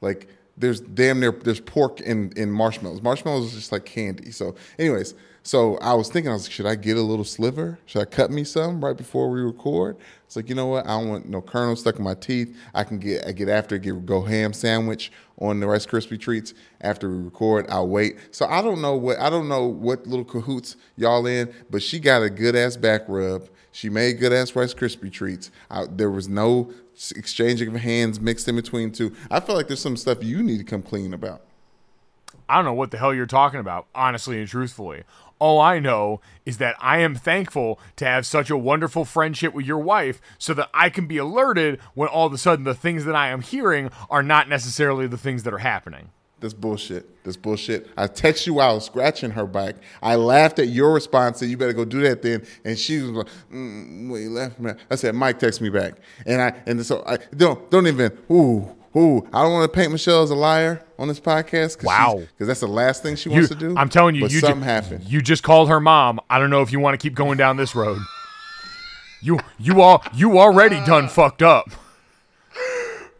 like 0.00 0.28
there's 0.56 0.80
damn 0.80 1.20
near 1.20 1.30
there's 1.32 1.60
pork 1.60 2.00
in 2.00 2.32
in 2.36 2.50
marshmallows. 2.50 3.02
Marshmallows 3.02 3.46
is 3.48 3.54
just 3.54 3.70
like 3.72 3.84
candy. 3.84 4.30
So, 4.30 4.54
anyways, 4.78 5.14
so 5.46 5.76
I 5.76 5.92
was 5.92 6.08
thinking, 6.08 6.30
I 6.30 6.32
was 6.32 6.46
like, 6.46 6.52
should 6.52 6.64
I 6.64 6.74
get 6.74 6.96
a 6.96 7.02
little 7.02 7.24
sliver? 7.24 7.78
Should 7.84 8.00
I 8.00 8.06
cut 8.06 8.30
me 8.30 8.44
some 8.44 8.82
right 8.82 8.96
before 8.96 9.30
we 9.30 9.42
record? 9.42 9.98
It's 10.24 10.36
like, 10.36 10.48
you 10.48 10.54
know 10.54 10.68
what? 10.68 10.86
I 10.86 10.98
don't 10.98 11.10
want 11.10 11.28
no 11.28 11.42
kernels 11.42 11.80
stuck 11.80 11.98
in 11.98 12.02
my 12.02 12.14
teeth. 12.14 12.56
I 12.74 12.82
can 12.82 12.98
get 12.98 13.26
I 13.26 13.32
get 13.32 13.50
after 13.50 13.76
get 13.76 14.06
go 14.06 14.22
ham 14.22 14.54
sandwich 14.54 15.12
on 15.38 15.60
the 15.60 15.66
Rice 15.66 15.84
Krispie 15.84 16.18
treats 16.18 16.54
after 16.80 17.10
we 17.10 17.22
record. 17.22 17.66
I'll 17.68 17.86
wait. 17.86 18.16
So 18.30 18.46
I 18.46 18.62
don't 18.62 18.80
know 18.80 18.96
what 18.96 19.18
I 19.18 19.28
don't 19.28 19.46
know 19.46 19.66
what 19.66 20.06
little 20.06 20.24
cahoots 20.24 20.76
y'all 20.96 21.26
in, 21.26 21.52
but 21.68 21.82
she 21.82 22.00
got 22.00 22.22
a 22.22 22.30
good 22.30 22.56
ass 22.56 22.78
back 22.78 23.02
rub. 23.06 23.50
She 23.70 23.90
made 23.90 24.20
good 24.20 24.32
ass 24.32 24.56
Rice 24.56 24.72
Krispie 24.72 25.12
treats. 25.12 25.50
I, 25.70 25.84
there 25.84 26.10
was 26.10 26.26
no 26.26 26.72
exchanging 27.14 27.68
of 27.68 27.74
hands 27.82 28.18
mixed 28.18 28.48
in 28.48 28.56
between 28.56 28.92
two. 28.92 29.14
I 29.30 29.40
feel 29.40 29.56
like 29.56 29.66
there's 29.66 29.82
some 29.82 29.98
stuff 29.98 30.24
you 30.24 30.42
need 30.42 30.56
to 30.56 30.64
come 30.64 30.82
clean 30.82 31.12
about. 31.12 31.42
I 32.48 32.56
don't 32.56 32.66
know 32.66 32.74
what 32.74 32.90
the 32.90 32.98
hell 32.98 33.14
you're 33.14 33.26
talking 33.26 33.60
about, 33.60 33.86
honestly 33.94 34.38
and 34.38 34.48
truthfully. 34.48 35.04
All 35.44 35.60
I 35.60 35.78
know 35.78 36.22
is 36.46 36.56
that 36.56 36.74
I 36.80 37.00
am 37.00 37.14
thankful 37.14 37.78
to 37.96 38.06
have 38.06 38.24
such 38.24 38.48
a 38.48 38.56
wonderful 38.56 39.04
friendship 39.04 39.52
with 39.52 39.66
your 39.66 39.76
wife 39.76 40.18
so 40.38 40.54
that 40.54 40.70
I 40.72 40.88
can 40.88 41.06
be 41.06 41.18
alerted 41.18 41.80
when 41.92 42.08
all 42.08 42.26
of 42.26 42.32
a 42.32 42.38
sudden 42.38 42.64
the 42.64 42.74
things 42.74 43.04
that 43.04 43.14
I 43.14 43.28
am 43.28 43.42
hearing 43.42 43.90
are 44.08 44.22
not 44.22 44.48
necessarily 44.48 45.06
the 45.06 45.18
things 45.18 45.42
that 45.42 45.52
are 45.52 45.58
happening. 45.58 46.08
That's 46.40 46.54
bullshit. 46.54 47.22
That's 47.24 47.36
bullshit. 47.36 47.90
I 47.94 48.06
text 48.06 48.46
you 48.46 48.54
was 48.54 48.86
scratching 48.86 49.32
her 49.32 49.46
back. 49.46 49.74
I 50.02 50.14
laughed 50.14 50.60
at 50.60 50.68
your 50.68 50.94
response, 50.94 51.40
said 51.40 51.50
you 51.50 51.58
better 51.58 51.74
go 51.74 51.84
do 51.84 52.00
that 52.04 52.22
then. 52.22 52.46
And 52.64 52.78
she 52.78 53.02
was 53.02 53.10
like, 53.10 53.28
mm, 53.52 54.10
"Wait, 54.10 54.28
left 54.28 54.58
me." 54.58 54.72
I 54.90 54.94
said, 54.94 55.14
"Mike, 55.14 55.38
text 55.38 55.60
me 55.60 55.68
back." 55.68 55.96
And 56.24 56.40
I 56.40 56.54
and 56.64 56.84
so 56.86 57.04
I 57.06 57.18
don't 57.36 57.70
don't 57.70 57.86
even. 57.86 58.16
Ooh, 58.30 58.74
ooh. 58.96 59.26
I 59.32 59.42
don't 59.42 59.52
want 59.52 59.70
to 59.72 59.76
paint 59.76 59.92
Michelle 59.92 60.22
as 60.22 60.30
a 60.30 60.34
liar 60.34 60.82
on 60.98 61.08
this 61.08 61.20
podcast. 61.20 61.78
Cause 61.78 61.86
Wow. 61.86 62.20
because 62.20 62.46
that's 62.46 62.60
the 62.60 62.68
last 62.68 63.02
thing 63.02 63.16
she 63.16 63.28
You- 63.30 63.34
wants 63.36 63.48
to 63.50 63.54
do. 63.54 63.74
I'm 63.76 63.88
telling 63.88 64.14
you, 64.14 64.22
but 64.22 64.32
you 64.32 64.40
ju- 64.40 64.46
happened. 64.46 65.04
You 65.04 65.20
just 65.22 65.42
called 65.42 65.68
her 65.68 65.80
mom. 65.80 66.20
I 66.30 66.38
don't 66.38 66.50
know 66.50 66.62
if 66.62 66.72
you 66.72 66.80
want 66.80 66.98
to 66.98 67.02
keep 67.02 67.14
going 67.14 67.36
down 67.38 67.56
this 67.56 67.74
road. 67.74 67.98
You 69.20 69.38
you 69.58 69.80
all 69.80 70.02
you 70.14 70.38
already 70.38 70.84
done 70.84 71.08
fucked 71.08 71.42
up. 71.42 71.70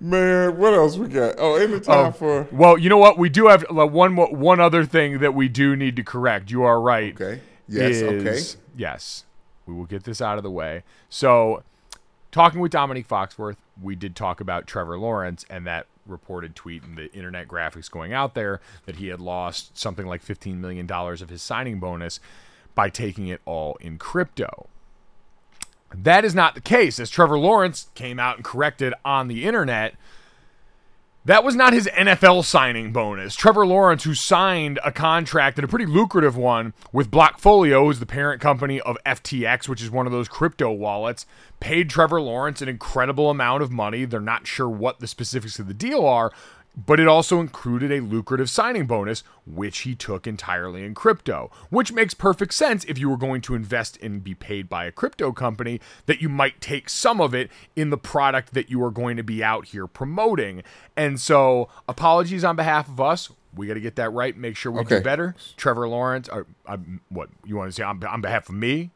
Man, 0.01 0.59
what 0.59 0.75
else 0.75 0.97
we 0.99 1.09
got? 1.09 1.37
Oh, 1.39 1.55
any 1.55 1.81
time 1.81 2.07
oh, 2.09 2.11
for 2.11 2.49
Well, 2.53 2.77
you 2.77 2.91
know 2.91 2.99
what? 2.99 3.17
We 3.17 3.29
do 3.31 3.47
have 3.47 3.65
one 3.71 4.17
one 4.17 4.61
other 4.61 4.85
thing 4.85 5.21
that 5.21 5.35
we 5.35 5.49
do 5.49 5.77
need 5.77 5.97
to 5.97 6.03
correct. 6.03 6.51
You 6.51 6.63
are 6.65 6.81
right. 6.81 7.15
Okay. 7.15 7.41
Yes, 7.69 8.03
okay. 8.03 8.41
Yes. 8.77 9.25
We 9.67 9.73
will 9.73 9.87
get 9.87 10.05
this 10.05 10.21
out 10.21 10.37
of 10.37 10.43
the 10.45 10.51
way. 10.51 10.83
So, 11.09 11.63
talking 12.35 12.61
with 12.61 12.73
Domonique 12.73 13.06
Foxworth, 13.06 13.56
we 13.81 13.94
did 13.94 14.16
talk 14.16 14.40
about 14.40 14.66
Trevor 14.66 14.98
Lawrence 14.98 15.47
and 15.48 15.65
that 15.69 15.86
reported 16.05 16.56
tweet 16.56 16.82
and 16.82 16.98
the 16.98 17.11
internet 17.12 17.47
graphics 17.47 17.89
going 17.89 18.12
out 18.12 18.35
there 18.35 18.61
that 18.86 18.97
he 18.97 19.06
had 19.06 19.20
lost 19.20 19.78
something 19.78 20.05
like 20.05 20.23
$15 20.23 20.59
million 20.59 20.90
of 20.90 21.28
his 21.28 21.40
signing 21.43 21.78
bonus 21.78 22.19
by 22.74 22.90
taking 22.90 23.28
it 23.28 23.40
all 23.44 23.77
in 23.77 23.98
crypto. 23.98 24.69
That 25.94 26.24
is 26.24 26.35
not 26.35 26.56
the 26.56 26.61
case, 26.61 26.98
as 26.98 27.09
Trevor 27.09 27.39
Lawrence 27.39 27.86
came 27.94 28.19
out 28.19 28.35
and 28.35 28.44
corrected 28.44 28.94
on 29.05 29.28
the 29.28 29.44
internet. 29.44 29.94
That 31.27 31.43
was 31.43 31.57
not 31.57 31.73
his 31.73 31.87
NFL 31.87 32.45
signing 32.45 32.93
bonus. 32.93 33.35
Trevor 33.35 33.67
Lawrence, 33.67 34.05
who 34.05 34.13
signed 34.13 34.79
a 34.85 34.93
contract 34.93 35.57
and 35.57 35.65
a 35.65 35.69
pretty 35.69 35.87
lucrative 35.87 36.37
one 36.37 36.75
with 36.93 37.11
Blockfolio, 37.11 37.87
who's 37.87 37.99
the 37.99 38.05
parent 38.05 38.43
company 38.43 38.79
of 38.83 38.99
FTX, 39.07 39.67
which 39.67 39.81
is 39.81 39.91
one 39.91 40.05
of 40.05 40.13
those 40.13 40.29
crypto 40.29 40.71
wallets, 40.71 41.25
paid 41.61 41.89
Trevor 41.89 42.21
Lawrence 42.21 42.61
an 42.61 42.69
incredible 42.69 43.31
amount 43.31 43.63
of 43.63 43.71
money. 43.71 44.05
They're 44.05 44.21
not 44.21 44.47
sure 44.47 44.69
what 44.69 45.01
the 45.01 45.07
specifics 45.07 45.59
of 45.59 45.67
the 45.67 45.73
deal 45.73 46.05
are, 46.05 46.31
but 46.77 46.99
it 46.99 47.07
also 47.07 47.41
included 47.41 47.93
a 47.93 48.01
lucrative 48.01 48.51
signing 48.51 48.87
bonus, 48.87 49.23
which 49.47 49.81
he 49.81 49.95
took 49.95 50.27
entirely 50.27 50.85
in 50.85 50.95
crypto, 50.95 51.51
which 51.71 51.93
makes 51.93 52.15
perfect 52.15 52.53
sense 52.55 52.85
if 52.85 52.99
you 52.99 53.09
were 53.09 53.17
going 53.17 53.41
to 53.43 53.55
invest 53.55 53.99
and 54.03 54.25
be 54.25 54.35
paid 54.35 54.69
by 54.69 54.85
a 54.85 54.93
crypto 54.93 55.33
company, 55.33 55.81
that 56.07 56.21
you 56.21 56.29
might 56.29 56.61
take 56.61 56.89
some 56.89 57.21
of 57.21 57.35
it 57.35 57.51
in 57.77 57.91
the 57.91 57.99
product 57.99 58.55
that 58.55 58.71
you 58.71 58.83
are 58.83 58.91
going 58.91 59.17
to 59.17 59.23
be 59.23 59.43
out 59.43 59.67
here 59.67 59.87
promoting. 59.87 60.63
And 60.97 61.21
so, 61.21 61.69
apologies 61.89 62.45
on 62.45 62.57
behalf 62.57 62.89
of 62.89 63.01
us. 63.01 63.31
We 63.55 63.69
got 63.69 63.75
to 63.75 63.81
get 63.81 63.95
that 63.97 64.11
right. 64.13 64.37
Make 64.37 64.57
sure 64.57 64.73
we 64.73 64.83
do 64.83 65.01
better. 65.01 65.37
Trevor 65.57 65.87
Lawrence, 65.89 66.29
or, 66.29 66.47
uh, 66.67 66.77
what 67.09 67.29
you 67.45 67.57
want 67.57 67.69
to 67.69 67.73
say 67.73 67.85
on, 67.85 68.03
on 68.05 68.21
behalf 68.21 68.49
of 68.49 68.57
me? 68.57 68.91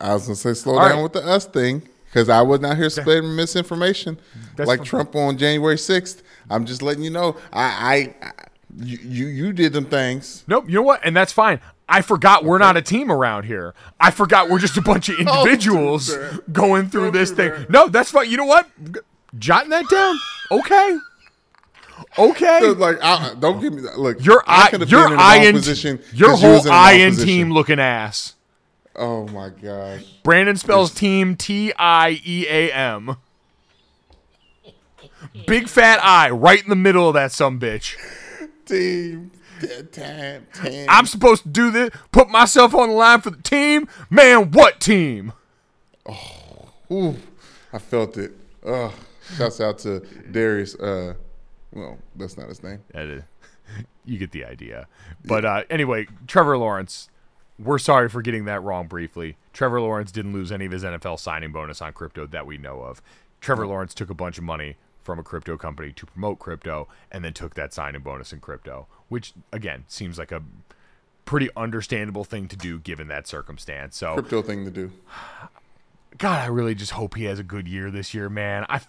I 0.00 0.14
was 0.14 0.24
gonna 0.24 0.34
say 0.34 0.54
slow 0.54 0.74
All 0.74 0.80
down 0.80 0.96
right. 0.96 1.02
with 1.04 1.12
the 1.12 1.24
us 1.24 1.46
thing 1.46 1.82
because 2.06 2.28
I 2.28 2.42
was 2.42 2.58
not 2.60 2.76
here 2.76 2.90
spreading 2.90 3.36
misinformation 3.36 4.18
That's 4.56 4.66
like 4.66 4.78
fine. 4.80 4.86
Trump 4.86 5.14
on 5.16 5.38
January 5.38 5.78
sixth. 5.78 6.22
I'm 6.50 6.66
just 6.66 6.82
letting 6.82 7.02
you 7.02 7.10
know. 7.10 7.36
I, 7.52 8.14
I, 8.22 8.26
I 8.26 8.32
you, 8.76 9.26
you, 9.26 9.52
did 9.52 9.72
them 9.72 9.84
things. 9.86 10.44
Nope. 10.46 10.64
You 10.68 10.76
know 10.76 10.82
what? 10.82 11.00
And 11.04 11.16
that's 11.16 11.32
fine. 11.32 11.60
I 11.88 12.00
forgot 12.02 12.44
we're 12.44 12.58
not 12.58 12.76
a 12.76 12.82
team 12.82 13.10
around 13.10 13.44
here. 13.44 13.74
I 14.00 14.10
forgot 14.10 14.48
we're 14.48 14.58
just 14.58 14.76
a 14.76 14.82
bunch 14.82 15.08
of 15.08 15.16
oh, 15.26 15.42
individuals 15.42 16.08
that. 16.08 16.52
going 16.52 16.88
through 16.88 17.12
Don't 17.12 17.12
this 17.12 17.30
thing. 17.30 17.52
No, 17.68 17.88
that's 17.88 18.10
fine. 18.10 18.30
You 18.30 18.36
know 18.38 18.46
what? 18.46 18.68
Jotting 19.38 19.70
that 19.70 19.88
down. 19.88 20.16
Okay. 20.50 20.98
Okay. 22.18 22.58
So, 22.60 22.72
like, 22.72 22.98
I, 23.02 23.34
don't 23.38 23.60
give 23.60 23.72
me 23.72 23.82
that. 23.82 23.98
Look, 23.98 24.24
Your 24.24 24.42
I 24.46 24.68
I, 24.72 24.76
your 24.76 24.78
been 24.78 24.82
in 24.82 24.88
the 24.88 24.96
wrong 24.96 25.44
IN 25.44 25.54
position. 25.54 26.00
your 26.12 26.30
'cause 26.30 26.42
you 26.42 26.48
was 26.50 26.64
whole 26.66 26.72
the 26.72 27.00
IN 27.00 27.16
team 27.16 27.50
looking 27.52 27.78
ass. 27.78 28.34
Oh 28.96 29.26
my 29.28 29.48
gosh. 29.50 30.04
Brandon 30.22 30.56
spells 30.56 30.94
team 30.94 31.36
T 31.36 31.72
I 31.78 32.20
E 32.24 32.46
A 32.48 32.72
M. 32.72 33.16
Big 35.46 35.68
fat 35.68 35.98
eye 36.02 36.30
right 36.30 36.62
in 36.62 36.68
the 36.68 36.76
middle 36.76 37.08
of 37.08 37.14
that 37.14 37.32
some 37.32 37.58
bitch. 37.58 37.96
Team. 38.66 39.30
Time, 39.92 40.46
time. 40.52 40.86
I'm 40.88 41.06
supposed 41.06 41.42
to 41.44 41.48
do 41.48 41.70
this, 41.70 41.90
put 42.12 42.28
myself 42.28 42.74
on 42.74 42.88
the 42.88 42.94
line 42.94 43.20
for 43.20 43.30
the 43.30 43.40
team. 43.42 43.88
Man, 44.10 44.50
what 44.50 44.80
team? 44.80 45.32
Ooh, 46.90 47.16
I 47.72 47.78
felt 47.78 48.16
it. 48.18 48.32
Ugh. 48.64 48.92
Shouts 49.36 49.60
out 49.60 49.78
to 49.80 50.00
Darius. 50.30 50.74
Uh, 50.74 51.14
well, 51.72 51.98
that's 52.14 52.36
not 52.36 52.48
his 52.48 52.62
name. 52.62 52.82
That 52.92 53.06
is- 53.06 53.22
you 54.04 54.18
get 54.18 54.32
the 54.32 54.44
idea. 54.44 54.86
But 55.24 55.44
uh, 55.44 55.62
anyway, 55.70 56.06
Trevor 56.26 56.58
Lawrence, 56.58 57.08
we're 57.58 57.78
sorry 57.78 58.08
for 58.10 58.20
getting 58.20 58.44
that 58.44 58.62
wrong 58.62 58.86
briefly. 58.86 59.36
Trevor 59.54 59.80
Lawrence 59.80 60.12
didn't 60.12 60.34
lose 60.34 60.52
any 60.52 60.66
of 60.66 60.72
his 60.72 60.84
NFL 60.84 61.18
signing 61.18 61.52
bonus 61.52 61.80
on 61.80 61.92
crypto 61.94 62.26
that 62.26 62.46
we 62.46 62.58
know 62.58 62.80
of. 62.82 63.00
Trevor 63.40 63.66
Lawrence 63.66 63.94
took 63.94 64.10
a 64.10 64.14
bunch 64.14 64.36
of 64.36 64.44
money 64.44 64.76
from 65.04 65.18
a 65.18 65.22
crypto 65.22 65.56
company 65.56 65.92
to 65.92 66.06
promote 66.06 66.38
crypto 66.38 66.88
and 67.12 67.24
then 67.24 67.32
took 67.32 67.54
that 67.54 67.72
signing 67.72 68.00
bonus 68.00 68.32
in 68.32 68.40
crypto, 68.40 68.86
which 69.08 69.34
again 69.52 69.84
seems 69.86 70.18
like 70.18 70.32
a 70.32 70.42
pretty 71.24 71.48
understandable 71.56 72.24
thing 72.24 72.48
to 72.48 72.56
do 72.56 72.78
given 72.78 73.08
that 73.08 73.26
circumstance. 73.26 73.96
So 73.96 74.14
Crypto 74.14 74.42
thing 74.42 74.64
to 74.64 74.70
do. 74.70 74.90
God, 76.18 76.40
I 76.40 76.46
really 76.46 76.74
just 76.74 76.92
hope 76.92 77.16
he 77.16 77.24
has 77.24 77.38
a 77.38 77.44
good 77.44 77.68
year 77.68 77.90
this 77.90 78.14
year, 78.14 78.28
man. 78.28 78.64
I 78.68 78.80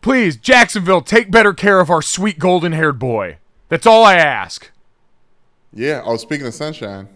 Please, 0.00 0.36
Jacksonville, 0.36 1.00
take 1.00 1.30
better 1.30 1.52
care 1.52 1.80
of 1.80 1.90
our 1.90 2.02
sweet 2.02 2.38
golden-haired 2.38 2.98
boy. 2.98 3.38
That's 3.68 3.86
all 3.86 4.04
I 4.04 4.14
ask. 4.14 4.70
Yeah. 5.72 6.02
Oh, 6.04 6.16
speaking 6.16 6.46
of 6.46 6.54
sunshine, 6.54 7.08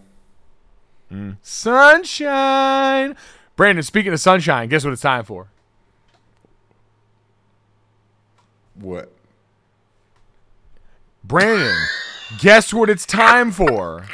mm. 1.11 1.37
Sunshine. 1.41 3.15
Brandon, 3.55 3.83
speaking 3.83 4.13
of 4.13 4.19
sunshine, 4.19 4.69
guess 4.69 4.83
what 4.83 4.93
it's 4.93 5.01
time 5.01 5.23
for? 5.23 5.47
What? 8.81 9.11
Brandon, 11.23 11.75
guess 12.39 12.73
what 12.73 12.89
it's 12.89 13.05
time 13.05 13.51
for? 13.51 14.07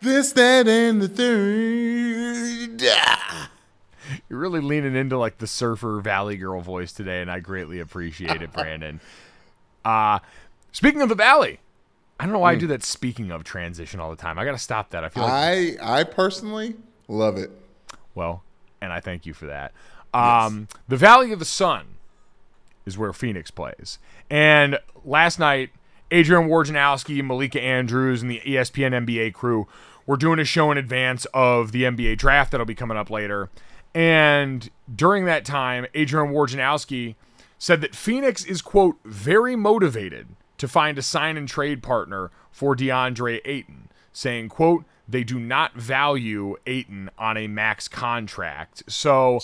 This, 0.00 0.32
that, 0.32 0.68
and 0.68 1.00
the 1.00 1.08
third. 1.08 2.82
You're 4.28 4.38
really 4.38 4.60
leaning 4.60 4.94
into 4.94 5.16
like 5.16 5.38
the 5.38 5.46
surfer 5.46 6.00
valley 6.00 6.36
girl 6.36 6.60
voice 6.60 6.92
today, 6.92 7.22
and 7.22 7.30
I 7.30 7.40
greatly 7.40 7.80
appreciate 7.80 8.42
it, 8.42 8.52
Brandon. 8.52 9.00
Uh 9.84 10.18
speaking 10.72 11.02
of 11.02 11.10
the 11.10 11.14
valley, 11.14 11.60
I 12.18 12.24
don't 12.24 12.32
know 12.32 12.38
why 12.38 12.52
I 12.52 12.54
do 12.54 12.66
that 12.68 12.82
speaking 12.82 13.30
of 13.30 13.44
transition 13.44 14.00
all 14.00 14.08
the 14.08 14.16
time. 14.16 14.38
I 14.38 14.44
gotta 14.46 14.56
stop 14.56 14.88
that. 14.90 15.04
I 15.04 15.10
feel 15.10 15.24
like 15.24 15.78
I, 15.82 16.00
I 16.00 16.04
personally 16.04 16.76
love 17.06 17.36
it. 17.36 17.50
Well, 18.14 18.42
and 18.80 18.94
I 18.94 19.00
thank 19.00 19.26
you 19.26 19.34
for 19.34 19.44
that. 19.44 19.72
Um, 20.14 20.68
The 20.88 20.96
Valley 20.96 21.32
of 21.32 21.38
the 21.38 21.44
Sun 21.44 21.93
is 22.86 22.98
where 22.98 23.12
Phoenix 23.12 23.50
plays. 23.50 23.98
And 24.30 24.78
last 25.04 25.38
night, 25.38 25.70
Adrian 26.10 26.48
Wojnarowski, 26.48 27.24
Malika 27.24 27.60
Andrews, 27.60 28.22
and 28.22 28.30
the 28.30 28.40
ESPN 28.40 29.06
NBA 29.06 29.34
crew 29.34 29.66
were 30.06 30.16
doing 30.16 30.38
a 30.38 30.44
show 30.44 30.70
in 30.70 30.78
advance 30.78 31.26
of 31.32 31.72
the 31.72 31.84
NBA 31.84 32.18
draft 32.18 32.50
that'll 32.50 32.66
be 32.66 32.74
coming 32.74 32.96
up 32.96 33.10
later. 33.10 33.50
And 33.94 34.70
during 34.94 35.24
that 35.24 35.44
time, 35.44 35.86
Adrian 35.94 36.32
Wojnarowski 36.32 37.14
said 37.58 37.80
that 37.80 37.94
Phoenix 37.94 38.44
is, 38.44 38.60
quote, 38.60 38.96
very 39.04 39.56
motivated 39.56 40.28
to 40.58 40.68
find 40.68 40.98
a 40.98 41.02
sign 41.02 41.36
and 41.36 41.48
trade 41.48 41.82
partner 41.82 42.30
for 42.50 42.76
DeAndre 42.76 43.40
Ayton, 43.44 43.88
saying, 44.12 44.48
quote, 44.48 44.84
they 45.08 45.24
do 45.24 45.38
not 45.38 45.74
value 45.74 46.56
Ayton 46.66 47.10
on 47.18 47.36
a 47.36 47.46
max 47.46 47.88
contract. 47.88 48.82
So, 48.88 49.40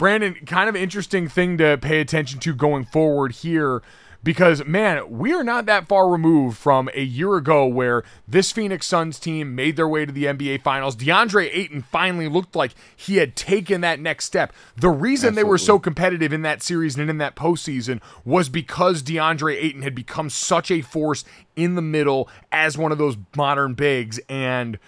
Brandon, 0.00 0.34
kind 0.46 0.66
of 0.66 0.74
interesting 0.74 1.28
thing 1.28 1.58
to 1.58 1.76
pay 1.76 2.00
attention 2.00 2.40
to 2.40 2.54
going 2.54 2.86
forward 2.86 3.32
here 3.32 3.82
because, 4.22 4.64
man, 4.64 5.10
we 5.10 5.34
are 5.34 5.44
not 5.44 5.66
that 5.66 5.88
far 5.88 6.08
removed 6.08 6.56
from 6.56 6.88
a 6.94 7.02
year 7.02 7.36
ago 7.36 7.66
where 7.66 8.02
this 8.26 8.50
Phoenix 8.50 8.86
Suns 8.86 9.18
team 9.18 9.54
made 9.54 9.76
their 9.76 9.86
way 9.86 10.06
to 10.06 10.12
the 10.12 10.24
NBA 10.24 10.62
Finals. 10.62 10.96
DeAndre 10.96 11.50
Ayton 11.52 11.82
finally 11.82 12.28
looked 12.28 12.56
like 12.56 12.72
he 12.96 13.18
had 13.18 13.36
taken 13.36 13.82
that 13.82 14.00
next 14.00 14.24
step. 14.24 14.54
The 14.74 14.88
reason 14.88 15.34
they 15.34 15.44
were 15.44 15.58
so 15.58 15.78
competitive 15.78 16.32
in 16.32 16.40
that 16.40 16.62
series 16.62 16.96
and 16.96 17.10
in 17.10 17.18
that 17.18 17.36
postseason 17.36 18.00
was 18.24 18.48
because 18.48 19.02
DeAndre 19.02 19.54
Ayton 19.62 19.82
had 19.82 19.94
become 19.94 20.30
such 20.30 20.70
a 20.70 20.80
force 20.80 21.26
in 21.56 21.74
the 21.74 21.82
middle 21.82 22.26
as 22.50 22.78
one 22.78 22.90
of 22.90 22.96
those 22.96 23.18
modern 23.36 23.74
bigs. 23.74 24.18
And 24.30 24.78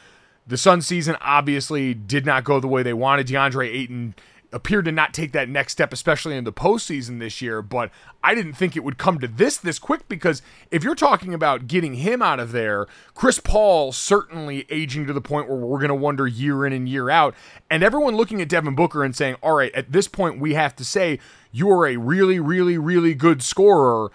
the 0.46 0.56
Sun 0.56 0.80
season 0.80 1.18
obviously 1.20 1.92
did 1.92 2.24
not 2.24 2.44
go 2.44 2.60
the 2.60 2.66
way 2.66 2.82
they 2.82 2.94
wanted. 2.94 3.26
DeAndre 3.26 3.68
Ayton 3.68 4.14
appeared 4.52 4.84
to 4.84 4.92
not 4.92 5.14
take 5.14 5.32
that 5.32 5.48
next 5.48 5.72
step, 5.72 5.92
especially 5.92 6.36
in 6.36 6.44
the 6.44 6.52
postseason 6.52 7.18
this 7.18 7.40
year. 7.40 7.62
But 7.62 7.90
I 8.22 8.34
didn't 8.34 8.52
think 8.52 8.76
it 8.76 8.84
would 8.84 8.98
come 8.98 9.18
to 9.20 9.28
this 9.28 9.56
this 9.56 9.78
quick 9.78 10.08
because 10.08 10.42
if 10.70 10.84
you're 10.84 10.94
talking 10.94 11.32
about 11.34 11.66
getting 11.66 11.94
him 11.94 12.22
out 12.22 12.38
of 12.38 12.52
there, 12.52 12.86
Chris 13.14 13.40
Paul 13.40 13.92
certainly 13.92 14.66
aging 14.68 15.06
to 15.06 15.12
the 15.12 15.20
point 15.20 15.48
where 15.48 15.58
we're 15.58 15.78
going 15.78 15.88
to 15.88 15.94
wonder 15.94 16.26
year 16.26 16.66
in 16.66 16.72
and 16.72 16.88
year 16.88 17.10
out. 17.10 17.34
And 17.70 17.82
everyone 17.82 18.16
looking 18.16 18.40
at 18.42 18.48
Devin 18.48 18.74
Booker 18.74 19.02
and 19.02 19.16
saying, 19.16 19.36
all 19.42 19.54
right, 19.54 19.74
at 19.74 19.92
this 19.92 20.08
point, 20.08 20.38
we 20.38 20.54
have 20.54 20.76
to 20.76 20.84
say 20.84 21.18
you 21.50 21.70
are 21.70 21.86
a 21.86 21.96
really, 21.96 22.38
really, 22.38 22.78
really 22.78 23.14
good 23.14 23.42
scorer. 23.42 24.10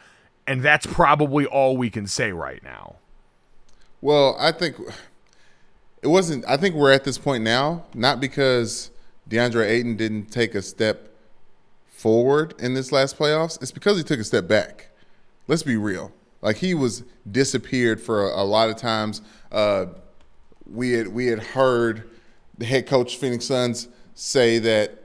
And 0.45 0.61
that's 0.61 0.85
probably 0.85 1.45
all 1.45 1.76
we 1.76 1.89
can 1.89 2.07
say 2.07 2.31
right 2.31 2.64
now. 2.64 2.95
Well, 3.99 4.38
I 4.39 4.51
think 4.51 4.77
it 6.01 6.07
wasn't. 6.07 6.45
I 6.47 6.55
think 6.55 6.76
we're 6.76 6.93
at 6.93 7.03
this 7.03 7.18
point 7.18 7.43
now, 7.43 7.85
not 7.93 8.22
because 8.22 8.91
DeAndre 9.28 9.68
Ayton 9.68 9.95
didn't 9.95 10.28
take 10.28 10.56
a 10.56 10.62
step 10.62 11.10
forward 11.88 12.54
in 12.60 12.74
this 12.74 12.91
last 12.91 13.18
playoffs. 13.18 13.62
It's 13.62 13.72
because 13.72 13.98
he 13.98 14.04
took 14.04 14.20
a 14.20 14.24
step 14.24 14.48
back. 14.48 14.90
Let's 15.48 15.64
be 15.64 15.76
real. 15.76 16.12
Like 16.41 16.58
he 16.58 16.74
was 16.74 17.04
disappeared 17.30 17.99
for 17.99 18.30
a, 18.30 18.41
a 18.41 18.45
lot 18.45 18.70
of 18.70 18.78
times. 18.78 19.22
Uh, 19.52 19.88
we 20.66 20.91
had 20.91 21.08
we 21.08 21.28
had 21.28 21.40
heard 21.40 22.10
the 22.58 22.66
head 22.66 22.88
coach 22.88 23.18
Phoenix 23.18 23.45
Suns 23.45 23.88
say 24.14 24.60
that 24.60 25.04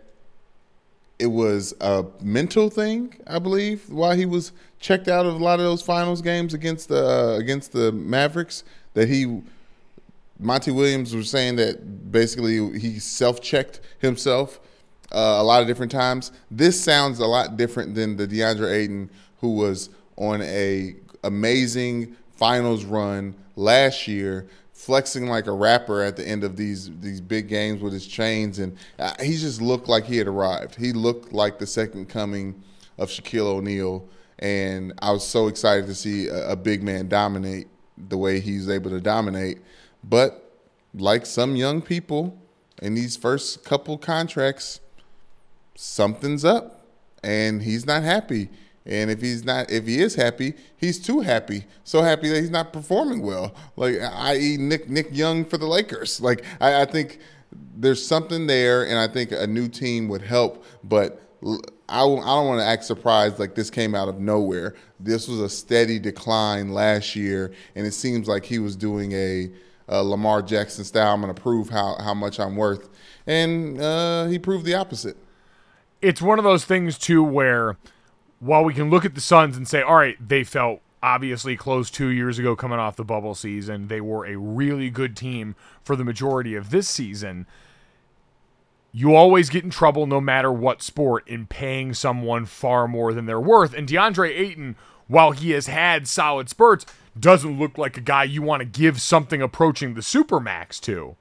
it 1.19 1.27
was 1.27 1.73
a 1.81 2.05
mental 2.21 2.69
thing, 2.69 3.15
I 3.27 3.39
believe, 3.39 3.89
why 3.89 4.17
he 4.17 4.27
was 4.27 4.53
checked 4.81 5.07
out 5.07 5.25
of 5.25 5.41
a 5.41 5.45
lot 5.45 5.61
of 5.61 5.65
those 5.65 5.81
finals 5.81 6.21
games 6.21 6.53
against 6.53 6.89
the 6.89 7.07
uh, 7.07 7.39
against 7.39 7.73
the 7.73 7.93
Mavericks. 7.93 8.65
That 8.95 9.09
he, 9.09 9.43
Monty 10.43 10.71
Williams 10.71 11.15
was 11.15 11.31
saying 11.31 11.57
that 11.57 12.11
basically 12.11 12.79
he 12.79 12.99
self-checked 12.99 13.81
himself 13.99 14.61
uh, 15.13 15.37
a 15.39 15.43
lot 15.43 15.63
of 15.63 15.69
different 15.69 15.93
times. 15.93 16.33
This 16.51 16.83
sounds 16.83 17.19
a 17.19 17.27
lot 17.27 17.57
different 17.57 17.95
than 17.95 18.17
the 18.17 18.27
DeAndre 18.27 18.73
Ayton 18.73 19.11
who 19.39 19.57
was 19.57 19.91
on 20.17 20.43
a 20.43 20.97
amazing 21.25 22.17
finals 22.33 22.85
run 22.85 23.35
last 23.57 24.09
year 24.09 24.49
flexing 24.83 25.29
like 25.29 25.47
a 25.47 25.53
rapper 25.53 26.03
at 26.03 26.17
the 26.17 26.27
end 26.27 26.43
of 26.43 26.57
these 26.57 26.91
these 26.99 27.21
big 27.21 27.47
games 27.49 27.81
with 27.81 27.93
his 27.93 28.07
chains, 28.07 28.59
and 28.59 28.77
uh, 28.99 29.13
he 29.23 29.37
just 29.37 29.63
looked 29.63 29.89
like 29.89 30.05
he 30.05 30.17
had 30.17 30.27
arrived. 30.27 30.75
He 30.75 30.93
looked 30.93 31.33
like 31.33 31.61
the 31.61 31.67
second 31.67 32.09
coming 32.09 32.61
of 32.99 33.09
Shaquille 33.09 33.47
O'Neal, 33.47 34.09
and 34.41 34.93
I 35.01 35.13
was 35.13 35.25
so 35.25 35.47
excited 35.47 35.87
to 35.87 35.95
see 35.95 36.27
a, 36.27 36.51
a 36.51 36.57
big 36.57 36.83
man 36.83 37.09
dominate 37.09 37.69
the 38.09 38.19
way 38.19 38.41
he's 38.41 38.69
able 38.69 38.91
to 38.91 39.01
dominate. 39.01 39.59
But 40.03 40.53
like 40.95 41.27
some 41.27 41.57
young 41.57 41.83
people 41.83 42.39
in 42.81 42.95
these 42.95 43.17
first 43.17 43.65
couple 43.65 43.97
contracts, 43.99 44.81
something's 45.75 46.45
up, 46.45 46.87
and 47.23 47.63
he's 47.63 47.87
not 47.87 48.03
happy. 48.03 48.49
And 48.85 49.11
if 49.11 49.21
he's 49.21 49.45
not, 49.45 49.71
if 49.71 49.87
he 49.87 50.01
is 50.01 50.17
happy, 50.17 50.55
he's 50.77 50.99
too 50.99 51.21
happy. 51.21 51.67
So 51.85 52.03
happy 52.03 52.29
that 52.31 52.41
he's 52.41 52.51
not 52.51 52.73
performing 52.73 53.23
well. 53.23 53.55
Like, 53.77 53.97
i.e., 54.01 54.57
Nick 54.57 54.91
Nick 54.91 55.09
Young 55.13 55.45
for 55.45 55.57
the 55.57 55.67
Lakers. 55.67 56.21
Like, 56.21 56.45
I, 56.61 56.83
I 56.83 56.85
think 56.85 57.21
there's 57.77 58.05
something 58.05 58.49
there, 58.49 58.85
and 58.87 58.99
I 58.99 59.07
think 59.07 59.31
a 59.31 59.47
new 59.47 59.69
team 59.69 60.09
would 60.09 60.23
help. 60.23 60.65
But 60.83 61.23
I, 61.89 62.03
I 62.03 62.07
don't 62.07 62.47
want 62.47 62.61
to 62.61 62.65
act 62.65 62.85
surprised 62.85 63.39
like 63.39 63.55
this 63.55 63.71
came 63.71 63.95
out 63.95 64.09
of 64.09 64.19
nowhere. 64.19 64.75
This 64.99 65.29
was 65.29 65.41
a 65.41 65.49
steady 65.49 65.99
decline 65.99 66.73
last 66.73 67.15
year, 67.15 67.53
and 67.77 67.87
it 67.87 67.93
seems 67.93 68.27
like 68.27 68.45
he 68.45 68.59
was 68.59 68.75
doing 68.75 69.13
a, 69.13 69.51
a 69.89 70.03
Lamar 70.03 70.43
Jackson 70.43 70.85
style. 70.85 71.15
I'm 71.15 71.21
going 71.21 71.35
to 71.35 71.41
prove 71.41 71.71
how 71.71 71.97
how 72.01 72.15
much 72.15 72.39
I'm 72.41 72.57
worth, 72.57 72.89
and 73.27 73.81
uh, 73.81 74.27
he 74.27 74.39
proved 74.39 74.65
the 74.65 74.75
opposite. 74.75 75.17
it's 76.01 76.21
one 76.23 76.39
of 76.39 76.45
those 76.45 76.65
things 76.65 76.99
too 76.99 77.23
where 77.23 77.77
while 78.41 78.65
we 78.65 78.75
can 78.75 78.91
look 78.91 79.05
at 79.05 79.15
the 79.15 79.21
Suns 79.21 79.57
and 79.57 79.69
say, 79.69 79.83
all 79.83 79.95
right, 79.97 80.17
they 80.21 80.43
felt 80.45 80.81
obviously 81.03 81.57
close 81.57 81.91
two 81.91 82.09
years 82.09 82.39
ago 82.39 82.55
coming 82.57 82.79
off 82.79 82.97
the 82.97 83.05
bubble 83.05 83.35
season. 83.35 83.89
They 83.89 84.01
were 84.01 84.27
a 84.27 84.37
really 84.37 84.91
good 84.91 85.17
team 85.17 85.55
for 85.83 85.95
the 85.97 86.05
majority 86.05 86.55
of 86.55 86.71
this 86.71 86.89
season. 86.89 87.47
you 88.93 89.15
always 89.15 89.49
get 89.49 89.65
in 89.65 89.71
trouble 89.71 90.07
no 90.07 90.21
matter 90.21 90.53
what 90.53 90.83
sport 90.83 91.27
in 91.27 91.47
paying 91.47 91.95
someone 91.95 92.45
far 92.45 92.87
more 92.87 93.13
than 93.15 93.25
they're 93.27 93.41
worth. 93.41 93.73
And 93.73 93.89
DeAndre 93.89 94.29
Ayton, 94.39 94.77
while 95.09 95.31
he 95.33 95.53
has 95.53 95.67
had 95.67 96.07
solid 96.07 96.49
spurts, 96.51 96.85
doesn't 97.19 97.59
look 97.59 97.79
like 97.79 97.97
a 97.97 98.01
guy 98.01 98.25
you 98.25 98.43
want 98.43 98.61
to 98.61 98.67
give 98.67 99.01
something 99.01 99.43
approaching 99.43 99.95
the 99.95 100.01
supermax 100.01 100.81
to. 100.81 101.17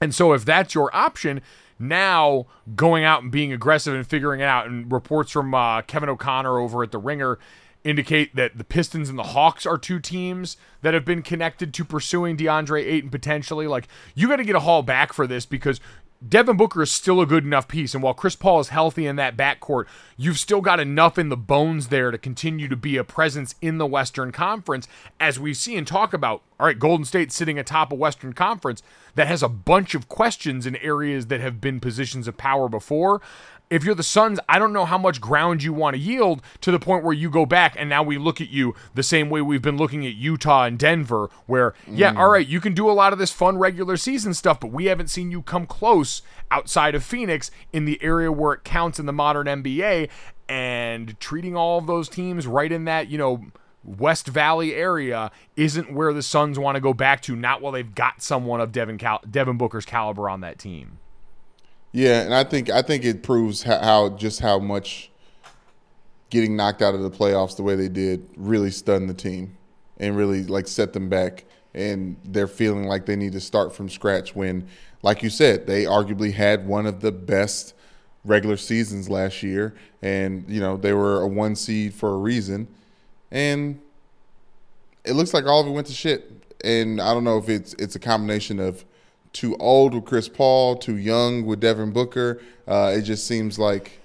And 0.00 0.14
so 0.14 0.32
if 0.32 0.44
that's 0.44 0.74
your 0.74 0.94
option, 0.94 1.40
now 1.78 2.46
going 2.76 3.04
out 3.04 3.22
and 3.22 3.30
being 3.30 3.52
aggressive 3.52 3.94
and 3.94 4.06
figuring 4.06 4.40
it 4.40 4.44
out, 4.44 4.66
and 4.66 4.90
reports 4.90 5.32
from 5.32 5.54
uh, 5.54 5.82
Kevin 5.82 6.08
O'Connor 6.08 6.58
over 6.58 6.82
at 6.82 6.92
the 6.92 6.98
Ringer 6.98 7.38
indicate 7.84 8.34
that 8.36 8.58
the 8.58 8.64
Pistons 8.64 9.08
and 9.08 9.18
the 9.18 9.24
Hawks 9.24 9.66
are 9.66 9.78
two 9.78 9.98
teams 9.98 10.56
that 10.82 10.94
have 10.94 11.04
been 11.04 11.22
connected 11.22 11.74
to 11.74 11.84
pursuing 11.84 12.36
DeAndre 12.36 12.84
Ayton 12.84 13.10
potentially. 13.10 13.66
Like, 13.66 13.88
you 14.14 14.28
got 14.28 14.36
to 14.36 14.44
get 14.44 14.54
a 14.54 14.60
haul 14.60 14.82
back 14.82 15.12
for 15.12 15.26
this 15.26 15.46
because 15.46 15.80
Devin 16.26 16.56
Booker 16.56 16.82
is 16.82 16.92
still 16.92 17.20
a 17.20 17.26
good 17.26 17.44
enough 17.44 17.66
piece. 17.66 17.94
And 17.94 18.02
while 18.02 18.14
Chris 18.14 18.36
Paul 18.36 18.60
is 18.60 18.68
healthy 18.68 19.06
in 19.06 19.16
that 19.16 19.36
backcourt, 19.36 19.86
you've 20.16 20.38
still 20.38 20.60
got 20.60 20.78
enough 20.78 21.18
in 21.18 21.28
the 21.28 21.36
bones 21.36 21.88
there 21.88 22.10
to 22.10 22.18
continue 22.18 22.68
to 22.68 22.76
be 22.76 22.96
a 22.96 23.04
presence 23.04 23.54
in 23.60 23.78
the 23.78 23.86
Western 23.86 24.30
Conference, 24.30 24.86
as 25.18 25.40
we 25.40 25.52
see 25.52 25.76
and 25.76 25.86
talk 25.86 26.12
about. 26.12 26.42
All 26.60 26.66
right, 26.66 26.78
Golden 26.78 27.04
State 27.04 27.32
sitting 27.32 27.58
atop 27.58 27.90
a 27.90 27.96
Western 27.96 28.34
Conference 28.34 28.82
that 29.16 29.26
has 29.26 29.42
a 29.42 29.48
bunch 29.48 29.94
of 29.94 30.08
questions 30.08 30.64
in 30.64 30.76
areas 30.76 31.26
that 31.26 31.40
have 31.40 31.60
been 31.60 31.80
positions 31.80 32.28
of 32.28 32.36
power 32.36 32.68
before 32.68 33.20
if 33.72 33.84
you're 33.84 33.94
the 33.94 34.02
Suns, 34.02 34.38
I 34.50 34.58
don't 34.58 34.74
know 34.74 34.84
how 34.84 34.98
much 34.98 35.18
ground 35.18 35.62
you 35.62 35.72
want 35.72 35.94
to 35.94 36.00
yield 36.00 36.42
to 36.60 36.70
the 36.70 36.78
point 36.78 37.04
where 37.04 37.14
you 37.14 37.30
go 37.30 37.46
back 37.46 37.74
and 37.78 37.88
now 37.88 38.02
we 38.02 38.18
look 38.18 38.38
at 38.38 38.50
you 38.50 38.74
the 38.94 39.02
same 39.02 39.30
way 39.30 39.40
we've 39.40 39.62
been 39.62 39.78
looking 39.78 40.06
at 40.06 40.14
Utah 40.14 40.64
and 40.64 40.78
Denver, 40.78 41.30
where, 41.46 41.72
yeah, 41.90 42.12
mm. 42.12 42.18
all 42.18 42.28
right, 42.28 42.46
you 42.46 42.60
can 42.60 42.74
do 42.74 42.90
a 42.90 42.92
lot 42.92 43.14
of 43.14 43.18
this 43.18 43.30
fun 43.32 43.56
regular 43.56 43.96
season 43.96 44.34
stuff, 44.34 44.60
but 44.60 44.72
we 44.72 44.86
haven't 44.86 45.08
seen 45.08 45.30
you 45.30 45.40
come 45.40 45.66
close 45.66 46.20
outside 46.50 46.94
of 46.94 47.02
Phoenix 47.02 47.50
in 47.72 47.86
the 47.86 47.98
area 48.02 48.30
where 48.30 48.52
it 48.52 48.62
counts 48.62 48.98
in 48.98 49.06
the 49.06 49.12
modern 49.12 49.46
NBA. 49.46 50.10
And 50.50 51.18
treating 51.18 51.56
all 51.56 51.78
of 51.78 51.86
those 51.86 52.10
teams 52.10 52.46
right 52.46 52.70
in 52.70 52.84
that, 52.84 53.08
you 53.08 53.16
know, 53.16 53.46
West 53.82 54.28
Valley 54.28 54.74
area 54.74 55.30
isn't 55.56 55.90
where 55.90 56.12
the 56.12 56.22
Suns 56.22 56.58
want 56.58 56.76
to 56.76 56.80
go 56.80 56.92
back 56.92 57.22
to, 57.22 57.34
not 57.34 57.62
while 57.62 57.72
they've 57.72 57.94
got 57.94 58.20
someone 58.20 58.60
of 58.60 58.70
Devin, 58.70 58.98
Cal- 58.98 59.22
Devin 59.28 59.56
Booker's 59.56 59.86
caliber 59.86 60.28
on 60.28 60.42
that 60.42 60.58
team. 60.58 60.98
Yeah, 61.92 62.22
and 62.22 62.34
I 62.34 62.44
think 62.44 62.70
I 62.70 62.80
think 62.82 63.04
it 63.04 63.22
proves 63.22 63.62
how, 63.62 63.78
how, 63.78 64.08
just 64.10 64.40
how 64.40 64.58
much 64.58 65.10
getting 66.30 66.56
knocked 66.56 66.80
out 66.80 66.94
of 66.94 67.02
the 67.02 67.10
playoffs 67.10 67.56
the 67.56 67.62
way 67.62 67.76
they 67.76 67.88
did 67.88 68.26
really 68.36 68.70
stunned 68.70 69.10
the 69.10 69.14
team 69.14 69.56
and 69.98 70.16
really 70.16 70.42
like 70.44 70.66
set 70.66 70.94
them 70.94 71.10
back. 71.10 71.44
And 71.74 72.16
they're 72.24 72.48
feeling 72.48 72.84
like 72.84 73.04
they 73.06 73.16
need 73.16 73.32
to 73.32 73.40
start 73.40 73.74
from 73.74 73.88
scratch 73.88 74.34
when 74.34 74.66
like 75.02 75.22
you 75.22 75.30
said 75.30 75.66
they 75.66 75.84
arguably 75.84 76.32
had 76.32 76.66
one 76.66 76.86
of 76.86 77.00
the 77.00 77.12
best 77.12 77.74
regular 78.24 78.56
seasons 78.56 79.10
last 79.10 79.42
year. 79.42 79.74
And 80.00 80.48
you 80.48 80.60
know 80.60 80.78
they 80.78 80.94
were 80.94 81.20
a 81.20 81.28
one 81.28 81.54
seed 81.54 81.92
for 81.92 82.14
a 82.14 82.16
reason. 82.16 82.68
And 83.30 83.80
it 85.04 85.12
looks 85.12 85.34
like 85.34 85.44
all 85.44 85.60
of 85.60 85.66
it 85.66 85.70
went 85.70 85.86
to 85.88 85.92
shit. 85.92 86.30
And 86.64 87.02
I 87.02 87.12
don't 87.12 87.24
know 87.24 87.36
if 87.36 87.50
it's 87.50 87.74
it's 87.74 87.96
a 87.96 88.00
combination 88.00 88.58
of 88.58 88.86
too 89.32 89.56
old 89.56 89.94
with 89.94 90.04
Chris 90.04 90.28
Paul, 90.28 90.76
too 90.76 90.96
young 90.96 91.46
with 91.46 91.60
Devin 91.60 91.92
Booker. 91.92 92.40
Uh, 92.66 92.92
it 92.96 93.02
just 93.02 93.26
seems 93.26 93.58
like 93.58 94.00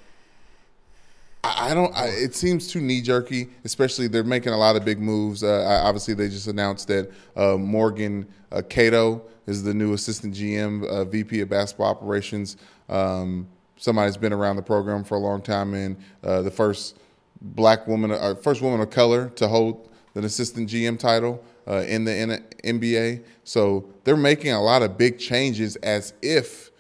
I, 1.44 1.72
I 1.72 1.74
don't. 1.74 1.95
I, 1.95 2.08
it 2.08 2.36
seems 2.36 2.68
too 2.68 2.82
knee 2.82 3.02
jerky. 3.02 3.49
Especially 3.64 4.08
they're 4.08 4.24
making 4.24 4.54
a 4.54 4.58
lot 4.58 4.76
of 4.76 4.86
big 4.86 4.99
moves. 4.99 5.44
Uh, 5.44 5.82
obviously, 5.84 6.14
they 6.14 6.30
just 6.30 6.48
announced 6.48 6.88
that 6.88 7.12
uh, 7.36 7.58
Morgan 7.58 8.28
uh, 8.52 8.62
Cato 8.68 9.22
is 9.45 9.64
the 9.64 9.74
new 9.74 9.94
assistant 9.94 10.34
GM, 10.34 10.86
uh, 10.86 11.06
VP 11.06 11.41
of 11.41 11.49
basketball 11.49 11.88
operations. 11.88 12.58
Um, 12.90 13.48
somebody's 13.78 14.18
been 14.18 14.34
around 14.34 14.58
the 14.58 14.62
program 14.62 15.04
for 15.04 15.16
a 15.16 15.20
long 15.20 15.41
time 15.41 15.74
and 15.74 15.95
uh, 16.24 16.41
the 16.41 16.52
first 16.52 16.98
black 17.41 17.88
woman, 17.88 18.12
uh, 18.12 18.36
first 18.36 18.62
woman 18.62 18.82
of 18.82 18.90
color 18.90 19.30
to 19.36 19.48
hold 19.48 19.90
an 20.16 20.26
assistant 20.26 20.70
GM 20.70 20.99
title 20.99 21.44
uh, 21.68 21.84
in 21.88 22.06
the 22.06 22.15
in 22.15 22.80
NBA. 22.80 23.23
So 23.44 23.89
they're 24.03 24.18
making 24.18 24.52
a 24.52 24.61
lot 24.61 24.81
of 24.81 24.98
big 24.98 25.19
changes 25.19 25.76
as 25.77 26.14
if 26.22 26.72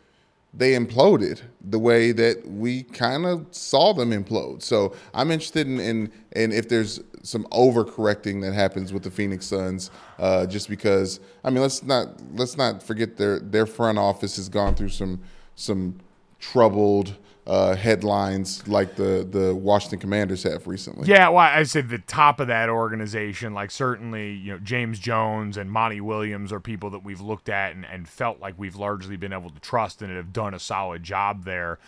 they 0.53 0.73
imploded 0.73 1.41
the 1.61 1.77
way 1.77 2.11
that 2.11 2.47
we 2.49 2.83
kind 2.83 3.25
of 3.25 3.45
saw 3.51 3.93
them 3.93 4.11
implode. 4.11 4.63
So 4.63 4.95
I'm 5.13 5.29
interested 5.29 5.67
in, 5.67 5.79
in, 5.79 6.11
in 6.31 6.51
if 6.51 6.67
there's 6.67 6.99
some 7.21 7.43
overcorrecting 7.51 8.41
that 8.41 8.53
happens 8.53 8.91
with 8.91 9.03
the 9.03 9.11
Phoenix 9.11 9.45
Suns, 9.45 9.91
uh, 10.17 10.45
just 10.47 10.69
because 10.69 11.19
I 11.43 11.49
mean 11.49 11.61
let's 11.61 11.83
not 11.83 12.21
let's 12.33 12.57
not 12.57 12.81
forget 12.81 13.17
their 13.17 13.39
their 13.39 13.65
front 13.65 13.97
office 13.97 14.37
has 14.37 14.49
gone 14.49 14.75
through 14.75 14.89
some 14.89 15.21
some 15.55 15.99
troubled 16.39 17.15
uh, 17.47 17.75
headlines 17.75 18.67
like 18.67 18.95
the 18.95 19.25
the 19.29 19.55
Washington 19.55 19.99
Commanders 19.99 20.43
have 20.43 20.67
recently. 20.67 21.07
Yeah, 21.07 21.29
well, 21.29 21.39
I 21.39 21.63
said 21.63 21.87
the 21.87 21.97
top 21.97 22.41
of 22.41 22.47
that 22.47 22.67
organization, 22.67 23.53
like 23.53 23.71
certainly, 23.71 24.33
you 24.33 24.51
know, 24.51 24.59
James 24.59 24.99
Jones 24.99 25.55
and 25.55 25.71
Monty 25.71 26.01
Williams 26.01 26.51
are 26.51 26.59
people 26.59 26.89
that 26.89 27.05
we've 27.05 27.21
looked 27.21 27.47
at 27.47 27.73
and, 27.73 27.85
and 27.85 28.07
felt 28.07 28.41
like 28.41 28.55
we've 28.57 28.75
largely 28.75 29.15
been 29.15 29.31
able 29.31 29.49
to 29.49 29.59
trust 29.61 30.01
and 30.01 30.13
have 30.15 30.33
done 30.33 30.53
a 30.53 30.59
solid 30.59 31.03
job 31.03 31.45
there. 31.45 31.79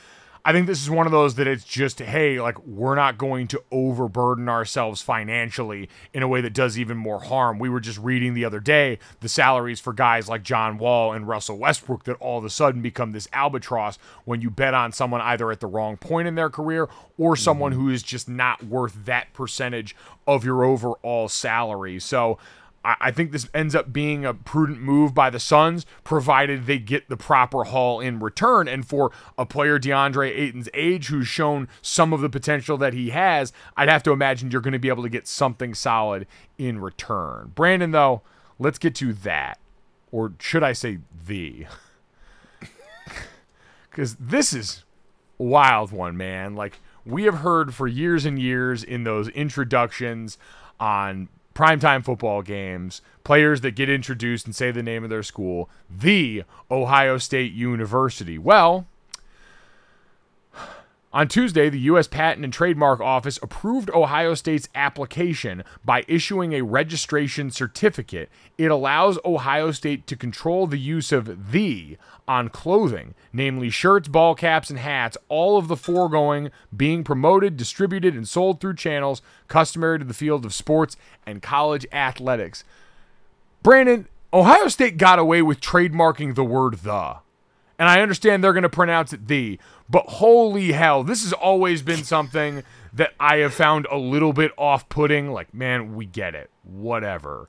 I 0.50 0.52
think 0.52 0.66
this 0.66 0.82
is 0.82 0.90
one 0.90 1.06
of 1.06 1.12
those 1.12 1.36
that 1.36 1.46
it's 1.46 1.64
just, 1.64 2.00
hey, 2.00 2.42
like 2.42 2.58
we're 2.66 2.96
not 2.96 3.20
going 3.20 3.46
to 3.50 3.62
overburden 3.72 4.50
ourselves 4.50 5.00
financially 5.00 5.90
in 6.12 6.24
a 6.24 6.28
way 6.28 6.42
that 6.42 6.54
does 6.54 6.80
even 6.80 6.98
more 6.98 7.22
harm. 7.22 7.60
We 7.60 7.70
were 7.70 7.80
just 7.80 8.00
reading 8.00 8.34
the 8.34 8.46
other 8.46 8.60
day 8.60 8.98
the 9.20 9.30
salaries 9.30 9.80
for 9.80 9.94
guys 9.94 10.28
like 10.28 10.42
John 10.42 10.80
Wall 10.80 11.14
and 11.14 11.28
Russell 11.28 11.60
Westbrook 11.60 12.06
that 12.06 12.16
all 12.16 12.40
of 12.40 12.46
a 12.46 12.50
sudden 12.50 12.82
become 12.82 13.12
this 13.12 13.28
albatross 13.32 14.00
when 14.26 14.42
you 14.42 14.50
bet 14.50 14.74
on 14.74 14.92
someone 14.92 15.22
either 15.22 15.52
at 15.52 15.60
the 15.60 15.68
wrong 15.68 15.98
point 15.98 16.28
in 16.28 16.34
their 16.34 16.50
career 16.50 16.90
or 17.20 17.36
someone 17.36 17.72
mm-hmm. 17.72 17.82
who 17.82 17.92
is 17.92 18.02
just 18.02 18.28
not 18.28 18.64
worth 18.64 19.06
that 19.06 19.32
percentage 19.34 19.96
of 20.26 20.44
your 20.44 20.64
overall 20.64 21.30
salary. 21.30 22.00
So 22.00 22.40
I 23.00 23.12
think 23.12 23.32
this 23.32 23.50
ends 23.54 23.76
up 23.76 23.92
being 23.92 24.26
a 24.26 24.34
prudent 24.34 24.82
move 24.82 25.14
by 25.14 25.30
the 25.30 25.40
Suns, 25.40 25.86
provided 26.04 26.66
they 26.66 26.80
get 26.80 27.10
the 27.10 27.18
proper 27.18 27.66
haul 27.66 28.00
in 28.00 28.20
return. 28.20 28.68
And 28.68 28.88
for 28.88 29.12
a 29.38 29.46
player 29.46 29.80
DeAndre 29.80 30.30
Ayton's 30.30 30.70
age, 30.74 31.08
who's 31.08 31.28
shown 31.28 31.68
some 31.82 32.14
of 32.14 32.22
the 32.22 32.30
potential 32.30 32.78
that 32.78 32.94
he 32.94 33.10
has, 33.10 33.52
I'd 33.76 33.90
have 33.90 34.04
to 34.04 34.12
imagine 34.12 34.52
you're 34.52 34.62
going 34.62 34.74
to 34.74 34.80
be 34.80 34.90
able 34.90 35.04
to 35.04 35.10
get 35.10 35.28
something 35.28 35.74
solid 35.74 36.26
in 36.58 36.80
return. 36.80 37.52
Brandon, 37.54 37.92
though, 37.92 38.22
let's 38.58 38.80
get 38.80 38.96
to 38.96 39.14
that. 39.14 39.60
Or 40.12 40.34
should 40.40 40.64
I 40.64 40.74
say 40.74 41.00
the? 41.26 41.66
Because 43.90 44.16
this 44.16 44.54
is 44.54 44.86
a 45.40 45.44
wild 45.44 45.92
one, 45.92 46.16
man. 46.16 46.56
Like, 46.56 46.80
we 47.06 47.24
have 47.24 47.40
heard 47.40 47.74
for 47.74 47.88
years 47.88 48.24
and 48.24 48.40
years 48.40 48.84
in 48.84 49.04
those 49.04 49.28
introductions 49.30 50.38
on 50.80 51.28
primetime 51.60 52.06
football 52.06 52.42
games, 52.42 53.02
players 53.26 53.60
that 53.60 53.72
get 53.72 53.90
introduced 53.90 54.46
and 54.46 54.56
say 54.56 54.72
the 54.72 54.82
name 54.82 55.04
of 55.04 55.10
their 55.10 55.22
school, 55.22 55.70
the 55.90 56.44
Ohio 56.72 57.18
State 57.18 57.52
University. 57.52 58.38
Well, 58.38 58.88
on 61.12 61.28
Tuesday, 61.28 61.70
the 61.70 61.80
U.S. 61.80 62.08
Patent 62.08 62.44
and 62.44 62.54
Trademark 62.54 63.02
Office 63.02 63.40
approved 63.42 63.90
Ohio 63.90 64.36
State's 64.36 64.70
application 64.76 65.64
by 65.84 66.04
issuing 66.08 66.54
a 66.54 66.62
registration 66.62 67.50
certificate. 67.50 68.30
It 68.60 68.70
allows 68.70 69.18
Ohio 69.26 69.72
State 69.72 70.06
to 70.06 70.16
control 70.16 70.68
the 70.68 70.78
use 70.78 71.12
of 71.12 71.52
the 71.52 71.98
on 72.28 72.50
clothing, 72.50 73.16
namely 73.34 73.72
shirts, 73.72 74.08
ball 74.08 74.36
caps, 74.36 74.70
and 74.70 74.78
hats, 74.78 75.18
all 75.30 75.58
of 75.58 75.68
the 75.68 75.76
foregoing 75.76 76.52
being 76.76 77.04
promoted, 77.04 77.58
distributed, 77.58 78.14
and 78.14 78.28
sold 78.28 78.62
through 78.62 78.76
channels 78.76 79.24
customary 79.48 79.98
to 79.98 80.06
the 80.06 80.14
field 80.14 80.46
of 80.46 80.54
sports 80.54 80.96
and 81.26 81.42
college 81.42 81.88
athletics. 81.92 82.64
Brandon, 83.64 84.08
Ohio 84.32 84.68
State 84.68 84.98
got 84.98 85.18
away 85.18 85.42
with 85.42 85.60
trademarking 85.60 86.36
the 86.36 86.44
word 86.44 86.76
the. 86.76 87.16
And 87.80 87.88
I 87.88 88.02
understand 88.02 88.44
they're 88.44 88.54
going 88.54 88.64
to 88.64 88.70
pronounce 88.70 89.14
it 89.14 89.28
the, 89.28 89.58
but 89.90 90.06
holy 90.06 90.74
hell, 90.74 91.04
this 91.04 91.24
has 91.24 91.32
always 91.32 91.82
been 91.82 92.04
something 92.04 92.64
that 92.92 93.14
I 93.20 93.38
have 93.38 93.54
found 93.54 93.88
a 93.90 93.98
little 93.98 94.34
bit 94.34 94.52
off 94.58 94.90
putting. 94.90 95.32
Like, 95.32 95.54
man, 95.54 95.96
we 95.96 96.06
get 96.06 96.36
it. 96.36 96.50
Whatever. 96.64 97.48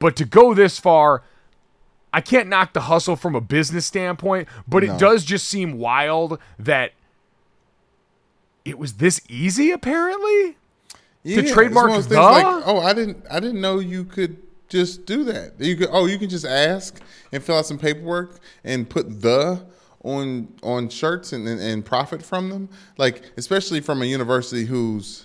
But 0.00 0.16
to 0.16 0.24
go 0.24 0.54
this 0.54 0.80
far, 0.80 1.22
I 2.12 2.20
can't 2.20 2.48
knock 2.48 2.72
the 2.72 2.82
hustle 2.82 3.14
from 3.14 3.36
a 3.36 3.40
business 3.40 3.86
standpoint, 3.86 4.48
but 4.66 4.82
no. 4.82 4.92
it 4.92 4.98
does 4.98 5.24
just 5.24 5.48
seem 5.48 5.78
wild 5.78 6.38
that 6.58 6.92
it 8.64 8.78
was 8.78 8.94
this 8.94 9.20
easy 9.28 9.70
apparently 9.70 10.56
yeah, 11.22 11.42
to 11.42 11.52
trademark 11.52 11.90
the. 12.04 12.20
Like, 12.20 12.44
oh, 12.66 12.80
I 12.80 12.92
didn't 12.92 13.24
I 13.30 13.40
didn't 13.40 13.60
know 13.60 13.78
you 13.78 14.04
could 14.04 14.42
just 14.74 15.06
do 15.06 15.24
that. 15.24 15.54
You 15.58 15.76
could 15.76 15.88
oh, 15.90 16.06
you 16.06 16.18
can 16.18 16.28
just 16.28 16.44
ask 16.44 17.00
and 17.32 17.42
fill 17.42 17.56
out 17.58 17.66
some 17.66 17.78
paperwork 17.78 18.40
and 18.64 18.88
put 18.88 19.22
the 19.22 19.64
on 20.02 20.48
on 20.62 20.88
shirts 20.90 21.32
and, 21.32 21.48
and, 21.48 21.60
and 21.60 21.84
profit 21.84 22.22
from 22.22 22.50
them. 22.50 22.68
Like 22.98 23.22
especially 23.36 23.80
from 23.80 24.02
a 24.02 24.04
university 24.04 24.64
who's 24.64 25.24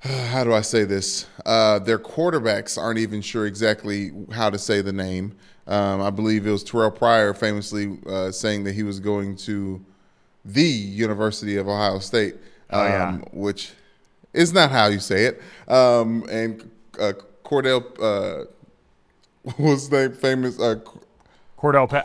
how 0.00 0.44
do 0.44 0.52
I 0.54 0.60
say 0.60 0.84
this? 0.84 1.26
Uh, 1.44 1.78
their 1.80 1.98
quarterbacks 1.98 2.80
aren't 2.80 2.98
even 2.98 3.20
sure 3.20 3.46
exactly 3.46 4.12
how 4.32 4.50
to 4.50 4.58
say 4.58 4.80
the 4.80 4.92
name. 4.92 5.34
Um, 5.66 6.00
I 6.00 6.10
believe 6.10 6.46
it 6.46 6.50
was 6.50 6.64
Terrell 6.64 6.90
Pryor 6.90 7.34
famously 7.34 7.98
uh, 8.06 8.30
saying 8.30 8.64
that 8.64 8.74
he 8.74 8.82
was 8.84 9.00
going 9.00 9.36
to 9.38 9.84
the 10.44 10.62
University 10.62 11.56
of 11.56 11.68
Ohio 11.68 11.98
State, 11.98 12.34
um, 12.70 12.80
Oh, 12.80 12.84
yeah. 12.86 13.16
which 13.32 13.72
is 14.32 14.52
not 14.54 14.70
how 14.70 14.86
you 14.86 14.98
say 14.98 15.24
it. 15.26 15.42
Um, 15.70 16.24
and 16.30 16.70
uh, 16.98 17.12
Cordell, 17.48 17.84
uh, 18.00 18.44
what 19.42 19.58
was 19.58 19.82
his 19.82 19.90
name? 19.92 20.12
Famous 20.12 20.60
uh, 20.60 20.76
Cordell 21.58 21.88
Pa- 21.88 22.04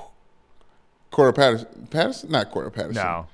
Cordell 1.11 1.35
Patterson. 1.35 1.87
Patterson? 1.91 2.31
Not 2.31 2.51
Cordell 2.51 2.73
Patterson. 2.73 2.95
No. 3.03 3.27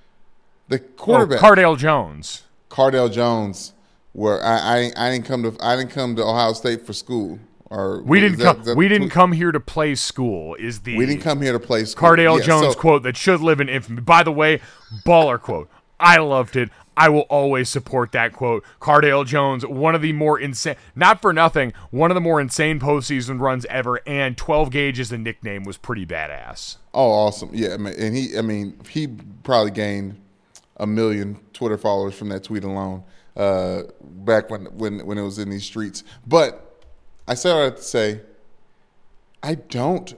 The 0.67 0.79
Oh, 0.81 0.87
quarterback. 0.97 1.39
Cardale 1.39 1.77
Jones. 1.77 2.43
Cardale 2.69 3.11
Jones, 3.11 3.73
where 4.13 4.43
I, 4.43 4.57
I 4.57 4.91
I 5.07 5.11
didn't 5.11 5.25
come 5.25 5.43
to 5.43 5.55
I 5.61 5.75
didn't 5.75 5.91
come 5.91 6.15
to 6.15 6.23
Ohio 6.23 6.53
State 6.53 6.85
for 6.85 6.93
school. 6.93 7.39
Or 7.71 8.01
We 8.01 8.19
didn't 8.19 8.39
that- 8.39 8.63
come. 8.65 8.75
we 8.75 8.87
didn't 8.87 9.09
come 9.09 9.31
here 9.31 9.51
to 9.51 9.59
play 9.59 9.93
school. 9.93 10.55
Is 10.55 10.79
the 10.81 10.97
We 10.97 11.05
didn't 11.05 11.21
come 11.21 11.41
here 11.41 11.53
to 11.53 11.59
play 11.59 11.85
school. 11.85 12.09
Cardale 12.09 12.39
Yeah, 12.39 12.45
Jones 12.45 12.73
so- 12.73 12.79
quote 12.79 13.03
that 13.03 13.15
should 13.17 13.41
live 13.41 13.59
in 13.61 13.69
infamy. 13.69 14.01
By 14.01 14.23
the 14.23 14.31
way, 14.31 14.61
baller 15.05 15.39
quote. 15.39 15.69
I 15.99 16.17
loved 16.17 16.55
it. 16.55 16.69
I 16.99 17.07
will 17.07 17.21
always 17.21 17.69
support 17.69 18.11
that 18.11 18.33
quote. 18.33 18.65
Cardale 18.81 19.25
Jones, 19.25 19.65
one 19.65 19.95
of 19.95 20.01
the 20.01 20.11
more 20.11 20.37
insane, 20.37 20.75
not 20.95 21.21
for 21.21 21.31
nothing, 21.31 21.71
one 21.91 22.11
of 22.11 22.15
the 22.15 22.21
more 22.21 22.41
insane 22.41 22.77
postseason 22.77 23.39
runs 23.39 23.65
ever, 23.67 24.01
and 24.05 24.37
12 24.37 24.69
gauge 24.69 24.99
as 24.99 25.09
a 25.13 25.17
nickname 25.17 25.63
was 25.63 25.77
pretty 25.77 26.05
badass. 26.05 26.75
Oh, 26.93 27.09
awesome! 27.09 27.51
Yeah, 27.53 27.75
and 27.75 28.17
he 28.17 28.37
I 28.37 28.41
mean 28.41 28.77
he 28.89 29.07
probably 29.43 29.71
gained 29.71 30.21
a 30.75 30.85
million 30.85 31.39
Twitter 31.53 31.77
followers 31.77 32.15
from 32.15 32.27
that 32.29 32.43
tweet 32.43 32.65
alone. 32.65 33.05
Uh, 33.37 33.83
back 34.01 34.49
when 34.49 34.65
when 34.65 35.05
when 35.05 35.17
it 35.17 35.23
was 35.23 35.39
in 35.39 35.49
these 35.49 35.63
streets, 35.63 36.03
but 36.27 36.83
I 37.29 37.33
said 37.35 37.55
I 37.55 37.63
had 37.63 37.77
to 37.77 37.83
say. 37.83 38.21
I 39.41 39.55
don't 39.55 40.15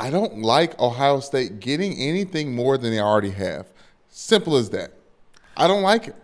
I 0.00 0.08
don't 0.08 0.40
like 0.40 0.80
Ohio 0.80 1.20
State 1.20 1.60
getting 1.60 1.92
anything 1.98 2.54
more 2.54 2.78
than 2.78 2.90
they 2.90 3.00
already 3.00 3.32
have. 3.32 3.66
Simple 4.08 4.56
as 4.56 4.70
that. 4.70 4.92
I 5.58 5.66
don't 5.66 5.82
like 5.82 6.08
it. 6.08 6.16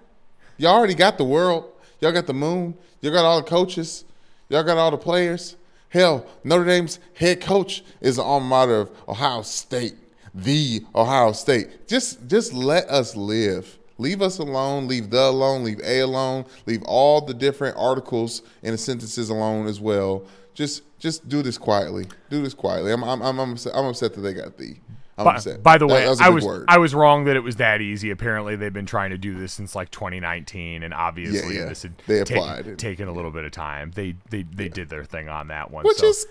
Y'all 0.56 0.74
already 0.74 0.94
got 0.94 1.18
the 1.18 1.24
world. 1.24 1.70
Y'all 2.00 2.12
got 2.12 2.26
the 2.26 2.34
moon. 2.34 2.76
Y'all 3.00 3.12
got 3.12 3.24
all 3.24 3.42
the 3.42 3.48
coaches. 3.48 4.04
Y'all 4.48 4.62
got 4.62 4.78
all 4.78 4.90
the 4.92 4.96
players. 4.96 5.56
Hell, 5.88 6.26
Notre 6.44 6.64
Dame's 6.64 6.98
head 7.14 7.40
coach 7.40 7.84
is 8.00 8.16
the 8.16 8.22
alma 8.22 8.46
mater 8.46 8.80
of 8.80 8.90
Ohio 9.08 9.42
State, 9.42 9.94
the 10.34 10.84
Ohio 10.94 11.32
State. 11.32 11.86
Just 11.86 12.26
just 12.26 12.52
let 12.52 12.88
us 12.88 13.16
live. 13.16 13.78
Leave 13.98 14.22
us 14.22 14.38
alone. 14.38 14.88
Leave 14.88 15.10
the 15.10 15.28
alone. 15.28 15.64
Leave 15.64 15.80
a 15.84 16.00
alone. 16.00 16.44
Leave 16.66 16.82
all 16.84 17.20
the 17.20 17.34
different 17.34 17.76
articles 17.76 18.42
and 18.62 18.74
the 18.74 18.78
sentences 18.78 19.30
alone 19.30 19.66
as 19.66 19.80
well. 19.80 20.24
Just 20.54 20.82
just 20.98 21.28
do 21.28 21.42
this 21.42 21.58
quietly. 21.58 22.06
Do 22.30 22.42
this 22.42 22.54
quietly. 22.54 22.92
I'm 22.92 23.04
I'm 23.04 23.22
I'm, 23.22 23.38
I'm, 23.38 23.52
upset, 23.52 23.72
I'm 23.76 23.86
upset 23.86 24.14
that 24.14 24.20
they 24.20 24.34
got 24.34 24.56
the. 24.56 24.76
By, 25.16 25.40
by 25.62 25.78
the 25.78 25.86
way, 25.86 26.02
that 26.02 26.10
was 26.10 26.20
a 26.20 26.24
I 26.24 26.28
was 26.30 26.44
word. 26.44 26.64
I 26.66 26.78
was 26.78 26.94
wrong 26.94 27.24
that 27.24 27.36
it 27.36 27.40
was 27.40 27.56
that 27.56 27.80
easy. 27.80 28.10
Apparently, 28.10 28.56
they've 28.56 28.72
been 28.72 28.86
trying 28.86 29.10
to 29.10 29.18
do 29.18 29.38
this 29.38 29.52
since 29.52 29.74
like 29.76 29.90
2019, 29.92 30.82
and 30.82 30.92
obviously 30.92 31.56
yeah. 31.56 31.66
this 31.66 31.84
had 31.84 31.92
They 32.06 32.20
applied 32.20 32.66
it. 32.66 32.78
taken 32.78 33.06
a 33.06 33.12
little 33.12 33.30
bit 33.30 33.44
of 33.44 33.52
time. 33.52 33.92
They 33.94 34.16
they 34.30 34.42
they 34.42 34.68
did 34.68 34.88
their 34.88 35.04
thing 35.04 35.28
on 35.28 35.48
that 35.48 35.70
one. 35.70 35.84
Which 35.84 35.98
so. 35.98 36.06
is, 36.08 36.26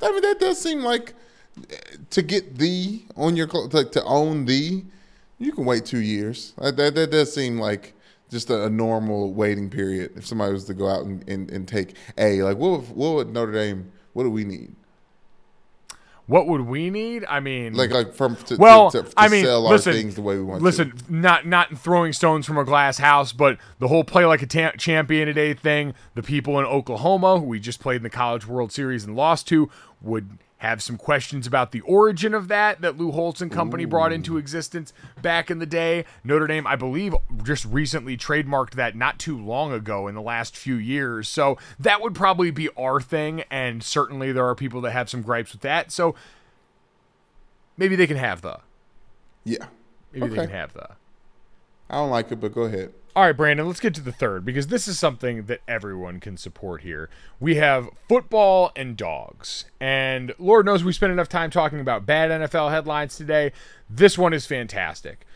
I 0.00 0.10
mean, 0.10 0.22
that 0.22 0.40
does 0.40 0.58
seem 0.58 0.80
like 0.80 1.14
to 2.10 2.22
get 2.22 2.56
the 2.56 3.02
on 3.16 3.36
your 3.36 3.46
to, 3.46 3.84
to 3.84 4.04
own 4.04 4.46
the, 4.46 4.84
you 5.38 5.52
can 5.52 5.64
wait 5.66 5.84
two 5.84 6.00
years. 6.00 6.54
Uh, 6.58 6.70
That 6.70 6.94
that 6.94 7.10
does 7.10 7.32
seem 7.34 7.58
like 7.58 7.92
just 8.30 8.48
a, 8.48 8.64
a 8.64 8.70
normal 8.70 9.34
waiting 9.34 9.68
period. 9.68 10.12
If 10.16 10.26
somebody 10.26 10.54
was 10.54 10.64
to 10.64 10.74
go 10.74 10.88
out 10.88 11.04
and, 11.04 11.28
and, 11.28 11.50
and 11.50 11.68
take 11.68 11.96
a 12.16 12.42
like, 12.42 12.56
what 12.56 12.80
what 12.88 13.14
would 13.14 13.28
Notre 13.28 13.52
Dame? 13.52 13.92
What 14.14 14.24
do 14.24 14.30
we 14.30 14.44
need? 14.44 14.74
What 16.26 16.46
would 16.46 16.62
we 16.62 16.88
need? 16.90 17.24
I 17.28 17.40
mean, 17.40 17.74
Like 17.74 17.90
like 17.90 18.14
from 18.14 18.36
to, 18.36 18.56
well, 18.56 18.90
to, 18.90 19.02
to, 19.02 19.08
to 19.08 19.14
I 19.16 19.28
mean, 19.28 19.44
sell 19.44 19.68
listen, 19.68 19.92
our 19.92 19.98
things 19.98 20.14
the 20.14 20.22
way 20.22 20.36
we 20.36 20.42
want. 20.42 20.62
listen, 20.62 20.92
to. 20.96 21.14
not 21.14 21.46
not 21.46 21.76
throwing 21.76 22.12
stones 22.12 22.46
from 22.46 22.58
a 22.58 22.64
glass 22.64 22.98
house, 22.98 23.32
but 23.32 23.58
the 23.80 23.88
whole 23.88 24.04
play 24.04 24.24
like 24.24 24.42
a 24.42 24.46
ta- 24.46 24.72
champion 24.78 25.26
today 25.26 25.52
thing. 25.54 25.94
The 26.14 26.22
people 26.22 26.58
in 26.58 26.64
Oklahoma 26.64 27.38
who 27.40 27.46
we 27.46 27.58
just 27.60 27.80
played 27.80 27.96
in 27.96 28.02
the 28.02 28.10
College 28.10 28.46
World 28.46 28.72
Series 28.72 29.04
and 29.04 29.16
lost 29.16 29.48
to 29.48 29.68
would 30.00 30.38
have 30.62 30.80
some 30.80 30.96
questions 30.96 31.44
about 31.44 31.72
the 31.72 31.80
origin 31.80 32.34
of 32.34 32.46
that 32.46 32.80
that 32.82 32.96
Lou 32.96 33.10
Holtz 33.10 33.40
and 33.40 33.50
company 33.50 33.84
brought 33.84 34.12
into 34.12 34.36
existence 34.36 34.92
back 35.20 35.50
in 35.50 35.58
the 35.58 35.66
day. 35.66 36.04
Notre 36.22 36.46
Dame, 36.46 36.68
I 36.68 36.76
believe, 36.76 37.16
just 37.42 37.64
recently 37.64 38.16
trademarked 38.16 38.74
that 38.74 38.94
not 38.94 39.18
too 39.18 39.36
long 39.36 39.72
ago 39.72 40.06
in 40.06 40.14
the 40.14 40.22
last 40.22 40.56
few 40.56 40.76
years. 40.76 41.28
So 41.28 41.58
that 41.80 42.00
would 42.00 42.14
probably 42.14 42.52
be 42.52 42.68
our 42.76 43.00
thing, 43.00 43.42
and 43.50 43.82
certainly 43.82 44.30
there 44.30 44.46
are 44.46 44.54
people 44.54 44.80
that 44.82 44.92
have 44.92 45.10
some 45.10 45.20
gripes 45.20 45.50
with 45.50 45.62
that. 45.62 45.90
So 45.90 46.14
maybe 47.76 47.96
they 47.96 48.06
can 48.06 48.16
have 48.16 48.40
the. 48.40 48.60
Yeah, 49.42 49.66
Maybe 50.12 50.28
they 50.28 50.36
can 50.36 50.50
have 50.50 50.74
the. 50.74 50.90
I 51.90 51.96
don't 51.96 52.10
like 52.10 52.30
it, 52.30 52.36
but 52.36 52.54
go 52.54 52.62
ahead. 52.62 52.92
All 53.14 53.24
right, 53.24 53.36
Brandon, 53.36 53.66
let's 53.66 53.78
get 53.80 53.92
to 53.96 54.00
the 54.00 54.10
third 54.10 54.42
because 54.42 54.68
this 54.68 54.88
is 54.88 54.98
something 54.98 55.44
that 55.44 55.60
everyone 55.68 56.18
can 56.18 56.38
support 56.38 56.80
here. 56.80 57.10
We 57.38 57.56
have 57.56 57.90
football 58.08 58.72
and 58.74 58.96
dogs. 58.96 59.66
And 59.78 60.32
Lord 60.38 60.64
knows 60.64 60.82
we 60.82 60.94
spent 60.94 61.12
enough 61.12 61.28
time 61.28 61.50
talking 61.50 61.78
about 61.78 62.06
bad 62.06 62.30
NFL 62.30 62.70
headlines 62.70 63.14
today. 63.14 63.52
This 63.90 64.16
one 64.16 64.32
is 64.32 64.46
fantastic. 64.46 65.26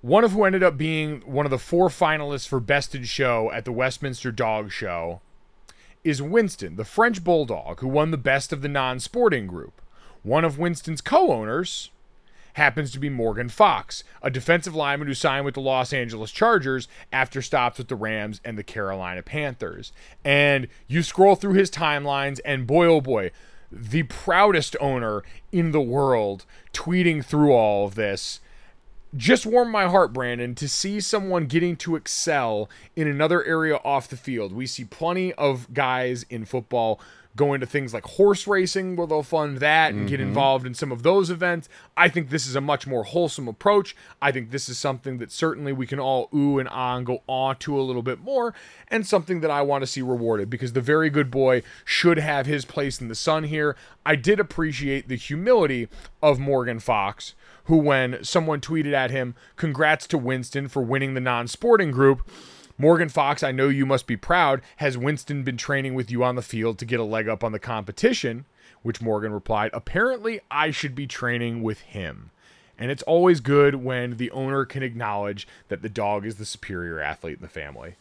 One 0.00 0.24
of 0.24 0.32
who 0.32 0.44
ended 0.44 0.62
up 0.62 0.78
being 0.78 1.20
one 1.26 1.44
of 1.44 1.50
the 1.50 1.58
four 1.58 1.90
finalists 1.90 2.48
for 2.48 2.58
Best 2.58 2.96
Show 3.04 3.50
at 3.52 3.66
the 3.66 3.72
Westminster 3.72 4.32
Dog 4.32 4.72
Show 4.72 5.20
is 6.04 6.22
Winston, 6.22 6.76
the 6.76 6.86
French 6.86 7.22
bulldog 7.22 7.80
who 7.80 7.88
won 7.88 8.12
the 8.12 8.16
best 8.16 8.50
of 8.50 8.62
the 8.62 8.68
non 8.68 8.98
sporting 8.98 9.46
group. 9.46 9.82
One 10.22 10.44
of 10.44 10.58
Winston's 10.58 11.02
co 11.02 11.32
owners, 11.32 11.90
happens 12.54 12.90
to 12.92 12.98
be 12.98 13.08
Morgan 13.08 13.48
Fox, 13.48 14.02
a 14.22 14.30
defensive 14.30 14.74
lineman 14.74 15.08
who 15.08 15.14
signed 15.14 15.44
with 15.44 15.54
the 15.54 15.60
Los 15.60 15.92
Angeles 15.92 16.30
Chargers 16.30 16.88
after 17.12 17.42
stops 17.42 17.78
with 17.78 17.88
the 17.88 17.96
Rams 17.96 18.40
and 18.44 18.58
the 18.58 18.64
Carolina 18.64 19.22
Panthers. 19.22 19.92
And 20.24 20.68
you 20.88 21.02
scroll 21.02 21.36
through 21.36 21.54
his 21.54 21.70
timelines, 21.70 22.40
and 22.44 22.66
boy, 22.66 22.86
oh 22.86 23.00
boy, 23.00 23.30
the 23.70 24.04
proudest 24.04 24.76
owner 24.80 25.22
in 25.52 25.72
the 25.72 25.80
world 25.80 26.46
tweeting 26.72 27.24
through 27.24 27.52
all 27.52 27.86
of 27.86 27.94
this 27.94 28.40
just 29.16 29.46
warmed 29.46 29.70
my 29.70 29.86
heart, 29.86 30.12
Brandon, 30.12 30.54
to 30.56 30.68
see 30.68 31.00
someone 31.00 31.46
getting 31.46 31.76
to 31.76 31.96
excel 31.96 32.68
in 32.96 33.06
another 33.06 33.44
area 33.44 33.76
off 33.84 34.08
the 34.08 34.16
field. 34.16 34.52
We 34.52 34.66
see 34.66 34.84
plenty 34.84 35.32
of 35.34 35.72
guys 35.72 36.24
in 36.28 36.44
football 36.44 37.00
going 37.36 37.60
to 37.60 37.66
things 37.66 37.92
like 37.92 38.04
horse 38.04 38.46
racing 38.46 38.96
where 38.96 39.06
they'll 39.06 39.22
fund 39.22 39.58
that 39.58 39.92
and 39.92 40.08
get 40.08 40.20
involved 40.20 40.66
in 40.66 40.74
some 40.74 40.92
of 40.92 41.02
those 41.02 41.30
events. 41.30 41.68
I 41.96 42.08
think 42.08 42.30
this 42.30 42.46
is 42.46 42.54
a 42.54 42.60
much 42.60 42.86
more 42.86 43.04
wholesome 43.04 43.48
approach. 43.48 43.96
I 44.22 44.30
think 44.30 44.50
this 44.50 44.68
is 44.68 44.78
something 44.78 45.18
that 45.18 45.32
certainly 45.32 45.72
we 45.72 45.86
can 45.86 45.98
all 45.98 46.28
ooh 46.32 46.58
and 46.58 46.68
ah 46.70 46.96
and 46.96 47.04
go 47.04 47.22
on 47.26 47.56
to 47.56 47.78
a 47.78 47.82
little 47.82 48.02
bit 48.02 48.20
more, 48.20 48.54
and 48.88 49.06
something 49.06 49.40
that 49.40 49.50
I 49.50 49.62
want 49.62 49.82
to 49.82 49.86
see 49.86 50.02
rewarded 50.02 50.48
because 50.48 50.74
the 50.74 50.80
very 50.80 51.10
good 51.10 51.30
boy 51.30 51.62
should 51.84 52.18
have 52.18 52.46
his 52.46 52.64
place 52.64 53.00
in 53.00 53.08
the 53.08 53.14
sun 53.14 53.44
here. 53.44 53.76
I 54.06 54.16
did 54.16 54.38
appreciate 54.38 55.08
the 55.08 55.16
humility 55.16 55.88
of 56.22 56.38
Morgan 56.38 56.78
Fox 56.78 57.34
who, 57.64 57.76
when 57.76 58.22
someone 58.22 58.60
tweeted 58.60 58.92
at 58.92 59.10
him, 59.10 59.34
Congrats 59.56 60.06
to 60.08 60.18
Winston 60.18 60.68
for 60.68 60.82
winning 60.82 61.14
the 61.14 61.20
non 61.20 61.48
sporting 61.48 61.90
group, 61.90 62.28
Morgan 62.76 63.08
Fox, 63.08 63.42
I 63.42 63.52
know 63.52 63.68
you 63.68 63.86
must 63.86 64.06
be 64.06 64.16
proud. 64.16 64.60
Has 64.76 64.98
Winston 64.98 65.44
been 65.44 65.56
training 65.56 65.94
with 65.94 66.10
you 66.10 66.24
on 66.24 66.34
the 66.34 66.42
field 66.42 66.78
to 66.78 66.84
get 66.84 66.98
a 66.98 67.04
leg 67.04 67.28
up 67.28 67.44
on 67.44 67.52
the 67.52 67.58
competition? 67.58 68.46
Which 68.82 69.00
Morgan 69.00 69.32
replied, 69.32 69.70
Apparently, 69.72 70.40
I 70.50 70.70
should 70.70 70.94
be 70.94 71.06
training 71.06 71.62
with 71.62 71.80
him. 71.80 72.30
And 72.76 72.90
it's 72.90 73.04
always 73.04 73.40
good 73.40 73.76
when 73.76 74.16
the 74.16 74.30
owner 74.32 74.64
can 74.64 74.82
acknowledge 74.82 75.46
that 75.68 75.82
the 75.82 75.88
dog 75.88 76.26
is 76.26 76.36
the 76.36 76.44
superior 76.44 77.00
athlete 77.00 77.36
in 77.36 77.42
the 77.42 77.48
family. 77.48 77.94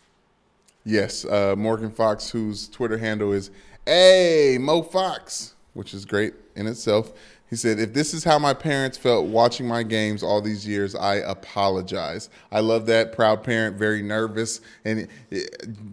Yes, 0.84 1.24
uh, 1.24 1.56
Morgan 1.56 1.92
Fox, 1.92 2.32
whose 2.32 2.68
Twitter 2.68 2.98
handle 2.98 3.32
is 3.32 3.52
"Hey 3.86 4.58
Mo 4.60 4.82
Fox," 4.82 5.54
which 5.74 5.94
is 5.94 6.04
great 6.04 6.34
in 6.56 6.68
itself. 6.68 7.14
He 7.54 7.58
said, 7.58 7.78
"If 7.78 7.94
this 7.94 8.16
is 8.16 8.24
how 8.24 8.40
my 8.40 8.56
parents 8.56 8.98
felt 8.98 9.28
watching 9.28 9.68
my 9.68 9.84
games 9.84 10.24
all 10.24 10.42
these 10.42 10.66
years, 10.66 10.96
I 10.96 11.18
apologize." 11.18 12.28
I 12.52 12.62
love 12.62 12.88
that 12.88 13.12
proud 13.12 13.44
parent, 13.44 13.78
very 13.78 14.02
nervous, 14.02 14.60
and 14.84 15.08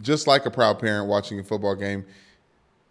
just 0.00 0.26
like 0.26 0.46
a 0.46 0.50
proud 0.50 0.78
parent 0.78 1.06
watching 1.06 1.38
a 1.38 1.44
football 1.44 1.74
game. 1.74 2.06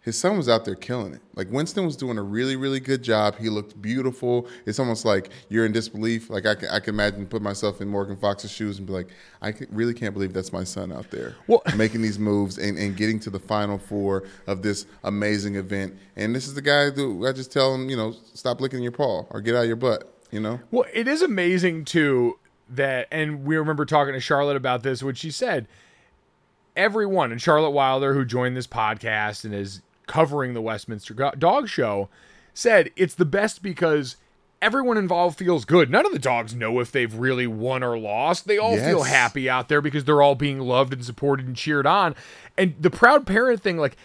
His 0.02 0.18
son 0.18 0.38
was 0.38 0.48
out 0.48 0.64
there 0.64 0.74
killing 0.74 1.12
it. 1.12 1.20
Like 1.34 1.50
Winston 1.50 1.84
was 1.84 1.94
doing 1.94 2.16
a 2.16 2.22
really, 2.22 2.56
really 2.56 2.80
good 2.80 3.02
job. 3.02 3.36
He 3.36 3.50
looked 3.50 3.80
beautiful. 3.82 4.48
It's 4.64 4.78
almost 4.78 5.04
like 5.04 5.28
you're 5.50 5.66
in 5.66 5.72
disbelief. 5.72 6.30
Like 6.30 6.46
I 6.46 6.54
can, 6.54 6.70
I 6.70 6.80
can 6.80 6.94
imagine 6.94 7.26
put 7.26 7.42
myself 7.42 7.82
in 7.82 7.88
Morgan 7.88 8.16
Fox's 8.16 8.50
shoes 8.50 8.78
and 8.78 8.86
be 8.86 8.94
like, 8.94 9.08
I 9.42 9.52
really 9.70 9.92
can't 9.92 10.14
believe 10.14 10.32
that's 10.32 10.54
my 10.54 10.64
son 10.64 10.90
out 10.90 11.10
there 11.10 11.36
Well- 11.46 11.62
making 11.76 12.00
these 12.00 12.18
moves 12.18 12.56
and, 12.56 12.78
and 12.78 12.96
getting 12.96 13.20
to 13.20 13.30
the 13.30 13.38
final 13.38 13.76
four 13.78 14.24
of 14.46 14.62
this 14.62 14.86
amazing 15.04 15.56
event. 15.56 15.94
And 16.16 16.34
this 16.34 16.46
is 16.46 16.54
the 16.54 16.62
guy 16.62 16.88
who 16.90 17.26
I 17.26 17.32
just 17.32 17.52
tell 17.52 17.74
him, 17.74 17.90
you 17.90 17.96
know, 17.96 18.14
stop 18.32 18.60
licking 18.62 18.82
your 18.82 18.92
paw 18.92 19.24
or 19.28 19.42
get 19.42 19.54
out 19.54 19.62
of 19.62 19.66
your 19.66 19.76
butt. 19.76 20.16
You 20.30 20.40
know, 20.40 20.60
Well, 20.70 20.86
it 20.94 21.08
is 21.08 21.20
amazing 21.22 21.84
too 21.84 22.38
that, 22.70 23.08
and 23.10 23.44
we 23.44 23.56
remember 23.56 23.84
talking 23.84 24.14
to 24.14 24.20
Charlotte 24.20 24.56
about 24.56 24.82
this, 24.84 25.02
when 25.02 25.16
she 25.16 25.30
said, 25.32 25.66
everyone 26.76 27.32
and 27.32 27.42
Charlotte 27.42 27.70
Wilder, 27.70 28.14
who 28.14 28.24
joined 28.24 28.56
this 28.56 28.66
podcast 28.66 29.44
and 29.44 29.54
is 29.54 29.82
covering 30.10 30.54
the 30.54 30.60
Westminster 30.60 31.14
Dog 31.14 31.68
Show, 31.68 32.08
said 32.52 32.90
it's 32.96 33.14
the 33.14 33.24
best 33.24 33.62
because 33.62 34.16
everyone 34.60 34.96
involved 34.96 35.38
feels 35.38 35.64
good. 35.64 35.88
None 35.88 36.04
of 36.04 36.10
the 36.10 36.18
dogs 36.18 36.52
know 36.52 36.80
if 36.80 36.90
they've 36.90 37.14
really 37.14 37.46
won 37.46 37.84
or 37.84 37.96
lost. 37.96 38.48
They 38.48 38.58
all 38.58 38.76
feel 38.76 39.04
happy 39.04 39.48
out 39.48 39.68
there 39.68 39.80
because 39.80 40.04
they're 40.04 40.20
all 40.20 40.34
being 40.34 40.58
loved 40.58 40.92
and 40.92 41.04
supported 41.04 41.46
and 41.46 41.54
cheered 41.54 41.86
on. 41.86 42.16
And 42.58 42.74
the 42.80 42.90
proud 42.90 43.24
parent 43.24 43.62
thing, 43.62 43.76
like 43.78 43.96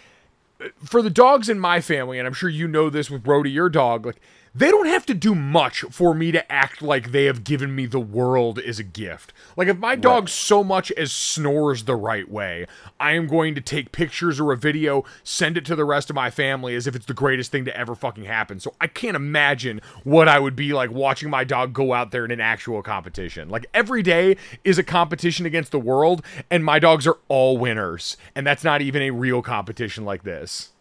uh, 0.60 0.68
for 0.84 1.02
the 1.02 1.10
dogs 1.10 1.48
in 1.48 1.58
my 1.58 1.80
family, 1.80 2.20
and 2.20 2.26
I'm 2.26 2.34
sure 2.34 2.48
you 2.48 2.68
know 2.68 2.88
this 2.88 3.10
with 3.10 3.24
Brody, 3.24 3.50
your 3.50 3.68
dog, 3.68 4.06
like 4.06 4.20
they 4.56 4.70
don't 4.70 4.86
have 4.86 5.04
to 5.04 5.12
do 5.12 5.34
much 5.34 5.82
for 5.90 6.14
me 6.14 6.32
to 6.32 6.50
act 6.50 6.80
like 6.80 7.12
they 7.12 7.26
have 7.26 7.44
given 7.44 7.74
me 7.74 7.84
the 7.84 8.00
world 8.00 8.58
as 8.58 8.78
a 8.78 8.82
gift. 8.82 9.34
Like 9.54 9.68
if 9.68 9.76
my 9.76 9.96
dog 9.96 10.30
so 10.30 10.64
much 10.64 10.90
as 10.92 11.12
snores 11.12 11.84
the 11.84 11.94
right 11.94 12.26
way, 12.30 12.66
I 12.98 13.12
am 13.12 13.26
going 13.26 13.54
to 13.56 13.60
take 13.60 13.92
pictures 13.92 14.40
or 14.40 14.52
a 14.52 14.56
video, 14.56 15.04
send 15.22 15.58
it 15.58 15.66
to 15.66 15.76
the 15.76 15.84
rest 15.84 16.08
of 16.08 16.16
my 16.16 16.30
family 16.30 16.74
as 16.74 16.86
if 16.86 16.96
it's 16.96 17.04
the 17.04 17.12
greatest 17.12 17.52
thing 17.52 17.66
to 17.66 17.76
ever 17.76 17.94
fucking 17.94 18.24
happen. 18.24 18.58
So 18.58 18.72
I 18.80 18.86
can't 18.86 19.14
imagine 19.14 19.82
what 20.04 20.26
I 20.26 20.38
would 20.38 20.56
be 20.56 20.72
like 20.72 20.90
watching 20.90 21.28
my 21.28 21.44
dog 21.44 21.74
go 21.74 21.92
out 21.92 22.10
there 22.10 22.24
in 22.24 22.30
an 22.30 22.40
actual 22.40 22.82
competition. 22.82 23.50
Like 23.50 23.66
every 23.74 24.02
day 24.02 24.38
is 24.64 24.78
a 24.78 24.82
competition 24.82 25.44
against 25.44 25.70
the 25.70 25.78
world, 25.78 26.22
and 26.50 26.64
my 26.64 26.78
dogs 26.78 27.06
are 27.06 27.18
all 27.28 27.58
winners. 27.58 28.16
And 28.34 28.46
that's 28.46 28.64
not 28.64 28.80
even 28.80 29.02
a 29.02 29.10
real 29.10 29.42
competition 29.42 30.06
like 30.06 30.22
this. 30.22 30.72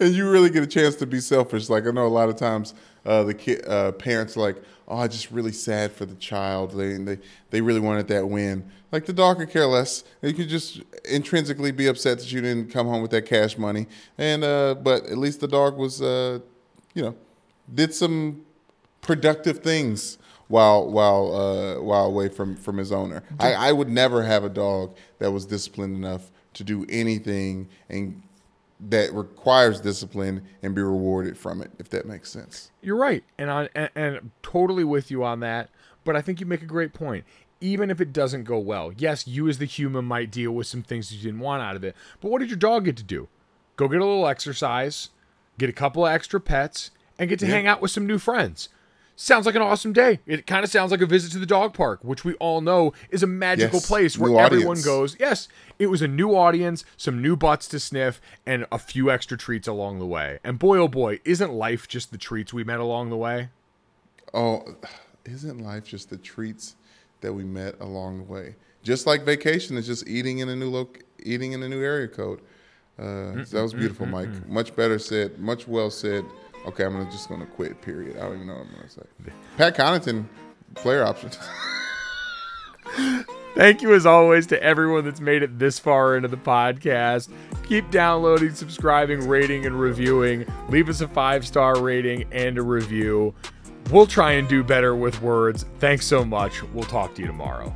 and 0.00 0.14
you 0.14 0.30
really 0.30 0.50
get 0.50 0.62
a 0.62 0.66
chance 0.66 0.94
to 0.96 1.06
be 1.06 1.20
selfish. 1.20 1.68
Like 1.68 1.86
I 1.86 1.90
know 1.90 2.06
a 2.06 2.08
lot 2.08 2.28
of 2.28 2.36
times 2.36 2.74
uh, 3.08 3.24
the 3.24 3.34
kid, 3.34 3.66
uh, 3.66 3.92
parents 3.92 4.36
are 4.36 4.40
like, 4.40 4.62
"Oh, 4.86 5.08
just 5.08 5.30
really 5.30 5.52
sad 5.52 5.92
for 5.92 6.04
the 6.04 6.14
child. 6.16 6.72
They 6.72 6.98
they 6.98 7.18
they 7.48 7.60
really 7.62 7.80
wanted 7.80 8.06
that 8.08 8.28
win." 8.28 8.70
Like 8.92 9.06
the 9.06 9.14
dog 9.14 9.38
could 9.38 9.50
care 9.50 9.66
less. 9.66 10.04
You 10.20 10.34
could 10.34 10.48
just 10.48 10.82
intrinsically 11.08 11.72
be 11.72 11.86
upset 11.86 12.18
that 12.18 12.30
you 12.30 12.42
didn't 12.42 12.70
come 12.70 12.86
home 12.86 13.00
with 13.00 13.10
that 13.12 13.24
cash 13.24 13.56
money. 13.56 13.86
And 14.18 14.44
uh, 14.44 14.74
but 14.74 15.06
at 15.06 15.16
least 15.16 15.40
the 15.40 15.48
dog 15.48 15.78
was, 15.78 16.02
uh, 16.02 16.40
you 16.94 17.02
know, 17.02 17.14
did 17.74 17.94
some 17.94 18.42
productive 19.00 19.60
things 19.60 20.18
while 20.48 20.86
while 20.90 21.34
uh, 21.34 21.80
while 21.80 22.06
away 22.06 22.28
from 22.28 22.56
from 22.56 22.76
his 22.76 22.92
owner. 22.92 23.22
I, 23.40 23.54
I 23.54 23.72
would 23.72 23.88
never 23.88 24.22
have 24.22 24.44
a 24.44 24.50
dog 24.50 24.96
that 25.18 25.30
was 25.30 25.46
disciplined 25.46 25.96
enough 25.96 26.30
to 26.54 26.64
do 26.64 26.84
anything 26.90 27.68
and 27.88 28.22
that 28.80 29.12
requires 29.12 29.80
discipline 29.80 30.42
and 30.62 30.74
be 30.74 30.82
rewarded 30.82 31.36
from 31.36 31.60
it, 31.60 31.70
if 31.78 31.88
that 31.90 32.06
makes 32.06 32.30
sense. 32.30 32.70
You're 32.80 32.96
right, 32.96 33.24
and 33.36 33.50
i 33.50 33.68
and, 33.74 33.90
and 33.94 34.30
totally 34.42 34.84
with 34.84 35.10
you 35.10 35.24
on 35.24 35.40
that. 35.40 35.70
But 36.04 36.16
I 36.16 36.22
think 36.22 36.40
you 36.40 36.46
make 36.46 36.62
a 36.62 36.66
great 36.66 36.92
point. 36.92 37.24
Even 37.60 37.90
if 37.90 38.00
it 38.00 38.12
doesn't 38.12 38.44
go 38.44 38.58
well, 38.58 38.92
yes, 38.96 39.26
you 39.26 39.48
as 39.48 39.58
the 39.58 39.64
human 39.64 40.04
might 40.04 40.30
deal 40.30 40.52
with 40.52 40.68
some 40.68 40.82
things 40.82 41.12
you 41.12 41.20
didn't 41.20 41.40
want 41.40 41.60
out 41.60 41.74
of 41.74 41.82
it. 41.82 41.96
But 42.20 42.30
what 42.30 42.38
did 42.38 42.50
your 42.50 42.56
dog 42.56 42.84
get 42.84 42.96
to 42.98 43.02
do? 43.02 43.28
Go 43.74 43.88
get 43.88 44.00
a 44.00 44.04
little 44.04 44.28
exercise, 44.28 45.08
get 45.58 45.68
a 45.68 45.72
couple 45.72 46.06
of 46.06 46.12
extra 46.12 46.40
pets, 46.40 46.92
and 47.18 47.28
get 47.28 47.40
to 47.40 47.46
hang 47.46 47.66
out 47.66 47.82
with 47.82 47.90
some 47.90 48.06
new 48.06 48.18
friends. 48.18 48.68
Sounds 49.20 49.46
like 49.46 49.56
an 49.56 49.62
awesome 49.62 49.92
day. 49.92 50.20
It 50.26 50.46
kind 50.46 50.62
of 50.62 50.70
sounds 50.70 50.92
like 50.92 51.00
a 51.00 51.06
visit 51.06 51.32
to 51.32 51.40
the 51.40 51.44
dog 51.44 51.74
park, 51.74 51.98
which 52.04 52.24
we 52.24 52.34
all 52.34 52.60
know 52.60 52.92
is 53.10 53.24
a 53.24 53.26
magical 53.26 53.80
Yes, 53.80 53.86
place 53.88 54.16
where 54.16 54.38
everyone 54.38 54.80
goes. 54.80 55.16
Yes, 55.18 55.48
it 55.76 55.88
was 55.88 56.00
a 56.00 56.06
new 56.06 56.36
audience, 56.36 56.84
some 56.96 57.20
new 57.20 57.34
butts 57.34 57.66
to 57.68 57.80
sniff, 57.80 58.20
and 58.46 58.64
a 58.70 58.78
few 58.78 59.10
extra 59.10 59.36
treats 59.36 59.66
along 59.66 59.98
the 59.98 60.06
way. 60.06 60.38
And 60.44 60.56
boy, 60.56 60.78
oh 60.78 60.86
boy, 60.86 61.18
isn't 61.24 61.52
life 61.52 61.88
just 61.88 62.12
the 62.12 62.16
treats 62.16 62.52
we 62.52 62.62
met 62.62 62.78
along 62.78 63.10
the 63.10 63.16
way? 63.16 63.48
Oh, 64.32 64.76
isn't 65.24 65.58
life 65.58 65.84
just 65.84 66.10
the 66.10 66.16
treats 66.16 66.76
that 67.20 67.32
we 67.32 67.42
met 67.42 67.74
along 67.80 68.18
the 68.18 68.32
way? 68.32 68.54
Just 68.84 69.04
like 69.04 69.24
vacation 69.24 69.76
is 69.76 69.88
just 69.88 70.06
eating 70.06 70.38
in 70.38 70.48
a 70.48 70.54
new 70.54 70.70
loc, 70.70 71.00
eating 71.24 71.54
in 71.54 71.64
a 71.64 71.68
new 71.68 71.82
area 71.82 72.06
code. 72.06 72.40
Uh, 72.96 73.02
mm, 73.02 73.46
so 73.46 73.56
that 73.56 73.62
was 73.64 73.72
mm, 73.72 73.76
mm, 73.76 73.80
beautiful, 73.80 74.06
Mike. 74.06 74.48
Much 74.48 74.76
better 74.76 75.00
said. 75.00 75.40
Much 75.40 75.66
well 75.66 75.90
said. 75.90 76.24
Okay, 76.68 76.84
I'm 76.84 76.92
gonna, 76.92 77.10
just 77.10 77.30
going 77.30 77.40
to 77.40 77.46
quit. 77.46 77.80
Period. 77.80 78.18
I 78.18 78.20
don't 78.20 78.34
even 78.34 78.46
know 78.46 78.56
what 78.56 78.66
I'm 78.66 78.72
going 78.74 78.82
to 78.82 78.90
say. 78.90 79.02
Pat 79.56 79.74
Connaughton, 79.74 80.26
player 80.74 81.02
option. 81.02 81.30
Thank 83.54 83.80
you, 83.80 83.94
as 83.94 84.04
always, 84.04 84.46
to 84.48 84.62
everyone 84.62 85.06
that's 85.06 85.20
made 85.20 85.42
it 85.42 85.58
this 85.58 85.78
far 85.78 86.14
into 86.14 86.28
the 86.28 86.36
podcast. 86.36 87.30
Keep 87.66 87.90
downloading, 87.90 88.54
subscribing, 88.54 89.26
rating, 89.26 89.64
and 89.64 89.80
reviewing. 89.80 90.44
Leave 90.68 90.90
us 90.90 91.00
a 91.00 91.08
five 91.08 91.46
star 91.46 91.80
rating 91.80 92.26
and 92.32 92.58
a 92.58 92.62
review. 92.62 93.34
We'll 93.90 94.06
try 94.06 94.32
and 94.32 94.46
do 94.46 94.62
better 94.62 94.94
with 94.94 95.22
words. 95.22 95.64
Thanks 95.78 96.06
so 96.06 96.22
much. 96.22 96.62
We'll 96.74 96.84
talk 96.84 97.14
to 97.14 97.22
you 97.22 97.26
tomorrow. 97.26 97.74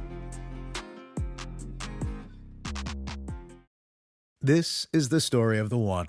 This 4.42 4.86
is 4.92 5.08
the 5.08 5.20
story 5.20 5.58
of 5.58 5.70
the 5.70 5.78
one. 5.78 6.08